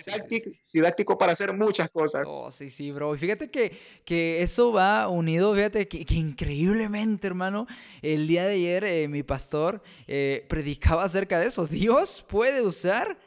didáctico, 0.73 1.17
para 1.17 1.31
hacer 1.31 1.53
muchas 1.53 1.89
cosas. 1.89 2.25
Oh, 2.27 2.51
sí, 2.51 2.69
sí, 2.69 2.91
bro. 2.91 3.15
Y 3.15 3.19
fíjate 3.19 3.49
que, 3.49 3.79
que 4.05 4.43
eso 4.43 4.73
va 4.73 5.09
unido, 5.09 5.55
fíjate 5.55 5.87
que, 5.87 6.05
increíblemente, 6.15 7.29
hermano, 7.29 7.69
el 8.03 8.27
día 8.27 8.45
de 8.45 8.55
ayer 8.55 8.85
eh, 8.85 9.07
mi 9.07 9.23
pastor 9.23 9.83
eh, 10.09 10.45
predicaba 10.49 11.05
acerca 11.05 11.39
de 11.39 11.47
eso. 11.47 11.65
Dios 11.65 12.27
puede 12.29 12.61
usar 12.61 13.19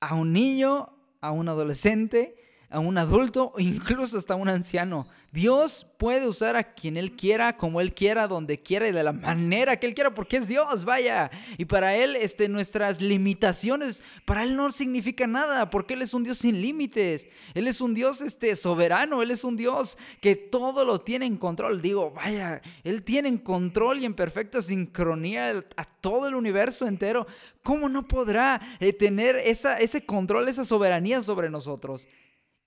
a 0.00 0.16
un 0.16 0.32
niño, 0.32 0.92
a 1.20 1.30
un 1.30 1.48
adolescente, 1.48 2.34
a 2.70 2.80
un 2.80 2.98
adulto 2.98 3.52
o 3.54 3.60
incluso 3.60 4.18
hasta 4.18 4.34
un 4.34 4.48
anciano. 4.48 5.06
Dios 5.30 5.86
puede 5.98 6.26
usar 6.26 6.56
a 6.56 6.72
quien 6.72 6.96
Él 6.96 7.12
quiera, 7.12 7.56
como 7.56 7.82
Él 7.82 7.94
quiera, 7.94 8.28
donde 8.28 8.62
quiera 8.62 8.88
y 8.88 8.92
de 8.92 9.02
la 9.02 9.12
manera 9.12 9.76
que 9.78 9.86
Él 9.86 9.94
quiera, 9.94 10.14
porque 10.14 10.38
es 10.38 10.48
Dios, 10.48 10.86
vaya. 10.86 11.30
Y 11.58 11.66
para 11.66 11.94
Él, 11.96 12.16
este, 12.16 12.48
nuestras 12.48 13.02
limitaciones, 13.02 14.02
para 14.24 14.42
Él 14.42 14.56
no 14.56 14.70
significa 14.70 15.26
nada, 15.26 15.68
porque 15.68 15.94
Él 15.94 16.02
es 16.02 16.14
un 16.14 16.24
Dios 16.24 16.38
sin 16.38 16.62
límites. 16.62 17.28
Él 17.54 17.68
es 17.68 17.82
un 17.82 17.92
Dios 17.92 18.22
este, 18.22 18.56
soberano, 18.56 19.22
Él 19.22 19.30
es 19.30 19.44
un 19.44 19.56
Dios 19.56 19.98
que 20.20 20.34
todo 20.34 20.86
lo 20.86 20.98
tiene 20.98 21.26
en 21.26 21.36
control. 21.36 21.82
Digo, 21.82 22.10
vaya, 22.12 22.62
Él 22.82 23.02
tiene 23.02 23.28
en 23.28 23.38
control 23.38 23.98
y 23.98 24.06
en 24.06 24.14
perfecta 24.14 24.62
sincronía 24.62 25.64
a 25.76 25.84
todo 25.84 26.26
el 26.26 26.34
universo 26.34 26.86
entero. 26.86 27.26
¿Cómo 27.62 27.90
no 27.90 28.08
podrá 28.08 28.62
eh, 28.80 28.94
tener 28.94 29.36
esa, 29.36 29.78
ese 29.78 30.06
control, 30.06 30.48
esa 30.48 30.64
soberanía 30.64 31.20
sobre 31.20 31.50
nosotros? 31.50 32.08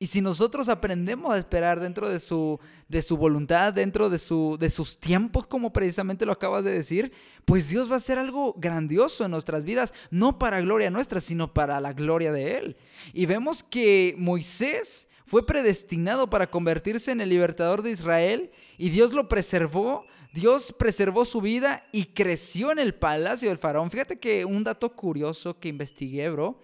Y 0.01 0.07
si 0.07 0.19
nosotros 0.19 0.67
aprendemos 0.67 1.31
a 1.31 1.37
esperar 1.37 1.79
dentro 1.79 2.09
de 2.09 2.19
su, 2.19 2.59
de 2.89 3.03
su 3.03 3.17
voluntad, 3.17 3.71
dentro 3.71 4.09
de, 4.09 4.17
su, 4.17 4.57
de 4.59 4.71
sus 4.71 4.99
tiempos, 4.99 5.45
como 5.45 5.71
precisamente 5.71 6.25
lo 6.25 6.31
acabas 6.31 6.63
de 6.63 6.71
decir, 6.71 7.11
pues 7.45 7.69
Dios 7.69 7.87
va 7.87 7.93
a 7.93 7.97
hacer 7.97 8.17
algo 8.17 8.55
grandioso 8.57 9.25
en 9.25 9.29
nuestras 9.29 9.63
vidas, 9.63 9.93
no 10.09 10.39
para 10.39 10.59
gloria 10.59 10.89
nuestra, 10.89 11.19
sino 11.19 11.53
para 11.53 11.79
la 11.79 11.93
gloria 11.93 12.31
de 12.31 12.57
Él. 12.57 12.77
Y 13.13 13.27
vemos 13.27 13.61
que 13.61 14.15
Moisés 14.17 15.07
fue 15.27 15.45
predestinado 15.45 16.31
para 16.31 16.49
convertirse 16.49 17.11
en 17.11 17.21
el 17.21 17.29
libertador 17.29 17.83
de 17.83 17.91
Israel 17.91 18.49
y 18.79 18.89
Dios 18.89 19.13
lo 19.13 19.27
preservó. 19.27 20.07
Dios 20.33 20.73
preservó 20.79 21.25
su 21.25 21.41
vida 21.41 21.85
y 21.91 22.05
creció 22.05 22.71
en 22.71 22.79
el 22.79 22.95
palacio 22.95 23.49
del 23.49 23.59
faraón. 23.59 23.91
Fíjate 23.91 24.17
que 24.17 24.45
un 24.45 24.63
dato 24.63 24.95
curioso 24.95 25.59
que 25.59 25.69
investigué, 25.69 26.27
bro, 26.31 26.59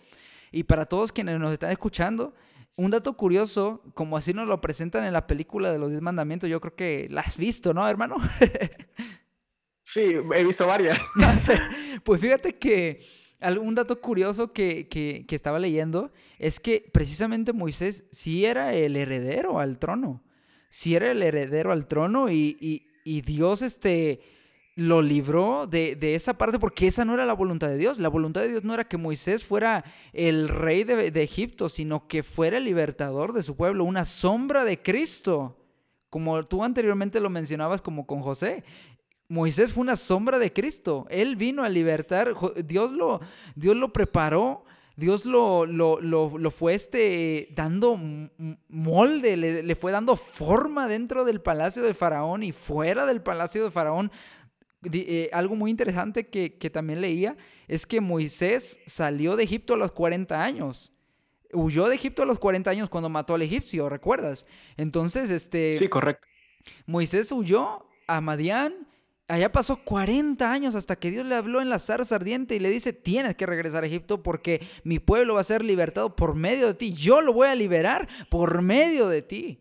y 0.51 0.63
para 0.63 0.87
todos 0.87 1.11
quienes 1.11 1.39
nos 1.39 1.53
están 1.53 1.69
escuchando, 1.69 2.33
un 2.77 2.91
dato 2.91 3.17
curioso, 3.17 3.81
como 3.95 4.15
así 4.15 4.33
nos 4.33 4.47
lo 4.47 4.61
presentan 4.61 5.03
en 5.03 5.11
la 5.11 5.25
película 5.25 5.71
de 5.71 5.79
los 5.79 5.89
Diez 5.89 6.01
Mandamientos, 6.01 6.47
yo 6.47 6.61
creo 6.61 6.75
que 6.75 7.07
la 7.09 7.21
has 7.21 7.35
visto, 7.35 7.73
¿no, 7.73 7.87
hermano? 7.89 8.17
sí, 9.83 10.15
he 10.33 10.43
visto 10.43 10.67
varias. 10.67 10.99
pues 12.03 12.21
fíjate 12.21 12.55
que 12.55 13.01
un 13.59 13.73
dato 13.73 13.99
curioso 13.99 14.53
que, 14.53 14.87
que, 14.87 15.25
estaba 15.35 15.57
leyendo 15.57 16.11
es 16.37 16.59
que 16.59 16.87
precisamente 16.93 17.51
Moisés 17.51 18.05
sí 18.11 18.45
era 18.45 18.75
el 18.75 18.95
heredero 18.95 19.59
al 19.59 19.79
trono. 19.79 20.23
Sí 20.69 20.95
era 20.95 21.11
el 21.11 21.23
heredero 21.23 21.71
al 21.71 21.87
trono 21.87 22.29
y, 22.29 22.57
y, 22.61 22.87
y 23.03 23.21
Dios, 23.21 23.63
este 23.63 24.21
lo 24.77 25.01
libró 25.01 25.65
de, 25.65 25.97
esa 26.13 26.37
parte 26.37 26.59
porque 26.59 26.85
esa 26.85 27.03
no 27.03 27.15
era 27.15 27.25
la 27.25 27.33
voluntad 27.33 27.67
de 27.67 27.79
Dios. 27.79 27.97
La 27.97 28.09
voluntad 28.09 28.41
de 28.41 28.49
Dios 28.49 28.63
no 28.63 28.75
era 28.75 28.87
que 28.87 28.97
Moisés 28.97 29.43
fuera 29.43 29.83
el 30.13 30.47
rey 30.47 30.83
de, 30.83 31.09
de, 31.09 31.23
Egipto, 31.23 31.67
sino 31.67 32.07
que 32.07 32.21
fuera 32.21 32.57
el 32.57 32.65
libertador 32.65 33.33
de 33.33 33.41
su 33.41 33.55
pueblo, 33.55 33.85
una 33.85 34.05
sombra 34.05 34.63
de 34.65 34.79
Cristo. 34.79 35.57
Como 36.11 36.43
tú 36.43 36.63
anteriormente 36.63 37.19
lo 37.19 37.31
mencionabas 37.31 37.81
como 37.81 38.05
con 38.05 38.21
José. 38.21 38.63
Moisés 39.27 39.73
fue 39.73 39.81
una 39.81 39.95
sombra 39.95 40.37
de 40.37 40.53
Cristo. 40.53 41.07
Él 41.09 41.37
vino 41.37 41.63
a 41.63 41.69
libertar. 41.69 42.35
Dios 42.63 42.91
lo, 42.91 43.19
Dios 43.55 43.75
lo 43.75 43.91
preparó. 43.91 44.63
Dios 44.95 45.25
lo, 45.25 45.65
lo, 45.65 45.99
lo, 46.01 46.51
fue 46.51 46.73
este, 46.73 47.49
dando 47.55 47.99
molde, 48.67 49.37
le, 49.37 49.61
le, 49.61 49.75
fue 49.75 49.91
dando 49.91 50.15
forma 50.15 50.87
dentro 50.87 51.23
del 51.23 51.39
palacio 51.39 51.83
de 51.83 51.93
Faraón 51.93 52.41
y 52.41 52.51
fuera 52.51 53.05
del 53.05 53.21
palacio 53.21 53.63
de 53.63 53.69
Faraón 53.69 54.11
eh, 54.83 55.29
algo 55.33 55.55
muy 55.55 55.71
interesante 55.71 56.27
que, 56.27 56.69
también 56.69 57.01
leía 57.01 57.35
es 57.67 57.85
que 57.85 58.01
Moisés 58.01 58.79
salió 58.85 59.35
de 59.35 59.43
Egipto 59.43 59.73
a 59.73 59.77
los 59.77 59.91
40 59.91 60.41
años. 60.41 60.93
Huyó 61.53 61.87
de 61.87 61.95
Egipto 61.95 62.23
a 62.23 62.25
los 62.25 62.39
40 62.39 62.69
años 62.69 62.89
cuando 62.89 63.09
mató 63.09 63.35
al 63.35 63.41
egipcio, 63.41 63.89
¿recuerdas? 63.89 64.45
Entonces, 64.75 65.29
este... 65.29 65.75
Sí, 65.75 65.87
correcto. 65.87 66.27
Moisés 66.85 67.31
huyó 67.31 67.87
a 68.07 68.19
Madián, 68.19 68.87
allá 69.27 69.51
pasó 69.51 69.77
40 69.77 70.51
años 70.51 70.75
hasta 70.75 70.97
que 70.97 71.11
Dios 71.11 71.25
le 71.25 71.35
habló 71.35 71.61
en 71.61 71.69
la 71.69 71.79
zarza 71.79 72.15
ardiente 72.15 72.55
y 72.55 72.59
le 72.59 72.69
dice, 72.69 72.93
tienes 72.93 73.35
que 73.35 73.45
regresar 73.45 73.83
a 73.83 73.87
Egipto 73.87 74.21
porque 74.23 74.61
mi 74.83 74.99
pueblo 74.99 75.35
va 75.35 75.41
a 75.41 75.45
ser 75.45 75.63
libertado 75.63 76.15
por 76.15 76.35
medio 76.35 76.67
de 76.67 76.73
ti. 76.73 76.93
Yo 76.93 77.21
lo 77.21 77.33
voy 77.33 77.47
a 77.47 77.55
liberar 77.55 78.07
por 78.29 78.61
medio 78.61 79.07
de 79.07 79.21
ti. 79.21 79.59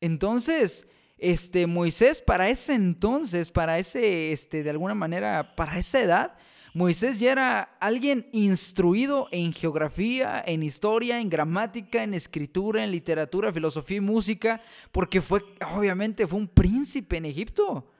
Entonces, 0.00 0.88
este, 1.18 1.66
Moisés 1.66 2.22
para 2.22 2.48
ese 2.48 2.74
entonces, 2.74 3.50
para 3.50 3.78
ese, 3.78 4.32
este, 4.32 4.62
de 4.62 4.70
alguna 4.70 4.94
manera, 4.94 5.54
para 5.56 5.78
esa 5.78 6.00
edad, 6.00 6.38
Moisés 6.74 7.18
ya 7.18 7.32
era 7.32 7.60
alguien 7.80 8.28
instruido 8.32 9.26
en 9.32 9.52
geografía, 9.52 10.42
en 10.46 10.62
historia, 10.62 11.20
en 11.20 11.28
gramática, 11.28 12.04
en 12.04 12.14
escritura, 12.14 12.84
en 12.84 12.92
literatura, 12.92 13.52
filosofía 13.52 13.96
y 13.96 14.00
música, 14.00 14.62
porque 14.92 15.20
fue, 15.20 15.44
obviamente, 15.74 16.26
fue 16.26 16.38
un 16.38 16.48
príncipe 16.48 17.16
en 17.16 17.24
Egipto. 17.24 17.90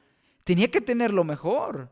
Tenía 0.43 0.71
que 0.71 0.81
tener 0.81 1.11
lo 1.11 1.23
mejor. 1.23 1.91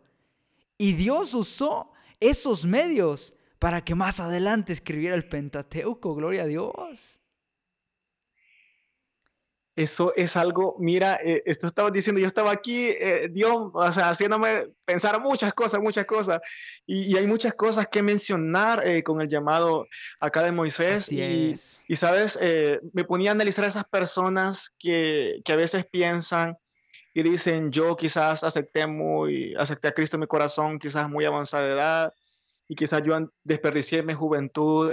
Y 0.78 0.94
Dios 0.94 1.34
usó 1.34 1.92
esos 2.20 2.66
medios 2.66 3.36
para 3.60 3.84
que 3.84 3.96
más 3.96 4.20
adelante 4.20 4.72
escribiera 4.72 5.16
el 5.16 5.28
Pentateuco, 5.28 6.16
gloria 6.16 6.44
a 6.44 6.48
Dios. 6.48 7.20
Eso 9.78 10.12
es 10.16 10.36
algo, 10.36 10.76
mira, 10.80 11.20
eh, 11.24 11.44
esto 11.46 11.68
estaba 11.68 11.92
diciendo, 11.92 12.20
yo 12.20 12.26
estaba 12.26 12.50
aquí, 12.52 12.88
eh, 12.88 13.30
Dios, 13.30 13.70
o 13.72 13.92
sea, 13.92 14.10
haciéndome 14.10 14.70
pensar 14.84 15.22
muchas 15.22 15.54
cosas, 15.54 15.80
muchas 15.80 16.08
cosas, 16.08 16.42
y, 16.88 17.16
hay 17.16 17.28
muchas 17.28 17.54
cosas 17.54 17.88
que 17.88 18.02
mencionar 18.02 18.82
eh, 18.88 19.04
con 19.04 19.22
el 19.22 19.28
llamado 19.28 19.86
acá 20.20 20.42
de 20.42 20.52
Moisés. 20.52 21.12
y, 21.12 21.54
y, 21.88 21.96
sabes, 21.96 22.40
me 22.92 23.04
ponía 23.04 23.30
a 23.30 23.34
analizar 23.34 23.66
a 23.66 23.68
esas 23.68 23.86
personas 23.86 24.74
que, 24.80 25.42
que, 25.46 25.54
a 25.54 25.58
veces 25.58 25.86
piensan 25.86 26.58
y 27.14 27.22
dicen, 27.22 27.72
yo 27.72 27.96
quizás 27.96 28.44
acepté 28.44 28.88
muy, 28.88 29.54
acepté 29.60 29.90
a 29.90 29.92
Cristo 29.92 30.16
en 30.16 30.22
mi 30.22 30.28
corazón, 30.28 30.80
quizás 30.80 31.08
muy 31.08 31.24
avanzada 31.24 31.68
edad, 31.68 32.14
y 32.68 32.74
quizás 32.74 33.04
yo 33.06 33.16
desperdicié 33.44 34.02
mi 34.02 34.16
juventud 34.16 34.92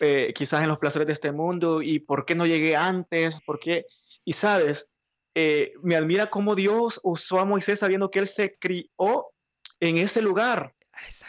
eh, 0.00 0.32
quizás 0.34 0.62
en 0.62 0.68
los 0.68 0.78
placeres 0.78 1.06
de 1.06 1.12
este 1.12 1.32
mundo 1.32 1.82
y 1.82 1.98
por 1.98 2.24
qué 2.24 2.34
no 2.34 2.46
llegué 2.46 2.76
antes, 2.76 3.40
por 3.42 3.58
qué, 3.58 3.86
y 4.24 4.32
sabes, 4.32 4.90
eh, 5.34 5.72
me 5.82 5.96
admira 5.96 6.28
cómo 6.28 6.54
Dios 6.54 7.00
usó 7.02 7.40
a 7.40 7.44
Moisés 7.44 7.80
sabiendo 7.80 8.10
que 8.10 8.18
él 8.18 8.26
se 8.26 8.56
crió 8.58 9.26
en 9.80 9.98
ese 9.98 10.22
lugar. 10.22 10.74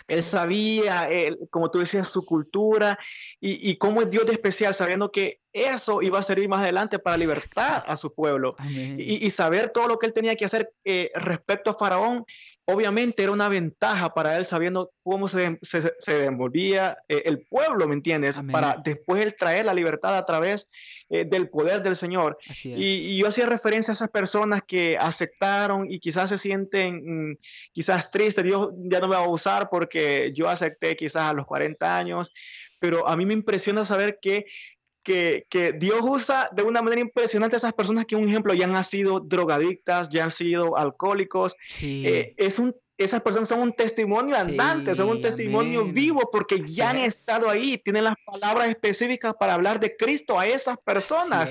Él 0.07 0.23
sabía, 0.23 1.07
como 1.51 1.69
tú 1.69 1.77
decías, 1.77 2.07
su 2.07 2.25
cultura 2.25 2.97
y, 3.39 3.75
cómo 3.75 4.01
es 4.01 4.09
Dios 4.09 4.25
de 4.25 4.33
especial, 4.33 4.73
sabiendo 4.73 5.11
que 5.11 5.41
eso 5.53 6.01
iba 6.01 6.17
a 6.17 6.23
servir 6.23 6.49
más 6.49 6.61
adelante 6.61 6.97
para 6.97 7.17
libertar 7.17 7.83
a 7.87 7.95
su 7.95 8.11
pueblo. 8.11 8.55
Y, 8.67 9.29
saber 9.29 9.69
todo 9.69 9.87
lo 9.87 9.99
que 9.99 10.07
él 10.07 10.13
tenía 10.13 10.35
que 10.35 10.45
hacer 10.45 10.73
eh, 10.83 11.11
respecto 11.13 11.69
a 11.69 11.75
Faraón 11.75 12.25
obviamente 12.71 13.23
era 13.23 13.31
una 13.31 13.49
ventaja 13.49 14.13
para 14.13 14.37
él 14.37 14.45
sabiendo 14.45 14.91
cómo 15.03 15.27
se, 15.27 15.57
se, 15.61 15.93
se 15.97 16.25
envolvía 16.25 16.97
eh, 17.07 17.23
el 17.25 17.45
pueblo, 17.47 17.87
¿me 17.87 17.95
entiendes? 17.95 18.39
Para 18.51 18.79
después 18.83 19.23
él 19.23 19.35
traer 19.37 19.65
la 19.65 19.73
libertad 19.73 20.17
a 20.17 20.25
través 20.25 20.69
eh, 21.09 21.25
del 21.25 21.49
poder 21.49 21.81
del 21.81 21.95
Señor. 21.95 22.37
Y, 22.63 23.17
yo 23.17 23.27
hacía 23.27 23.47
referencia 23.47 23.91
a 23.91 23.93
esas 23.93 24.09
personas 24.09 24.61
que 24.67 24.97
aceptaron 24.99 25.91
y 25.91 25.99
quizás 25.99 26.29
se 26.29 26.37
sienten 26.37 27.31
mm, 27.31 27.37
quizás 27.71 28.11
tristes, 28.11 28.43
Dios 28.43 28.69
ya 28.77 28.99
no 28.99 29.07
me 29.07 29.15
va 29.15 29.23
a 29.23 29.29
usar 29.29 29.69
porque 29.69 30.31
yo 30.35 30.47
acepté 30.47 30.95
quizás 30.95 31.23
a 31.23 31.33
los 31.33 31.45
40 31.45 31.97
años, 31.97 32.31
pero 32.79 33.07
a 33.07 33.17
mí 33.17 33.25
me 33.25 33.33
impresiona 33.33 33.85
saber 33.85 34.19
que 34.21 34.45
que, 35.03 35.45
que, 35.49 35.73
Dios 35.73 35.99
usa 36.03 36.49
de 36.51 36.63
una 36.63 36.81
manera 36.81 37.01
impresionante 37.01 37.55
a 37.55 37.57
esas 37.57 37.73
personas 37.73 38.05
que, 38.05 38.15
un 38.15 38.27
ejemplo, 38.27 38.53
ya 38.53 38.65
han 38.65 38.83
sido 38.83 39.19
drogadictas, 39.19 40.09
ya 40.09 40.25
han 40.25 40.31
sido 40.31 40.77
alcohólicos. 40.77 41.55
Sí. 41.67 42.03
Eh, 42.05 42.33
es 42.37 42.59
un, 42.59 42.75
esas 42.99 43.21
personas 43.21 43.47
son 43.47 43.61
un 43.61 43.71
testimonio 43.71 44.35
andante, 44.35 44.93
son 44.93 45.07
un 45.07 45.21
testimonio 45.21 45.85
vivo 45.85 46.29
porque 46.29 46.61
ya 46.65 46.89
han 46.89 46.97
estado 46.97 47.49
ahí, 47.49 47.77
tienen 47.77 48.03
las 48.03 48.15
palabras 48.25 48.67
específicas 48.67 49.33
para 49.39 49.53
hablar 49.53 49.79
de 49.79 49.95
Cristo 49.95 50.37
a 50.37 50.45
esas 50.45 50.77
personas. 50.79 51.49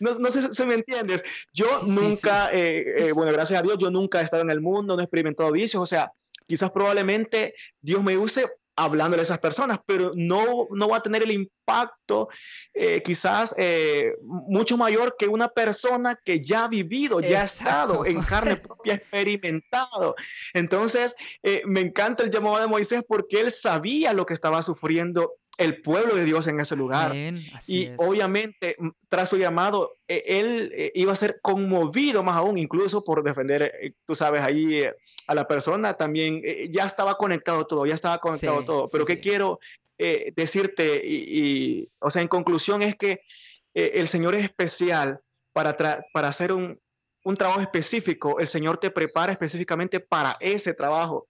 No, 0.00 0.12
no, 0.14 0.30
sé 0.30 0.54
si 0.54 0.62
me 0.64 0.72
entiendes. 0.72 1.22
Yo 1.52 1.66
nunca, 1.86 2.50
eh, 2.50 3.08
eh, 3.08 3.12
bueno, 3.12 3.30
gracias 3.30 3.60
a 3.60 3.62
Dios, 3.62 3.76
yo 3.78 3.90
nunca 3.90 4.22
he 4.22 4.24
estado 4.24 4.42
en 4.42 4.50
el 4.50 4.62
mundo, 4.62 4.96
no 4.96 5.02
he 5.02 5.04
experimentado 5.04 5.52
vicios, 5.52 5.82
o 5.82 5.86
sea, 5.86 6.12
quizás 6.46 6.70
probablemente 6.70 7.54
Dios 7.82 8.02
me 8.02 8.16
use 8.16 8.46
hablándole 8.76 9.22
a 9.22 9.24
esas 9.24 9.40
personas, 9.40 9.80
pero 9.86 10.12
no, 10.14 10.68
no 10.70 10.88
va 10.88 10.98
a 10.98 11.02
tener 11.02 11.22
el 11.22 11.32
impacto 11.32 12.28
eh, 12.74 13.02
quizás 13.02 13.54
eh, 13.56 14.12
mucho 14.22 14.76
mayor 14.76 15.16
que 15.18 15.26
una 15.26 15.48
persona 15.48 16.18
que 16.22 16.42
ya 16.42 16.64
ha 16.64 16.68
vivido, 16.68 17.20
ya 17.20 17.40
ha 17.40 17.44
estado 17.44 18.04
en 18.04 18.22
carne 18.22 18.56
propia, 18.56 18.94
experimentado. 18.94 20.14
Entonces, 20.52 21.16
eh, 21.42 21.62
me 21.66 21.80
encanta 21.80 22.22
el 22.22 22.30
llamado 22.30 22.60
de 22.60 22.66
Moisés 22.66 23.02
porque 23.08 23.40
él 23.40 23.50
sabía 23.50 24.12
lo 24.12 24.26
que 24.26 24.34
estaba 24.34 24.62
sufriendo 24.62 25.32
el 25.58 25.80
pueblo 25.80 26.14
de 26.14 26.24
Dios 26.24 26.46
en 26.46 26.60
ese 26.60 26.76
lugar. 26.76 27.14
y 27.66 27.90
obviamente, 27.96 28.76
tras 29.08 29.28
su 29.28 29.36
llamado, 29.36 29.94
e, 30.06 30.22
él 30.26 30.72
eh, 30.74 30.92
iba 30.94 31.12
a 31.12 31.16
ser 31.16 31.40
conmovido 31.40 32.22
más 32.22 32.36
aún, 32.36 32.58
incluso 32.58 33.04
por 33.04 33.22
defender, 33.22 33.62
eh, 33.62 33.92
tú 34.06 34.14
sabes, 34.14 34.42
ahí 34.42 34.82
eh, 34.82 34.94
a 35.26 35.34
la 35.34 35.48
persona 35.48 35.94
también, 35.94 36.42
ya 36.70 36.84
estaba 36.84 37.16
conectado 37.16 37.66
todo, 37.66 37.86
ya 37.86 37.94
estaba 37.94 38.18
conectado 38.18 38.64
todo. 38.64 38.86
Pero 38.90 39.04
¿qué 39.04 39.20
quiero 39.20 39.58
decirte? 39.98 41.00
Y, 41.04 41.88
o 42.00 42.10
sea, 42.10 42.22
en 42.22 42.28
conclusión 42.28 42.82
es 42.82 42.96
que 42.96 43.22
el 43.74 44.08
Señor 44.08 44.34
es 44.34 44.44
especial 44.44 45.20
para, 45.52 45.76
para 46.12 46.28
hacer 46.28 46.52
un, 46.52 46.78
un 47.26 47.36
trabajo 47.36 47.60
específico, 47.60 48.38
el 48.38 48.46
Señor 48.46 48.78
te 48.78 48.90
prepara 48.92 49.32
específicamente 49.32 49.98
para 49.98 50.36
ese 50.38 50.74
trabajo. 50.74 51.26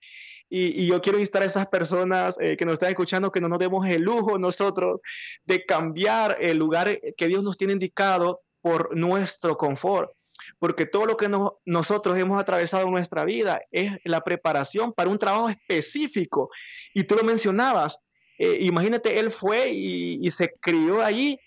Y, 0.48 0.86
yo 0.86 1.00
quiero 1.00 1.18
instar 1.18 1.42
a 1.42 1.46
esas 1.46 1.66
personas 1.66 2.36
eh, 2.40 2.56
que 2.56 2.64
nos 2.64 2.74
están 2.74 2.90
escuchando 2.90 3.32
que 3.32 3.40
no 3.40 3.48
nos 3.48 3.58
demos 3.58 3.86
el 3.86 4.02
lujo 4.02 4.38
nosotros 4.38 5.00
de 5.44 5.64
cambiar 5.64 6.36
el 6.40 6.56
lugar 6.56 7.00
que 7.16 7.26
Dios 7.26 7.42
nos 7.42 7.56
tiene 7.56 7.72
indicado 7.72 8.42
por 8.60 8.96
nuestro 8.96 9.56
confort. 9.56 10.10
Porque 10.58 10.86
todo 10.86 11.06
lo 11.06 11.16
que 11.16 11.30
nosotros 11.64 12.16
hemos 12.18 12.40
atravesado 12.40 12.84
en 12.84 12.92
nuestra 12.92 13.24
vida 13.24 13.62
es 13.70 13.92
la 14.04 14.20
preparación 14.22 14.92
para 14.92 15.10
un 15.10 15.18
trabajo 15.18 15.48
específico. 15.48 16.50
Y 16.94 17.04
tú 17.04 17.16
lo 17.16 17.24
mencionabas, 17.24 17.98
eh, 18.38 18.58
imagínate, 18.60 19.18
él 19.18 19.30
fue 19.30 19.70
y, 19.70 20.30
se 20.30 20.54
crió 20.60 21.02
allí 21.02 21.40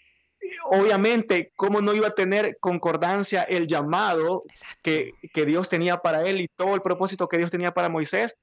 obviamente, 0.63 1.51
¿cómo 1.55 1.81
no 1.81 1.93
iba 1.93 2.07
a 2.07 2.15
tener 2.15 2.57
concordancia 2.59 3.43
el 3.43 3.67
llamado 3.67 4.45
que, 4.81 5.11
que, 5.33 5.45
Dios 5.45 5.69
tenía 5.69 5.97
para 5.97 6.25
él 6.25 6.39
y 6.41 6.47
todo 6.47 6.75
el 6.75 6.81
propósito 6.81 7.27
que 7.27 7.37
Dios 7.37 7.51
tenía 7.51 7.73
para 7.73 7.89
Moisés? 7.89 8.35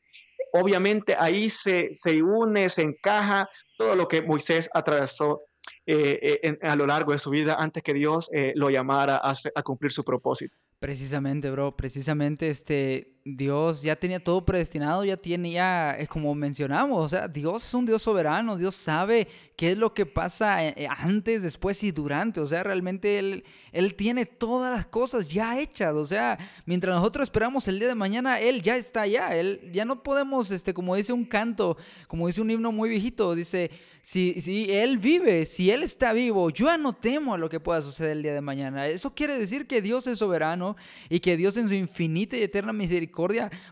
Obviamente 0.58 1.14
ahí 1.18 1.50
se, 1.50 1.90
se 1.94 2.22
une, 2.22 2.68
se 2.68 2.82
encaja 2.82 3.48
todo 3.76 3.94
lo 3.94 4.08
que 4.08 4.22
Moisés 4.22 4.68
atravesó 4.72 5.42
eh, 5.88 6.40
eh, 6.42 6.58
a 6.62 6.74
lo 6.74 6.86
largo 6.86 7.12
de 7.12 7.18
su 7.18 7.30
vida 7.30 7.56
antes 7.58 7.82
que 7.82 7.94
Dios 7.94 8.28
eh, 8.32 8.52
lo 8.56 8.70
llamara 8.70 9.20
a, 9.22 9.62
cumplir 9.62 9.92
su 9.92 10.04
propósito. 10.04 10.56
Precisamente, 10.80 11.50
bro, 11.50 11.76
precisamente 11.76 12.48
este 12.48 13.15
Dios 13.28 13.82
ya 13.82 13.96
tenía 13.96 14.22
todo 14.22 14.44
predestinado, 14.44 15.04
ya 15.04 15.16
tiene 15.16 15.50
ya, 15.50 15.98
como 16.08 16.32
mencionamos, 16.36 17.04
o 17.04 17.08
sea, 17.08 17.26
Dios 17.26 17.66
es 17.66 17.74
un 17.74 17.84
Dios 17.84 18.00
soberano, 18.00 18.56
Dios 18.56 18.76
sabe 18.76 19.26
qué 19.56 19.72
es 19.72 19.78
lo 19.78 19.92
que 19.92 20.06
pasa 20.06 20.58
antes, 20.98 21.42
después 21.42 21.82
y 21.82 21.90
durante, 21.90 22.40
o 22.40 22.46
sea, 22.46 22.62
realmente 22.62 23.18
Él, 23.18 23.42
él 23.72 23.96
tiene 23.96 24.26
todas 24.26 24.72
las 24.72 24.86
cosas 24.86 25.28
ya 25.28 25.58
hechas, 25.58 25.92
o 25.96 26.04
sea, 26.04 26.38
mientras 26.66 26.94
nosotros 26.94 27.24
esperamos 27.24 27.66
el 27.66 27.80
día 27.80 27.88
de 27.88 27.96
mañana, 27.96 28.38
Él 28.38 28.62
ya 28.62 28.76
está 28.76 29.00
allá, 29.00 29.34
Él 29.34 29.72
ya 29.72 29.84
no 29.84 30.04
podemos, 30.04 30.52
este, 30.52 30.72
como 30.72 30.94
dice 30.94 31.12
un 31.12 31.24
canto, 31.24 31.76
como 32.06 32.28
dice 32.28 32.40
un 32.42 32.50
himno 32.52 32.70
muy 32.70 32.88
viejito, 32.90 33.34
dice, 33.34 33.72
si, 34.06 34.40
si 34.40 34.70
Él 34.70 34.98
vive, 34.98 35.44
si 35.46 35.72
Él 35.72 35.82
está 35.82 36.12
vivo, 36.12 36.50
yo 36.50 36.66
ya 36.66 36.78
no 36.78 36.92
temo 36.92 37.36
lo 37.36 37.48
que 37.48 37.58
pueda 37.58 37.82
suceder 37.82 38.12
el 38.12 38.22
día 38.22 38.34
de 38.34 38.40
mañana. 38.40 38.86
Eso 38.86 39.12
quiere 39.16 39.36
decir 39.36 39.66
que 39.66 39.82
Dios 39.82 40.06
es 40.06 40.20
soberano 40.20 40.76
y 41.08 41.18
que 41.18 41.36
Dios 41.36 41.56
en 41.56 41.68
su 41.68 41.74
infinita 41.74 42.36
y 42.36 42.44
eterna 42.44 42.72
misericordia, 42.72 43.15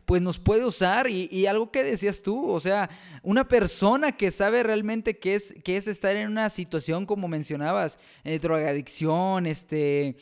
pues 0.05 0.23
nos 0.23 0.39
puede 0.39 0.65
usar. 0.65 1.09
Y, 1.11 1.47
algo 1.47 1.71
que 1.71 1.85
decías 1.85 2.23
tú, 2.23 2.51
o 2.51 2.61
sea, 2.61 2.89
una 3.23 3.47
persona 3.47 4.13
que 4.13 4.31
sabe 4.31 4.63
realmente 4.63 5.19
qué 5.19 5.35
es, 5.35 5.55
qué 5.63 5.77
es 5.77 5.87
estar 5.87 6.17
en 6.17 6.31
una 6.31 6.49
situación 6.51 7.07
como 7.07 7.29
mencionabas, 7.29 7.99
eh, 8.25 8.39
drogadicción, 8.39 9.47
este 9.47 10.17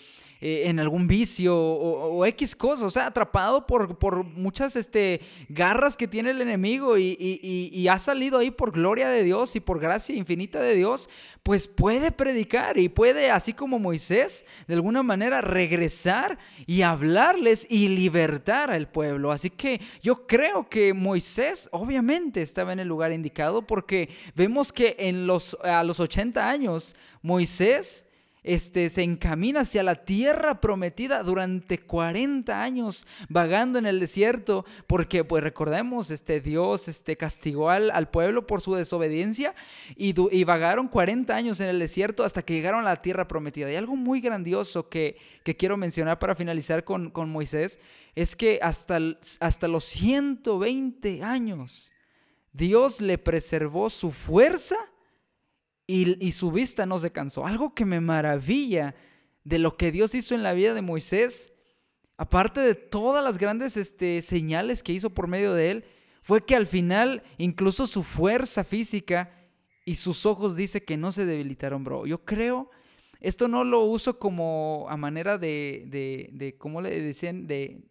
eh, 0.45 0.68
en 0.68 0.80
algún 0.80 1.07
vicio 1.07 1.57
o, 1.57 2.26
X 2.26 2.57
cosa, 2.57 2.86
o 2.86 2.90
sea, 2.90 3.07
atrapado 3.07 3.64
por, 3.64 3.97
por 3.97 4.24
muchas 4.24 4.74
este, 4.74 5.20
garras 5.49 5.97
que 5.97 6.09
tiene 6.09 6.30
el 6.30 6.40
enemigo 6.40 6.99
y, 6.99 7.16
y, 7.16 7.86
ha 7.86 7.97
salido 8.01 8.40
ahí 8.40 8.51
por 8.51 8.72
gloria 8.72 9.09
de 9.09 9.22
Dios 9.22 9.55
y 9.55 9.61
por 9.61 9.78
gracia 9.78 10.16
infinita 10.16 10.61
de 10.61 10.74
Dios, 10.74 11.09
pues 11.45 11.68
puede 11.68 12.11
predicar 12.11 12.76
y 12.76 12.88
puede, 12.88 13.30
así 13.30 13.53
como 13.53 13.78
Moisés, 13.78 14.45
de 14.66 14.74
alguna 14.74 15.05
manera 15.05 15.43
regresar 15.43 16.40
y 16.66 16.82
hablarles 16.82 17.64
y 17.70 17.86
libertar 17.86 18.72
al 18.72 18.90
pueblo. 18.90 19.30
Así 19.30 19.49
que 19.49 19.80
yo 20.03 20.26
creo 20.26 20.68
que 20.68 20.93
Moisés 20.93 21.68
obviamente 21.70 22.43
estaba 22.43 22.72
en 22.72 22.80
el 22.80 22.88
lugar 22.88 23.12
indicado 23.12 23.64
porque 23.64 24.09
vemos 24.34 24.72
que 24.72 24.97
en 24.99 25.28
los, 25.28 25.57
a 25.62 25.84
los 25.84 26.01
80 26.01 26.51
años 26.51 26.97
Moisés 27.22 28.07
este, 28.45 28.90
se 28.90 29.03
encamina 29.03 29.61
hacia 29.61 29.82
la 29.82 30.05
tierra 30.05 30.61
prometida 30.61 31.22
durante 31.22 31.78
40 31.78 32.62
años 32.62 33.07
vagando 33.28 33.78
en 33.78 33.86
el 33.86 34.01
desierto, 34.01 34.64
porque 34.86 35.24
pues 35.24 35.45
recordemos, 35.45 36.11
este, 36.11 36.40
Dios 36.40 36.88
este, 36.88 37.16
castigó 37.16 37.70
al, 37.70 37.90
al 37.90 38.11
pueblo 38.11 38.47
por 38.47 38.61
su 38.61 38.74
desobediencia 38.74 39.55
y, 39.97 40.14
y, 40.36 40.45
vagaron 40.45 40.88
40 40.88 41.34
años 41.34 41.61
en 41.61 41.68
el 41.68 41.78
desierto 41.78 42.24
hasta 42.24 42.43
que 42.43 42.55
llegaron 42.55 42.80
a 42.80 42.90
la 42.90 43.03
tierra 43.03 43.28
prometida. 43.28 43.70
Y 43.70 43.76
algo 43.76 43.97
muy 43.97 44.20
grandioso 44.20 44.88
que, 44.88 45.16
que 45.45 45.57
quiero 45.57 45.76
mencionar 45.76 46.18
para 46.18 46.34
finalizar 46.34 46.84
con, 46.84 47.11
con 47.11 47.30
Moisés 47.30 47.78
es 48.14 48.36
que 48.36 48.59
hasta, 48.61 48.99
hasta 49.40 49.68
los 49.68 49.84
120 49.84 51.22
años 51.22 51.93
Dios 52.53 53.01
le 53.01 53.18
preservó 53.18 53.88
su 53.88 54.11
fuerza 54.11 54.76
y, 55.87 56.33
su 56.33 56.51
vista 56.51 56.87
no 56.87 56.99
se 56.99 57.12
cansó. 57.12 57.47
Algo 57.47 57.74
que 57.74 57.85
me 57.85 58.01
maravilla 58.01 58.95
de 59.45 59.59
lo 59.59 59.76
que 59.76 59.93
Dios 59.93 60.14
hizo 60.14 60.35
en 60.35 60.43
la 60.43 60.53
vida 60.53 60.74
de 60.74 60.83
Moisés, 60.83 61.53
aparte 62.16 62.61
de 62.61 62.74
todas 62.74 63.22
las 63.22 63.39
grandes 63.39 63.76
este, 63.76 64.22
señales 64.22 64.83
que 64.83 64.93
hizo 64.93 65.11
por 65.11 65.26
medio 65.26 65.55
de 65.55 65.70
él, 65.70 65.85
fue 66.22 66.45
que 66.45 66.55
al 66.55 66.66
final 66.66 67.22
incluso 67.37 67.87
su 67.87 68.05
fuerza 68.05 68.64
física 68.64 69.37
y 69.85 69.97
sus 69.97 70.24
ojos 70.24 70.55
dice 70.55 70.85
que 70.85 70.97
no 70.97 71.11
se 71.11 71.26
debilitaron, 71.26 71.83
bro. 71.83 72.07
Yo 72.07 72.24
creo, 72.24 72.70
esto 73.20 73.49
no 73.49 73.64
lo 73.64 73.80
uso 73.80 74.18
como 74.18 74.87
a 74.89 74.97
manera 74.97 75.37
de, 75.37 75.85
de, 75.89 76.28
de 76.33 76.57
¿cómo 76.57 76.80
le 76.80 77.01
decían? 77.01 77.49
De, 77.49 77.83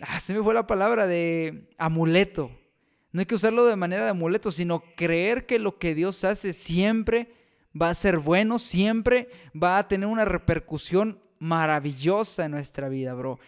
ah, 0.00 0.20
se 0.20 0.34
me 0.34 0.42
fue 0.42 0.52
la 0.54 0.66
palabra, 0.66 1.06
de 1.06 1.68
amuleto. 1.78 2.50
No 3.14 3.20
hay 3.20 3.26
que 3.26 3.36
usarlo 3.36 3.64
de 3.64 3.76
manera 3.76 4.02
de 4.02 4.10
amuleto, 4.10 4.50
sino 4.50 4.82
creer 4.96 5.46
que 5.46 5.60
lo 5.60 5.78
que 5.78 5.94
Dios 5.94 6.24
hace 6.24 6.52
siempre 6.52 7.28
va 7.80 7.88
a 7.88 7.94
ser 7.94 8.18
bueno, 8.18 8.58
siempre 8.58 9.28
va 9.54 9.78
a 9.78 9.86
tener 9.86 10.08
una 10.08 10.24
repercusión 10.24 11.20
maravillosa 11.38 12.44
en 12.44 12.50
nuestra 12.50 12.88
vida, 12.88 13.14
bro. 13.14 13.38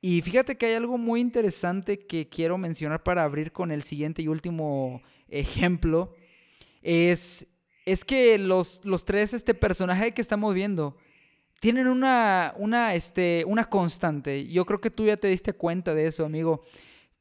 Y 0.00 0.22
fíjate 0.22 0.56
que 0.56 0.66
hay 0.66 0.74
algo 0.74 0.98
muy 0.98 1.20
interesante 1.20 2.00
que 2.00 2.28
quiero 2.28 2.58
mencionar 2.58 3.04
para 3.04 3.22
abrir 3.22 3.52
con 3.52 3.70
el 3.70 3.84
siguiente 3.84 4.22
y 4.22 4.26
último 4.26 5.02
ejemplo. 5.28 6.12
Es, 6.82 7.46
es 7.86 8.04
que 8.04 8.38
los, 8.38 8.84
los 8.84 9.04
tres 9.04 9.34
este, 9.34 9.54
personajes 9.54 10.14
que 10.14 10.20
estamos 10.20 10.52
viendo 10.52 10.96
tienen 11.60 11.86
una, 11.86 12.54
una, 12.56 12.96
este, 12.96 13.44
una 13.46 13.68
constante. 13.68 14.48
Yo 14.48 14.64
creo 14.66 14.80
que 14.80 14.90
tú 14.90 15.06
ya 15.06 15.16
te 15.16 15.28
diste 15.28 15.52
cuenta 15.52 15.94
de 15.94 16.08
eso, 16.08 16.24
amigo 16.24 16.64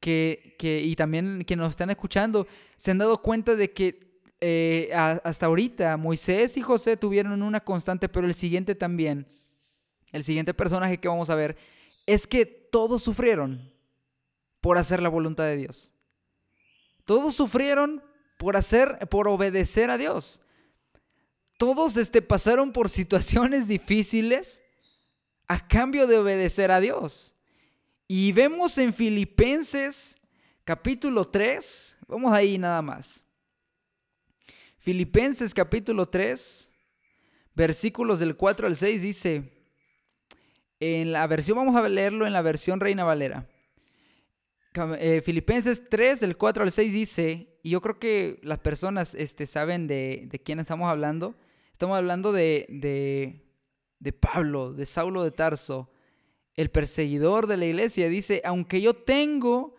que, 0.01 0.57
y 0.83 0.95
también 0.95 1.45
que 1.45 1.55
nos 1.55 1.69
están 1.69 1.91
escuchando 1.91 2.47
se 2.75 2.91
han 2.91 2.97
dado 2.97 3.21
cuenta 3.21 3.55
de 3.55 3.71
que 3.71 4.19
eh, 4.41 4.89
hasta 4.93 5.45
ahorita 5.45 5.95
Moisés 5.97 6.57
y 6.57 6.61
José 6.61 6.97
tuvieron 6.97 7.43
una 7.43 7.59
constante, 7.59 8.09
pero 8.09 8.25
el 8.25 8.33
siguiente 8.33 8.73
también, 8.73 9.27
el 10.11 10.23
siguiente 10.23 10.53
personaje 10.53 10.97
que 10.97 11.07
vamos 11.07 11.29
a 11.29 11.35
ver, 11.35 11.55
es 12.07 12.25
que 12.25 12.45
todos 12.45 13.03
sufrieron 13.03 13.71
por 14.59 14.79
hacer 14.79 15.01
la 15.01 15.09
voluntad 15.09 15.43
de 15.43 15.57
Dios. 15.57 15.93
Todos 17.05 17.35
sufrieron 17.35 18.03
por 18.37 18.57
hacer, 18.57 19.07
por 19.09 19.27
obedecer 19.27 19.91
a 19.91 19.99
Dios. 19.99 20.41
Todos 21.59 21.95
este, 21.97 22.23
pasaron 22.23 22.73
por 22.73 22.89
situaciones 22.89 23.67
difíciles 23.67 24.63
a 25.47 25.67
cambio 25.67 26.07
de 26.07 26.17
obedecer 26.17 26.71
a 26.71 26.79
Dios. 26.79 27.35
Y 28.13 28.33
vemos 28.33 28.77
en 28.77 28.93
Filipenses 28.93 30.17
capítulo 30.65 31.23
3, 31.23 31.97
vamos 32.09 32.33
ahí 32.33 32.57
nada 32.57 32.81
más. 32.81 33.23
Filipenses 34.79 35.53
capítulo 35.53 36.05
3, 36.05 36.73
versículos 37.55 38.19
del 38.19 38.35
4 38.35 38.67
al 38.67 38.75
6 38.75 39.01
dice, 39.01 39.53
en 40.81 41.13
la 41.13 41.25
versión, 41.25 41.57
vamos 41.57 41.73
a 41.77 41.87
leerlo 41.87 42.27
en 42.27 42.33
la 42.33 42.41
versión 42.41 42.81
Reina 42.81 43.05
Valera. 43.05 43.47
Eh, 44.99 45.21
Filipenses 45.23 45.81
3, 45.89 46.19
del 46.19 46.35
4 46.35 46.63
al 46.63 46.71
6 46.71 46.91
dice, 46.91 47.59
y 47.63 47.69
yo 47.69 47.79
creo 47.79 47.97
que 47.97 48.41
las 48.43 48.59
personas 48.59 49.15
este, 49.15 49.45
saben 49.45 49.87
de, 49.87 50.27
de 50.29 50.37
quién 50.37 50.59
estamos 50.59 50.91
hablando. 50.91 51.37
Estamos 51.71 51.95
hablando 51.95 52.33
de, 52.33 52.65
de, 52.67 53.47
de 53.99 54.11
Pablo, 54.11 54.73
de 54.73 54.85
Saulo 54.85 55.23
de 55.23 55.31
Tarso, 55.31 55.89
el 56.55 56.69
perseguidor 56.69 57.47
de 57.47 57.57
la 57.57 57.65
iglesia. 57.65 58.09
Dice, 58.09 58.41
aunque 58.45 58.81
yo 58.81 58.93
tengo 58.93 59.75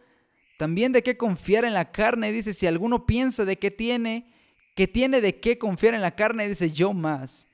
también 0.58 0.92
de 0.92 1.02
qué 1.02 1.16
confiar 1.16 1.64
en 1.64 1.74
la 1.74 1.90
carne, 1.90 2.32
dice, 2.32 2.52
si 2.52 2.66
alguno 2.66 3.06
piensa 3.06 3.44
de 3.44 3.58
qué 3.58 3.70
tiene, 3.70 4.32
que 4.74 4.86
tiene 4.86 5.20
de 5.20 5.40
qué 5.40 5.58
confiar 5.58 5.94
en 5.94 6.02
la 6.02 6.14
carne, 6.14 6.48
dice, 6.48 6.70
yo 6.70 6.92
más. 6.92 7.48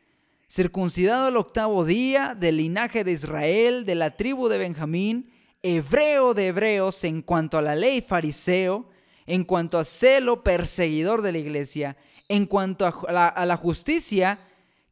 Circuncidado 0.50 1.28
el 1.28 1.36
octavo 1.36 1.84
día, 1.84 2.34
del 2.38 2.58
linaje 2.58 3.04
de 3.04 3.12
Israel, 3.12 3.84
de 3.84 3.94
la 3.94 4.16
tribu 4.16 4.48
de 4.48 4.58
Benjamín, 4.58 5.30
hebreo 5.62 6.34
de 6.34 6.48
hebreos 6.48 7.04
en 7.04 7.22
cuanto 7.22 7.58
a 7.58 7.62
la 7.62 7.74
ley 7.74 8.00
fariseo, 8.00 8.88
en 9.26 9.44
cuanto 9.44 9.78
a 9.78 9.84
celo 9.84 10.42
perseguidor 10.42 11.20
de 11.22 11.32
la 11.32 11.38
iglesia, 11.38 11.96
en 12.28 12.46
cuanto 12.46 12.86
a 12.86 13.12
la, 13.12 13.28
a 13.28 13.44
la 13.46 13.56
justicia 13.56 14.38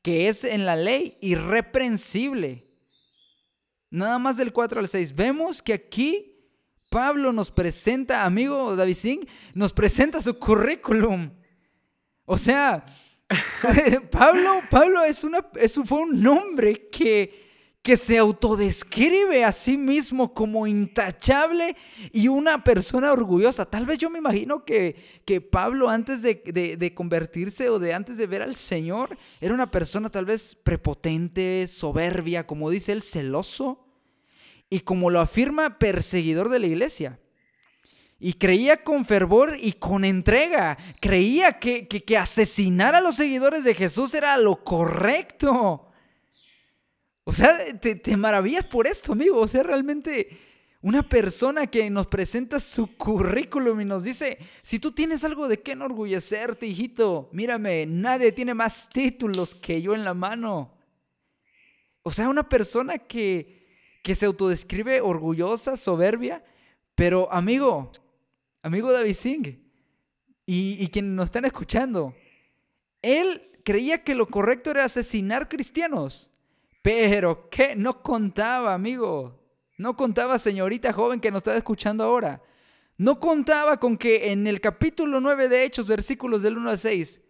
que 0.03 0.29
es 0.29 0.45
en 0.45 0.67
la 0.67 0.77
ley 0.77 1.17
irreprensible. 1.21 2.63
Nada 3.91 4.19
más 4.19 4.37
del 4.37 4.53
4 4.53 4.81
al 4.81 4.89
6. 4.89 5.15
Vemos 5.15 5.63
que 5.63 5.73
aquí 5.73 6.37
Pablo 6.91 7.33
nos 7.33 7.51
presenta, 7.51 8.25
amigo 8.25 8.75
David 8.77 8.95
Singh, 8.95 9.29
nos 9.55 9.73
presenta 9.73 10.21
su 10.21 10.39
currículum. 10.39 11.31
O 12.25 12.39
sea, 12.39 12.85
Pablo, 14.11 14.61
Pablo 14.71 15.03
es 15.05 15.25
una, 15.25 15.47
fue 15.85 15.99
un 15.99 16.23
nombre 16.23 16.89
que 16.89 17.46
que 17.87 17.97
se 17.97 18.19
autodescribe 18.19 19.45
a 19.45 19.53
sí 19.53 19.79
mismo 19.79 20.35
como 20.35 20.67
intachable 20.67 21.77
y 22.13 22.27
una 22.27 22.65
persona 22.65 23.13
orgullosa. 23.13 23.65
Tal 23.65 23.87
vez 23.87 23.99
yo 23.99 24.11
me 24.11 24.19
imagino 24.19 24.65
que, 24.65 25.21
que 25.25 25.41
Pablo 25.41 25.89
antes 25.89 26.21
de, 26.21 26.35
de, 26.77 26.95
convertirse 26.95 27.71
o 27.71 27.79
de 27.79 27.95
antes 27.95 28.17
de 28.17 28.27
ver 28.27 28.43
al 28.43 28.57
Señor 28.57 29.17
era 29.41 29.55
una 29.55 29.71
persona 29.71 30.11
tal 30.11 30.25
vez 30.25 30.57
prepotente, 30.57 31.69
soberbia, 31.69 32.45
como 32.45 32.71
dice 32.71 32.91
él, 32.91 33.03
celoso 33.03 33.87
y 34.69 34.81
como 34.81 35.09
lo 35.09 35.21
afirma, 35.21 35.79
perseguidor 35.79 36.49
de 36.49 36.59
la 36.59 36.67
iglesia. 36.67 37.21
Y 38.19 38.33
creía 38.33 38.83
con 38.83 39.05
fervor 39.05 39.59
y 39.61 39.75
con 39.75 40.05
entrega. 40.05 40.77
Creía 40.99 41.61
que, 41.61 41.87
que, 41.87 42.03
que 42.03 42.19
asesinar 42.19 42.97
a 42.97 43.01
los 43.01 43.15
seguidores 43.15 43.63
de 43.63 43.75
Jesús 43.75 44.13
era 44.13 44.37
lo 44.39 44.65
correcto. 44.65 45.86
O 47.29 47.33
sea, 47.33 47.59
te, 47.81 48.17
maravillas 48.17 48.65
por 48.67 48.87
esto, 48.87 49.13
amigo. 49.13 49.41
O 49.41 49.49
sea, 49.49 49.65
realmente 49.65 50.39
una 50.81 51.03
persona 51.03 51.67
que 51.67 51.91
nos 51.91 52.07
presenta 52.07 52.61
su 52.61 52.97
currículum 52.97 53.81
y 53.81 53.85
nos 53.85 54.05
dice, 54.05 54.39
si 54.63 54.79
tú 54.79 54.93
tienes 54.93 55.25
algo 55.25 55.49
de 55.49 55.61
qué 55.61 55.73
enorgullecerte, 55.73 56.69
hijito, 56.69 57.29
mírame, 57.33 57.85
nadie 57.85 58.31
tiene 58.31 58.55
más 58.55 58.89
títulos 58.89 59.57
que 59.57 59.83
yo 59.83 59.93
en 59.97 60.05
la 60.05 60.15
mano. 60.15 60.73
O 62.05 62.13
sea, 62.13 62.29
una 62.29 62.49
persona 62.49 62.97
que, 62.99 63.67
que 64.05 64.15
se 64.15 64.27
autodescribe 64.27 65.01
orgullosa, 65.01 65.77
soberbia, 65.77 66.45
pero 66.95 67.29
amigo, 67.33 67.91
amigo 68.63 68.93
David 68.93 69.15
Singh, 69.15 69.59
y, 70.47 70.77
y 70.79 70.87
quienes 70.91 71.11
nos 71.11 71.25
están 71.25 71.45
escuchando, 71.45 72.15
él 73.03 73.51
creía 73.65 74.05
que 74.05 74.15
lo 74.15 74.29
correcto 74.29 74.71
era 74.71 74.85
asesinar 74.85 75.49
cristianos. 75.49 76.31
Pero, 76.87 77.51
¿qué? 77.51 77.75
No 77.75 78.01
contaba, 78.01 78.73
amigo. 78.73 79.45
No 79.77 79.97
contaba, 79.97 80.39
señorita 80.39 80.93
joven 80.93 81.19
que 81.19 81.33
nos 81.33 81.41
está 81.41 81.57
escuchando 81.57 82.05
ahora. 82.05 82.41
No 82.97 83.19
contaba 83.19 83.81
con 83.81 83.99
que 83.99 84.31
en 84.31 84.47
el 84.47 84.61
capítulo 84.61 85.21
9 85.21 85.49
de 85.49 85.65
Hechos, 85.65 85.89
versículos 85.89 86.43
del 86.43 86.57
1 86.57 86.71
al 86.71 86.79
6, 86.79 87.23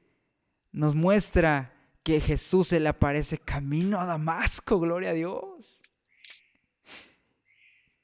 nos 0.73 0.95
muestra 0.95 1.73
que 2.03 2.21
Jesús 2.21 2.69
se 2.69 2.81
le 2.81 2.91
aparece 2.91 3.39
camino 3.39 3.99
a 3.99 4.05
Damasco, 4.05 4.79
gloria 4.79 5.09
a 5.09 5.15
Dios. 5.15 5.81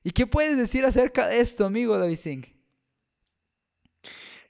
¿Y 0.02 0.12
qué 0.12 0.26
puedes 0.26 0.56
decir 0.56 0.86
acerca 0.86 1.28
de 1.28 1.40
esto, 1.40 1.66
amigo 1.66 1.98
David? 1.98 2.46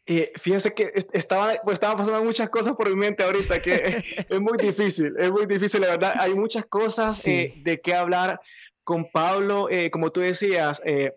Eh, 0.04 0.32
fíjense 0.36 0.74
que 0.74 0.92
estaba, 1.12 1.54
pues, 1.62 1.74
estaban 1.74 1.96
pasando 1.96 2.24
muchas 2.24 2.50
cosas 2.50 2.74
por 2.74 2.88
mi 2.88 2.96
mente 2.96 3.22
ahorita, 3.22 3.60
que 3.60 3.72
es, 4.28 4.40
muy 4.40 4.58
difícil, 4.58 5.14
es 5.16 5.30
muy 5.30 5.46
difícil, 5.46 5.80
la 5.80 5.88
verdad. 5.88 6.14
Hay 6.18 6.34
muchas 6.34 6.66
cosas 6.66 7.26
eh, 7.26 7.54
de 7.58 7.80
qué 7.80 7.94
hablar 7.94 8.40
con 8.82 9.08
Pablo. 9.10 9.68
Eh, 9.70 9.90
como 9.90 10.10
tú 10.10 10.20
decías, 10.20 10.82
eh, 10.84 11.14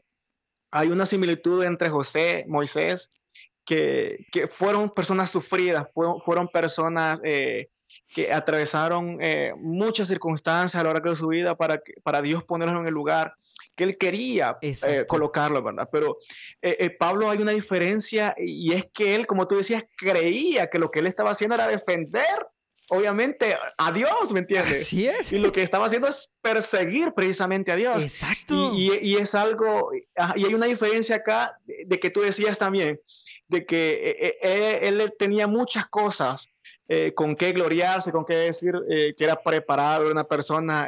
hay 0.72 0.90
una 0.90 1.06
similitud 1.06 1.64
entre 1.64 1.90
José, 1.90 2.46
Moisés, 2.48 3.10
que, 3.66 4.26
que 4.32 4.46
fueron 4.46 4.92
personas 4.92 5.32
sufridas, 5.32 5.88
fueron, 5.94 6.22
fueron 6.22 6.48
personas 6.48 7.20
que 7.22 8.32
atravesaron 8.32 9.18
muchas 9.58 10.08
circunstancias 10.08 10.80
a 10.80 10.84
lo 10.84 10.94
largo 10.94 11.10
de 11.10 11.16
su 11.16 11.28
vida 11.28 11.56
para, 11.56 11.82
para 12.04 12.22
Dios 12.22 12.44
ponerlos 12.44 12.80
en 12.82 12.88
el 12.88 12.94
lugar 12.94 13.36
que 13.76 13.84
él 13.84 13.97
quería 13.97 14.57
eh, 14.61 15.05
colocarlo, 15.07 15.61
¿verdad? 15.61 15.89
Pero 15.91 16.17
eh, 16.61 16.78
eh, 16.80 16.89
Pablo 16.89 17.30
hay 17.30 17.39
una 17.39 17.51
diferencia 17.51 18.34
y 18.38 18.73
es 18.73 18.86
que 18.93 19.15
él, 19.15 19.28
como 19.28 19.47
tú 19.47 19.57
decías, 19.57 19.84
creía 19.97 20.69
que 20.69 20.80
lo 20.80 20.89
que 20.89 20.99
él 20.99 21.07
estaba 21.07 21.32
haciendo 21.32 21.55
era 21.55 21.67
defender, 21.67 22.47
obviamente, 22.89 23.55
a 23.78 23.91
Dios, 23.91 24.32
¿me 24.32 24.39
entiendes? 24.39 24.82
Así 24.82 25.07
es. 25.07 25.34
Y 25.34 25.39
lo 25.39 25.51
que 25.51 25.61
estaba 25.61 25.86
haciendo 25.88 26.07
es 26.07 26.34
perseguir 26.41 27.13
precisamente 27.13 27.71
a 27.71 27.76
Dios. 27.76 28.01
Exacto. 28.01 28.71
Y, 28.73 29.15
es 29.15 29.36
algo, 29.36 29.91
y 30.36 30.45
hay 30.45 30.53
una 30.53 30.67
diferencia 30.67 31.17
acá 31.17 31.57
de, 31.65 31.99
que 31.99 32.09
tú 32.09 32.21
decías 32.21 32.57
también, 32.57 32.99
de 33.47 33.65
que 33.65 34.38
él, 34.82 35.13
tenía 35.19 35.47
muchas 35.47 35.86
cosas 35.88 36.47
con 37.15 37.36
qué 37.36 37.51
gloriarse, 37.51 38.11
con 38.11 38.26
qué 38.26 38.36
decir 38.36 38.73
que 38.88 39.23
era 39.23 39.41
preparado, 39.41 40.11
una 40.11 40.23
persona 40.23 40.88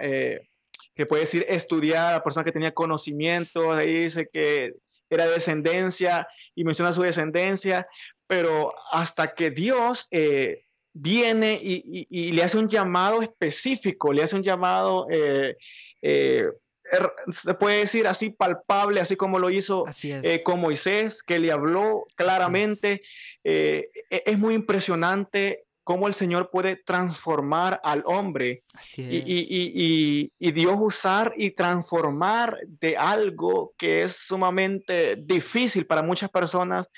que 0.98 1.06
puede 1.06 1.22
decir 1.22 1.46
estudiar, 1.48 2.14
la 2.14 2.24
persona 2.24 2.44
que 2.44 2.52
tenía 2.52 2.74
conocimiento, 2.74 3.72
ahí 3.72 3.94
dice 3.94 4.28
que 4.34 4.74
era 5.10 5.28
descendencia 5.28 6.28
y 6.56 6.64
menciona 6.64 6.92
su 6.92 7.04
descendencia, 7.04 7.88
pero 8.26 8.74
hasta 8.92 9.36
que 9.36 9.52
Dios 9.52 10.08
eh, 10.10 10.66
viene 10.94 11.60
y, 11.62 12.32
le 12.32 12.44
hace 12.44 12.58
un 12.58 12.68
llamado 12.68 13.22
específico, 13.22 14.12
le 14.12 14.24
hace 14.24 14.36
un 14.36 14.44
llamado, 14.44 15.06
eh, 15.12 15.56
eh, 16.02 16.48
er, 16.92 17.12
se 17.30 17.54
puede 17.54 17.80
decir 17.80 18.08
así 18.08 18.32
palpable, 18.32 19.00
así 19.00 19.16
como 19.16 19.38
lo 19.38 19.52
hizo 19.52 19.86
con 20.44 20.60
Moisés, 20.60 21.22
que 21.22 21.38
le 21.38 21.52
habló 21.52 22.08
claramente. 22.16 23.04
Es. 23.44 23.86
es. 24.10 24.38
muy 24.38 24.56
impresionante 24.56 25.67
cómo 25.88 26.10
el 26.10 26.14
Señor 26.14 26.50
puede 26.52 26.76
transformar 26.76 27.80
al 27.82 28.04
hombre 28.06 28.66
y, 28.98 30.30
y, 30.38 30.52
Dios 30.52 30.76
usar 30.78 31.34
y 31.38 31.52
transformar 31.52 32.58
de 32.68 32.98
algo 32.98 33.74
que 33.78 34.04
es 34.04 34.18
sumamente 34.18 35.16
difícil 35.16 35.86
para 35.86 36.04
muchas 36.04 36.30
personas. 36.30 36.90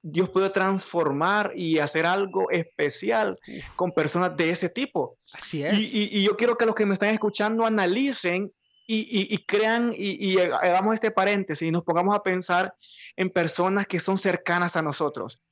Dios 0.00 0.30
puede 0.30 0.50
transformar 0.50 1.50
y 1.56 1.80
hacer 1.80 2.06
algo 2.06 2.48
especial 2.52 3.36
con 3.74 3.90
personas 3.90 4.36
de 4.36 4.50
ese 4.50 4.68
tipo. 4.68 5.18
Así 5.32 5.64
es. 5.64 5.92
Y, 5.92 6.22
yo 6.22 6.36
quiero 6.36 6.56
que 6.56 6.64
los 6.64 6.76
que 6.76 6.86
me 6.86 6.94
están 6.94 7.08
escuchando 7.08 7.66
analicen 7.66 8.52
y, 8.86 9.36
crean 9.46 9.92
y, 9.96 10.38
hagamos 10.38 10.94
este 10.94 11.10
paréntesis 11.10 11.66
y 11.66 11.72
nos 11.72 11.82
pongamos 11.82 12.14
a 12.14 12.22
pensar 12.22 12.72
en 13.16 13.30
personas 13.30 13.88
que 13.88 13.98
son 13.98 14.16
cercanas 14.16 14.76
a 14.76 14.82
nosotros 14.82 15.42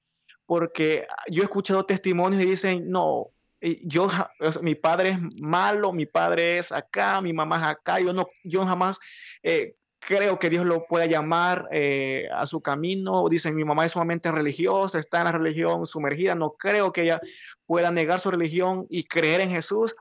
porque 0.46 1.06
yo 1.28 1.42
he 1.42 1.44
escuchado 1.44 1.84
testimonios 1.84 2.42
y 2.42 2.46
dicen, 2.46 2.88
no, 2.88 3.32
eh, 3.60 3.80
yo, 3.82 4.08
mi 4.62 4.74
padre 4.74 5.10
es 5.10 5.18
malo, 5.40 5.92
mi 5.92 6.06
padre 6.06 6.58
es 6.58 6.72
acá, 6.72 7.20
mi 7.20 7.32
mamá 7.32 7.58
es 7.58 7.66
acá, 7.66 8.00
yo, 8.00 8.12
no, 8.12 8.28
yo 8.44 8.64
jamás 8.64 8.98
eh, 9.42 9.74
creo 9.98 10.38
que 10.38 10.50
Dios 10.50 10.64
lo 10.64 10.86
pueda 10.86 11.06
llamar 11.06 11.68
eh, 11.72 12.28
a 12.32 12.46
su 12.46 12.62
camino. 12.62 13.28
Dicen, 13.28 13.56
mi 13.56 13.64
mamá 13.64 13.84
es 13.84 13.92
sumamente 13.92 14.30
religiosa, 14.30 14.98
está 14.98 15.18
en 15.18 15.24
la 15.24 15.32
religión 15.32 15.84
sumergida, 15.84 16.34
no 16.34 16.52
creo 16.52 16.92
que 16.92 17.02
ella 17.02 17.20
pueda 17.66 17.90
negar 17.90 18.20
su 18.20 18.30
religión 18.30 18.86
y 18.88 19.04
creer 19.04 19.40
en 19.40 19.50
Jesús. 19.50 19.94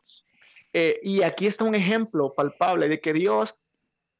y 1.02 1.24
aquí 1.24 1.48
está 1.48 1.64
un 1.64 1.74
ejemplo 1.74 2.34
palpable 2.36 2.89
de 2.89 3.00
que 3.00 3.14
Dios 3.14 3.58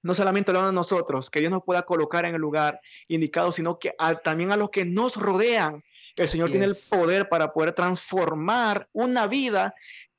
no 0.02 0.14
solamente 0.14 0.54
lo 0.54 0.62
a 0.62 0.72
nosotros, 0.72 1.30
que 1.30 1.40
Dios 1.40 1.52
nos 1.52 1.64
pueda 1.64 1.82
colocar 1.82 2.26
en 2.26 2.36
el 2.36 2.42
lugar 2.42 2.80
indicado, 3.08 3.52
sino 3.52 3.78
que 3.78 3.94
también 4.24 4.52
a 4.52 4.56
los 4.56 4.70
que 4.70 4.86
nos 4.86 5.18
rodean 5.18 5.84
el 6.16 6.28
Señor 6.28 6.52
tiene 6.52 6.66
el 6.66 6.76
poder 6.90 7.30
para 7.30 7.52
poder 7.54 7.74
transformar 7.74 8.88
una 8.94 9.28
vida 9.28 9.74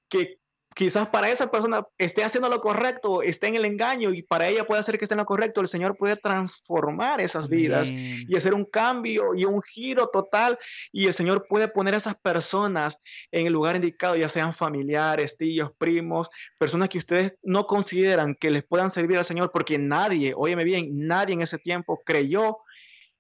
que 0.09 0.39
quizás 0.77 1.09
para 1.09 1.31
esa 1.31 1.51
persona 1.51 1.87
esté 1.97 2.23
haciendo 2.23 2.51
lo 2.51 2.61
correcto, 2.61 3.23
esté 3.23 3.47
en 3.47 3.55
el 3.55 3.65
engaño 3.65 4.13
y 4.13 4.21
para 4.21 4.47
ella 4.47 4.67
puede 4.67 4.83
ser 4.83 4.99
que 4.99 5.07
esté 5.07 5.15
en 5.15 5.21
lo 5.21 5.25
correcto, 5.25 5.63
el 5.63 5.69
Señor 5.69 5.97
puede 5.97 6.17
transformar 6.17 7.19
esas 7.23 7.49
vidas 7.49 7.89
y 7.89 8.37
hacer 8.37 8.53
un 8.53 8.67
cambio 8.67 9.35
y 9.35 9.47
un 9.47 9.63
giro 9.63 10.09
total 10.09 10.59
y 10.93 11.07
el 11.07 11.15
Señor 11.15 11.47
puede 11.49 11.69
poner 11.69 11.95
a 11.95 11.97
esas 11.97 12.15
personas 12.17 12.99
en 13.33 13.47
el 13.47 13.55
lugar 13.55 13.75
indicado, 13.75 14.17
ya 14.17 14.29
sean 14.29 14.53
familiares, 14.53 15.39
tíos, 15.39 15.71
primos, 15.79 16.29
personas 16.59 16.91
que 16.91 16.99
ustedes 16.99 17.33
no 17.43 17.67
consideran 17.67 18.35
que 18.35 18.51
les 18.51 18.63
puedan 18.63 18.91
servir 18.91 19.17
al 19.17 19.25
Señor 19.25 19.53
porque 19.53 19.79
nadie, 19.79 20.35
óyeme 20.37 20.65
bien, 20.65 20.91
nadie 20.93 21.33
en 21.33 21.41
ese 21.41 21.57
tiempo 21.57 22.03
creyó 22.05 22.59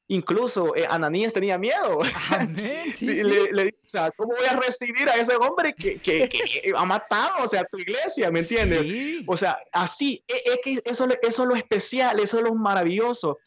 Incluso 0.09 0.77
eh, 0.77 0.87
Ananías 0.89 1.33
tenía 1.33 1.59
miedo. 1.59 2.01
Amén, 2.31 2.93
sí, 2.93 3.07
Le, 3.25 3.53
le, 3.53 3.69
o 3.69 3.89
sea, 3.89 4.11
¿cómo 4.13 4.35
voy 4.35 4.47
a 4.47 4.57
recibir 4.57 5.09
a 5.09 5.17
ese 5.17 5.35
hombre 5.35 5.75
que, 5.75 5.99
que, 5.99 6.29
que 6.29 6.73
ha 6.77 6.85
matado, 6.85 7.45
o 7.45 7.49
sea, 7.49 7.65
tu 7.65 7.79
iglesia, 7.79 8.31
¿me 8.31 8.41
entiendes? 8.41 9.25
O 9.27 9.37
sea, 9.37 9.59
así, 9.73 10.23
e, 10.29 10.43
es 10.45 10.59
que 10.63 10.83
eso, 10.85 11.09
eso 11.23 11.43
es 11.43 11.49
lo 11.49 11.57
especial, 11.57 12.21
eso 12.21 12.39
es 12.39 12.45
lo 12.45 12.55
maravilloso, 12.55 13.39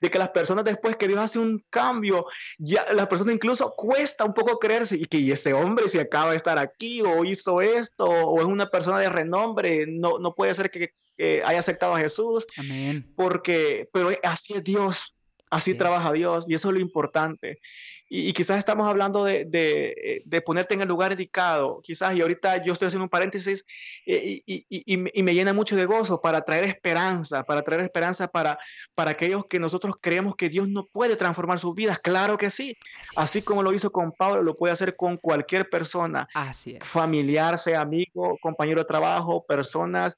de 0.00 0.10
que 0.10 0.18
las 0.18 0.30
personas 0.30 0.64
después 0.64 0.96
que 0.96 1.08
Dios 1.08 1.20
hace 1.20 1.38
un 1.38 1.62
cambio, 1.68 2.24
ya 2.58 2.90
las 2.92 3.08
personas 3.08 3.34
incluso 3.34 3.74
cuesta 3.74 4.24
un 4.24 4.32
poco 4.32 4.58
creerse 4.58 4.96
y 4.96 5.04
que 5.04 5.30
ese 5.30 5.52
hombre 5.52 5.88
si 5.88 5.98
acaba 5.98 6.30
de 6.30 6.36
estar 6.36 6.58
aquí 6.58 7.02
o 7.02 7.24
hizo 7.24 7.60
esto 7.60 8.04
o 8.04 8.40
es 8.40 8.46
una 8.46 8.66
persona 8.70 8.98
de 8.98 9.08
renombre, 9.08 9.86
no, 9.86 10.18
no 10.18 10.34
puede 10.34 10.54
ser 10.54 10.70
que, 10.70 10.92
que 11.16 11.42
haya 11.44 11.58
aceptado 11.58 11.94
a 11.94 12.00
Jesús. 12.00 12.46
Amén. 12.56 13.12
Porque, 13.16 13.88
pero 13.92 14.10
así 14.22 14.54
es 14.54 14.64
Dios. 14.64 15.15
Así 15.50 15.74
trabaja 15.74 16.12
Dios 16.12 16.46
y 16.48 16.54
eso 16.54 16.68
es 16.68 16.74
lo 16.74 16.80
importante. 16.80 17.60
Y, 18.08 18.32
quizás 18.34 18.58
estamos 18.58 18.86
hablando 18.86 19.26
eh, 19.26 19.44
de, 19.44 20.40
ponerte 20.42 20.74
en 20.74 20.82
el 20.82 20.88
lugar 20.88 21.10
indicado, 21.10 21.80
quizás, 21.82 22.14
y 22.14 22.20
ahorita 22.20 22.62
yo 22.62 22.72
estoy 22.72 22.86
haciendo 22.86 23.04
un 23.04 23.10
paréntesis 23.10 23.64
eh, 24.06 24.42
y, 24.46 25.22
me 25.22 25.34
llena 25.34 25.52
mucho 25.52 25.74
de 25.74 25.86
gozo 25.86 26.20
para 26.20 26.42
traer 26.42 26.64
esperanza, 26.64 27.42
para 27.42 27.62
traer 27.62 27.80
esperanza 27.80 28.28
para, 28.28 28.58
para 28.94 29.10
aquellos 29.10 29.46
que 29.46 29.58
nosotros 29.58 29.96
creemos 30.00 30.36
que 30.36 30.48
Dios 30.48 30.68
no 30.68 30.86
puede 30.86 31.16
transformar 31.16 31.58
sus 31.58 31.74
vidas. 31.74 31.98
Claro 31.98 32.38
que 32.38 32.50
sí. 32.50 32.76
Así, 33.16 33.42
como 33.42 33.64
lo 33.64 33.72
hizo 33.72 33.90
con 33.90 34.12
Pablo, 34.12 34.44
lo 34.44 34.56
puede 34.56 34.72
hacer 34.72 34.94
con 34.94 35.16
cualquier 35.16 35.68
persona, 35.68 36.28
Así 36.32 36.78
familiar, 36.80 37.58
sea 37.58 37.80
amigo, 37.80 38.38
compañero 38.40 38.80
de 38.80 38.86
trabajo, 38.86 39.44
personas 39.44 40.16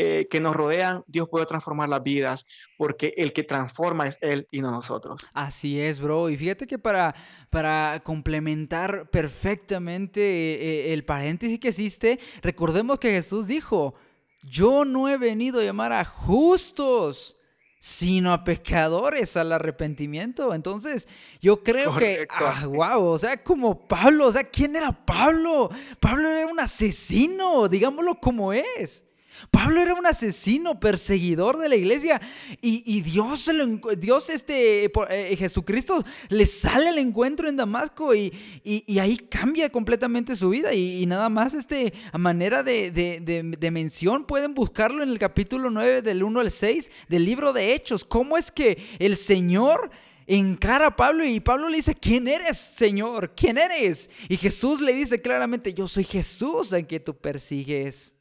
eh, 0.00 0.28
que 0.30 0.38
nos 0.38 0.54
rodean. 0.54 1.02
Dios 1.08 1.28
puede 1.28 1.44
transformar 1.44 1.88
las 1.88 2.04
vidas 2.04 2.46
porque 2.76 3.14
el 3.16 3.32
que 3.32 3.42
transforma 3.42 4.06
es 4.06 4.16
Él 4.20 4.46
y 4.52 4.60
no 4.60 4.70
nosotros. 4.70 5.20
Así 5.32 5.80
es, 5.80 6.00
bro. 6.00 6.30
Y 6.30 6.36
fíjate 6.36 6.68
que 6.68 6.78
para 6.78 7.16
para 7.50 8.00
complementar 8.04 9.10
perfectamente 9.10 10.20
eh, 10.20 10.54
eh, 10.60 10.92
el 10.92 11.04
paréntesis 11.04 11.58
que 11.58 11.70
existe, 11.70 12.20
recordemos 12.42 13.00
que 13.00 13.10
Jesús 13.10 13.48
dijo, 13.48 13.94
yo 14.44 14.84
no 14.84 15.08
he 15.08 15.16
venido 15.16 15.58
a 15.58 15.64
llamar 15.64 15.92
a 15.92 16.04
justos, 16.04 17.36
sino 17.80 18.32
a 18.32 18.44
pecadores 18.44 19.36
al 19.36 19.50
arrepentimiento. 19.50 20.54
Entonces, 20.54 21.08
yo 21.40 21.64
creo 21.64 21.96
que, 21.96 22.28
ah, 22.30 22.66
wow, 22.68 23.04
o 23.04 23.18
sea, 23.18 23.42
como 23.42 23.88
Pablo, 23.88 24.28
o 24.28 24.32
sea, 24.32 24.44
¿quién 24.44 24.76
era 24.76 24.92
Pablo? 24.92 25.70
Pablo 25.98 26.28
era 26.28 26.46
un 26.46 26.60
asesino, 26.60 27.66
digámoslo 27.66 28.14
como 28.20 28.52
es. 28.52 29.07
Pablo 29.50 29.80
era 29.80 29.94
un 29.94 30.06
asesino, 30.06 30.80
perseguidor 30.80 31.58
de 31.58 31.68
la 31.68 31.76
iglesia. 31.76 32.20
Y, 32.60 33.00
Dios, 33.02 33.50
Dios 33.98 34.30
este, 34.30 34.84
eh, 34.84 35.36
Jesucristo, 35.36 36.04
le 36.28 36.46
sale 36.46 36.88
al 36.88 36.98
encuentro 36.98 37.48
en 37.48 37.56
Damasco 37.56 38.14
y, 38.14 38.32
ahí 38.98 39.16
cambia 39.16 39.70
completamente 39.70 40.36
su 40.36 40.50
vida. 40.50 40.74
Y, 40.74 41.06
nada 41.06 41.28
más, 41.28 41.54
este, 41.54 41.92
a 42.12 42.18
manera 42.18 42.62
de, 42.62 43.70
mención, 43.72 44.24
pueden 44.24 44.54
buscarlo 44.54 45.02
en 45.02 45.10
el 45.10 45.18
capítulo 45.18 45.70
9 45.70 46.02
del 46.02 46.22
1 46.22 46.40
al 46.40 46.50
6 46.50 46.90
del 47.08 47.24
libro 47.24 47.52
de 47.52 47.74
Hechos. 47.74 48.04
¿Cómo 48.04 48.36
es 48.36 48.50
que 48.50 48.78
el 48.98 49.16
Señor 49.16 49.90
encara 50.26 50.88
a 50.88 50.96
Pablo 50.96 51.24
y 51.24 51.40
Pablo 51.40 51.68
le 51.68 51.76
dice, 51.76 51.94
¿quién 51.94 52.28
eres, 52.28 52.58
Señor? 52.58 53.32
¿Quién 53.34 53.56
eres? 53.56 54.10
Y 54.28 54.36
Jesús 54.36 54.80
le 54.80 54.92
dice 54.92 55.20
claramente, 55.20 55.72
yo 55.72 55.88
soy 55.88 56.04
Jesús 56.04 56.72
en 56.74 56.86
que 56.86 57.00
tú 57.00 57.16
persigues. 57.16 58.14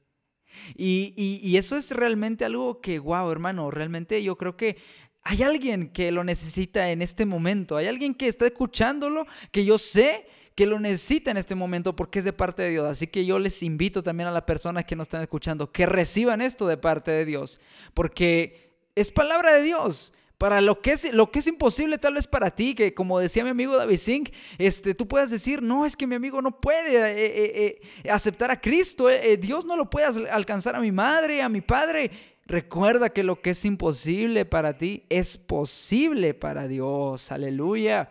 Y, 0.76 1.56
eso 1.58 1.76
es 1.76 1.92
realmente 1.92 2.46
algo 2.46 2.82
que, 2.82 3.00
wow, 3.00 3.32
hermano, 3.32 3.72
realmente 3.72 4.22
yo 4.24 4.38
creo 4.38 4.56
que 4.56 4.78
hay 5.24 5.44
alguien 5.44 5.90
que 5.90 6.12
lo 6.12 6.24
necesita 6.24 6.92
en 6.92 7.02
este 7.02 7.26
momento, 7.26 7.76
hay 7.78 7.88
alguien 7.88 8.14
que 8.14 8.28
está 8.28 8.46
escuchándolo, 8.46 9.26
que 9.52 9.66
yo 9.66 9.78
sé 9.78 10.28
que 10.56 10.66
lo 10.66 10.80
necesita 10.80 11.32
en 11.32 11.38
este 11.38 11.54
momento 11.54 11.96
porque 11.96 12.20
es 12.20 12.26
de 12.26 12.34
parte 12.34 12.64
de 12.64 12.70
Dios. 12.70 12.88
Así 12.88 13.08
que 13.08 13.26
yo 13.26 13.38
les 13.38 13.62
invito 13.62 14.02
también 14.02 14.28
a 14.28 14.32
las 14.32 14.44
personas 14.44 14.86
que 14.86 14.96
nos 14.96 15.06
están 15.06 15.22
escuchando 15.22 15.72
que 15.72 15.86
reciban 15.86 16.42
esto 16.42 16.68
de 16.68 16.78
parte 16.78 17.12
de 17.12 17.26
Dios, 17.26 17.60
porque 17.94 18.74
es 18.96 19.12
palabra 19.12 19.54
de 19.54 19.62
Dios 19.62 20.14
para 20.38 20.62
lo 20.62 20.82
que 20.82 20.92
es, 20.92 21.12
lo 21.14 21.32
que 21.32 21.40
es 21.40 21.48
imposible 21.48 21.98
tal 21.98 22.14
vez 22.14 22.28
para 22.28 22.52
ti, 22.52 22.76
que 22.76 22.94
como 22.94 23.20
decía 23.20 23.44
mi 23.44 23.50
amigo 23.50 23.76
David 23.76 23.98
Singh, 23.98 24.32
este, 24.58 24.94
tú 24.94 25.08
puedas 25.08 25.32
decir, 25.32 25.64
no, 25.64 25.86
es 25.86 25.96
que 25.96 26.06
mi 26.06 26.16
amigo 26.16 26.42
no 26.42 26.60
puede 26.62 26.96
eh, 26.96 27.26
eh, 27.26 27.80
eh, 28.04 28.12
aceptar 28.12 28.52
a 28.52 28.62
Cristo, 28.62 29.08
Dios 29.40 29.66
no 29.66 29.76
lo 29.76 29.90
puede 29.90 30.30
alcanzar 30.30 30.76
a 30.76 30.80
mi 30.80 30.92
madre, 30.92 31.42
a 31.42 31.50
mi 31.50 31.62
padre. 31.62 32.12
Recuerda 32.46 33.10
que 33.10 33.24
lo 33.24 33.42
que 33.42 33.50
es 33.50 33.66
imposible 33.66 34.46
para 34.46 34.78
ti 34.78 35.04
es 35.10 35.38
posible 35.38 36.34
para 36.34 36.68
Dios, 36.68 37.32
aleluya. 37.32 38.10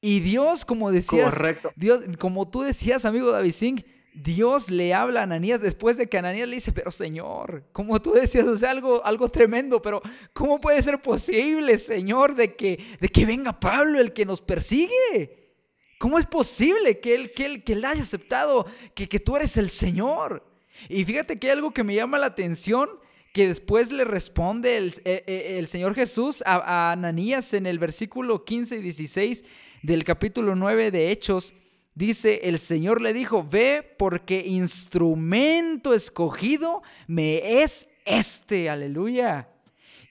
Y 0.00 0.20
Dios, 0.20 0.64
como 0.64 0.92
decías, 0.92 1.34
Dios, 1.74 2.02
como 2.18 2.48
tú 2.48 2.60
decías, 2.60 3.04
amigo 3.04 3.32
David 3.32 3.50
Singh, 3.50 3.84
Dios 4.16 4.70
le 4.70 4.94
habla 4.94 5.20
a 5.20 5.22
Ananías 5.24 5.60
después 5.60 5.98
de 5.98 6.08
que 6.08 6.16
Ananías 6.16 6.48
le 6.48 6.54
dice, 6.54 6.72
pero 6.72 6.90
Señor, 6.90 7.64
como 7.70 8.00
tú 8.00 8.12
decías, 8.12 8.46
o 8.46 8.56
sea, 8.56 8.70
algo, 8.70 9.04
algo 9.04 9.28
tremendo, 9.28 9.82
pero 9.82 10.00
¿cómo 10.32 10.58
puede 10.58 10.82
ser 10.82 11.02
posible, 11.02 11.76
Señor, 11.76 12.34
de 12.34 12.56
que, 12.56 12.82
de 12.98 13.08
que 13.10 13.26
venga 13.26 13.60
Pablo, 13.60 14.00
el 14.00 14.14
que 14.14 14.24
nos 14.24 14.40
persigue? 14.40 15.52
¿Cómo 15.98 16.18
es 16.18 16.24
posible 16.24 16.98
que 16.98 17.14
él, 17.14 17.32
que 17.34 17.44
él, 17.44 17.62
que 17.62 17.74
él 17.74 17.84
haya 17.84 18.00
aceptado 18.00 18.66
que, 18.94 19.06
que 19.06 19.20
tú 19.20 19.36
eres 19.36 19.58
el 19.58 19.68
Señor? 19.68 20.42
Y 20.88 21.04
fíjate 21.04 21.38
que 21.38 21.48
hay 21.48 21.52
algo 21.52 21.72
que 21.72 21.84
me 21.84 21.94
llama 21.94 22.18
la 22.18 22.26
atención, 22.26 22.88
que 23.34 23.48
después 23.48 23.92
le 23.92 24.04
responde 24.04 24.78
el, 24.78 24.94
eh, 25.04 25.24
eh, 25.26 25.56
el 25.58 25.66
Señor 25.66 25.94
Jesús 25.94 26.42
a, 26.46 26.56
a 26.56 26.92
Ananías 26.92 27.52
en 27.52 27.66
el 27.66 27.78
versículo 27.78 28.46
15 28.46 28.78
y 28.78 28.80
16 28.80 29.44
del 29.82 30.04
capítulo 30.04 30.56
9 30.56 30.90
de 30.90 31.10
Hechos. 31.10 31.54
Dice, 31.96 32.40
el 32.42 32.58
Señor 32.58 33.00
le 33.00 33.14
dijo, 33.14 33.42
ve 33.42 33.82
porque 33.96 34.44
instrumento 34.46 35.94
escogido 35.94 36.82
me 37.06 37.62
es 37.62 37.88
este, 38.04 38.68
aleluya. 38.68 39.48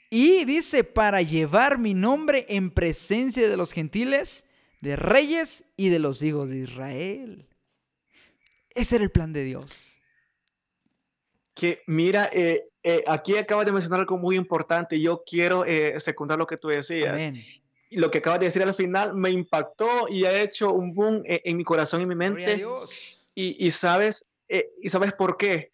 Y 0.09 0.45
dice, 0.45 0.83
para 0.83 1.21
llevar 1.21 1.77
mi 1.77 1.93
nombre 1.93 2.47
en 2.49 2.71
presencia 2.71 3.47
de 3.47 3.55
los 3.55 3.71
gentiles, 3.71 4.47
de 4.81 4.95
reyes 4.95 5.65
y 5.77 5.89
de 5.89 5.99
los 5.99 6.23
hijos 6.23 6.49
de 6.49 6.57
Israel. 6.57 7.47
Ese 8.73 8.95
era 8.95 9.03
el 9.03 9.11
plan 9.11 9.31
de 9.31 9.43
Dios. 9.43 9.99
Que 11.53 11.83
mira, 11.85 12.31
eh, 12.33 12.67
eh, 12.81 13.03
aquí 13.05 13.37
acabas 13.37 13.67
de 13.67 13.71
mencionar 13.71 13.99
algo 13.99 14.17
muy 14.17 14.37
importante. 14.37 14.99
Yo 14.99 15.21
quiero 15.23 15.65
eh, 15.65 15.99
secundar 15.99 16.39
lo 16.39 16.47
que 16.47 16.57
tú 16.57 16.69
decías. 16.69 17.13
Amén 17.13 17.43
lo 17.95 18.11
que 18.11 18.19
acabas 18.19 18.39
de 18.39 18.47
decir 18.47 18.61
al 18.61 18.75
final 18.75 19.13
me 19.15 19.31
impactó 19.31 20.07
y 20.09 20.25
ha 20.25 20.41
hecho 20.41 20.71
un 20.73 20.93
boom 20.93 21.21
en, 21.25 21.57
mi 21.57 21.63
corazón 21.63 22.01
y 22.01 22.05
mi 22.05 22.15
mente. 22.15 22.65
Y, 23.33 23.65
y, 23.65 23.71
sabes, 23.71 24.25
eh, 24.47 24.69
y 24.81 24.89
sabes 24.89 25.13
por 25.13 25.37
qué? 25.37 25.71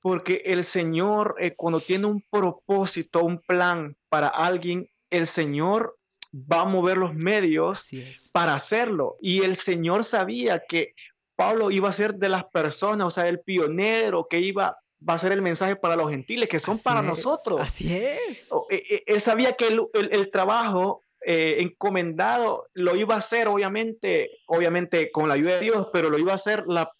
Porque 0.00 0.42
el 0.46 0.64
Señor, 0.64 1.36
eh, 1.38 1.54
cuando 1.54 1.80
tiene 1.80 2.06
un 2.06 2.24
propósito, 2.30 3.24
un 3.24 3.38
plan 3.38 3.96
para 4.08 4.28
alguien, 4.28 4.88
el 5.10 5.26
Señor 5.26 5.98
va 6.34 6.62
a 6.62 6.64
mover 6.64 6.96
los 6.96 7.14
medios 7.14 7.90
para 8.32 8.54
hacerlo. 8.54 9.16
Y 9.20 9.42
el 9.42 9.56
Señor 9.56 10.04
sabía 10.04 10.62
que 10.66 10.94
Pablo 11.36 11.70
iba 11.70 11.88
a 11.88 11.92
ser 11.92 12.14
de 12.14 12.28
las 12.28 12.44
personas, 12.44 13.06
o 13.06 13.10
sea, 13.10 13.28
el 13.28 13.40
pionero 13.40 14.26
que 14.28 14.40
iba 14.40 14.78
va 15.08 15.14
a 15.14 15.18
ser 15.18 15.32
el 15.32 15.42
mensaje 15.42 15.76
para 15.76 15.96
los 15.96 16.10
gentiles, 16.10 16.48
que 16.48 16.60
son 16.60 16.78
para 16.78 17.02
nosotros. 17.02 17.60
Así 17.60 17.94
es. 17.94 18.50
Eh, 18.70 19.02
él 19.06 19.20
sabía 19.20 19.54
que 19.54 19.66
el, 19.66 19.88
el 19.92 20.30
trabajo 20.30 21.02
eh, 21.24 21.56
encomendado, 21.60 22.68
lo 22.74 22.96
iba 22.96 23.14
a 23.14 23.18
hacer 23.18 23.48
obviamente, 23.48 24.30
obviamente 24.46 25.10
con 25.12 25.28
la 25.28 25.34
ayuda 25.34 25.54
de 25.54 25.60
Dios, 25.60 25.88
pero 25.92 26.10
lo 26.10 26.18
iba 26.18 26.32
a 26.32 26.36
hacer, 26.36 26.64
la, 26.66 26.90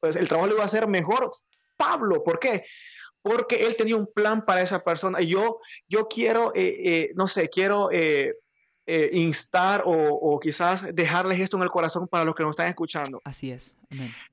pues 0.00 0.16
el 0.16 0.28
trabajo 0.28 0.48
lo 0.48 0.54
iba 0.54 0.62
a 0.62 0.66
hacer 0.66 0.86
mejor 0.86 1.30
Pablo. 1.76 2.22
¿Por 2.22 2.38
qué? 2.38 2.64
Porque 3.22 3.66
él 3.66 3.76
tenía 3.76 3.96
un 3.96 4.06
plan 4.06 4.44
para 4.44 4.62
esa 4.62 4.82
persona. 4.82 5.20
Y 5.20 5.28
yo, 5.28 5.60
yo 5.88 6.08
quiero, 6.08 6.52
eh, 6.54 6.76
eh, 6.84 7.10
no 7.14 7.28
sé, 7.28 7.48
quiero 7.48 7.90
instar 9.12 9.84
o, 9.86 10.40
quizás 10.40 10.92
dejarles 10.94 11.38
esto 11.38 11.56
en 11.56 11.62
el 11.62 11.70
corazón 11.70 12.08
para 12.08 12.24
los 12.24 12.34
que 12.34 12.42
nos 12.42 12.54
están 12.54 12.66
escuchando. 12.66 13.20
Así 13.24 13.52
es. 13.52 13.76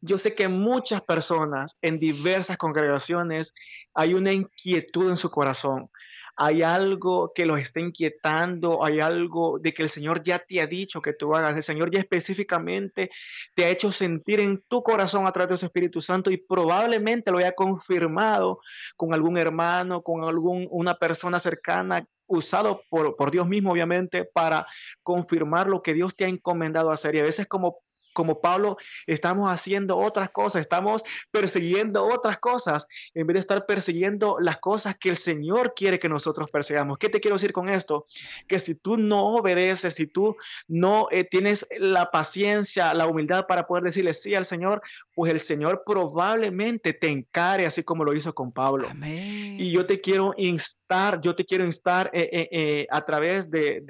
Yo 0.01 0.17
sé 0.17 0.33
que 0.33 0.47
muchas 0.47 1.01
personas 1.03 1.77
en 1.81 1.99
diversas 1.99 2.57
congregaciones 2.57 3.53
hay 3.93 4.15
una 4.15 4.33
inquietud 4.33 5.11
en 5.11 5.17
su 5.17 5.29
corazón 5.29 5.91
hay 6.37 6.61
algo 6.61 7.33
que 7.33 7.47
los 7.47 7.59
está 7.59 7.79
inquietando, 7.79 8.85
hay 8.85 8.99
algo 8.99 9.57
de 9.59 9.73
que 9.73 9.81
el 9.81 9.89
Señor 9.89 10.21
ya 10.21 10.37
te 10.37 10.61
ha 10.61 10.67
dicho 10.67 11.01
que 11.01 11.13
tú 11.13 11.35
hagas, 11.35 11.55
el 11.55 11.63
Señor 11.63 11.89
ya 11.89 11.99
específicamente 11.99 13.09
te 13.55 13.65
ha 13.65 13.69
hecho 13.69 13.91
sentir 13.91 14.39
en 14.39 14.63
tu 14.67 14.83
corazón 14.83 15.25
a 15.25 15.31
través 15.31 15.49
de 15.49 15.57
su 15.57 15.65
Espíritu 15.65 15.99
Santo 15.99 16.29
y 16.29 16.37
probablemente 16.37 17.31
lo 17.31 17.39
haya 17.39 17.53
confirmado 17.53 18.59
con 18.95 19.13
algún 19.13 19.39
hermano, 19.39 20.03
con 20.03 20.23
alguna 20.23 20.93
persona 20.93 21.39
cercana 21.39 22.05
usado 22.27 22.83
por, 22.89 23.15
por, 23.15 23.31
Dios 23.31 23.47
mismo, 23.47 23.71
obviamente, 23.71 24.25
para 24.25 24.67
confirmar 25.01 25.67
lo 25.67 25.81
que 25.81 25.93
Dios 25.93 26.15
te 26.15 26.25
ha 26.25 26.27
encomendado 26.27 26.91
hacer. 26.91 27.15
Y 27.15 27.19
a 27.19 27.23
veces 27.23 27.47
como 27.47 27.79
como 28.17 28.41
Pablo, 28.41 28.77
estamos 29.05 29.47
haciendo 29.47 29.95
otras 29.95 30.31
cosas, 30.31 30.61
estamos 30.61 31.03
persiguiendo 31.29 32.03
otras 32.03 32.39
cosas 32.39 32.87
en 33.13 33.27
vez 33.27 33.35
de 33.35 33.41
estar 33.41 33.67
persiguiendo 33.67 34.37
las 34.39 34.57
cosas 34.57 34.97
que 34.97 35.09
el 35.09 35.17
Señor 35.17 35.75
quiere 35.75 35.99
que 35.99 36.09
nosotros 36.09 36.49
persigamos. 36.49 36.97
¿Qué 36.97 37.09
te 37.09 37.19
quiero 37.19 37.35
decir 37.35 37.53
con 37.53 37.69
esto? 37.69 38.07
Que 38.47 38.57
si 38.57 38.73
tú 38.73 38.97
no 38.97 39.35
obedeces, 39.35 39.93
si 39.93 40.07
tú 40.07 40.35
no 40.67 41.07
eh, 41.11 41.25
tienes 41.25 41.67
la 41.77 42.09
paciencia, 42.09 42.91
la 42.95 43.05
humildad 43.05 43.45
para 43.45 43.67
poder 43.67 43.83
decirle 43.83 44.15
sí 44.15 44.33
al 44.33 44.45
Señor, 44.45 44.81
pues 45.17 45.33
el 45.33 45.39
Señor 45.39 45.81
probablemente 45.83 46.93
te 46.93 47.09
encare 47.09 47.65
así 47.65 47.81
como 47.81 48.05
lo 48.05 48.13
hizo 48.13 48.35
con 48.35 48.51
Pablo. 48.51 48.87
Y 49.03 49.71
yo 49.71 49.83
te 49.83 49.99
quiero 49.99 50.35
instar, 50.37 51.19
yo 51.21 51.35
te 51.35 51.43
quiero 51.43 51.65
instar 51.65 52.11
eh, 52.13 52.47
eh, 52.51 52.87
a 52.91 53.03
través 53.03 53.49
de, 53.49 53.83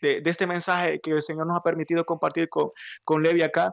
este 0.00 0.44
mensaje 0.44 0.98
que 0.98 1.12
el 1.12 1.22
Señor 1.22 1.46
nos 1.46 1.56
ha 1.56 1.62
permitido 1.62 2.04
compartir 2.04 2.48
con, 2.48 2.70
con 3.04 3.22
Levi 3.22 3.42
acá, 3.42 3.72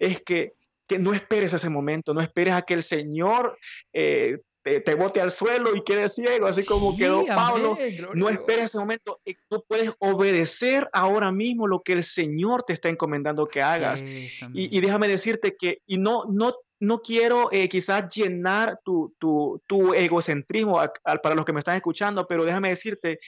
es 0.00 0.20
que, 0.20 0.54
no 0.98 1.14
esperes 1.14 1.52
ese 1.52 1.68
momento, 1.68 2.12
no 2.12 2.20
esperes 2.20 2.54
a 2.54 2.62
que 2.62 2.74
el 2.74 2.82
Señor 2.82 3.56
eh, 3.92 4.38
te, 4.84 4.94
bote 4.94 5.20
al 5.20 5.30
suelo 5.30 5.74
y 5.74 5.82
quede 5.82 6.08
ciego, 6.08 6.46
así 6.46 6.64
como 6.64 6.96
quedó 6.96 7.24
Pablo. 7.26 7.76
no 8.14 8.28
esperes 8.28 8.66
ese 8.66 8.78
momento. 8.78 9.18
Tú 9.48 9.64
puedes 9.66 9.92
obedecer 9.98 10.88
ahora 10.92 11.32
mismo 11.32 11.66
lo 11.66 11.82
que 11.82 11.94
el 11.94 12.04
Señor 12.04 12.64
te 12.64 12.72
está 12.72 12.88
encomendando 12.88 13.46
que 13.46 13.62
hagas. 13.62 14.02
y, 14.02 14.80
déjame 14.80 15.08
decirte 15.08 15.56
que, 15.56 15.82
y 15.86 15.98
no, 15.98 16.24
no, 16.28 16.54
no 16.80 17.00
quiero 17.00 17.50
eh, 17.52 17.68
quizás 17.68 18.14
llenar 18.14 18.80
tu, 18.84 19.14
tu, 19.18 19.94
egocentrismo 19.94 20.80
para 21.22 21.34
los 21.34 21.44
que 21.44 21.52
me 21.52 21.60
están 21.60 21.76
escuchando, 21.76 22.26
pero 22.26 22.44
déjame 22.44 22.70
decirte 22.70 23.20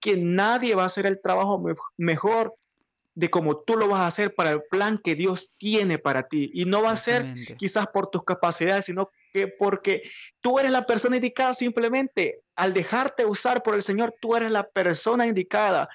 que 0.00 0.16
nadie 0.16 0.74
va 0.74 0.84
a 0.84 0.86
hacer 0.86 1.06
el 1.06 1.20
trabajo 1.20 1.62
mejor 1.96 2.54
de 3.18 3.30
cómo 3.30 3.58
tú 3.58 3.74
lo 3.74 3.88
vas 3.88 4.02
a 4.02 4.06
hacer 4.06 4.32
para 4.36 4.52
el 4.52 4.62
plan 4.70 5.00
que 5.02 5.16
Dios 5.16 5.52
tiene 5.58 5.98
para 5.98 6.28
ti. 6.28 6.52
Y 6.54 6.66
no 6.66 6.82
va 6.82 6.92
a 6.92 6.96
ser 6.96 7.34
quizás 7.56 7.88
por 7.88 8.10
tus 8.10 8.22
capacidades, 8.22 8.84
sino 8.84 9.10
que 9.32 9.48
porque 9.48 10.08
tú 10.40 10.60
eres 10.60 10.70
la 10.70 10.86
persona 10.86 11.16
indicada 11.16 11.52
simplemente. 11.52 12.42
Al 12.54 12.72
dejarte 12.72 13.26
usar 13.26 13.64
por 13.64 13.74
el 13.74 13.82
Señor, 13.82 14.14
tú 14.20 14.36
eres 14.36 14.52
la 14.52 14.68
persona 14.68 15.26
indicada. 15.26 15.88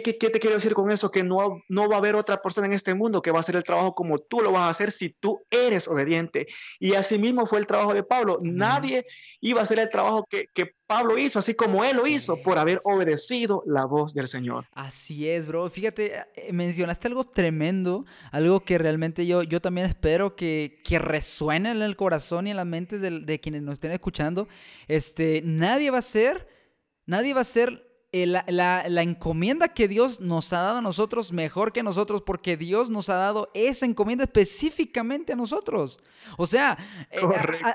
¿Qué, 0.00 0.14
te 0.14 0.40
quiero 0.40 0.56
decir 0.56 0.72
con 0.72 0.90
eso? 0.90 1.10
Que 1.10 1.22
no, 1.22 1.62
no 1.68 1.86
va 1.86 1.96
a 1.96 1.98
haber 1.98 2.14
otra 2.14 2.40
persona 2.40 2.66
en 2.66 2.72
este 2.72 2.94
mundo 2.94 3.20
que 3.20 3.30
va 3.30 3.38
a 3.38 3.40
hacer 3.40 3.56
el 3.56 3.62
trabajo 3.62 3.94
como 3.94 4.18
tú 4.18 4.40
lo 4.40 4.50
vas 4.50 4.62
a 4.62 4.70
hacer 4.70 4.90
si 4.90 5.10
tú 5.10 5.42
eres 5.50 5.86
obediente. 5.86 6.46
Y 6.80 6.94
así 6.94 7.18
mismo 7.18 7.44
fue 7.44 7.58
el 7.58 7.66
trabajo 7.66 7.92
de 7.92 8.02
Pablo. 8.02 8.38
Nadie 8.40 9.04
iba 9.42 9.60
a 9.60 9.64
hacer 9.64 9.78
el 9.78 9.90
trabajo 9.90 10.26
que, 10.30 10.46
Pablo 10.86 11.16
hizo, 11.16 11.38
así 11.38 11.54
como 11.54 11.84
él 11.84 11.96
lo 11.96 12.06
hizo, 12.06 12.42
por 12.42 12.58
haber 12.58 12.78
obedecido 12.84 13.62
la 13.66 13.86
voz 13.86 14.12
del 14.12 14.28
Señor. 14.28 14.66
Así 14.72 15.26
es, 15.26 15.46
bro. 15.46 15.70
Fíjate, 15.70 16.16
eh, 16.34 16.52
mencionaste 16.52 17.08
algo 17.08 17.24
tremendo, 17.24 18.04
algo 18.30 18.60
que 18.60 18.76
realmente 18.76 19.26
yo, 19.26 19.42
yo 19.42 19.62
también 19.62 19.86
espero 19.86 20.36
que, 20.36 20.82
que 20.84 20.98
resuene 20.98 21.70
en 21.70 21.80
el 21.80 21.96
corazón 21.96 22.46
y 22.46 22.50
en 22.50 22.58
las 22.58 22.66
mentes 22.66 23.00
de, 23.00 23.20
de 23.20 23.40
quienes 23.40 23.62
nos 23.62 23.74
estén 23.74 23.92
escuchando. 23.92 24.48
Este, 24.86 25.40
nadie 25.42 25.90
va 25.90 25.98
a 25.98 26.02
ser, 26.02 26.46
nadie 27.06 27.32
va 27.32 27.40
a 27.40 27.44
ser 27.44 27.91
eh, 28.14 28.26
la, 28.26 29.02
encomienda 29.02 29.68
que 29.68 29.88
Dios 29.88 30.20
nos 30.20 30.52
ha 30.52 30.60
dado 30.60 30.78
a 30.78 30.82
nosotros 30.82 31.32
mejor 31.32 31.72
que 31.72 31.82
nosotros 31.82 32.20
porque 32.20 32.58
Dios 32.58 32.90
nos 32.90 33.08
ha 33.08 33.14
dado 33.14 33.50
esa 33.54 33.86
encomienda 33.86 34.24
específicamente 34.24 35.32
a 35.32 35.36
nosotros. 35.36 35.98
O 36.36 36.46
sea, 36.46 36.76
eh, 37.10 37.20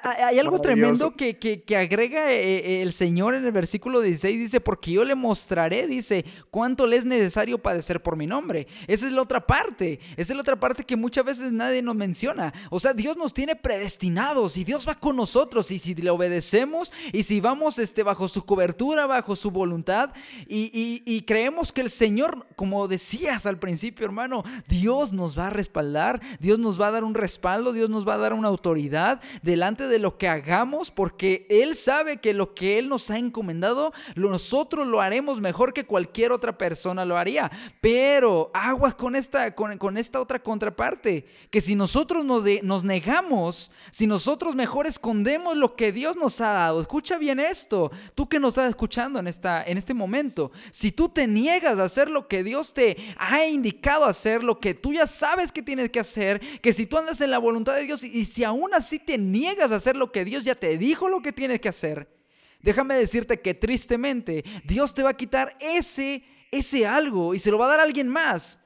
hay 0.04 0.38
algo 0.38 0.60
tremendo 0.60 1.16
que, 1.16 1.40
que, 1.40 1.76
agrega 1.76 2.32
eh, 2.32 2.84
el 2.84 2.94
Señor 2.94 3.34
en 3.34 3.46
el 3.46 3.52
versículo 3.52 4.00
16, 4.00 4.38
dice, 4.38 4.62
porque 4.62 4.92
yo 4.92 5.04
le 5.04 5.16
mostraré, 5.16 5.88
dice, 5.88 6.24
cuánto 6.52 6.86
le 6.86 6.98
es 6.98 7.06
necesario 7.06 7.58
padecer 7.58 8.04
por 8.04 8.16
mi 8.16 8.28
nombre. 8.28 8.68
Esa 8.86 9.08
es 9.08 9.14
la 9.14 9.24
otra 9.24 9.46
parte, 9.48 10.00
esa 10.18 10.34
es 10.34 10.36
la 10.36 10.42
otra 10.42 10.60
parte 10.60 10.84
que 10.84 10.96
muchas 10.96 11.26
veces 11.26 11.52
nadie 11.52 11.82
nos 11.82 11.96
menciona. 11.96 12.54
O 12.70 12.80
sea, 12.80 12.94
Dios 12.94 13.18
nos 13.18 13.34
tiene 13.34 13.56
predestinados 13.56 14.56
y 14.58 14.64
Dios 14.64 14.88
va 14.88 14.94
con 14.94 15.16
nosotros 15.16 15.72
y 15.72 15.80
si 15.80 15.96
le 15.96 16.12
obedecemos 16.12 16.94
y 17.12 17.24
si 17.24 17.42
vamos 17.42 17.80
este, 17.80 18.04
bajo 18.04 18.28
su 18.28 18.46
cobertura, 18.46 19.08
bajo 19.08 19.36
su 19.36 19.50
voluntad, 19.50 20.12
y, 20.48 21.24
creemos 21.28 21.72
que 21.72 21.82
el 21.82 21.90
Señor, 21.90 22.46
como 22.56 22.88
decías 22.88 23.46
al 23.46 23.60
principio, 23.60 24.06
hermano, 24.06 24.44
Dios 24.68 25.14
nos 25.14 25.38
va 25.38 25.48
a 25.48 25.50
respaldar, 25.50 26.22
Dios 26.40 26.60
nos 26.60 26.80
va 26.80 26.88
a 26.88 26.92
dar 26.92 27.04
un 27.04 27.16
respaldo, 27.16 27.74
Dios 27.74 27.90
nos 27.90 28.08
va 28.08 28.14
a 28.14 28.18
dar 28.18 28.34
una 28.34 28.48
autoridad 28.48 29.22
delante 29.42 29.88
de 29.88 30.00
lo 30.00 30.18
que 30.18 30.28
hagamos, 30.28 30.92
porque 30.92 31.46
Él 31.50 31.76
sabe 31.76 32.18
que 32.18 32.34
lo 32.34 32.54
que 32.54 32.78
Él 32.78 32.90
nos 32.90 33.10
ha 33.12 33.18
encomendado, 33.18 33.94
nosotros 34.16 34.88
lo 34.88 35.02
haremos 35.02 35.40
mejor 35.40 35.74
que 35.74 35.86
cualquier 35.86 36.32
otra 36.32 36.58
persona 36.58 37.06
lo 37.06 37.18
haría. 37.18 37.52
Pero 37.82 38.52
aguas 38.54 38.96
con 38.96 39.16
esta, 39.16 39.54
con, 39.56 39.98
esta 39.98 40.22
otra 40.22 40.40
contraparte, 40.40 41.26
que 41.50 41.62
si 41.62 41.76
nosotros 41.76 42.26
nos, 42.26 42.44
nos 42.64 42.84
negamos, 42.84 43.72
si 43.92 44.08
nosotros 44.08 44.56
mejor 44.56 44.88
escondemos 44.88 45.58
lo 45.58 45.76
que 45.76 45.92
Dios 45.92 46.16
nos 46.16 46.42
ha 46.42 46.54
dado, 46.54 46.82
escucha 46.82 47.18
bien 47.18 47.40
esto, 47.40 47.92
tú 48.16 48.28
que 48.28 48.40
nos 48.40 48.50
estás 48.50 48.70
escuchando 48.70 49.20
en, 49.20 49.28
esta, 49.28 49.64
en 49.64 49.78
este 49.78 49.94
momento, 49.94 50.17
si 50.72 50.92
tú 50.92 51.10
te 51.10 51.28
niegas 51.28 51.78
a 51.80 51.84
hacer 51.84 52.10
lo 52.10 52.28
que 52.28 52.44
Dios 52.44 52.74
te 52.74 52.98
ha 53.18 53.46
indicado 53.46 54.06
hacer, 54.06 54.44
lo 54.44 54.60
que 54.60 54.74
tú 54.74 54.94
ya 54.94 55.08
sabes 55.08 55.52
que 55.52 55.62
tienes 55.62 55.90
que 55.90 56.00
hacer, 56.00 56.40
que 56.62 56.74
si 56.74 56.86
tú 56.86 56.98
andas 56.98 57.22
en 57.22 57.32
la 57.32 57.38
voluntad 57.38 57.76
de 57.76 57.84
Dios 57.84 58.04
y 58.04 58.26
si 58.26 58.44
aún 58.44 58.74
así 58.74 59.00
te 59.00 59.18
niegas 59.18 59.72
a 59.72 59.76
hacer 59.76 59.96
lo 59.96 60.12
que 60.12 60.26
Dios 60.26 60.44
ya 60.44 60.56
te 60.56 60.78
dijo 60.78 61.10
lo 61.10 61.22
que 61.22 61.34
tienes 61.34 61.60
que 61.60 61.70
hacer, 61.70 62.08
déjame 62.62 62.96
decirte 62.96 63.42
que 63.42 63.54
tristemente 63.54 64.44
Dios 64.66 64.94
te 64.94 65.04
va 65.04 65.12
a 65.12 65.18
quitar 65.18 65.56
ese, 65.60 66.24
ese 66.52 66.86
algo 66.86 67.34
y 67.34 67.40
se 67.40 67.52
lo 67.52 67.58
va 67.58 67.66
a 67.66 67.70
dar 67.70 67.80
a 67.80 67.84
alguien 67.84 68.08
más. 68.08 68.60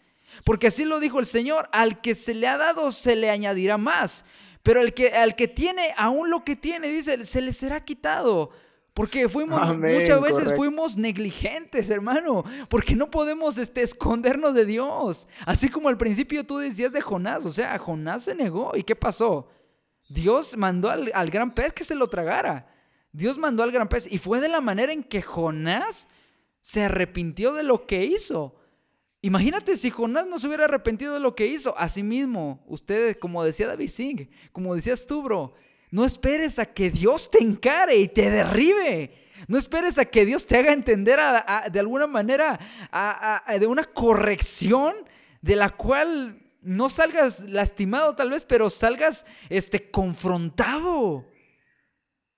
Porque 0.43 0.67
así 0.67 0.85
lo 0.85 0.99
dijo 0.99 1.19
el 1.19 1.25
Señor, 1.25 1.69
al 1.71 2.01
que 2.01 2.15
se 2.15 2.33
le 2.33 2.47
ha 2.47 2.57
dado 2.57 2.91
se 2.91 3.15
le 3.15 3.29
añadirá 3.29 3.77
más. 3.77 4.25
Pero 4.63 4.81
el 4.81 4.93
que, 4.93 5.13
al 5.13 5.35
que 5.35 5.47
tiene 5.47 5.93
aún 5.97 6.29
lo 6.29 6.43
que 6.43 6.55
tiene, 6.55 6.89
dice, 6.89 7.25
se 7.25 7.41
le 7.41 7.53
será 7.53 7.83
quitado. 7.83 8.51
Porque 8.93 9.29
fuimos, 9.29 9.77
muchas 9.77 10.21
veces 10.21 10.53
fuimos 10.55 10.97
negligentes, 10.97 11.89
hermano, 11.89 12.43
porque 12.67 12.95
no 12.95 13.09
podemos 13.09 13.57
este, 13.57 13.81
escondernos 13.83 14.53
de 14.53 14.65
Dios. 14.65 15.29
Así 15.45 15.69
como 15.69 15.87
al 15.87 15.97
principio 15.97 16.45
tú 16.45 16.57
decías 16.57 16.91
de 16.91 16.99
Jonás, 16.99 17.45
o 17.45 17.51
sea, 17.51 17.77
Jonás 17.77 18.23
se 18.23 18.35
negó. 18.35 18.73
¿Y 18.75 18.83
qué 18.83 18.95
pasó? 18.95 19.47
Dios 20.09 20.57
mandó 20.57 20.89
al, 20.89 21.09
al 21.13 21.29
gran 21.29 21.53
pez 21.53 21.71
que 21.71 21.85
se 21.85 21.95
lo 21.95 22.07
tragara. 22.07 22.67
Dios 23.13 23.37
mandó 23.37 23.63
al 23.63 23.71
gran 23.71 23.87
pez 23.87 24.11
y 24.11 24.17
fue 24.17 24.41
de 24.41 24.49
la 24.49 24.59
manera 24.59 24.91
en 24.91 25.03
que 25.03 25.21
Jonás 25.21 26.09
se 26.59 26.83
arrepintió 26.83 27.53
de 27.53 27.63
lo 27.63 27.87
que 27.87 28.03
hizo. 28.03 28.55
Imagínate 29.21 29.77
si 29.77 29.89
Jonás 29.89 30.27
no 30.27 30.39
se 30.39 30.47
hubiera 30.47 30.65
arrepentido 30.65 31.13
de 31.13 31.19
lo 31.19 31.35
que 31.35 31.45
hizo. 31.45 31.77
Asimismo, 31.77 32.63
ustedes, 32.67 33.17
como 33.17 33.43
decía 33.43 33.67
David 33.67 33.89
Singh, 33.89 34.29
como 34.51 34.75
decías 34.75 35.05
tú, 35.07 35.21
bro, 35.21 35.53
no 35.91 36.05
esperes 36.05 36.57
a 36.57 36.65
que 36.65 36.89
Dios 36.89 37.29
te 37.29 37.43
encare 37.43 37.97
y 37.97 38.07
te 38.07 38.31
derribe. 38.31 39.21
No 39.47 39.57
esperes 39.57 39.97
a 39.97 40.05
que 40.05 40.25
Dios 40.25 40.45
te 40.45 40.57
haga 40.57 40.71
entender 40.71 41.19
de 41.71 41.79
alguna 41.79 42.07
manera 42.07 42.59
de 43.59 43.67
una 43.67 43.83
corrección 43.83 44.95
de 45.41 45.55
la 45.57 45.69
cual 45.71 46.41
no 46.61 46.89
salgas 46.89 47.41
lastimado 47.41 48.15
tal 48.15 48.29
vez, 48.29 48.45
pero 48.45 48.69
salgas 48.69 49.25
este, 49.49 49.91
confrontado. 49.91 51.27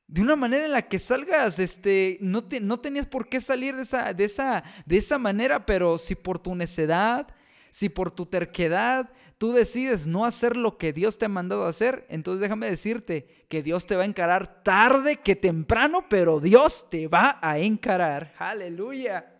De 0.07 0.21
una 0.21 0.35
manera 0.35 0.65
en 0.65 0.71
la 0.71 0.87
que 0.87 0.99
salgas, 0.99 1.59
este, 1.59 2.17
no, 2.21 2.43
no 2.61 2.79
tenías 2.79 3.05
por 3.05 3.29
qué 3.29 3.39
salir 3.39 3.75
de 3.75 3.83
esa, 3.83 4.13
de, 4.13 4.25
esa, 4.25 4.63
de 4.85 4.97
esa 4.97 5.17
manera, 5.17 5.65
pero 5.65 5.97
si 5.97 6.15
por 6.15 6.39
tu 6.39 6.55
necedad, 6.55 7.27
si 7.69 7.89
por 7.89 8.11
tu 8.11 8.25
terquedad, 8.25 9.11
tú 9.37 9.51
decides 9.51 10.07
no 10.07 10.25
hacer 10.25 10.55
lo 10.55 10.77
que 10.77 10.93
Dios 10.93 11.17
te 11.17 11.25
ha 11.25 11.29
mandado 11.29 11.65
hacer, 11.65 12.05
entonces 12.09 12.41
déjame 12.41 12.69
decirte 12.69 13.45
que 13.49 13.61
Dios 13.61 13.85
te 13.85 13.95
va 13.95 14.03
a 14.03 14.05
encarar 14.05 14.63
tarde 14.63 15.17
que 15.17 15.35
temprano, 15.35 16.05
pero 16.09 16.39
Dios 16.39 16.87
te 16.89 17.07
va 17.07 17.39
a 17.41 17.59
encarar. 17.59 18.33
Aleluya. 18.37 19.33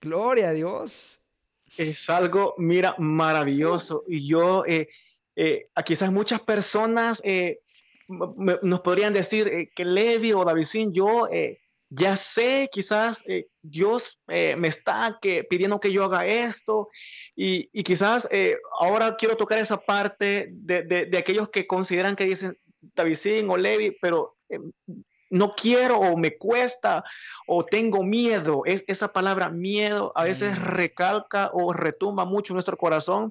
Gloria 0.00 0.50
a 0.50 0.52
Dios. 0.52 1.20
Es 1.76 2.08
algo, 2.10 2.54
mira, 2.58 2.94
maravilloso. 2.98 4.04
Y 4.06 4.26
yo, 4.26 4.64
eh, 4.66 4.88
eh, 5.36 5.68
quizás 5.84 6.10
muchas 6.10 6.40
personas 6.40 7.20
eh, 7.24 7.60
nos 8.08 8.80
podrían 8.80 9.12
decir 9.12 9.70
que 9.74 9.84
Levi 9.84 10.32
o 10.32 10.44
Davidín, 10.44 10.92
yo 10.92 11.28
ya 11.90 12.16
sé, 12.16 12.68
quizás 12.72 13.22
Dios 13.62 14.20
me 14.26 14.68
está 14.68 15.18
que, 15.20 15.44
pidiendo 15.44 15.78
que 15.78 15.92
yo 15.92 16.04
haga 16.04 16.26
esto 16.26 16.88
y, 17.40 17.84
quizás 17.84 18.26
eh, 18.32 18.58
ahora 18.80 19.16
quiero 19.16 19.36
tocar 19.36 19.60
esa 19.60 19.76
parte 19.76 20.48
de, 20.50 20.82
de, 20.82 21.18
aquellos 21.18 21.50
que 21.50 21.68
consideran 21.68 22.16
que 22.16 22.24
dicen 22.24 22.58
Davidín 22.96 23.48
o 23.48 23.56
Levi, 23.56 23.96
pero 24.02 24.34
eh, 24.48 24.58
no 25.30 25.54
quiero 25.54 25.98
o 25.98 26.16
me 26.16 26.36
cuesta 26.36 27.04
o 27.46 27.62
tengo 27.62 28.02
miedo. 28.02 28.62
Es, 28.64 28.82
esa 28.88 29.12
palabra 29.12 29.50
miedo 29.50 30.10
a 30.16 30.24
veces 30.24 30.60
recalca 30.60 31.50
o 31.52 31.72
retumba 31.72 32.24
mucho 32.24 32.54
nuestro 32.54 32.76
corazón 32.76 33.30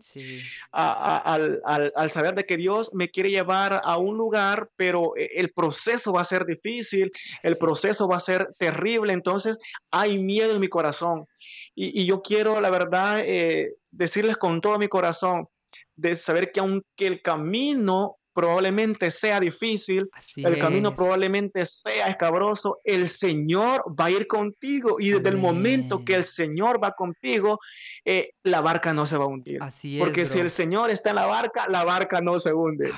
al, 0.72 2.10
saber 2.10 2.36
de 2.36 2.45
que 2.45 2.55
Dios 2.55 2.93
me 2.93 3.10
quiere 3.10 3.30
llevar 3.30 3.82
a 3.84 3.97
un 3.97 4.16
lugar, 4.16 4.70
pero 4.78 5.18
e, 5.18 5.32
el 5.36 5.51
proceso 5.51 6.14
va 6.14 6.22
a 6.22 6.26
ser 6.26 6.45
difícil, 6.45 7.12
el 7.43 7.58
proceso 7.58 8.08
va 8.08 8.18
a 8.18 8.22
ser 8.22 8.53
terrible, 8.58 9.12
entonces 9.12 9.58
hay 9.91 10.18
miedo 10.18 10.53
en 10.53 10.62
mi 10.62 10.70
corazón. 10.70 11.28
Y, 11.76 12.05
yo 12.05 12.22
quiero, 12.24 12.60
la 12.60 12.72
verdad, 12.72 13.20
eh, 13.20 13.76
decirles 13.98 14.38
con 14.38 14.62
todo 14.62 14.78
mi 14.78 14.88
corazón, 14.88 15.48
de 15.95 16.16
saber 16.16 16.52
que 16.52 16.60
aunque 16.60 17.08
el 17.08 17.22
camino 17.22 18.16
probablemente 18.38 19.10
sea 19.10 19.40
difícil, 19.40 20.12
el 20.36 20.60
camino 20.60 20.94
probablemente 20.94 21.66
sea 21.66 22.06
escabroso, 22.06 22.78
el 22.84 23.10
Señor 23.10 23.84
va 24.00 24.06
a 24.06 24.12
ir 24.12 24.28
contigo 24.28 24.98
y 25.00 25.10
desde 25.10 25.30
el 25.30 25.38
momento 25.38 26.06
que 26.06 26.14
el 26.14 26.24
Señor 26.24 26.80
va 26.82 26.92
contigo, 26.92 27.60
eh, 28.06 28.30
la 28.44 28.62
barca 28.62 28.94
no 28.94 29.08
se 29.08 29.18
va 29.18 29.24
a 29.24 29.28
hundir. 29.28 29.58
Así 29.64 29.98
Porque 29.98 30.28
si 30.28 30.38
el 30.38 30.52
Señor 30.52 30.92
está 30.92 31.10
en 31.10 31.16
la 31.16 31.26
barca, 31.26 31.66
la 31.68 31.84
barca 31.84 32.22
no 32.22 32.38
se 32.38 32.54
hunde. 32.54 32.92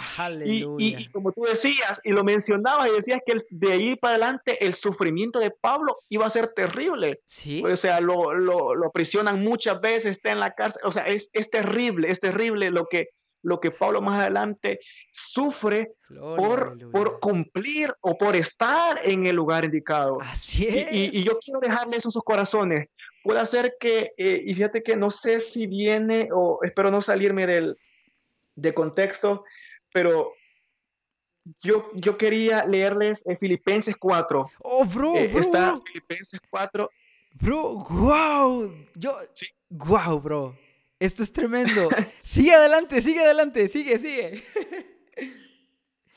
Y, 0.46 0.66
y, 0.78 1.08
como 1.08 1.32
tú 1.32 1.44
decías 1.44 2.02
y 2.04 2.12
lo 2.12 2.26
mencionabas 2.26 2.90
y 2.90 2.96
decías 2.96 3.22
que 3.26 3.38
de 3.50 3.72
ahí 3.72 3.96
para 3.96 4.16
adelante 4.16 4.66
el 4.66 4.74
sufrimiento 4.74 5.40
de 5.40 5.52
Pablo 5.52 5.96
iba 6.10 6.26
a 6.26 6.30
ser 6.30 6.50
terrible. 6.50 7.22
¿Sí? 7.26 7.64
O 7.64 7.78
sea, 7.78 8.02
lo, 8.02 8.34
lo, 8.34 8.76
lo 8.76 8.88
aprisionan 8.88 9.42
muchas 9.42 9.80
veces, 9.80 10.18
está 10.18 10.34
en 10.34 10.42
la 10.42 10.52
cárcel, 10.52 10.82
o 10.84 10.92
sea, 10.92 11.04
es, 11.04 11.30
es 11.32 11.50
terrible, 11.50 12.12
es 12.12 12.20
terrible 12.20 12.72
lo 12.72 12.88
que 12.88 13.08
lo 13.42 13.60
que 13.60 13.72
Pablo 13.72 14.02
más 14.02 14.22
adelante 14.22 14.80
sufre 15.12 15.94
por, 16.08 16.92
por, 16.92 17.20
cumplir 17.20 17.94
o 18.02 18.18
por 18.18 18.36
estar 18.36 19.00
en 19.04 19.26
el 19.26 19.36
lugar 19.36 19.66
indicado. 19.66 20.20
Así 20.22 20.68
es. 20.68 20.88
Y, 20.92 21.24
yo 21.24 21.38
quiero 21.40 21.60
dejarles 21.60 22.06
en 22.06 22.12
sus 22.12 22.24
corazones. 22.24 22.88
Puede 23.24 23.46
ser 23.46 23.76
que, 23.80 24.12
eh, 24.18 24.44
y 24.46 24.54
fíjate 24.54 24.84
que 24.84 24.96
no 24.96 25.12
sé 25.12 25.40
si 25.40 25.68
viene, 25.68 26.30
o 26.34 26.60
espero 26.64 26.92
no 26.92 27.02
salirme 27.02 27.48
del 27.48 27.78
de 28.56 28.74
contexto, 28.74 29.46
pero 29.92 30.34
yo, 31.62 31.90
yo 31.94 32.18
quería 32.18 32.66
leerles 32.66 33.26
en 33.26 33.38
Filipenses 33.38 33.96
4. 33.98 34.52
Oh, 34.60 34.86
bro, 34.86 35.16
eh, 35.16 35.32
Está 35.34 35.80
Filipenses 35.86 36.40
4. 36.50 36.90
Bro, 37.34 37.86
wow. 37.90 38.74
Yo, 38.96 39.18
sí. 39.34 39.48
wow, 39.70 40.20
bro. 40.20 40.58
Esto 41.00 41.24
es 41.24 41.32
tremendo. 41.32 41.90
sigue 42.22 42.54
adelante, 42.54 43.02
sigue 43.02 43.22
adelante, 43.22 43.68
sigue, 43.68 43.98
sigue. 43.98 44.44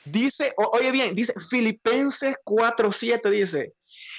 Dice, 0.04 0.52
oye 0.56 0.90
bien, 0.90 1.14
dice 1.14 1.32
Filipenses 1.48 2.34
4:7 2.44 3.30
dice, 3.30 3.74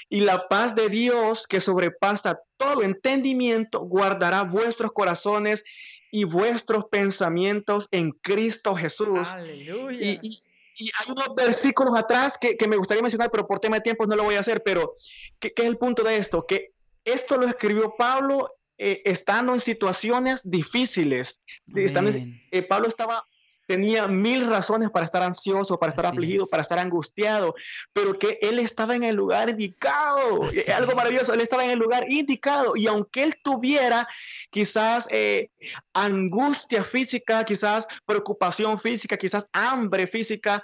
y 0.08 0.20
la 0.20 0.48
paz 0.48 0.74
de 0.74 0.88
Dios 0.88 1.46
que 1.46 1.60
sobrepasa 1.60 2.40
todo 2.56 2.82
entendimiento 2.82 3.80
guardará 3.80 4.42
vuestros 4.42 4.92
corazones 4.92 5.64
y 6.10 6.24
vuestros 6.24 6.86
pensamientos 6.86 7.88
en 7.90 8.12
Cristo 8.12 8.74
Jesús. 8.74 9.28
Aleluya. 9.28 10.20
Y, 10.22 10.40
hay 10.76 11.12
unos 11.12 11.36
versículos 11.36 11.96
atrás 11.96 12.36
que, 12.36 12.56
me 12.66 12.76
gustaría 12.76 13.00
mencionar, 13.00 13.30
pero 13.30 13.46
por 13.46 13.60
tema 13.60 13.76
de 13.76 13.82
tiempo 13.82 14.06
no 14.06 14.16
lo 14.16 14.24
voy 14.24 14.34
a 14.34 14.40
hacer, 14.40 14.60
pero 14.64 14.94
¿qué, 15.38 15.52
¿qué, 15.52 15.62
es 15.62 15.68
el 15.68 15.78
punto 15.78 16.02
de 16.02 16.16
esto? 16.16 16.44
Que 16.48 16.72
esto 17.04 17.36
lo 17.36 17.46
escribió 17.46 17.94
Pablo 17.96 18.50
eh, 18.76 19.02
estando 19.04 19.54
en 19.54 19.60
situaciones 19.60 20.40
difíciles. 20.42 21.40
Eh, 21.76 22.62
Pablo 22.62 22.88
estaba 22.88 23.24
tenía 23.66 24.06
mil 24.06 24.48
razones 24.48 24.90
para 24.90 25.04
estar 25.04 25.22
ansioso, 25.22 25.78
para 25.78 25.90
estar 25.90 26.06
afligido, 26.06 26.46
para 26.46 26.62
estar 26.62 26.78
angustiado, 26.78 27.54
pero 27.92 28.18
que 28.18 28.38
él 28.42 28.58
estaba 28.58 28.94
en 28.94 29.04
el 29.04 29.16
lugar 29.16 29.50
indicado. 29.50 30.40
Algo 30.74 30.94
maravilloso, 30.94 31.32
él 31.32 31.40
estaba 31.40 31.64
en 31.64 31.70
el 31.70 31.78
lugar 31.78 32.04
indicado. 32.10 32.76
Y 32.76 32.86
aunque 32.86 33.22
él 33.22 33.36
tuviera 33.42 34.06
quizás 34.50 35.08
eh, 35.10 35.50
angustia 35.92 36.84
física, 36.84 37.44
quizás 37.44 37.86
preocupación 38.04 38.80
física, 38.80 39.16
quizás 39.16 39.46
hambre 39.52 40.06
física, 40.06 40.62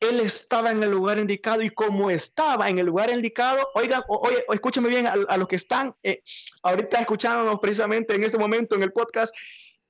él 0.00 0.20
estaba 0.20 0.70
en 0.70 0.82
el 0.82 0.90
lugar 0.90 1.18
indicado. 1.18 1.62
Y 1.62 1.70
como 1.70 2.10
estaba 2.10 2.68
en 2.68 2.78
el 2.78 2.86
lugar 2.86 3.10
indicado, 3.10 3.68
oigan, 3.74 4.02
oye, 4.08 4.44
escúchame 4.52 4.88
bien 4.88 5.06
a, 5.06 5.36
los 5.36 5.48
que 5.48 5.56
están 5.56 5.94
eh, 6.02 6.22
ahorita 6.62 7.00
escuchándonos 7.00 7.58
precisamente 7.60 8.14
en 8.14 8.24
este 8.24 8.38
momento 8.38 8.74
en 8.74 8.82
el 8.82 8.92
podcast, 8.92 9.34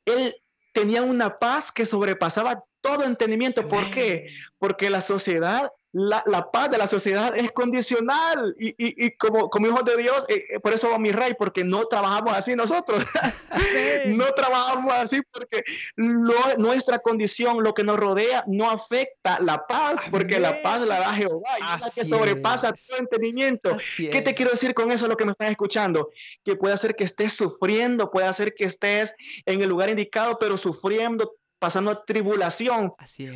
él 0.04 0.34
tenía 0.72 1.02
una 1.02 1.38
paz 1.38 1.72
que 1.72 1.86
sobrepasaba 1.86 2.64
todo 2.80 3.04
entendimiento. 3.04 3.68
¿Por 3.68 3.90
qué? 3.90 4.28
Porque 4.58 4.90
la 4.90 5.00
sociedad 5.00 5.70
la, 5.92 6.22
la, 6.26 6.50
paz 6.50 6.70
de 6.70 6.76
la 6.76 6.86
sociedad 6.86 7.34
es 7.34 7.50
condicional 7.52 8.54
y, 8.58 8.68
y, 8.68 9.06
y 9.06 9.16
como, 9.16 9.48
como, 9.48 9.66
hijos 9.66 9.84
de 9.84 9.96
Dios, 9.96 10.26
eh, 10.28 10.44
eh, 10.50 10.60
por 10.60 10.74
eso 10.74 10.90
va 10.90 10.98
mi 10.98 11.12
rey, 11.12 11.34
porque 11.38 11.64
no 11.64 11.86
trabajamos 11.86 12.34
así 12.36 12.54
nosotros. 12.54 13.04
no 14.06 14.26
trabajamos 14.34 14.92
así 14.92 15.20
porque 15.30 15.64
nuestra 15.96 16.98
condición, 16.98 17.62
lo 17.62 17.72
que 17.72 17.84
nos 17.84 17.96
rodea, 17.96 18.44
no 18.46 18.70
afecta 18.70 19.40
la 19.40 19.66
paz, 19.66 20.00
porque 20.10 20.38
la 20.38 20.62
paz 20.62 20.86
la 20.86 21.00
da 21.00 21.14
Jehová 21.14 21.50
y 21.58 21.62
es 21.62 21.80
la 21.80 21.90
que 21.94 22.04
sobrepasa 22.04 22.72
todo 22.72 22.98
entendimiento. 22.98 23.76
¿Qué 23.96 24.20
te 24.20 24.34
quiero 24.34 24.50
decir 24.50 24.74
con 24.74 24.92
eso, 24.92 25.08
lo 25.08 25.16
que 25.16 25.24
me 25.24 25.30
estás 25.30 25.50
escuchando? 25.50 26.10
Que 26.44 26.56
puede 26.56 26.74
hacer 26.74 26.96
que 26.96 27.04
estés 27.04 27.32
sufriendo, 27.32 28.10
puede 28.10 28.26
hacer 28.26 28.54
que 28.54 28.64
estés 28.64 29.14
en 29.46 29.62
el 29.62 29.68
lugar 29.70 29.88
indicado, 29.88 30.38
pero 30.38 30.58
sufriendo 30.58 31.34
pasando 31.58 31.98
tribulación, 31.98 32.94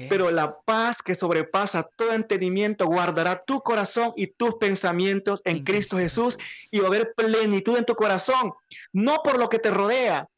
pero 0.09 0.31
la 0.31 0.61
paz 0.65 1.03
que 1.03 1.15
sobrepasa 1.15 1.89
todo 1.97 2.13
entendimiento 2.13 2.87
guardará 2.87 3.43
tu 3.45 3.61
corazón 3.61 4.13
y 4.17 4.29
tus 4.29 4.57
pensamientos 4.57 5.43
en, 5.45 5.65
Cristo, 5.65 5.99
Jesús, 5.99 6.39
y 6.71 6.79
va 6.79 6.85
a 6.85 6.89
haber 6.89 7.13
plenitud 7.15 7.77
en 7.77 7.85
tu 7.85 7.95
corazón, 7.95 8.53
no 8.93 9.23
por 9.23 9.39
lo 9.39 9.49
que 9.49 9.59
te 9.59 9.71
rodea, 9.71 10.29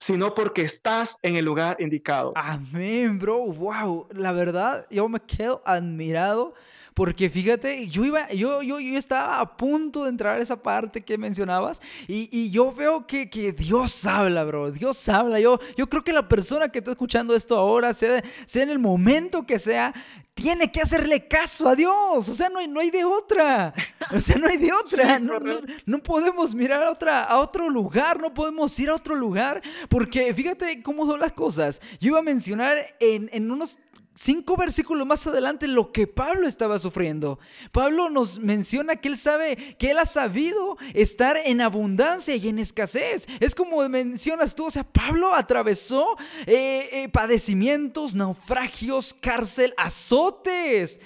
sino 0.00 0.34
porque 0.34 0.62
estás 0.62 1.16
en 1.22 1.36
el 1.36 1.44
lugar 1.44 1.76
indicado. 1.78 2.32
Amén, 2.34 3.18
bro. 3.18 3.38
Wow, 3.52 4.08
la 4.12 4.32
verdad, 4.32 4.86
yo 4.90 5.08
me 5.08 5.20
quedo 5.20 5.62
admirado 5.66 6.54
porque 7.00 7.30
fíjate, 7.30 7.86
yo 7.86 8.04
iba, 8.04 8.28
yo, 8.28 8.60
yo, 8.60 8.78
yo 8.78 8.98
estaba 8.98 9.40
a 9.40 9.56
punto 9.56 10.04
de 10.04 10.10
entrar 10.10 10.38
a 10.38 10.42
esa 10.42 10.62
parte 10.62 11.00
que 11.00 11.16
mencionabas 11.16 11.80
y, 12.06 12.28
y 12.30 12.50
yo 12.50 12.74
veo 12.74 13.06
que, 13.06 13.30
que, 13.30 13.52
Dios 13.52 14.04
habla, 14.04 14.44
bro. 14.44 14.70
Dios 14.70 15.08
habla. 15.08 15.40
Yo, 15.40 15.58
yo 15.78 15.88
creo 15.88 16.04
que 16.04 16.12
la 16.12 16.28
persona 16.28 16.68
que 16.68 16.80
está 16.80 16.90
escuchando 16.90 17.34
esto 17.34 17.56
ahora, 17.56 17.94
sea, 17.94 18.22
sea 18.44 18.64
en 18.64 18.68
el 18.68 18.78
momento 18.78 19.46
que 19.46 19.58
sea, 19.58 19.94
tiene 20.34 20.70
que 20.70 20.82
hacerle 20.82 21.26
caso 21.26 21.70
a 21.70 21.74
Dios. 21.74 22.28
O 22.28 22.34
sea, 22.34 22.50
no 22.50 22.58
hay, 22.58 22.68
no 22.68 22.80
hay 22.80 22.90
de 22.90 23.06
otra. 23.06 23.72
O 24.12 24.20
sea, 24.20 24.36
no 24.36 24.46
hay 24.46 24.58
de 24.58 24.70
otra. 24.84 25.18
No, 25.18 25.38
no, 25.86 25.98
podemos 26.02 26.54
mirar 26.54 26.82
a, 26.82 26.90
otra, 26.90 27.24
a 27.24 27.38
otro 27.38 27.70
lugar, 27.70 28.20
no 28.20 28.34
podemos 28.34 28.78
ir 28.78 28.90
a 28.90 28.94
otro 28.94 29.14
lugar. 29.14 29.62
Porque 29.88 30.34
fíjate 30.34 30.82
cómo 30.82 31.06
son 31.06 31.20
las 31.20 31.32
cosas. 31.32 31.80
Yo 31.98 32.08
iba 32.08 32.18
a 32.18 32.22
mencionar 32.22 32.76
en, 33.00 33.30
en 33.32 33.50
unos 33.50 33.78
cinco 34.20 34.56
versículos 34.58 35.06
más 35.06 35.26
adelante 35.26 35.66
lo 35.66 35.92
que 35.92 36.06
Pablo 36.06 36.46
estaba 36.46 36.78
sufriendo. 36.78 37.38
Pablo 37.72 38.10
nos 38.10 38.38
menciona 38.38 38.96
que 38.96 39.08
él 39.08 39.16
sabe, 39.16 39.56
que 39.78 39.92
él 39.92 39.98
ha 39.98 40.04
sabido 40.04 40.76
estar 40.92 41.38
en 41.38 41.62
abundancia 41.62 42.36
y 42.36 42.48
en 42.48 42.58
escasez. 42.58 43.26
Es 43.40 43.54
como 43.54 43.88
mencionas 43.88 44.54
tú, 44.54 44.66
o 44.66 44.70
sea, 44.70 44.84
Pablo 44.84 45.34
atravesó 45.34 46.18
eh, 46.46 46.88
eh, 46.92 47.08
padecimientos, 47.08 48.14
naufragios, 48.14 49.14
cárcel, 49.14 49.72
azotes, 49.78 51.00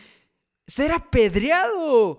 ser 0.66 0.90
apedreado. 0.90 2.18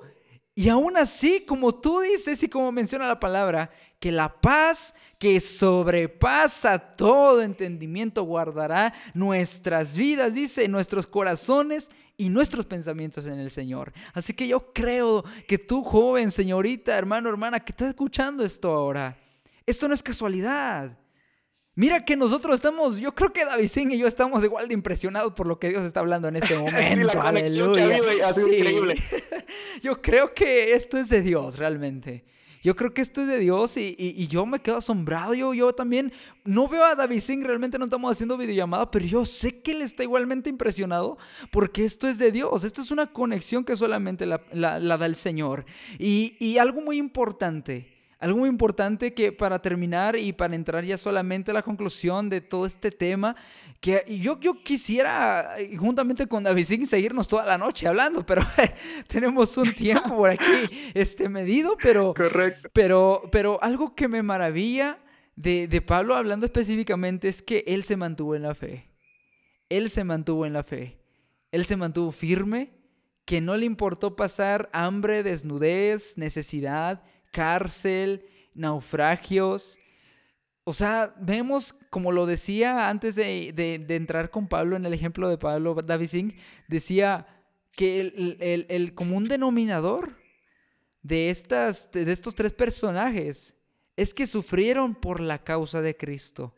Y 0.54 0.70
aún 0.70 0.96
así, 0.96 1.42
como 1.42 1.76
tú 1.76 2.00
dices 2.00 2.42
y 2.42 2.48
como 2.48 2.72
menciona 2.72 3.06
la 3.06 3.20
palabra, 3.20 3.70
que 4.06 4.12
la 4.12 4.40
paz 4.40 4.94
que 5.18 5.40
sobrepasa 5.40 6.78
todo 6.78 7.42
entendimiento 7.42 8.22
guardará 8.22 8.94
nuestras 9.16 9.98
vidas, 9.98 10.36
dice, 10.36 10.68
nuestros 10.68 11.08
corazones 11.08 11.90
y 12.16 12.30
nuestros 12.30 12.68
pensamientos 12.68 13.26
en 13.26 13.40
el 13.40 13.50
Señor. 13.50 13.94
Así 14.14 14.36
que 14.36 14.48
yo 14.48 14.72
creo 14.74 15.24
que 15.48 15.58
tú, 15.58 15.84
joven, 15.84 16.30
señorita, 16.30 16.96
hermano, 16.96 17.30
hermana, 17.30 17.62
que 17.62 17.72
estás 17.72 17.88
escuchando 17.88 18.44
esto 18.46 18.72
ahora, 18.72 19.18
esto 19.66 19.88
no 19.88 19.96
es 19.96 20.04
casualidad. 20.04 20.96
Mira 21.74 22.06
que 22.06 22.16
nosotros 22.16 22.54
estamos, 22.54 23.00
yo 23.00 23.16
creo 23.16 23.34
que 23.34 23.44
David 23.44 23.70
Singh 23.70 23.94
y 23.94 23.98
yo 23.98 24.06
estamos 24.06 24.44
igual 24.44 24.68
de 24.68 24.76
impresionados 24.76 25.34
por 25.34 25.48
lo 25.48 25.58
que 25.58 25.70
Dios 25.70 25.84
está 25.84 26.02
hablando 26.02 26.28
en 26.28 26.36
este 26.36 26.56
momento. 26.60 27.20
Aleluya. 27.20 28.00
yo 29.82 30.00
creo 30.00 30.36
que 30.36 30.76
esto 30.76 31.00
es 31.00 31.10
de 31.10 31.24
Dios 31.24 31.58
realmente. 31.58 32.35
Yo 32.66 32.76
creo 32.76 32.96
que 32.96 33.04
esto 33.04 33.22
es 33.22 33.28
de 33.28 33.38
Dios 33.38 33.78
y, 33.78 34.28
yo 34.28 34.48
me 34.48 34.60
quedo 34.60 34.78
asombrado. 34.78 35.36
Yo, 35.36 35.54
yo 35.54 35.72
también 35.76 36.12
no 36.44 36.68
veo 36.68 36.84
a 36.84 36.96
David 36.96 37.20
Singh, 37.20 37.44
realmente 37.44 37.78
no 37.78 37.86
estamos 37.86 38.12
haciendo 38.12 38.38
videollamada, 38.38 38.90
pero 38.90 39.06
yo 39.06 39.24
sé 39.24 39.60
que 39.62 39.70
él 39.70 39.84
está 39.84 40.02
igualmente 40.02 40.50
impresionado 40.50 41.20
porque 41.52 41.86
esto 41.86 42.08
es 42.08 42.18
de 42.18 42.32
Dios. 42.32 42.64
Esto 42.64 42.82
es 42.82 42.90
una 42.90 43.06
conexión 43.06 43.64
que 43.64 43.76
solamente 43.76 44.26
la, 44.26 44.40
da 44.80 45.06
el 45.06 45.16
Señor. 45.16 45.64
y 46.00 46.58
algo 46.58 46.82
muy 46.82 46.98
importante 46.98 47.95
Algo 48.20 48.40
muy 48.40 48.50
importante 48.50 49.14
que 49.14 49.32
para 49.32 49.62
terminar 49.62 50.16
y 50.16 50.32
para 50.32 50.56
entrar 50.56 50.84
ya 50.86 50.98
solamente 50.98 51.52
a 51.52 51.54
la 51.54 51.62
conclusión 51.62 52.30
de 52.30 52.42
todo 52.42 52.66
este 52.66 52.92
tema, 52.92 53.36
que 53.82 54.04
yo, 54.22 54.40
yo 54.40 54.64
quisiera, 54.64 55.60
eh, 55.60 55.76
juntamente 55.78 56.26
con 56.28 56.44
David 56.44 56.64
Singh, 56.64 56.86
seguirnos 56.86 57.28
toda 57.28 57.46
la 57.46 57.58
noche 57.58 57.88
hablando, 57.88 58.26
pero 58.26 58.42
tenemos 59.08 59.58
un 59.58 59.74
tiempo 59.74 60.16
por 60.16 60.30
aquí 60.30 60.92
este, 60.94 61.28
medido, 61.28 61.76
pero, 61.82 62.14
Correcto. 62.14 62.70
pero, 62.74 63.24
pero 63.32 63.62
algo 63.62 63.96
que 63.96 64.08
me 64.08 64.24
maravilla 64.24 65.00
de, 65.36 65.68
de 65.68 65.82
Pablo, 65.82 66.16
hablando 66.16 66.46
específicamente, 66.46 67.28
es 67.28 67.42
que 67.42 67.64
él 67.68 67.84
se 67.84 67.98
mantuvo 67.98 68.36
en 68.36 68.44
la 68.44 68.56
fe. 68.56 68.90
Él 69.68 69.90
se 69.90 70.04
mantuvo 70.04 70.46
en 70.46 70.54
la 70.54 70.64
fe. 70.64 71.00
Él 71.52 71.66
se 71.66 71.76
mantuvo 71.76 72.12
firme, 72.12 72.74
que 73.26 73.42
no 73.42 73.58
le 73.58 73.66
importó 73.66 74.16
pasar 74.16 74.70
hambre, 74.72 75.24
desnudez, 75.24 76.18
necesidad, 76.18 77.04
cárcel, 77.36 78.26
naufragios. 78.54 79.78
O 80.64 80.74
sea, 80.74 81.14
vemos, 81.20 81.74
como 81.90 82.14
lo 82.14 82.26
decía 82.26 82.88
antes 82.88 83.16
de, 83.16 83.54
entrar 83.90 84.32
con 84.32 84.48
Pablo, 84.48 84.78
en 84.78 84.86
el 84.86 84.94
ejemplo 84.94 85.28
de 85.28 85.38
Pablo 85.38 85.76
David 85.76 86.08
Singh, 86.08 86.36
decía 86.70 87.28
que 87.74 88.00
el, 88.70 88.96
común 88.96 89.26
denominador 89.26 90.16
de, 91.04 91.30
estas, 91.30 91.92
de 91.92 92.10
estos 92.10 92.34
tres 92.36 92.54
personajes 92.54 93.54
es 93.98 94.14
que 94.14 94.28
sufrieron 94.28 94.96
por 94.96 95.20
la 95.20 95.44
causa 95.44 95.82
de 95.82 95.98
Cristo. 95.98 96.56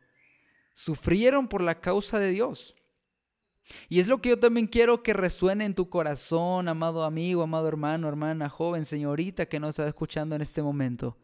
Sufrieron 0.74 1.48
por 1.48 1.62
la 1.62 1.82
causa 1.82 2.20
de 2.20 2.30
Dios. 2.30 2.76
Y 3.90 4.00
es 4.00 4.08
lo 4.08 4.20
que 4.20 4.30
yo 4.30 4.40
también 4.40 4.68
quiero 4.68 5.04
que 5.04 5.14
resuene 5.14 5.66
en 5.66 5.76
tu 5.76 5.90
corazón, 5.90 6.68
amado 6.68 7.04
amigo, 7.04 7.44
amado 7.44 7.68
hermano, 7.68 8.08
hermana, 8.08 8.50
joven, 8.50 8.86
señorita 8.86 9.46
que 9.46 9.60
nos 9.60 9.70
está 9.70 9.88
escuchando 9.88 10.36
en 10.36 10.42
este 10.42 10.62
momento. 10.62 11.18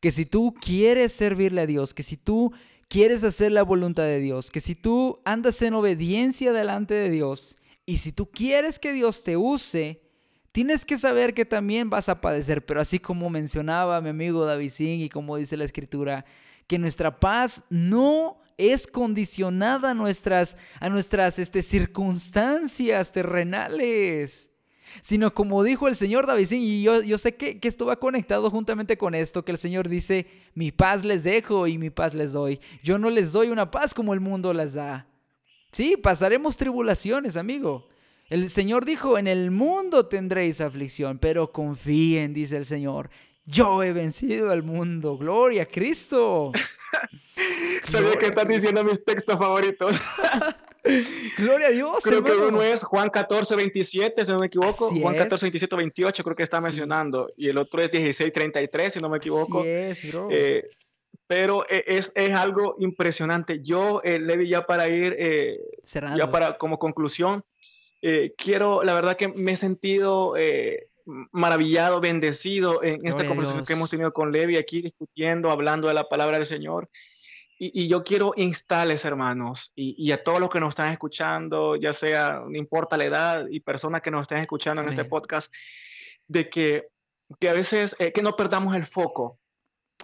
Que 0.00 0.10
si 0.10 0.24
tú 0.26 0.54
quieres 0.54 1.12
servirle 1.12 1.62
a 1.62 1.66
Dios, 1.66 1.94
que 1.94 2.02
si 2.02 2.16
tú 2.16 2.52
quieres 2.88 3.22
hacer 3.22 3.52
la 3.52 3.62
voluntad 3.62 4.02
de 4.02 4.18
Dios, 4.18 4.50
que 4.50 4.60
si 4.60 4.74
tú 4.74 5.20
andas 5.24 5.60
en 5.62 5.74
obediencia 5.74 6.52
delante 6.52 6.94
de 6.94 7.10
Dios 7.10 7.56
y 7.86 7.98
si 7.98 8.12
tú 8.12 8.30
quieres 8.30 8.78
que 8.78 8.92
Dios 8.92 9.22
te 9.22 9.36
use, 9.36 10.02
tienes 10.52 10.84
que 10.84 10.96
saber 10.96 11.34
que 11.34 11.44
también 11.44 11.90
vas 11.90 12.08
a 12.08 12.20
padecer. 12.20 12.64
Pero 12.64 12.80
así 12.80 12.98
como 12.98 13.30
mencionaba 13.30 14.00
mi 14.00 14.10
amigo 14.10 14.44
David 14.44 14.70
Singh 14.70 15.00
y 15.02 15.08
como 15.08 15.36
dice 15.36 15.56
la 15.56 15.64
escritura, 15.64 16.24
que 16.66 16.78
nuestra 16.78 17.18
paz 17.18 17.64
no 17.68 18.40
es 18.60 18.86
condicionada 18.86 19.90
a 19.90 19.94
nuestras, 19.94 20.56
a 20.80 20.88
nuestras 20.88 21.38
este, 21.38 21.62
circunstancias 21.62 23.12
terrenales. 23.12 24.50
Sino 25.00 25.32
como 25.32 25.62
dijo 25.62 25.86
el 25.86 25.94
Señor 25.94 26.26
David, 26.26 26.50
y 26.50 26.82
yo, 26.82 27.00
yo 27.02 27.16
sé 27.16 27.36
que, 27.36 27.60
que 27.60 27.68
esto 27.68 27.86
va 27.86 28.00
conectado 28.00 28.50
juntamente 28.50 28.98
con 28.98 29.14
esto, 29.14 29.44
que 29.44 29.52
el 29.52 29.58
Señor 29.58 29.88
dice, 29.88 30.26
mi 30.54 30.72
paz 30.72 31.04
les 31.04 31.22
dejo 31.22 31.68
y 31.68 31.78
mi 31.78 31.90
paz 31.90 32.12
les 32.12 32.32
doy. 32.32 32.58
Yo 32.82 32.98
no 32.98 33.08
les 33.08 33.32
doy 33.32 33.48
una 33.48 33.70
paz 33.70 33.94
como 33.94 34.14
el 34.14 34.20
mundo 34.20 34.52
las 34.52 34.74
da. 34.74 35.06
Sí, 35.70 35.96
pasaremos 35.96 36.56
tribulaciones, 36.56 37.36
amigo. 37.36 37.88
El 38.28 38.48
Señor 38.48 38.84
dijo, 38.84 39.18
en 39.18 39.26
el 39.26 39.50
mundo 39.50 40.06
tendréis 40.06 40.60
aflicción, 40.60 41.18
pero 41.18 41.52
confíen, 41.52 42.32
dice 42.32 42.56
el 42.56 42.64
Señor, 42.64 43.10
yo 43.50 43.82
he 43.82 43.92
vencido 43.92 44.50
al 44.50 44.62
mundo. 44.62 45.16
Gloria 45.16 45.62
a 45.62 45.66
Cristo. 45.66 46.52
Sabía 47.84 48.12
que 48.18 48.26
estás 48.26 48.46
diciendo 48.46 48.84
mis 48.84 49.04
textos 49.04 49.38
favoritos. 49.38 50.00
Gloria 51.36 51.66
a 51.66 51.70
Dios. 51.70 52.02
Creo 52.02 52.22
que 52.22 52.32
uno 52.32 52.62
es 52.62 52.82
Juan 52.82 53.10
14, 53.10 53.54
27, 53.54 54.24
si 54.24 54.32
no 54.32 54.38
me 54.38 54.46
equivoco. 54.46 54.90
Juan 54.90 55.14
14, 55.14 55.46
27, 55.46 55.76
28, 55.76 56.24
creo 56.24 56.36
que 56.36 56.42
está 56.42 56.60
mencionando. 56.60 57.30
Y 57.36 57.48
el 57.48 57.58
otro 57.58 57.82
es 57.82 57.90
16, 57.90 58.32
33, 58.32 58.92
si 58.92 59.00
no 59.00 59.08
me 59.08 59.18
equivoco. 59.18 59.62
Así 59.90 60.10
bro. 60.10 60.28
Eh, 60.30 60.68
pero 61.30 61.64
e, 61.70 61.84
es, 61.86 62.10
es, 62.16 62.32
algo 62.32 62.74
impresionante. 62.80 63.60
Yo, 63.62 64.00
eh, 64.02 64.18
Levi, 64.18 64.48
ya 64.48 64.66
para 64.66 64.88
ir, 64.88 65.14
eh, 65.16 65.60
ya 66.16 66.30
para 66.30 66.58
como 66.58 66.78
conclusión, 66.78 67.44
eh, 68.02 68.34
quiero, 68.36 68.82
la 68.82 68.94
verdad 68.94 69.16
que 69.16 69.28
me 69.28 69.52
he 69.52 69.56
sentido 69.56 70.34
maravillado, 71.04 72.00
bendecido 72.00 72.82
en 72.82 73.06
esta 73.06 73.26
conversación 73.26 73.64
que 73.64 73.72
hemos 73.72 73.90
tenido 73.90 74.12
con 74.12 74.32
Levi 74.32 74.56
aquí 74.56 74.82
discutiendo, 74.82 75.50
hablando 75.50 75.88
de 75.88 75.94
la 75.94 76.08
palabra 76.08 76.38
del 76.38 76.46
Señor. 76.46 76.88
Y, 77.62 77.88
yo 77.88 78.04
quiero 78.04 78.32
instarles, 78.36 79.04
hermanos, 79.04 79.70
y, 79.76 80.10
a 80.12 80.24
todos 80.24 80.40
los 80.40 80.48
que 80.48 80.60
nos 80.60 80.70
están 80.70 80.90
escuchando, 80.92 81.76
ya 81.76 81.92
sea, 81.92 82.42
no 82.48 82.56
importa 82.56 82.96
la 82.96 83.04
edad, 83.04 83.46
y 83.50 83.60
personas 83.60 84.00
que 84.00 84.10
nos 84.10 84.22
estén 84.22 84.38
escuchando 84.38 84.80
en 84.80 84.88
este 84.88 85.04
podcast, 85.04 85.52
de 86.26 86.48
que, 86.48 86.88
que 87.38 87.50
a 87.50 87.52
veces, 87.52 87.94
eh, 87.98 88.12
que 88.12 88.22
no 88.22 88.34
perdamos 88.34 88.74
el 88.74 88.86
foco. 88.86 89.38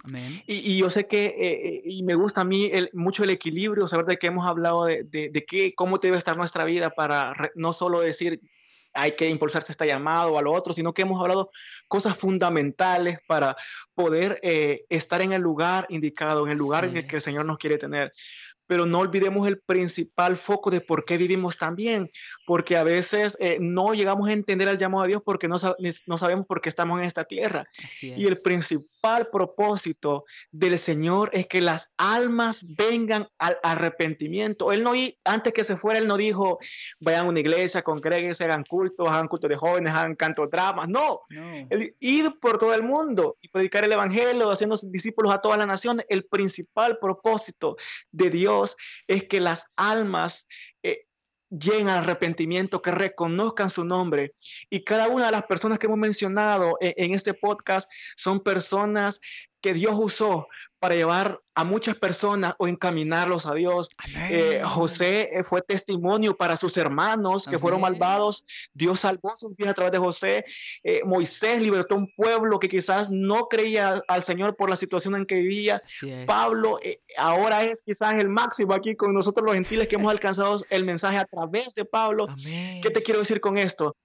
Amén. 0.03 0.43
Y, 0.45 0.77
yo 0.77 0.91
sé 0.91 1.07
que, 1.07 1.25
eh, 1.25 1.35
eh, 1.39 1.81
y 1.83 2.03
me 2.03 2.13
gusta 2.13 2.41
a 2.41 2.45
mí 2.45 2.69
el, 2.71 2.91
mucho 2.93 3.23
el 3.23 3.31
equilibrio, 3.31 3.87
saber 3.87 4.05
de 4.05 4.17
qué 4.17 4.27
hemos 4.27 4.45
hablado, 4.45 4.85
de, 4.85 5.03
de, 5.05 5.29
de 5.29 5.43
qué, 5.43 5.73
cómo 5.73 5.97
debe 5.97 6.19
estar 6.19 6.37
nuestra 6.37 6.63
vida 6.63 6.91
para 6.91 7.33
no 7.55 7.73
solo 7.73 8.01
decir, 8.01 8.39
hay 8.93 9.15
que 9.15 9.29
impulsarse 9.29 9.71
esta 9.71 9.85
llamada 9.85 10.27
o 10.27 10.37
a 10.37 10.41
lo 10.41 10.51
otro, 10.51 10.73
sino 10.73 10.93
que 10.93 11.03
hemos 11.03 11.21
hablado 11.21 11.51
cosas 11.87 12.17
fundamentales 12.17 13.19
para 13.27 13.55
poder 13.93 14.39
eh, 14.43 14.85
estar 14.89 15.21
en 15.21 15.33
el 15.33 15.41
lugar 15.41 15.85
indicado, 15.89 16.45
en 16.45 16.51
el 16.51 16.57
lugar 16.57 16.85
en 16.85 16.97
el 16.97 17.07
que 17.07 17.17
el 17.17 17.21
Señor 17.21 17.45
nos 17.45 17.57
quiere 17.57 17.77
tener 17.77 18.13
pero 18.67 18.85
no 18.85 18.99
olvidemos 18.99 19.47
el 19.47 19.59
principal 19.59 20.37
foco 20.37 20.69
de 20.69 20.81
por 20.81 21.05
qué 21.05 21.17
vivimos 21.17 21.57
tan 21.57 21.75
bien, 21.75 22.11
porque 22.45 22.77
a 22.77 22.83
veces 22.83 23.37
eh, 23.39 23.57
no 23.59 23.93
llegamos 23.93 24.27
a 24.27 24.33
entender 24.33 24.67
el 24.67 24.77
llamado 24.77 25.03
a 25.03 25.07
Dios 25.07 25.21
porque 25.25 25.47
no, 25.47 25.57
no 26.05 26.17
sabemos 26.17 26.45
por 26.45 26.61
qué 26.61 26.69
estamos 26.69 26.99
en 26.99 27.05
esta 27.05 27.23
tierra. 27.23 27.65
Y 28.01 28.27
el 28.27 28.37
principal 28.41 29.29
propósito 29.31 30.25
del 30.51 30.77
Señor 30.77 31.29
es 31.33 31.47
que 31.47 31.61
las 31.61 31.93
almas 31.97 32.61
vengan 32.75 33.27
al 33.39 33.57
arrepentimiento. 33.63 34.71
Él 34.71 34.83
no, 34.83 34.91
antes 35.23 35.53
que 35.53 35.63
se 35.63 35.77
fuera, 35.77 35.99
Él 35.99 36.07
no 36.07 36.17
dijo, 36.17 36.59
vayan 36.99 37.25
a 37.25 37.29
una 37.29 37.39
iglesia, 37.39 37.81
congreguense, 37.81 38.43
hagan 38.43 38.63
cultos, 38.63 39.07
hagan 39.07 39.27
cultos 39.27 39.49
de 39.49 39.55
jóvenes, 39.55 39.93
hagan 39.93 40.15
canto 40.15 40.47
dramas. 40.47 40.89
No, 40.89 41.21
no. 41.29 41.67
ir 41.99 42.37
por 42.41 42.57
todo 42.57 42.73
el 42.73 42.83
mundo 42.83 43.37
y 43.41 43.47
predicar 43.47 43.85
el 43.85 43.91
Evangelio, 43.93 44.51
haciendo 44.51 44.77
discípulos 44.83 45.33
a 45.33 45.39
todas 45.39 45.57
las 45.57 45.67
naciones. 45.67 46.05
El 46.09 46.25
principal 46.25 46.97
propósito 46.99 47.77
de 48.11 48.29
Dios 48.29 48.56
es 49.07 49.23
que 49.23 49.39
las 49.39 49.65
almas 49.75 50.47
eh, 50.83 51.05
lleguen 51.49 51.89
al 51.89 51.99
arrepentimiento, 51.99 52.81
que 52.81 52.91
reconozcan 52.91 53.69
su 53.69 53.83
nombre. 53.83 54.33
Y 54.69 54.83
cada 54.83 55.07
una 55.07 55.27
de 55.27 55.31
las 55.31 55.43
personas 55.43 55.79
que 55.79 55.87
hemos 55.87 55.97
mencionado 55.97 56.77
en, 56.81 56.93
en 56.97 57.13
este 57.13 57.33
podcast 57.33 57.89
son 58.15 58.39
personas 58.39 59.19
que 59.61 59.73
Dios 59.73 59.95
usó 59.97 60.47
para 60.79 60.95
llevar 60.95 61.39
a 61.55 61.63
muchas 61.63 61.97
personas 61.97 62.53
o 62.59 62.67
encaminarlos 62.67 63.45
a 63.47 63.53
Dios. 63.55 63.89
Eh, 64.29 64.61
José 64.63 65.29
eh, 65.33 65.43
fue 65.43 65.61
testimonio 65.61 66.37
para 66.37 66.55
sus 66.55 66.77
hermanos 66.77 67.47
que 67.47 67.57
fueron 67.57 67.81
malvados. 67.81 68.45
Dios 68.73 68.99
salvó 68.99 69.35
sus 69.35 69.55
vidas 69.55 69.71
a 69.71 69.75
través 69.75 69.91
de 69.91 69.97
José. 69.97 70.45
Eh, 70.83 71.01
Moisés 71.03 71.61
libertó 71.61 71.95
un 71.95 72.13
pueblo 72.15 72.59
que 72.59 72.69
quizás 72.69 73.09
no 73.09 73.47
creía 73.47 74.03
al 74.07 74.23
Señor 74.23 74.55
por 74.55 74.69
la 74.69 74.75
situación 74.75 75.15
en 75.15 75.25
que 75.25 75.35
vivía. 75.35 75.81
Pablo 76.27 76.79
ahora 77.17 77.63
es 77.63 77.81
quizás 77.81 78.13
el 78.15 78.29
máximo 78.29 78.73
aquí 78.73 78.95
con 78.95 79.13
nosotros 79.13 79.45
los 79.45 79.55
gentiles 79.55 79.87
que 79.87 79.95
hemos 79.95 80.11
alcanzado 80.11 80.61
el 80.69 80.85
mensaje 80.85 81.17
a 81.17 81.25
través 81.25 81.73
de 81.73 81.85
Pablo. 81.85 82.27
¿Qué 82.43 82.91
te 82.93 83.01
quiero 83.01 83.19
decir 83.19 83.41
con 83.41 83.57
esto? 83.57 83.95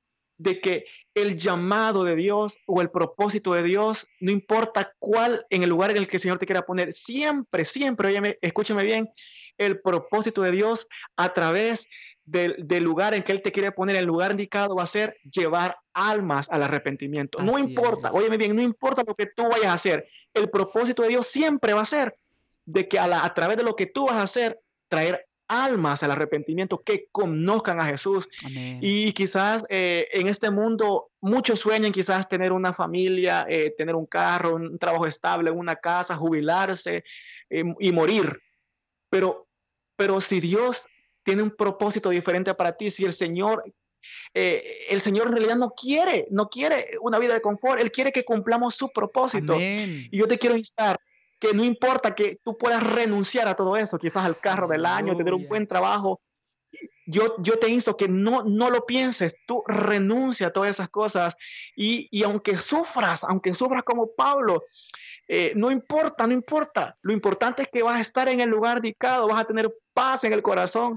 De 0.43 0.60
que 0.60 0.85
el 1.14 1.36
llamado 1.36 2.05
de 2.05 2.16
Dios 2.16 2.59
o 2.66 2.81
el 2.81 2.90
propósito 2.90 3.52
de 3.52 3.62
Dios, 3.62 4.09
no 4.20 4.31
importa 4.31 4.93
cuál 4.98 5.47
en 5.51 5.62
el 5.62 5.70
lugar 5.70 5.90
en 5.90 5.98
el 5.98 6.09
que 6.09 6.16
el 6.16 6.20
Señor 6.20 6.39
te 6.39 6.47
quiera 6.47 6.66
poner, 6.66 6.93
siempre, 6.94 7.64
siempre, 7.64 8.09
óyeme, 8.09 8.39
escúchame 8.40 8.82
bien, 8.82 9.10
el 9.59 9.81
propósito 9.81 10.43
de 10.43 10.51
Dios 10.51 10.89
a 11.16 11.32
través 11.32 11.86
del, 12.24 12.56
lugar 12.82 13.14
en 13.14 13.23
que 13.23 13.32
Él 13.32 13.43
te 13.43 13.52
quiere 13.52 13.73
poner, 13.73 13.97
el 13.97 14.06
lugar 14.06 14.31
indicado 14.31 14.77
va 14.77 14.85
a 14.85 14.86
ser 14.86 15.16
llevar 15.31 15.77
almas 15.93 16.48
al 16.51 16.62
arrepentimiento. 16.62 17.39
no 17.40 17.59
importa, 17.59 18.10
óyeme 18.12 18.36
bien, 18.36 18.56
no 18.56 18.62
importa 18.62 19.05
lo 19.06 19.14
que 19.14 19.27
tú 19.27 19.48
vayas 19.48 19.66
a 19.66 19.74
hacer, 19.74 20.09
el 20.35 20.48
propósito 20.51 21.02
de 21.02 21.09
Dios 21.09 21.27
siempre 21.27 21.74
va 21.74 21.82
a 21.82 21.86
ser 21.86 22.16
de 22.64 22.89
que 22.89 22.98
a, 22.98 23.24
a 23.24 23.35
través 23.35 23.56
de 23.56 23.64
lo 23.64 23.77
que 23.77 23.86
tú 23.86 24.06
vas 24.06 24.16
a 24.16 24.23
hacer, 24.23 24.60
traer 24.89 25.27
almas 25.53 26.03
al 26.03 26.11
arrepentimiento, 26.11 26.83
que 26.83 27.09
conozcan 27.12 27.79
a 27.79 27.85
Jesús. 27.85 28.29
Y 28.81 29.12
quizás 29.12 29.66
eh, 29.69 30.09
en 30.12 30.29
este 30.29 30.51
mundo 30.51 31.11
muchos 31.20 31.61
sueñan 31.61 31.93
quizás 31.93 32.29
tener 32.29 32.53
una 32.53 32.73
familia, 32.73 33.47
eh, 33.49 33.74
tener 33.77 33.95
un 33.95 34.07
carro, 34.07 34.57
un 34.57 34.79
trabajo 34.79 35.07
estable, 35.07 35.51
una 35.51 35.77
casa, 35.77 36.16
jubilarse 36.16 37.05
eh, 37.51 37.65
y 37.79 37.93
morir. 37.93 38.41
Pero, 39.11 39.47
pero 39.97 40.20
si 40.20 40.41
Dios 40.41 40.87
tiene 41.23 41.43
un 41.43 41.51
propósito 41.51 42.11
diferente 42.11 42.55
para 42.55 42.77
ti, 42.77 42.91
si 42.91 43.05
el 43.05 43.12
Señor 43.12 43.62
el 44.35 45.01
Señor 45.01 45.29
en 45.29 45.35
realidad 45.35 45.55
no 45.55 45.74
quiere, 45.77 46.27
no 46.31 46.49
quiere 46.49 46.91
una 47.03 47.20
vida 47.20 47.35
de 47.35 47.41
confort, 47.41 47.81
Él 47.81 47.93
quiere 47.93 48.11
que 48.11 48.24
cumplamos 48.24 48.74
su 48.74 48.91
propósito. 48.91 49.57
Y 49.61 50.11
yo 50.11 50.27
te 50.27 50.39
quiero 50.39 50.57
instar 50.57 50.99
que 51.43 51.52
no 51.52 51.64
importa 51.64 52.14
que 52.14 52.39
tú 52.44 52.56
puedas 52.56 52.81
renunciar 52.81 53.48
a 53.48 53.56
todo 53.56 53.77
eso, 53.77 53.98
quizás 53.98 54.24
al 54.24 54.39
carro 54.39 54.69
del 54.69 54.86
año, 54.86 55.16
tener 55.16 55.35
un 55.35 55.48
buen 55.48 55.66
trabajo. 55.66 56.20
Yo, 57.05 57.35
yo 57.43 57.59
te 57.59 57.69
insto 57.69 57.97
que 57.97 58.06
no, 58.06 58.44
no 58.44 58.70
lo 58.70 58.86
pienses, 58.86 59.35
tú 59.44 59.60
renuncia 59.66 60.47
a 60.47 60.51
todas 60.52 60.70
esas 60.70 60.89
cosas 60.89 61.35
y, 61.74 62.06
y 62.12 62.23
aunque 62.23 62.56
sufras, 62.56 63.24
aunque 63.24 63.56
sufras 63.56 63.82
como 63.82 64.12
Pablo, 64.14 64.62
eh, 65.27 65.52
no 65.56 65.73
importa, 65.73 66.28
no 66.28 66.32
importa. 66.32 66.97
Lo 67.02 67.12
importante 67.12 67.62
es 67.62 67.69
que 67.73 67.82
vas 67.82 67.98
a 67.98 68.02
estar 68.02 68.28
en 68.28 68.40
el 68.40 68.48
lugar 68.48 68.77
indicado, 68.77 69.27
vas 69.27 69.40
a 69.40 69.44
tener 69.44 69.69
paz 69.93 70.23
en 70.23 70.32
el 70.32 70.43
corazón, 70.43 70.97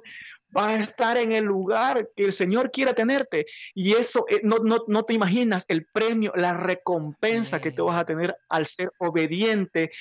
vas 0.50 0.80
a 0.80 0.84
estar 0.84 1.18
en 1.18 1.32
el 1.32 1.44
lugar 1.44 2.10
que 2.16 2.26
el 2.26 2.32
Señor 2.32 2.72
quiera 2.72 2.94
tenerte. 2.94 3.46
Y 3.74 3.94
eso, 3.94 4.26
eh, 4.30 4.42
no, 4.44 4.60
no, 4.60 4.84
no, 4.88 5.04
te 5.04 5.14
imaginas 5.14 5.66
el 5.68 5.86
premio, 5.86 6.32
la 6.36 6.54
recompensa 6.54 7.62
que 7.62 7.72
tú 7.72 7.86
vas 7.86 8.00
a 8.00 8.06
tener 8.06 8.38
al 8.50 8.66
ser 8.66 8.92
obediente 9.00 9.92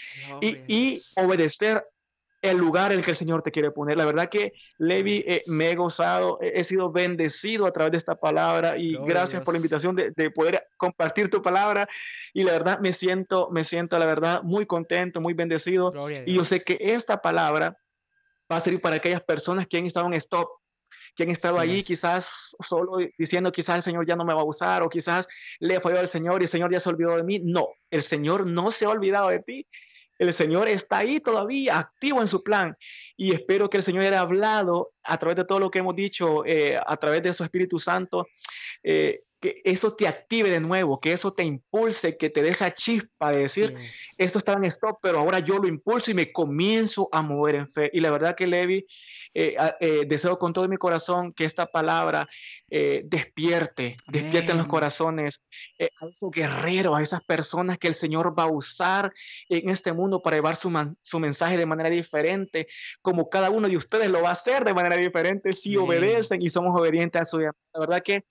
y, 0.40 0.58
y, 0.68 1.02
obedecer 1.16 1.84
el 2.40 2.58
lugar 2.58 2.92
en 2.92 2.98
el 2.98 3.04
que 3.04 3.12
el 3.12 3.16
Señor 3.16 3.42
te 3.42 3.50
quiere 3.50 3.70
poner. 3.70 3.96
La 3.96 4.04
verdad 4.04 4.28
que, 4.28 4.52
Levi, 4.76 5.24
eh, 5.26 5.42
me 5.46 5.70
he 5.70 5.76
gozado, 5.76 6.38
he 6.42 6.62
sido 6.62 6.92
bendecido 6.92 7.64
a 7.64 7.72
través 7.72 7.92
de 7.92 7.98
esta 7.98 8.16
palabra 8.16 8.76
y 8.76 8.96
gracias 9.06 9.42
por 9.42 9.54
la 9.54 9.58
invitación 9.58 9.96
de, 9.96 10.10
de, 10.14 10.30
poder 10.30 10.62
compartir 10.76 11.30
tu 11.30 11.40
palabra. 11.40 11.88
Y 12.34 12.44
la 12.44 12.52
verdad 12.52 12.80
me 12.80 12.92
siento, 12.92 13.48
me 13.50 13.64
siento, 13.64 13.98
la 13.98 14.04
verdad, 14.04 14.42
muy 14.42 14.66
contento, 14.66 15.22
muy 15.22 15.32
bendecido. 15.32 15.92
Y 16.26 16.34
yo 16.34 16.44
sé 16.44 16.62
que 16.62 16.76
esta 16.80 17.22
palabra 17.22 17.78
va 18.50 18.56
a 18.56 18.60
servir 18.60 18.80
para 18.80 18.96
aquellas 18.96 19.22
personas 19.22 19.66
que 19.66 19.78
han 19.78 19.86
estado 19.86 20.06
en 20.06 20.14
stop, 20.14 20.48
que 21.16 21.22
han 21.22 21.30
estado 21.30 21.58
allí 21.58 21.82
quizás 21.84 22.54
solo 22.66 22.98
diciendo 23.18 23.52
quizás 23.52 23.76
el 23.76 23.82
Señor 23.82 24.06
ya 24.06 24.16
no 24.16 24.24
me 24.24 24.34
va 24.34 24.40
a 24.40 24.44
usar 24.44 24.82
o 24.82 24.88
quizás 24.88 25.28
le 25.60 25.80
falló 25.80 26.00
al 26.00 26.08
Señor 26.08 26.40
y 26.40 26.44
el 26.44 26.48
Señor 26.48 26.72
ya 26.72 26.80
se 26.80 26.88
olvidó 26.88 27.16
de 27.16 27.22
mí. 27.22 27.40
No, 27.42 27.68
el 27.90 28.02
Señor 28.02 28.46
no 28.46 28.70
se 28.70 28.84
ha 28.84 28.90
olvidado 28.90 29.28
de 29.28 29.40
ti. 29.40 29.66
El 30.18 30.32
Señor 30.32 30.68
está 30.68 30.98
ahí 30.98 31.20
todavía 31.20 31.78
activo 31.78 32.20
en 32.20 32.28
su 32.28 32.42
plan 32.42 32.76
y 33.16 33.32
espero 33.32 33.68
que 33.68 33.78
el 33.78 33.82
Señor 33.82 34.04
haya 34.04 34.20
hablado 34.20 34.92
a 35.02 35.18
través 35.18 35.36
de 35.36 35.44
todo 35.44 35.58
lo 35.58 35.70
que 35.70 35.80
hemos 35.80 35.96
dicho, 35.96 36.44
eh, 36.46 36.78
a 36.84 36.96
través 36.96 37.22
de 37.22 37.34
su 37.34 37.42
Espíritu 37.42 37.78
Santo, 37.78 38.28
eh, 38.82 39.22
que 39.44 39.60
eso 39.62 39.92
te 39.92 40.08
active 40.08 40.48
de 40.48 40.58
nuevo, 40.58 40.98
que 40.98 41.12
eso 41.12 41.30
te 41.30 41.44
impulse, 41.44 42.16
que 42.16 42.30
te 42.30 42.40
dé 42.40 42.48
esa 42.48 42.72
chispa 42.72 43.30
de 43.30 43.40
decir, 43.40 43.76
esto 44.16 44.38
está 44.38 44.54
en 44.54 44.64
stop, 44.64 45.00
pero 45.02 45.18
ahora 45.18 45.40
yo 45.40 45.58
lo 45.58 45.68
impulso 45.68 46.10
y 46.10 46.14
me 46.14 46.32
comienzo 46.32 47.10
a 47.12 47.20
mover 47.20 47.56
en 47.56 47.68
fe. 47.68 47.90
Y 47.92 48.00
la 48.00 48.10
verdad 48.10 48.34
que 48.34 48.46
Levi, 48.46 48.86
eh, 49.34 49.54
eh, 49.80 50.04
deseo 50.06 50.38
con 50.38 50.54
todo 50.54 50.66
mi 50.66 50.78
corazón 50.78 51.34
que 51.34 51.44
esta 51.44 51.66
palabra 51.66 52.26
eh, 52.70 53.02
despierte, 53.04 53.96
despierte 54.06 54.52
en 54.52 54.58
los 54.58 54.66
corazones 54.66 55.42
a 55.78 56.06
esos 56.08 56.30
guerreros, 56.30 56.96
a 56.96 57.02
esas 57.02 57.22
personas 57.22 57.76
que 57.76 57.88
el 57.88 57.94
Señor 57.94 58.34
va 58.38 58.44
a 58.44 58.50
usar 58.50 59.12
en 59.50 59.68
este 59.68 59.92
mundo 59.92 60.22
para 60.22 60.36
llevar 60.36 60.56
su, 60.56 60.72
su, 61.02 61.20
mensaje 61.20 61.58
de 61.58 61.66
manera 61.66 61.90
diferente, 61.90 62.66
como 63.02 63.28
cada 63.28 63.50
uno 63.50 63.68
de 63.68 63.76
ustedes 63.76 64.08
lo 64.08 64.22
va 64.22 64.30
a 64.30 64.32
hacer 64.32 64.64
de 64.64 64.72
manera 64.72 64.96
diferente 64.96 65.52
si 65.52 65.76
obedecen 65.76 66.40
y 66.40 66.48
somos 66.48 66.80
obedientes 66.80 67.20
a 67.20 67.24
su 67.26 67.40
La 67.40 67.52
verdad 67.78 68.02
que 68.02 68.24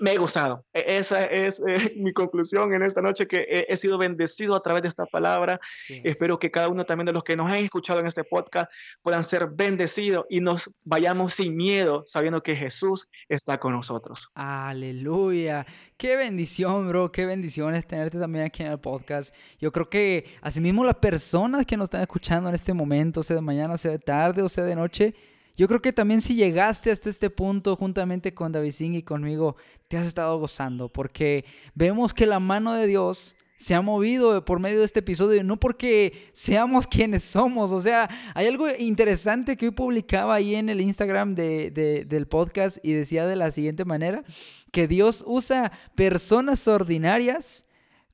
me 0.00 0.12
he 0.12 0.16
gozado. 0.16 0.64
E, 0.72 0.98
esa 0.98 1.24
es 1.24 1.62
mi 1.96 2.12
conclusión 2.12 2.72
en 2.74 2.82
esta 2.82 3.02
noche, 3.02 3.26
que 3.26 3.46
he, 3.48 3.66
he, 3.68 3.76
sido 3.76 3.98
bendecido 3.98 4.54
a 4.54 4.62
través 4.62 4.82
de 4.82 4.88
esta 4.88 5.06
palabra. 5.06 5.60
Sí, 5.86 6.00
Espero 6.04 6.38
que 6.38 6.50
cada 6.50 6.68
uno 6.68 6.84
también 6.84 7.06
de 7.06 7.12
los 7.12 7.24
que 7.24 7.36
nos 7.36 7.50
han 7.50 7.58
escuchado 7.58 8.00
en 8.00 8.06
este 8.06 8.24
podcast 8.24 8.70
puedan 9.02 9.24
ser 9.24 9.48
bendecidos 9.48 10.26
y 10.28 10.40
nos 10.40 10.70
vayamos 10.84 11.34
sin 11.34 11.56
miedo, 11.56 12.04
sabiendo 12.06 12.42
que 12.42 12.56
Jesús 12.56 13.08
está 13.28 13.58
con 13.58 13.72
nosotros. 13.72 14.30
Aleluya. 14.34 15.66
Qué 15.96 16.16
bendición, 16.16 16.88
bro. 16.88 17.12
Qué 17.12 17.26
bendición 17.26 17.74
es 17.74 17.86
tenerte 17.86 18.18
también 18.18 18.44
aquí 18.44 18.62
en 18.62 18.72
el 18.72 18.78
podcast. 18.78 19.34
Yo 19.58 19.72
creo 19.72 19.88
que 19.88 20.24
asimismo 20.40 20.84
las 20.84 20.96
personas 20.96 21.66
que 21.66 21.76
nos 21.76 21.86
están 21.86 22.02
escuchando 22.02 22.48
en 22.48 22.54
este 22.54 22.72
momento, 22.72 23.22
sea 23.22 23.36
de 23.36 23.42
mañana, 23.42 23.76
sea 23.76 23.92
de 23.92 23.98
tarde 23.98 24.42
o 24.42 24.48
sea 24.48 24.64
de 24.64 24.76
noche, 24.76 25.14
yo 25.56 25.68
creo 25.68 25.82
que 25.82 25.92
también 25.92 26.20
si 26.20 26.34
llegaste 26.34 26.90
hasta 26.90 27.10
este 27.10 27.30
punto 27.30 27.76
juntamente 27.76 28.34
con 28.34 28.52
David 28.52 28.70
Singh 28.70 28.94
y 28.94 29.02
conmigo, 29.02 29.56
te 29.88 29.96
has 29.96 30.06
estado 30.06 30.38
gozando 30.38 30.88
porque 30.88 31.44
vemos 31.74 32.14
que 32.14 32.26
la 32.26 32.40
mano 32.40 32.74
de 32.74 32.86
Dios 32.86 33.36
se 33.60 33.74
ha 33.74 33.82
movido 33.82 34.42
por 34.46 34.58
medio 34.58 34.78
de 34.78 34.86
este 34.86 35.00
episodio, 35.00 35.44
no 35.44 35.60
porque 35.60 36.30
seamos 36.32 36.86
quienes 36.86 37.24
somos. 37.24 37.72
O 37.72 37.80
sea, 37.80 38.08
hay 38.34 38.46
algo 38.46 38.66
interesante 38.78 39.58
que 39.58 39.66
hoy 39.66 39.72
publicaba 39.72 40.34
ahí 40.34 40.54
en 40.54 40.70
el 40.70 40.80
Instagram 40.80 41.34
de, 41.34 41.70
de, 41.70 42.06
del 42.06 42.26
podcast 42.26 42.78
y 42.82 42.94
decía 42.94 43.26
de 43.26 43.36
la 43.36 43.50
siguiente 43.50 43.84
manera, 43.84 44.24
que 44.72 44.88
Dios 44.88 45.22
usa 45.26 45.72
personas 45.94 46.66
ordinarias 46.68 47.66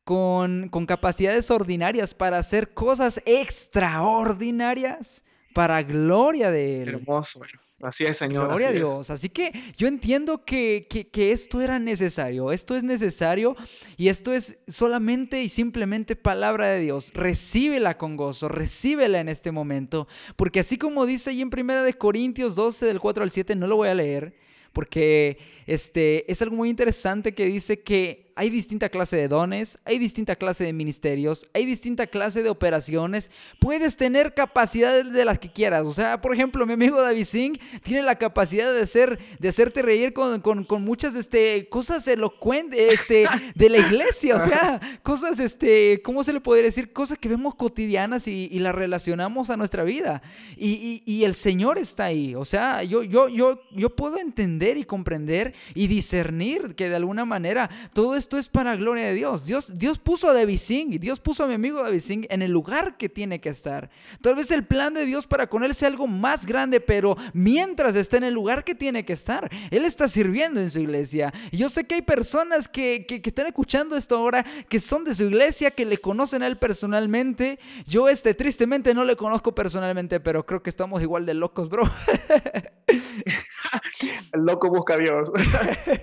con, 0.03 0.69
con 0.69 0.85
capacidades 0.85 1.49
ordinarias 1.53 2.13
para 2.13 2.39
hacer 2.39 2.75
cosas 2.75 3.23
extraordinarias 3.25 5.23
para 5.57 5.83
gloria 5.83 6.51
de 6.51 6.83
Él. 6.83 6.89
Hermoso, 6.91 7.41
Así 7.83 8.05
es, 8.05 8.19
Señor. 8.19 8.49
Gloria 8.49 8.69
a 8.69 8.73
Dios. 8.73 9.09
Así 9.09 9.31
que 9.31 9.53
yo 9.78 9.89
entiendo 9.89 10.45
que, 10.45 10.87
que, 10.91 11.09
que, 11.09 11.33
esto 11.33 11.62
era 11.62 11.78
necesario. 11.78 12.53
Esto 12.53 12.77
es 12.77 12.85
necesario 12.85 13.57
y 13.97 14.09
esto 14.09 14.35
es 14.35 14.59
solamente 14.69 15.43
y 15.43 15.49
simplemente 15.49 16.15
palabra 16.15 16.66
de 16.66 16.81
Dios. 16.81 17.11
Recíbela 17.15 17.97
con 17.97 18.19
gozo, 18.19 18.51
recíbela 18.51 19.19
en 19.19 19.31
este 19.31 19.51
momento. 19.51 20.09
Porque 20.37 20.61
así 20.61 20.77
como 20.77 21.07
dice 21.07 21.31
ahí 21.31 21.41
en 21.41 21.49
1 21.49 21.73
Corintios 21.97 22.55
12, 22.55 22.85
del 22.85 23.01
4 23.01 23.24
al 23.24 23.31
7, 23.31 23.57
no 23.57 23.66
lo 23.66 23.77
voy 23.77 23.89
a 23.89 23.95
leer. 23.95 24.37
Porque 24.74 25.39
este, 25.66 26.30
es 26.30 26.40
algo 26.43 26.56
muy 26.56 26.70
interesante 26.70 27.34
que 27.34 27.47
dice 27.47 27.80
que 27.80 28.26
hay 28.38 28.51
distinta 28.51 28.90
clase 28.90 29.16
de 29.16 29.28
dones, 29.28 29.78
hay 29.86 29.98
distinta 29.98 30.36
clase 30.36 30.62
de 30.62 30.74
ministerios, 30.74 31.48
hay 31.55 31.64
distinta 31.64 32.06
clase 32.06 32.43
de 32.43 32.51
operaciones. 32.51 33.30
Puedes 33.59 33.97
tener 33.97 34.34
capacidades 34.34 35.10
de 35.10 35.24
las 35.24 35.38
que 35.38 35.51
quieras. 35.51 35.86
O 35.86 35.93
sea, 35.93 36.20
por 36.20 36.34
ejemplo, 36.34 36.66
mi 36.66 36.74
amigo 36.74 37.01
David 37.01 37.24
Singh 37.24 37.59
tiene 37.82 38.02
la 38.02 38.16
capacidad 38.16 38.74
de, 38.74 38.86
ser, 38.86 39.18
de 39.38 39.48
hacerte 39.48 39.80
reír 39.80 40.12
con, 40.12 40.43
con, 40.43 40.64
con 40.64 40.84
muchas 40.84 41.14
este, 41.14 41.66
cosas 41.70 42.06
elocuentes 42.09 42.93
este, 42.93 43.26
de 43.55 43.70
la 43.70 43.78
iglesia. 43.78 44.36
O 44.36 44.40
sea, 44.40 44.80
cosas, 45.02 45.40
este, 45.40 46.02
¿cómo 46.02 46.22
se 46.22 46.34
le 46.34 46.43
podría 46.43 46.64
decir? 46.64 46.93
Cosas 46.93 47.16
que 47.16 47.30
vemos 47.30 47.55
cotidianas 47.55 48.28
y, 48.28 48.51
y 48.52 48.59
las 48.59 48.74
relacionamos 48.74 49.48
a 49.48 49.56
nuestra 49.56 49.82
vida. 49.82 50.20
Y, 50.59 51.02
y, 51.06 51.10
y, 51.10 51.24
el 51.24 51.32
Señor 51.32 51.78
está 51.78 52.05
ahí. 52.05 52.34
O 52.34 52.44
sea, 52.44 52.82
yo, 52.82 53.02
yo, 53.02 53.30
yo, 53.30 53.62
yo 53.72 53.97
puedo 53.97 54.18
entender 54.18 54.76
y 54.76 54.84
comprender 54.84 55.55
y 55.74 55.87
discernir 55.87 56.74
que 56.74 56.89
de 56.89 56.97
alguna 56.97 57.24
manera 57.24 57.70
todo 57.93 58.16
esto 58.16 58.39
es 58.39 58.49
para 58.49 58.77
gloria 58.77 59.07
de 59.07 59.15
Dios. 59.15 59.47
Dios, 59.47 59.78
Dios 59.78 59.99
puso 59.99 60.28
a 60.28 60.35
David 60.35 60.59
Singh, 60.59 60.99
Dios 61.01 61.20
puso 61.20 61.45
a 61.45 61.47
mi 61.47 61.55
amigo 61.55 61.83
David 61.83 62.01
Singh 62.01 62.27
en 62.31 62.43
el 62.43 62.51
lugar 62.51 62.97
que 62.97 63.09
tiene 63.09 63.41
que 63.41 63.49
estar. 63.49 63.91
Tal 64.20 64.35
vez 64.35 64.51
el 64.51 64.65
plan 64.65 64.95
de 64.95 65.07
Dios 65.07 65.27
para 65.27 65.47
con 65.49 65.65
él 65.65 65.74
sea 65.74 65.89
algo 65.89 66.07
más 66.07 66.47
grande, 66.47 66.81
pero 66.81 67.16
mientras 67.33 67.97
está 67.97 68.16
en 68.16 68.24
el 68.24 68.35
lugar 68.35 68.65
que 68.65 68.74
tiene 68.74 69.05
que 69.05 69.12
estar, 69.12 69.51
él 69.70 69.85
está 69.85 70.09
sirviendo 70.09 70.61
en 70.61 70.70
su 70.70 70.81
iglesia. 70.81 71.33
Y 71.51 71.59
yo 71.59 71.69
sé 71.69 71.85
que 71.85 71.97
hay 71.97 72.03
personas 72.03 72.69
que, 72.69 73.07
que, 73.07 73.20
que 73.23 73.31
están 73.31 73.47
escuchando 73.47 73.97
esto 73.97 74.16
ahora, 74.16 74.45
que 74.69 74.81
son 74.81 75.05
de 75.05 75.15
su 75.15 75.24
iglesia, 75.24 75.70
que 75.70 75.85
le 75.85 75.99
conocen 75.99 76.43
a 76.43 76.47
él 76.47 76.59
personalmente. 76.59 77.59
Yo 77.87 78.09
este 78.09 78.35
tristemente 78.35 78.95
no 78.95 79.05
le 79.05 79.16
conozco 79.16 79.55
personalmente, 79.55 80.20
pero 80.20 80.45
creo 80.47 80.62
que 80.62 80.70
estamos 80.70 81.03
igual 81.03 81.27
de 81.27 81.35
locos, 81.35 81.69
bro. 81.69 81.85
el 84.32 84.40
loco 84.43 84.68
busca 84.68 84.94
a 84.94 84.98
Dios. 84.98 85.32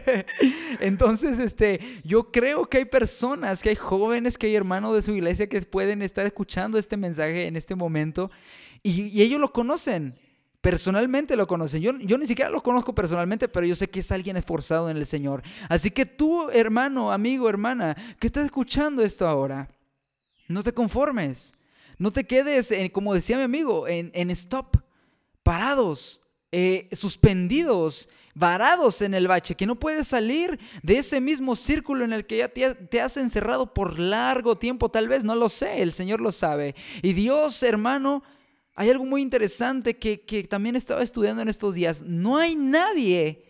Entonces, 0.80 1.40
este, 1.40 1.80
yo 2.04 2.32
creo 2.32 2.66
que 2.66 2.80
hay 2.80 2.86
personas, 2.86 3.62
que 3.62 3.70
hay 3.70 3.76
jóvenes, 3.76 4.38
que 4.38 4.48
hay 4.48 4.56
hermanos 4.56 4.96
de 4.96 5.02
su 5.02 5.14
iglesia 5.14 5.48
que 5.48 5.62
pueden 5.62 6.02
estar 6.02 6.26
escuchando 6.26 6.78
este 6.78 6.98
mensaje 6.98 7.48
en 7.48 7.56
este 7.56 7.76
momento 7.76 8.32
y, 8.82 9.22
ellos 9.22 9.40
lo 9.40 9.52
conocen. 9.52 10.20
Personalmente 10.62 11.36
lo 11.36 11.46
conocen. 11.46 11.82
Yo, 11.82 11.92
yo 12.00 12.18
ni 12.18 12.26
siquiera 12.26 12.50
lo 12.50 12.64
conozco 12.64 12.96
personalmente, 12.96 13.50
pero 13.50 13.66
yo 13.66 13.76
sé 13.76 13.90
que 13.90 14.00
es 14.00 14.12
alguien 14.12 14.38
esforzado 14.38 14.90
en 14.90 14.96
el 14.96 15.06
Señor. 15.06 15.44
Así 15.68 15.92
que 15.92 16.06
tú, 16.06 16.50
hermano, 16.52 17.12
amigo, 17.12 17.50
hermana, 17.50 17.98
que 18.18 18.28
estás 18.28 18.46
escuchando 18.46 19.04
esto 19.04 19.28
ahora, 19.28 19.68
no 20.48 20.64
te 20.64 20.74
conformes. 20.74 21.54
No 21.98 22.12
te 22.12 22.26
quedes, 22.26 22.72
en, 22.72 22.90
como 22.90 23.14
decía 23.14 23.38
mi 23.38 23.44
amigo, 23.44 23.88
en, 23.88 24.12
en 24.14 24.32
stop, 24.32 24.78
parados, 25.44 26.23
eh, 26.56 26.88
suspendidos, 26.92 28.08
varados 28.36 29.02
en 29.02 29.16
el 29.16 29.28
bache, 29.28 29.56
que 29.56 29.66
no 29.66 29.80
puedes 29.80 30.08
salir 30.08 30.60
de 30.84 31.00
ese 31.00 31.20
mismo 31.20 31.56
círculo 31.56 32.06
en 32.06 32.14
el 32.14 32.28
que 32.28 32.38
ya 32.38 32.48
te, 32.48 32.76
te, 32.76 33.02
has 33.02 33.18
encerrado 33.18 33.74
por 33.74 33.98
largo 33.98 34.56
tiempo, 34.56 34.90
tal 34.90 35.08
vez, 35.08 35.26
no 35.26 35.34
lo 35.34 35.50
sé, 35.50 35.82
el 35.82 35.94
Señor 35.94 36.22
lo 36.22 36.32
sabe. 36.32 36.76
Y 37.02 37.14
Dios, 37.14 37.64
hermano, 37.64 38.22
hay 38.76 38.92
algo 38.92 39.04
muy 39.04 39.24
interesante 39.24 39.98
que, 39.98 40.22
que 40.22 40.44
también 40.44 40.76
estaba 40.76 41.02
estudiando 41.02 41.42
en 41.42 41.48
estos 41.48 41.74
días. 41.74 42.04
No 42.04 42.38
hay 42.38 42.56
nadie, 42.56 43.46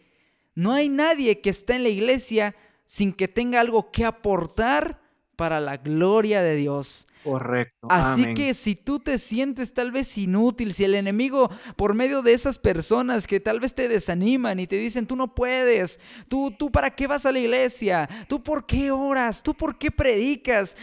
no 0.56 0.72
hay 0.72 0.88
nadie 0.88 1.42
que 1.42 1.50
esté 1.50 1.76
en 1.76 1.84
la 1.84 1.90
iglesia 1.90 2.56
sin 2.86 3.12
que 3.12 3.28
tenga 3.28 3.60
algo 3.60 3.92
que 3.92 4.06
aportar 4.06 5.02
para 5.36 5.60
la 5.60 5.76
gloria 5.76 6.42
de 6.42 6.56
Dios. 6.56 7.08
Correcto. 7.24 7.88
Así 7.90 8.24
Amén. 8.24 8.36
que 8.36 8.54
si 8.54 8.76
tú 8.76 9.00
te 9.00 9.18
sientes 9.18 9.74
tal 9.74 9.92
vez 9.92 10.18
inútil, 10.18 10.74
si 10.74 10.84
el 10.84 10.96
enemigo 10.96 11.50
por 11.76 11.94
medio 11.94 12.22
de 12.22 12.34
esas 12.34 12.60
personas 12.60 13.28
que 13.28 13.40
tal 13.40 13.60
vez 13.60 13.74
te 13.74 13.88
desaniman 13.88 14.60
y 14.60 14.68
te 14.68 14.76
dicen, 14.76 15.08
tú 15.08 15.16
no 15.16 15.34
puedes, 15.34 16.00
tú, 16.28 16.52
tú 16.52 16.72
para 16.72 16.94
qué 16.94 17.08
vas 17.08 17.26
a 17.26 17.32
la 17.32 17.40
iglesia, 17.40 18.10
tú 18.28 18.44
por 18.44 18.66
qué 18.66 18.92
oras, 18.92 19.42
tú 19.42 19.54
por 19.54 19.78
qué 19.78 19.90
predicas, 19.90 20.76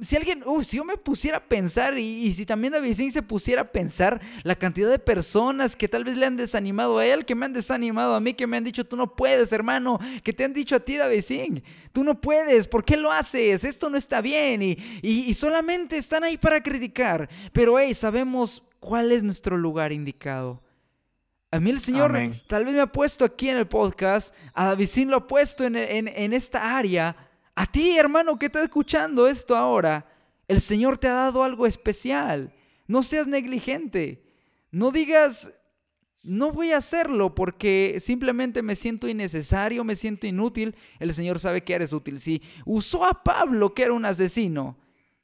si 0.00 0.16
alguien, 0.16 0.42
uh, 0.46 0.62
si 0.62 0.76
yo 0.76 0.84
me 0.84 0.96
pusiera 0.96 1.38
a 1.38 1.44
pensar 1.44 1.98
y, 1.98 2.26
y 2.26 2.32
si 2.32 2.46
también 2.46 2.72
David 2.72 2.94
Singh 2.94 3.12
se 3.12 3.22
pusiera 3.22 3.62
a 3.62 3.72
pensar 3.72 4.20
la 4.44 4.54
cantidad 4.54 4.90
de 4.90 4.98
personas 4.98 5.74
que 5.74 5.88
tal 5.88 6.04
vez 6.04 6.16
le 6.16 6.26
han 6.26 6.36
desanimado 6.36 6.98
a 6.98 7.06
él, 7.06 7.24
que 7.24 7.34
me 7.34 7.46
han 7.46 7.52
desanimado 7.52 8.14
a 8.14 8.20
mí, 8.20 8.34
que 8.34 8.46
me 8.46 8.56
han 8.56 8.64
dicho, 8.64 8.84
tú 8.84 8.96
no 8.96 9.16
puedes, 9.16 9.52
hermano, 9.52 9.98
que 10.22 10.32
te 10.32 10.44
han 10.44 10.52
dicho 10.52 10.76
a 10.76 10.80
ti, 10.80 10.96
David 10.96 11.22
Singh, 11.22 11.62
tú 11.92 12.04
no 12.04 12.20
puedes, 12.20 12.68
¿por 12.68 12.84
qué 12.84 12.96
lo 12.96 13.10
haces? 13.10 13.64
Esto 13.64 13.90
no 13.90 13.96
está 13.96 14.20
bien 14.20 14.62
y, 14.62 14.78
y, 15.02 15.24
y 15.26 15.34
solamente 15.34 15.71
están 15.90 16.24
ahí 16.24 16.36
para 16.38 16.62
criticar, 16.62 17.28
pero 17.52 17.78
hey, 17.78 17.94
sabemos 17.94 18.62
cuál 18.80 19.12
es 19.12 19.22
nuestro 19.22 19.56
lugar 19.56 19.92
indicado. 19.92 20.62
A 21.50 21.60
mí 21.60 21.70
el 21.70 21.78
Señor 21.78 22.18
tal 22.46 22.64
vez 22.64 22.74
me 22.74 22.80
ha 22.80 22.86
puesto 22.86 23.24
aquí 23.24 23.50
en 23.50 23.58
el 23.58 23.68
podcast, 23.68 24.34
a 24.54 24.66
Davidín 24.68 25.10
lo 25.10 25.18
ha 25.18 25.26
puesto 25.26 25.64
en, 25.64 25.76
en, 25.76 26.32
esta 26.32 26.78
área. 26.78 27.14
A 27.54 27.66
ti, 27.66 27.98
hermano, 27.98 28.38
que 28.38 28.46
estás 28.46 28.62
escuchando 28.62 29.28
esto 29.28 29.54
ahora, 29.54 30.06
el 30.48 30.60
Señor 30.62 30.96
te 30.96 31.08
ha 31.08 31.12
dado 31.12 31.44
algo 31.44 31.66
especial. 31.66 32.54
No 32.86 33.02
seas 33.02 33.26
negligente. 33.26 34.24
No 34.70 34.90
digas, 34.90 35.52
no 36.22 36.52
voy 36.52 36.72
a 36.72 36.78
hacerlo 36.78 37.34
porque 37.34 37.98
simplemente 38.00 38.62
me 38.62 38.74
siento 38.74 39.06
innecesario, 39.06 39.84
me 39.84 39.94
siento 39.94 40.26
inútil. 40.26 40.74
El 40.98 41.12
Señor 41.12 41.38
sabe 41.38 41.62
que 41.62 41.74
eres 41.74 41.92
útil. 41.92 42.18
Si 42.18 42.42
usó 42.64 43.04
a 43.04 43.22
Pablo, 43.22 43.74
que 43.74 43.82
era 43.82 43.92
un 43.92 44.06
asesino, 44.06 44.78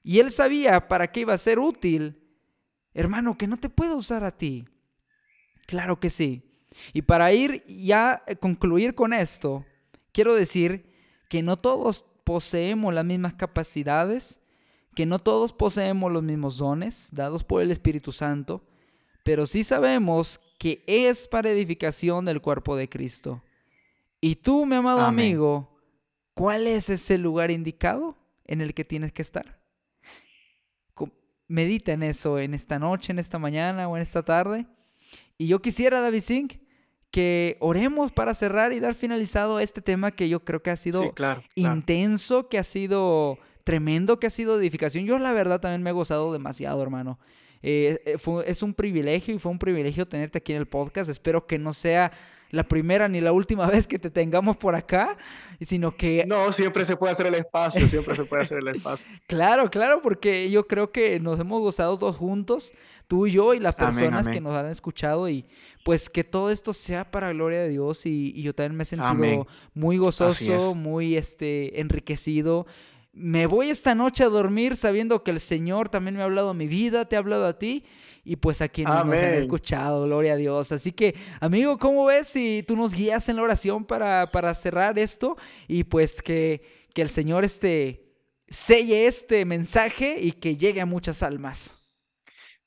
y 0.09 0.21
él 0.21 0.31
sabía 0.31 0.89
para 0.89 1.13
qué 1.13 1.21
iba 1.21 1.35
a 1.35 1.37
ser 1.37 1.59
útil, 1.59 2.19
hermano, 2.95 3.37
que 3.37 3.47
no 3.47 3.59
te 3.59 3.69
puedo 3.69 3.95
usar 3.95 4.25
a 4.25 4.35
ti. 4.35 4.65
Claro 5.67 6.01
que 6.01 6.09
sí. 6.09 6.51
Y 6.95 7.03
para 7.03 7.31
ir 7.35 7.63
ya 7.67 8.23
a 8.27 8.35
concluir 8.37 8.95
con 8.95 9.13
esto, 9.13 9.67
quiero 10.13 10.33
decir 10.33 10.91
que 11.29 11.43
no 11.43 11.59
todos 11.59 12.07
poseemos 12.25 12.95
las 12.95 13.05
mismas 13.05 13.35
capacidades, 13.35 14.41
que 14.95 15.05
no 15.05 15.19
todos 15.19 15.53
poseemos 15.53 16.11
los 16.11 16.23
mismos 16.23 16.57
dones 16.57 17.11
dados 17.13 17.45
por 17.45 17.61
el 17.61 17.71
Espíritu 17.71 18.11
Santo, 18.11 18.65
pero 19.25 19.47
sí 19.47 19.63
sabemos 19.63 20.41
que 20.59 20.83
es 20.87 21.29
para 21.29 21.51
edificación 21.51 22.25
del 22.25 22.41
cuerpo 22.41 22.77
de 22.77 22.89
Cristo. 22.89 23.43
Y 24.23 24.37
tú, 24.37 24.65
mi 24.65 24.77
amado 24.77 25.03
amigo, 25.03 25.79
¿cuál 26.33 26.67
es 26.67 26.89
ese 26.89 27.19
lugar 27.19 27.51
indicado 27.51 28.17
en 28.47 28.63
el 28.63 28.73
que 28.73 28.87
tienes 28.87 29.13
que 29.13 29.21
estar? 29.21 29.58
Medita 31.49 31.93
en 31.93 32.03
eso 32.03 32.39
en 32.39 32.55
esta 32.55 32.79
noche, 32.79 33.13
en 33.13 33.19
esta 33.19 33.39
mañana 33.39 33.89
o 33.89 33.97
en 33.97 34.03
esta 34.03 34.23
tarde. 34.23 34.67
Y 35.37 35.47
yo 35.47 35.61
quisiera, 35.61 36.01
David 36.01 36.21
Singh, 36.21 36.61
que 37.11 37.57
oremos 37.61 38.13
para 38.13 38.35
cerrar 38.35 38.73
y 38.73 38.81
dar 38.81 38.95
finalizado 38.95 39.61
este 39.61 39.81
tema 39.81 40.11
que 40.11 40.29
yo 40.29 40.45
creo 40.45 40.63
que 40.63 40.71
ha 40.71 40.77
sido 40.77 41.15
intenso, 41.55 42.49
que 42.49 42.59
ha 42.59 42.63
sido 42.63 43.39
tremendo, 43.65 44.21
que 44.21 44.27
ha 44.27 44.31
sido 44.31 44.59
edificación. 44.59 45.05
Yo 45.05 45.19
la 45.19 45.33
verdad 45.33 45.61
también 45.61 45.83
me 45.83 45.91
he 45.91 45.93
gozado 45.93 46.33
demasiado, 46.33 46.83
hermano. 46.83 47.19
Eh, 47.63 47.99
eh, 48.05 48.17
es 48.47 48.63
un 48.63 48.75
privilegio 48.75 49.35
y 49.35 49.39
fue 49.39 49.51
un 49.51 49.59
privilegio 49.59 50.07
tenerte 50.07 50.39
aquí 50.39 50.53
en 50.53 50.59
el 50.59 50.67
podcast. 50.67 51.11
Espero 51.11 51.47
que 51.47 51.59
no 51.59 51.73
sea 51.73 52.13
la 52.51 52.67
primera 52.67 53.09
ni 53.09 53.21
la 53.21 53.33
última 53.33 53.67
vez 53.71 53.87
que 53.87 53.99
te 53.99 54.11
tengamos 54.11 54.57
por 54.57 54.75
acá, 54.75 55.17
sino 55.61 55.95
que... 55.95 56.25
No, 56.27 56.53
siempre 56.53 56.85
se 56.85 56.97
puede 56.97 57.13
hacer 57.13 57.27
el 57.27 57.35
espacio, 57.35 57.87
siempre 57.89 58.15
se 58.15 58.25
puede 58.25 58.43
hacer 58.43 58.59
el 58.59 58.69
espacio. 58.69 59.07
claro, 59.27 59.71
claro, 59.71 60.01
porque 60.03 60.51
yo 60.51 60.67
creo 60.67 60.93
que 60.93 61.21
nos 61.21 61.39
hemos 61.41 61.61
gozado 61.61 61.99
todos 61.99 62.17
juntos, 62.17 62.73
tú 63.07 63.27
y 63.27 63.33
yo 63.33 63.55
y 63.55 63.61
las 63.61 63.75
personas 63.75 64.29
que 64.29 64.41
nos 64.41 64.55
han 64.55 64.67
escuchado 64.67 65.29
y 65.29 65.47
pues 65.85 66.11
que 66.11 66.25
todo 66.25 66.51
esto 66.51 66.75
sea 66.75 67.11
para 67.11 67.33
gloria 67.33 67.61
de 67.61 67.71
Dios 67.71 68.05
y, 68.05 68.41
yo 68.43 68.55
también 68.55 68.77
me 68.77 68.83
he 68.83 68.87
sentido 68.87 69.47
muy 69.75 69.97
gozoso, 69.97 70.75
muy 70.75 71.17
este, 71.17 71.81
enriquecido. 71.81 72.67
Me 73.15 73.47
voy 73.47 73.71
esta 73.71 73.95
noche 73.95 74.23
a 74.23 74.29
dormir 74.29 74.77
sabiendo 74.77 75.25
que 75.25 75.31
el 75.31 75.41
Señor 75.41 75.89
también 75.89 76.17
me 76.17 76.23
ha 76.23 76.27
hablado 76.27 76.51
a 76.51 76.55
mi 76.55 76.69
vida, 76.69 77.09
te 77.09 77.17
ha 77.17 77.19
hablado 77.19 77.47
a 77.47 77.59
ti 77.59 77.85
y 78.29 78.37
pues 78.37 78.61
a 78.61 78.69
quienes 78.69 78.93
nos 78.93 79.05
han 79.05 79.35
escuchado, 79.35 80.05
gloria 80.05 80.35
a 80.35 80.37
Dios. 80.37 80.71
Así 80.71 80.93
que, 80.93 81.15
amigo, 81.41 81.79
¿cómo 81.79 82.05
ves 82.05 82.29
si 82.29 82.63
tú 82.69 82.77
nos 82.77 82.93
guías 82.93 83.27
en 83.31 83.37
la 83.37 83.43
oración 83.43 83.87
para, 83.87 84.31
para 84.31 84.53
cerrar 84.55 84.99
esto 84.99 85.39
y 85.67 85.85
pues 85.85 86.21
que, 86.21 86.87
que 86.93 87.01
el 87.01 87.09
Señor 87.09 87.47
este, 87.47 88.05
selle 88.47 89.07
este 89.07 89.47
mensaje 89.47 90.19
y 90.21 90.33
que 90.33 90.59
llegue 90.59 90.83
a 90.83 90.87
muchas 90.87 91.23
almas? 91.23 91.75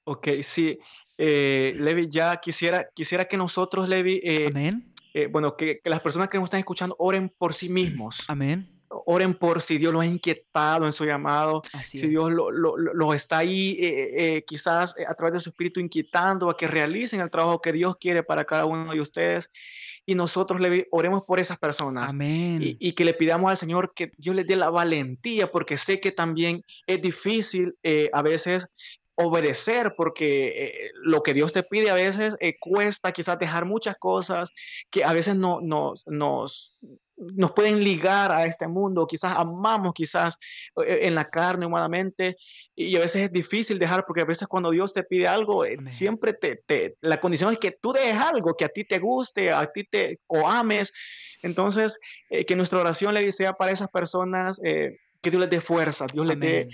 Ok, 0.03 0.29
sí. 0.41 0.79
Eh, 1.15 1.73
Levi, 1.77 2.07
ya 2.09 2.37
quisiera, 2.37 2.89
quisiera 2.95 3.25
que 3.25 3.37
nosotros, 3.37 3.87
Levi, 3.87 4.19
eh, 4.23 4.47
Amén. 4.47 4.91
Eh, 5.13 5.27
bueno, 5.27 5.55
que, 5.55 5.79
que, 5.79 5.91
las 5.91 5.99
personas 5.99 6.29
que 6.29 6.39
nos 6.39 6.45
están 6.45 6.61
escuchando 6.61 6.95
oren 6.97 7.31
por 7.37 7.53
sí 7.53 7.69
mismos. 7.69 8.23
Amén 8.27 8.80
oren 9.05 9.33
por 9.33 9.61
si 9.61 9.77
Dios 9.77 9.93
los 9.93 10.01
ha 10.01 10.05
inquietado 10.05 10.85
en 10.85 10.91
su 10.91 11.05
llamado, 11.05 11.61
si 11.83 12.07
Dios 12.07 12.31
los 12.31 12.51
lo, 12.53 13.13
está 13.13 13.39
ahí 13.39 13.77
eh, 13.79 14.35
eh, 14.37 14.43
quizás 14.45 14.95
eh, 14.97 15.05
a 15.07 15.13
través 15.13 15.33
de 15.33 15.39
su 15.39 15.49
espíritu 15.49 15.79
inquietando 15.79 16.49
a 16.49 16.57
que 16.57 16.67
realicen 16.67 17.21
el 17.21 17.29
trabajo 17.29 17.61
que 17.61 17.71
Dios 17.73 17.95
quiere 17.97 18.23
para 18.23 18.45
cada 18.45 18.65
uno 18.65 18.91
de 18.91 19.01
ustedes. 19.01 19.49
Y 20.03 20.15
nosotros 20.15 20.59
le 20.59 20.87
oremos 20.89 21.23
por 21.23 21.39
esas 21.39 21.59
personas. 21.59 22.09
Amén. 22.09 22.59
Y, 22.79 22.93
que 22.93 23.05
le 23.05 23.13
pidamos 23.13 23.51
al 23.51 23.57
Señor 23.57 23.93
que 23.93 24.11
Dios 24.17 24.35
les 24.35 24.47
dé 24.47 24.55
la 24.55 24.71
valentía, 24.71 25.51
porque 25.51 25.77
sé 25.77 25.99
que 25.99 26.11
también 26.11 26.63
es 26.87 27.01
difícil 27.03 27.75
a 28.11 28.21
veces 28.23 28.67
obedecer, 29.23 29.93
porque 29.95 30.89
lo 30.95 31.23
que 31.23 31.33
Dios 31.33 31.53
te 31.53 31.63
pide 31.63 31.89
a 31.89 31.95
veces 31.95 32.35
cuesta 32.59 33.11
quizás 33.11 33.39
dejar 33.39 33.65
muchas 33.65 33.97
cosas 33.97 34.49
que 34.89 35.03
a 35.03 35.13
veces 35.13 35.35
no, 35.35 35.61
nos, 35.61 36.05
nos, 36.07 36.77
nos 37.21 37.51
pueden 37.51 37.83
ligar 37.83 38.31
a 38.31 38.45
este 38.45 38.67
mundo, 38.67 39.05
quizás 39.05 39.37
amamos 39.37 39.93
quizás 39.93 40.37
eh, 40.85 40.99
en 41.03 41.15
la 41.15 41.29
carne 41.29 41.65
humanamente 41.65 42.37
y 42.75 42.95
a 42.95 42.99
veces 42.99 43.23
es 43.23 43.31
difícil 43.31 43.77
dejar 43.77 44.05
porque 44.05 44.21
a 44.21 44.25
veces 44.25 44.47
cuando 44.47 44.71
Dios 44.71 44.93
te 44.93 45.03
pide 45.03 45.27
algo, 45.27 45.63
eh, 45.65 45.77
siempre 45.89 46.33
te, 46.33 46.95
la 47.01 47.19
condición 47.19 47.53
es 47.53 47.59
que 47.59 47.71
tú 47.71 47.93
dejes 47.93 48.17
algo 48.19 48.55
que 48.55 48.65
a 48.65 48.69
ti 48.69 48.83
te 48.83 48.99
guste, 48.99 49.51
a 49.51 49.71
ti 49.71 49.83
te 49.83 50.19
o 50.27 50.47
ames. 50.47 50.91
Entonces, 51.43 51.97
eh, 52.29 52.45
que 52.45 52.55
nuestra 52.55 52.79
oración 52.79 53.13
le 53.13 53.31
sea 53.31 53.53
para 53.53 53.71
esas 53.71 53.89
personas, 53.89 54.59
que 54.59 55.29
Dios 55.29 55.39
les 55.39 55.49
dé 55.49 55.61
fuerza, 55.61 56.05
Dios 56.11 56.25
les 56.25 56.39
dé 56.39 56.69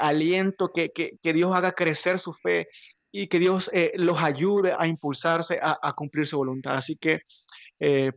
aliento, 0.00 0.72
que, 0.72 0.90
que, 0.90 1.32
Dios 1.32 1.54
haga 1.54 1.72
crecer 1.72 2.18
su 2.18 2.32
fe 2.34 2.68
y 3.10 3.26
que 3.26 3.38
Dios 3.38 3.70
los 3.94 4.22
ayude 4.22 4.74
a 4.78 4.86
impulsarse 4.86 5.58
a, 5.62 5.92
cumplir 5.94 6.26
su 6.26 6.36
voluntad. 6.36 6.76
Así 6.76 6.96
que, 6.96 7.20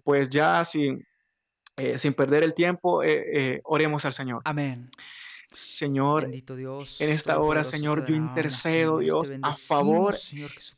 pues 0.04 0.30
ya 0.30 0.64
sin 0.64 1.04
eh, 1.78 1.98
sin 1.98 2.14
perder 2.14 2.44
el 2.44 2.54
tiempo, 2.54 3.04
eh, 3.04 3.26
eh, 3.34 3.62
oremos 3.66 4.06
al 4.06 4.14
Señor. 4.14 4.42
Amén. 4.46 4.90
Señor, 5.52 6.30
Dios, 6.32 7.02
en 7.02 7.10
esta 7.10 7.40
hora, 7.40 7.64
Señor, 7.64 8.06
yo 8.08 8.16
intercedo, 8.16 9.00
Dios, 9.00 9.32
a 9.42 9.54
favor 9.54 10.16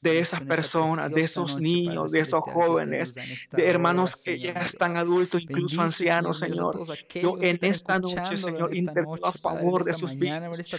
de 0.01 0.19
esas 0.19 0.41
personas, 0.41 1.09
de 1.09 1.21
esos 1.21 1.59
niños, 1.59 2.11
de 2.11 2.19
esos 2.19 2.41
jóvenes, 2.41 3.15
de 3.15 3.67
hermanos 3.67 4.23
que 4.23 4.39
ya 4.39 4.53
están 4.53 4.97
adultos, 4.97 5.43
incluso 5.43 5.81
ancianos, 5.81 6.39
Señor. 6.39 6.79
Yo 7.13 7.37
en 7.41 7.59
esta 7.61 7.99
noche, 7.99 8.37
Señor, 8.37 8.75
intercedo 8.75 9.25
a 9.25 9.31
favor 9.33 9.83
de 9.83 9.93
sus 9.93 10.15
vidas. 10.15 10.59
esta 10.59 10.77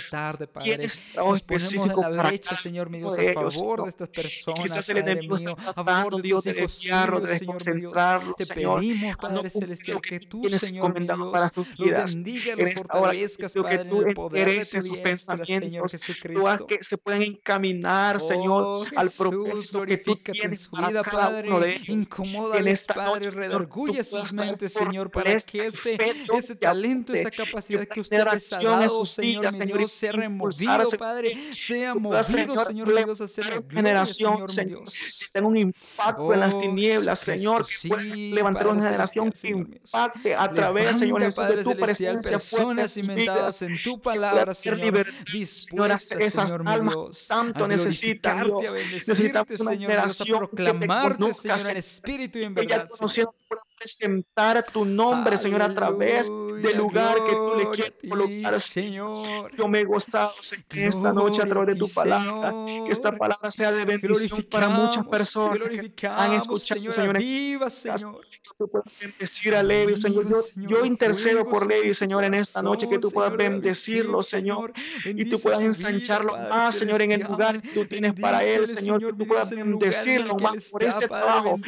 en 0.64 1.96
la 1.96 2.08
brecha, 2.08 2.56
Señor, 2.56 2.90
mi 2.90 2.98
Dios, 2.98 3.18
a 3.18 3.32
favor 3.32 3.82
de 3.84 3.88
estas 3.90 4.08
personas, 4.08 4.62
Quizás 4.62 4.88
el 4.88 4.98
enemigo 4.98 5.36
está 5.36 5.54
tratando, 5.56 6.18
Dios, 6.18 6.44
de 6.44 6.54
desviarlo, 6.54 7.20
de 7.20 7.32
desconcentrarlo, 7.32 8.34
Te 8.34 8.46
pedimos, 8.46 9.16
Padre 9.16 9.50
Celestial, 9.50 10.00
que 10.00 10.20
tú, 10.20 10.48
Señor, 10.48 10.98
mi 10.98 11.06
Dios, 11.06 11.52
los 11.78 12.14
bendiga, 12.14 12.54
los 12.56 12.74
fortalezcas, 12.74 13.52
Padre, 13.84 14.14
tú 14.14 14.26
endereces 14.26 14.86
sus 14.86 14.98
pensamientos, 14.98 15.94
tú 16.32 16.48
haz 16.48 16.62
que 16.62 16.82
se 16.82 16.98
puedan 16.98 17.22
encaminar, 17.22 18.20
Señor, 18.20 18.62
oh, 18.64 18.86
al 18.96 19.10
propósito 19.16 19.84
que 19.84 19.98
tú 19.98 20.16
tienes 20.16 20.68
para 20.68 20.88
vida, 20.88 21.02
cada 21.02 21.28
Padre, 21.28 21.48
uno 21.48 21.60
de 21.60 21.74
ellos. 21.74 21.88
Incomódales, 21.88 22.86
Padre, 22.86 23.30
redarguye 23.30 24.04
sus 24.04 24.32
mentes, 24.32 24.72
Señor, 24.72 25.10
para 25.10 25.38
que 25.40 25.66
ese, 25.66 25.98
ese 26.34 26.56
talento, 26.56 27.12
esa 27.12 27.30
capacidad 27.30 27.86
que 27.86 28.00
usted 28.00 28.24
les 28.32 28.52
ha 28.52 28.60
dado, 28.60 29.04
Señor, 29.04 29.58
mi 29.58 29.66
Dios, 29.66 29.92
sea 29.92 30.12
removido, 30.12 30.90
Padre, 30.98 31.36
sea 31.56 31.94
movido, 31.94 32.22
Señor, 32.64 32.88
mi 32.88 33.02
Dios, 33.04 33.20
a 33.20 33.42
la 33.42 33.62
generación, 33.70 34.48
Señor, 34.48 34.84
que 34.84 35.26
tenga 35.32 35.48
un 35.48 35.56
impacto 35.56 36.32
en 36.32 36.40
las 36.40 36.54
oh, 36.54 36.58
tinieblas, 36.58 37.18
Señor, 37.20 37.66
que 37.66 37.88
levantar 38.16 38.68
una 38.68 38.82
generación 38.82 39.32
que 39.32 39.48
impacte 39.48 40.34
a 40.34 40.48
través, 40.52 40.98
Señor, 40.98 41.22
de 41.22 41.62
tu 41.62 41.76
presencia, 41.76 42.30
personas 42.30 42.96
inventadas 42.96 43.62
en 43.62 43.67
tu 43.82 44.00
palabra, 44.00 44.54
Señor, 44.54 45.06
dispuesta, 45.32 46.18
Señor 46.18 46.64
mi 46.64 46.88
Dios, 46.90 47.26
tanto 47.28 47.64
a 47.64 47.68
necesitan, 47.68 48.44
Dios. 48.44 48.70
a 48.70 48.74
bendecirte, 48.74 49.56
Señor 49.56 50.04
Dios, 50.04 50.20
a 50.20 50.24
proclamarte, 50.24 51.34
Señor, 51.34 51.70
en 51.70 51.76
espíritu 51.76 52.38
y 52.38 52.44
en 52.44 52.54
verdad, 52.54 52.88
Señor. 52.90 53.34
Presentar 53.78 54.64
tu 54.64 54.84
nombre, 54.84 55.38
Señor, 55.38 55.62
a 55.62 55.72
través 55.72 56.26
del 56.26 56.76
lugar 56.76 57.16
que 57.24 57.32
tú 57.32 57.52
le 57.58 57.70
quieres 57.70 57.96
colocar, 58.08 58.60
Señor. 58.60 59.56
Yo 59.56 59.68
me 59.68 59.80
he 59.80 59.84
gozado, 59.84 60.32
Señor, 60.40 60.64
esta 60.70 61.12
noche 61.12 61.42
a 61.42 61.46
través 61.46 61.74
de 61.74 61.76
tu 61.76 61.88
palabra, 61.88 62.52
que 62.84 62.92
esta 62.92 63.16
palabra 63.16 63.50
sea 63.50 63.72
de 63.72 63.84
bendición 63.84 64.42
para 64.50 64.68
muchas 64.68 65.06
personas 65.06 65.58
que 65.94 66.06
han 66.06 66.32
escuchado, 66.34 66.92
Señor, 66.92 67.18
viva, 67.18 67.70
Señor. 67.70 68.20
Que 68.20 68.50
tú 68.56 68.68
puedas 68.68 68.88
bendecir 69.00 69.54
a 69.54 69.62
Levi, 69.62 69.96
Señor. 69.96 70.26
Yo, 70.28 70.68
yo 70.68 70.84
intercedo 70.84 71.46
por 71.46 71.66
Levi, 71.66 71.94
Señor, 71.94 72.24
en 72.24 72.34
esta 72.34 72.62
noche, 72.62 72.88
que 72.88 72.98
tú 72.98 73.10
puedas 73.10 73.36
bendecir 73.36 73.68
decirlo 73.68 74.22
Señor, 74.22 74.72
y 75.04 75.24
tú 75.24 75.38
puedas 75.38 75.60
ensancharlo 75.60 76.36
más, 76.36 76.74
Señor, 76.76 77.02
en 77.02 77.12
el 77.12 77.20
lugar 77.20 77.60
que 77.60 77.68
tú 77.68 77.84
tienes 77.86 78.12
para 78.14 78.44
Él, 78.44 78.66
Señor, 78.66 79.00
que 79.00 79.12
tú 79.12 79.26
puedas 79.26 79.50
bendecirlo 79.50 80.36
más 80.36 80.68
por 80.70 80.84
este 80.84 81.06
trabajo. 81.06 81.58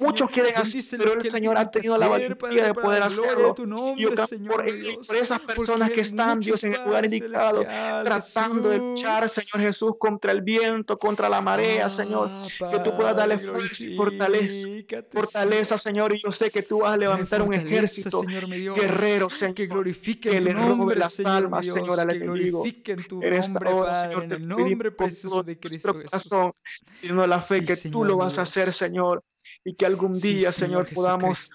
Muchos 0.00 0.30
quieren 0.30 0.54
pero 0.96 1.14
el 1.14 1.30
Señor 1.30 1.56
ha 1.58 1.70
tenido 1.70 1.98
la 1.98 2.08
valentía 2.08 2.66
de 2.66 2.74
poder 2.74 3.02
hacerlo. 3.02 3.54
y 3.96 4.02
yo 4.02 4.10
por, 4.10 4.64
por, 5.06 5.16
esas 5.16 5.40
personas 5.42 5.90
que 5.90 6.00
están, 6.02 6.40
Dios, 6.40 6.62
en 6.64 6.74
el 6.74 6.84
lugar 6.84 7.04
indicado, 7.04 7.62
tratando 7.62 8.70
de 8.70 8.78
luchar, 8.78 9.28
Señor 9.28 9.66
Jesús, 9.66 9.92
contra 9.98 10.32
el 10.32 10.42
viento, 10.42 10.98
contra 10.98 11.28
la 11.28 11.40
marea, 11.40 11.88
Señor. 11.88 12.30
Que 12.58 12.78
tú 12.80 12.96
puedas 12.96 13.16
darle 13.16 13.38
fuerza 13.38 13.84
y 13.84 13.96
fortaleza, 13.96 14.68
fortaleza, 15.10 15.78
Señor. 15.78 16.14
Y 16.14 16.22
yo 16.22 16.32
sé 16.32 16.50
que 16.50 16.62
tú 16.62 16.80
vas 16.80 16.94
a 16.94 16.96
levantar 16.96 17.42
un 17.42 17.54
ejército 17.54 18.22
guerrero, 18.22 19.30
Señor, 19.30 19.54
que 19.54 19.66
glorifique 19.66 20.30
que 20.30 20.40
le 20.40 20.52
robe 20.52 20.96
las 20.96 21.20
almas, 21.20 21.64
Señor, 21.64 22.00
al 22.00 22.14
enemigo. 22.14 22.64
En 22.64 23.34
esta 23.34 23.58
hora, 23.70 24.02
Señor, 24.02 24.40
nombre 24.40 24.90
precioso 24.90 25.42
de 25.42 25.58
Cristo 25.58 25.94
Jesús. 25.94 26.52
Sino 27.00 27.26
la 27.26 27.40
fe 27.40 27.64
que 27.64 27.76
tú 27.90 28.04
lo 28.04 28.16
vas 28.16 28.38
a 28.38 28.42
hacer, 28.42 28.72
Señor 28.72 29.22
y 29.66 29.74
que 29.74 29.84
algún 29.84 30.12
día, 30.12 30.52
Señor, 30.52 30.86
podamos 30.94 31.50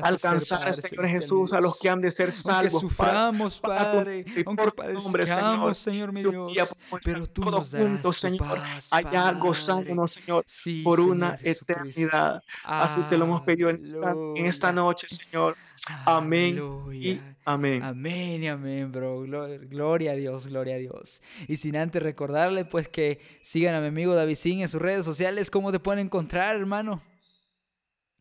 alcanzar, 0.00 0.72
Señor 0.74 1.08
Jesús, 1.08 1.52
a 1.52 1.60
los 1.60 1.76
que 1.80 1.88
han 1.88 2.00
de 2.00 2.12
ser 2.12 2.30
salvos. 2.30 2.54
Aunque 2.54 2.70
suframos, 2.70 3.60
Padre, 3.60 4.24
aunque 4.46 4.70
padezcamos, 4.70 5.76
Señor, 5.76 6.12
mi 6.12 6.22
Dios, 6.22 6.76
pero 7.02 7.26
tú 7.26 7.42
nos 7.42 7.72
darás 7.72 7.88
juntos, 7.88 8.16
Señor, 8.18 8.60
allá 8.92 9.32
gozándonos, 9.32 10.12
Señor, 10.12 10.44
por 10.84 11.00
una 11.00 11.36
eternidad. 11.42 12.44
Así 12.62 13.00
te 13.10 13.18
lo 13.18 13.24
hemos 13.24 13.42
pedido 13.42 13.70
en 13.70 13.84
esta, 13.84 14.12
en 14.12 14.46
esta 14.46 14.72
noche, 14.72 15.08
Señor. 15.08 15.56
Amén. 16.04 16.60
Y 16.92 17.20
amén. 17.44 17.82
Amén 17.82 18.44
y 18.44 18.46
amén, 18.46 18.92
bro. 18.92 19.22
Gloria 19.22 20.12
a 20.12 20.14
Dios, 20.14 20.46
gloria 20.46 20.76
a 20.76 20.78
Dios. 20.78 21.20
Y 21.48 21.56
sin 21.56 21.74
antes 21.74 22.00
recordarle, 22.00 22.64
pues 22.64 22.86
que 22.86 23.18
sigan 23.40 23.74
a 23.74 23.80
mi 23.80 23.88
amigo 23.88 24.14
David 24.14 24.36
Sin 24.36 24.60
en 24.60 24.68
sus 24.68 24.80
redes 24.80 25.04
sociales. 25.04 25.50
¿Cómo 25.50 25.72
te 25.72 25.80
pueden 25.80 26.06
encontrar, 26.06 26.54
hermano? 26.54 27.02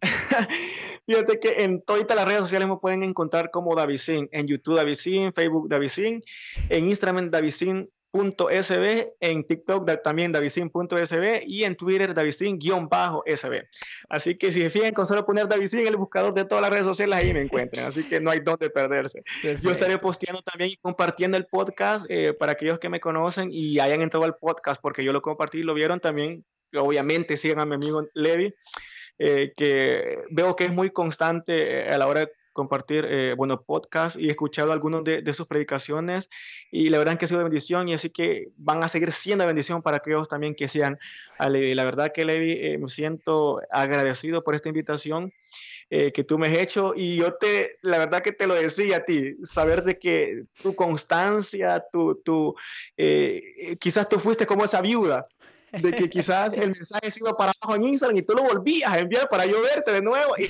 Fíjate 1.06 1.40
que 1.40 1.64
en 1.64 1.82
todas 1.82 2.16
las 2.16 2.26
redes 2.26 2.42
sociales 2.42 2.68
me 2.68 2.78
pueden 2.78 3.04
encontrar 3.04 3.52
como 3.52 3.76
Davidcin, 3.76 4.30
en 4.32 4.48
YouTube 4.48 4.76
Davidcin, 4.76 5.34
Facebook 5.34 5.68
Davidcin, 5.68 6.24
en 6.70 6.88
Instagram 6.88 7.30
Davidcin.sb, 7.30 9.14
en 9.20 9.44
TikTok 9.46 9.90
también 10.04 10.32
Davidcin.sb 10.32 11.44
y 11.46 11.64
en 11.64 11.76
Twitter 11.76 12.14
Davidcin-sb. 12.14 13.68
Así 14.10 14.38
que 14.38 14.52
si 14.52 14.62
se 14.62 14.70
fijan 14.70 14.94
con 14.94 15.06
solo 15.06 15.26
poner 15.26 15.48
Davidcin 15.48 15.82
en 15.82 15.88
el 15.88 15.98
buscador 15.98 16.34
de 16.34 16.46
todas 16.46 16.62
las 16.62 16.72
redes 16.72 16.86
sociales, 16.86 17.18
ahí 17.18 17.34
me 17.34 17.42
encuentran. 17.42 17.88
Así 17.88 18.08
que 18.08 18.20
no 18.20 18.32
hay 18.32 18.40
dónde 18.40 18.70
perderse. 18.70 19.24
Yo 19.62 19.72
estaré 19.72 19.98
posteando 19.98 20.42
también 20.42 20.72
y 20.72 20.78
compartiendo 20.78 21.36
el 21.36 21.46
podcast 21.46 22.06
eh, 22.10 22.34
para 22.34 22.54
aquellos 22.54 22.80
que 22.80 22.90
me 22.90 23.00
conocen 23.00 23.50
y 23.52 23.80
hayan 23.80 24.02
entrado 24.02 24.26
al 24.26 24.36
podcast, 24.36 24.82
porque 24.82 25.04
yo 25.04 25.14
lo 25.14 25.22
compartí 25.22 25.60
y 25.60 25.64
lo 25.64 25.74
vieron 25.74 26.00
también. 26.00 26.46
Obviamente 26.74 27.36
sigan 27.36 27.60
a 27.60 27.66
mi 27.66 27.76
amigo 27.76 28.06
Levi 28.14 28.54
eh, 29.24 29.54
que 29.56 30.24
veo 30.32 30.56
que 30.56 30.66
es 30.66 30.74
muy 30.74 30.90
constante 30.90 31.82
eh, 31.82 31.94
a 31.94 31.98
la 32.00 32.08
hora 32.08 32.22
de 32.22 32.32
compartir, 32.54 33.06
eh, 33.08 33.36
bueno, 33.38 33.62
podcast 33.62 34.18
y 34.18 34.28
he 34.28 34.32
escuchado 34.32 34.72
algunas 34.72 35.04
de, 35.04 35.34
sus 35.34 35.46
predicaciones 35.46 36.28
y 36.72 36.90
la 36.90 36.98
verdad 36.98 37.20
que 37.20 37.26
ha 37.26 37.28
sido 37.28 37.38
de 37.38 37.44
bendición 37.44 37.88
y 37.88 37.94
así 37.94 38.10
que 38.10 38.48
van 38.58 38.84
a 38.84 38.88
seguir 38.88 39.12
siendo 39.12 39.44
de 39.44 39.50
bendición 39.50 39.84
para 39.84 39.98
aquellos 39.98 40.28
también 40.28 40.56
que 40.56 40.68
sean 40.68 40.98
a 41.38 41.50
Levi. 41.50 41.76
La 41.76 41.84
verdad 41.84 42.12
que 42.12 42.26
Levi, 42.26 42.80
me 42.80 42.90
siento 42.90 43.62
agradecido 43.70 44.44
por 44.44 44.56
esta 44.56 44.70
invitación. 44.70 45.32
que 45.90 46.24
tú 46.28 46.40
me 46.40 46.48
has 46.48 46.58
hecho 46.58 46.94
y 46.96 47.18
yo 47.18 47.36
te, 47.36 47.78
la 47.84 48.00
verdad 48.00 48.24
que 48.24 48.32
te 48.32 48.48
lo 48.48 48.56
decía 48.56 48.98
a 48.98 49.06
ti, 49.06 49.36
saber 49.44 49.84
de 49.84 50.00
que 50.00 50.46
tu 50.64 50.74
constancia, 50.74 51.86
tu, 51.92 52.16
tu 52.26 52.56
quizás 53.80 54.10
tú 54.10 54.18
fuiste 54.18 54.48
como 54.48 54.66
esa 54.66 54.82
viuda 54.82 55.28
de 55.72 55.92
que 55.92 56.10
quizás 56.10 56.54
el 56.54 56.72
mensaje 56.72 57.10
se 57.10 57.20
iba 57.20 57.36
para 57.36 57.54
abajo 57.62 57.76
en 57.76 57.86
Instagram 57.86 58.18
y 58.18 58.22
tú 58.24 58.34
lo 58.34 58.44
volvías 58.44 58.92
a 58.92 59.00
enviar 59.00 59.30
para 59.30 59.46
yo 59.46 59.62
verte 59.62 59.92
de 59.92 60.02
nuevo. 60.02 60.34
Y, 60.38 60.50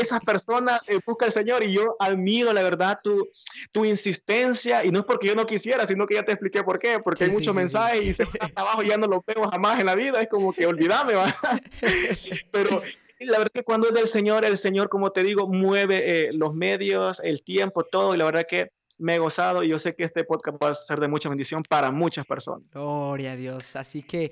esas 0.00 0.20
personas 0.20 0.80
eh, 0.88 1.00
busca 1.04 1.26
el 1.26 1.32
Señor 1.32 1.62
y 1.64 1.72
yo 1.72 1.96
admiro 1.98 2.52
la 2.52 2.62
verdad 2.62 2.98
tu, 3.02 3.28
tu 3.72 3.84
insistencia 3.84 4.84
y 4.84 4.90
no 4.90 5.00
es 5.00 5.04
porque 5.04 5.28
yo 5.28 5.34
no 5.34 5.46
quisiera, 5.46 5.86
sino 5.86 6.06
que 6.06 6.14
ya 6.14 6.24
te 6.24 6.32
expliqué 6.32 6.62
por 6.62 6.78
qué, 6.78 7.00
porque 7.02 7.24
hay 7.24 7.30
muchos 7.30 7.54
mensajes 7.54 8.04
y 8.04 8.14
se 8.14 8.24
van 8.24 8.36
hasta 8.40 8.60
abajo 8.60 8.82
y 8.82 8.88
ya 8.88 8.96
no 8.96 9.06
los 9.06 9.24
veo 9.26 9.48
jamás 9.48 9.80
en 9.80 9.86
la 9.86 9.94
vida, 9.94 10.20
es 10.20 10.28
como 10.28 10.52
que 10.52 10.66
olvídame, 10.66 11.14
¿va? 11.14 11.34
Pero 12.50 12.82
la 13.20 13.38
verdad 13.38 13.52
que 13.52 13.64
cuando 13.64 13.88
es 13.88 13.94
del 13.94 14.08
Señor, 14.08 14.44
el 14.44 14.56
Señor, 14.56 14.88
como 14.88 15.12
te 15.12 15.22
digo, 15.22 15.48
mueve 15.48 16.28
eh, 16.28 16.32
los 16.32 16.54
medios, 16.54 17.20
el 17.22 17.42
tiempo, 17.42 17.84
todo, 17.84 18.14
y 18.14 18.18
la 18.18 18.24
verdad 18.24 18.46
que 18.48 18.70
me 19.00 19.14
he 19.14 19.18
gozado 19.18 19.62
y 19.62 19.68
yo 19.68 19.78
sé 19.78 19.94
que 19.94 20.04
este 20.04 20.24
podcast 20.24 20.62
va 20.62 20.70
a 20.70 20.74
ser 20.74 21.00
de 21.00 21.08
mucha 21.08 21.28
bendición 21.28 21.62
para 21.68 21.90
muchas 21.90 22.26
personas. 22.26 22.70
Gloria 22.70 23.32
a 23.32 23.36
Dios. 23.36 23.76
Así 23.76 24.02
que 24.02 24.30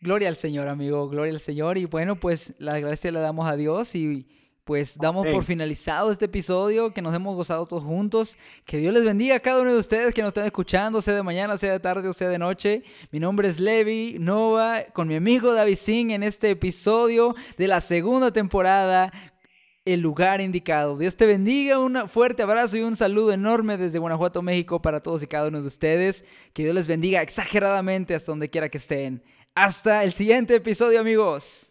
gloria 0.00 0.28
al 0.28 0.36
Señor, 0.36 0.68
amigo, 0.68 1.08
gloria 1.08 1.32
al 1.32 1.40
Señor. 1.40 1.78
Y 1.78 1.84
bueno, 1.84 2.16
pues 2.18 2.54
la 2.58 2.78
gracia 2.78 3.12
le 3.12 3.20
damos 3.20 3.48
a 3.48 3.56
Dios 3.56 3.94
y 3.94 4.26
pues 4.64 4.96
damos 4.98 5.26
por 5.26 5.42
finalizado 5.42 6.12
este 6.12 6.26
episodio, 6.26 6.92
que 6.92 7.02
nos 7.02 7.14
hemos 7.14 7.34
gozado 7.34 7.66
todos 7.66 7.82
juntos. 7.82 8.38
Que 8.64 8.78
Dios 8.78 8.94
les 8.94 9.04
bendiga 9.04 9.36
a 9.36 9.40
cada 9.40 9.62
uno 9.62 9.72
de 9.72 9.78
ustedes 9.78 10.14
que 10.14 10.22
nos 10.22 10.28
están 10.28 10.44
escuchando, 10.44 11.00
sea 11.00 11.14
de 11.14 11.22
mañana, 11.22 11.56
sea 11.56 11.72
de 11.72 11.80
tarde 11.80 12.08
o 12.08 12.12
sea 12.12 12.28
de 12.28 12.38
noche. 12.38 12.84
Mi 13.10 13.18
nombre 13.18 13.48
es 13.48 13.58
Levi 13.58 14.16
Nova, 14.20 14.84
con 14.92 15.08
mi 15.08 15.16
amigo 15.16 15.52
David 15.52 15.74
Singh 15.74 16.12
en 16.12 16.22
este 16.22 16.50
episodio 16.50 17.34
de 17.56 17.68
la 17.68 17.80
segunda 17.80 18.32
temporada 18.32 19.12
el 19.84 20.00
lugar 20.00 20.40
indicado. 20.40 20.96
Dios 20.96 21.16
te 21.16 21.26
bendiga, 21.26 21.78
un 21.78 22.08
fuerte 22.08 22.42
abrazo 22.42 22.76
y 22.76 22.82
un 22.82 22.96
saludo 22.96 23.32
enorme 23.32 23.76
desde 23.76 23.98
Guanajuato, 23.98 24.42
México 24.42 24.80
para 24.80 25.02
todos 25.02 25.22
y 25.22 25.26
cada 25.26 25.48
uno 25.48 25.60
de 25.60 25.66
ustedes. 25.66 26.24
Que 26.52 26.62
Dios 26.62 26.74
les 26.74 26.86
bendiga 26.86 27.22
exageradamente 27.22 28.14
hasta 28.14 28.30
donde 28.30 28.50
quiera 28.50 28.68
que 28.68 28.78
estén. 28.78 29.22
Hasta 29.54 30.04
el 30.04 30.12
siguiente 30.12 30.54
episodio 30.54 31.00
amigos. 31.00 31.69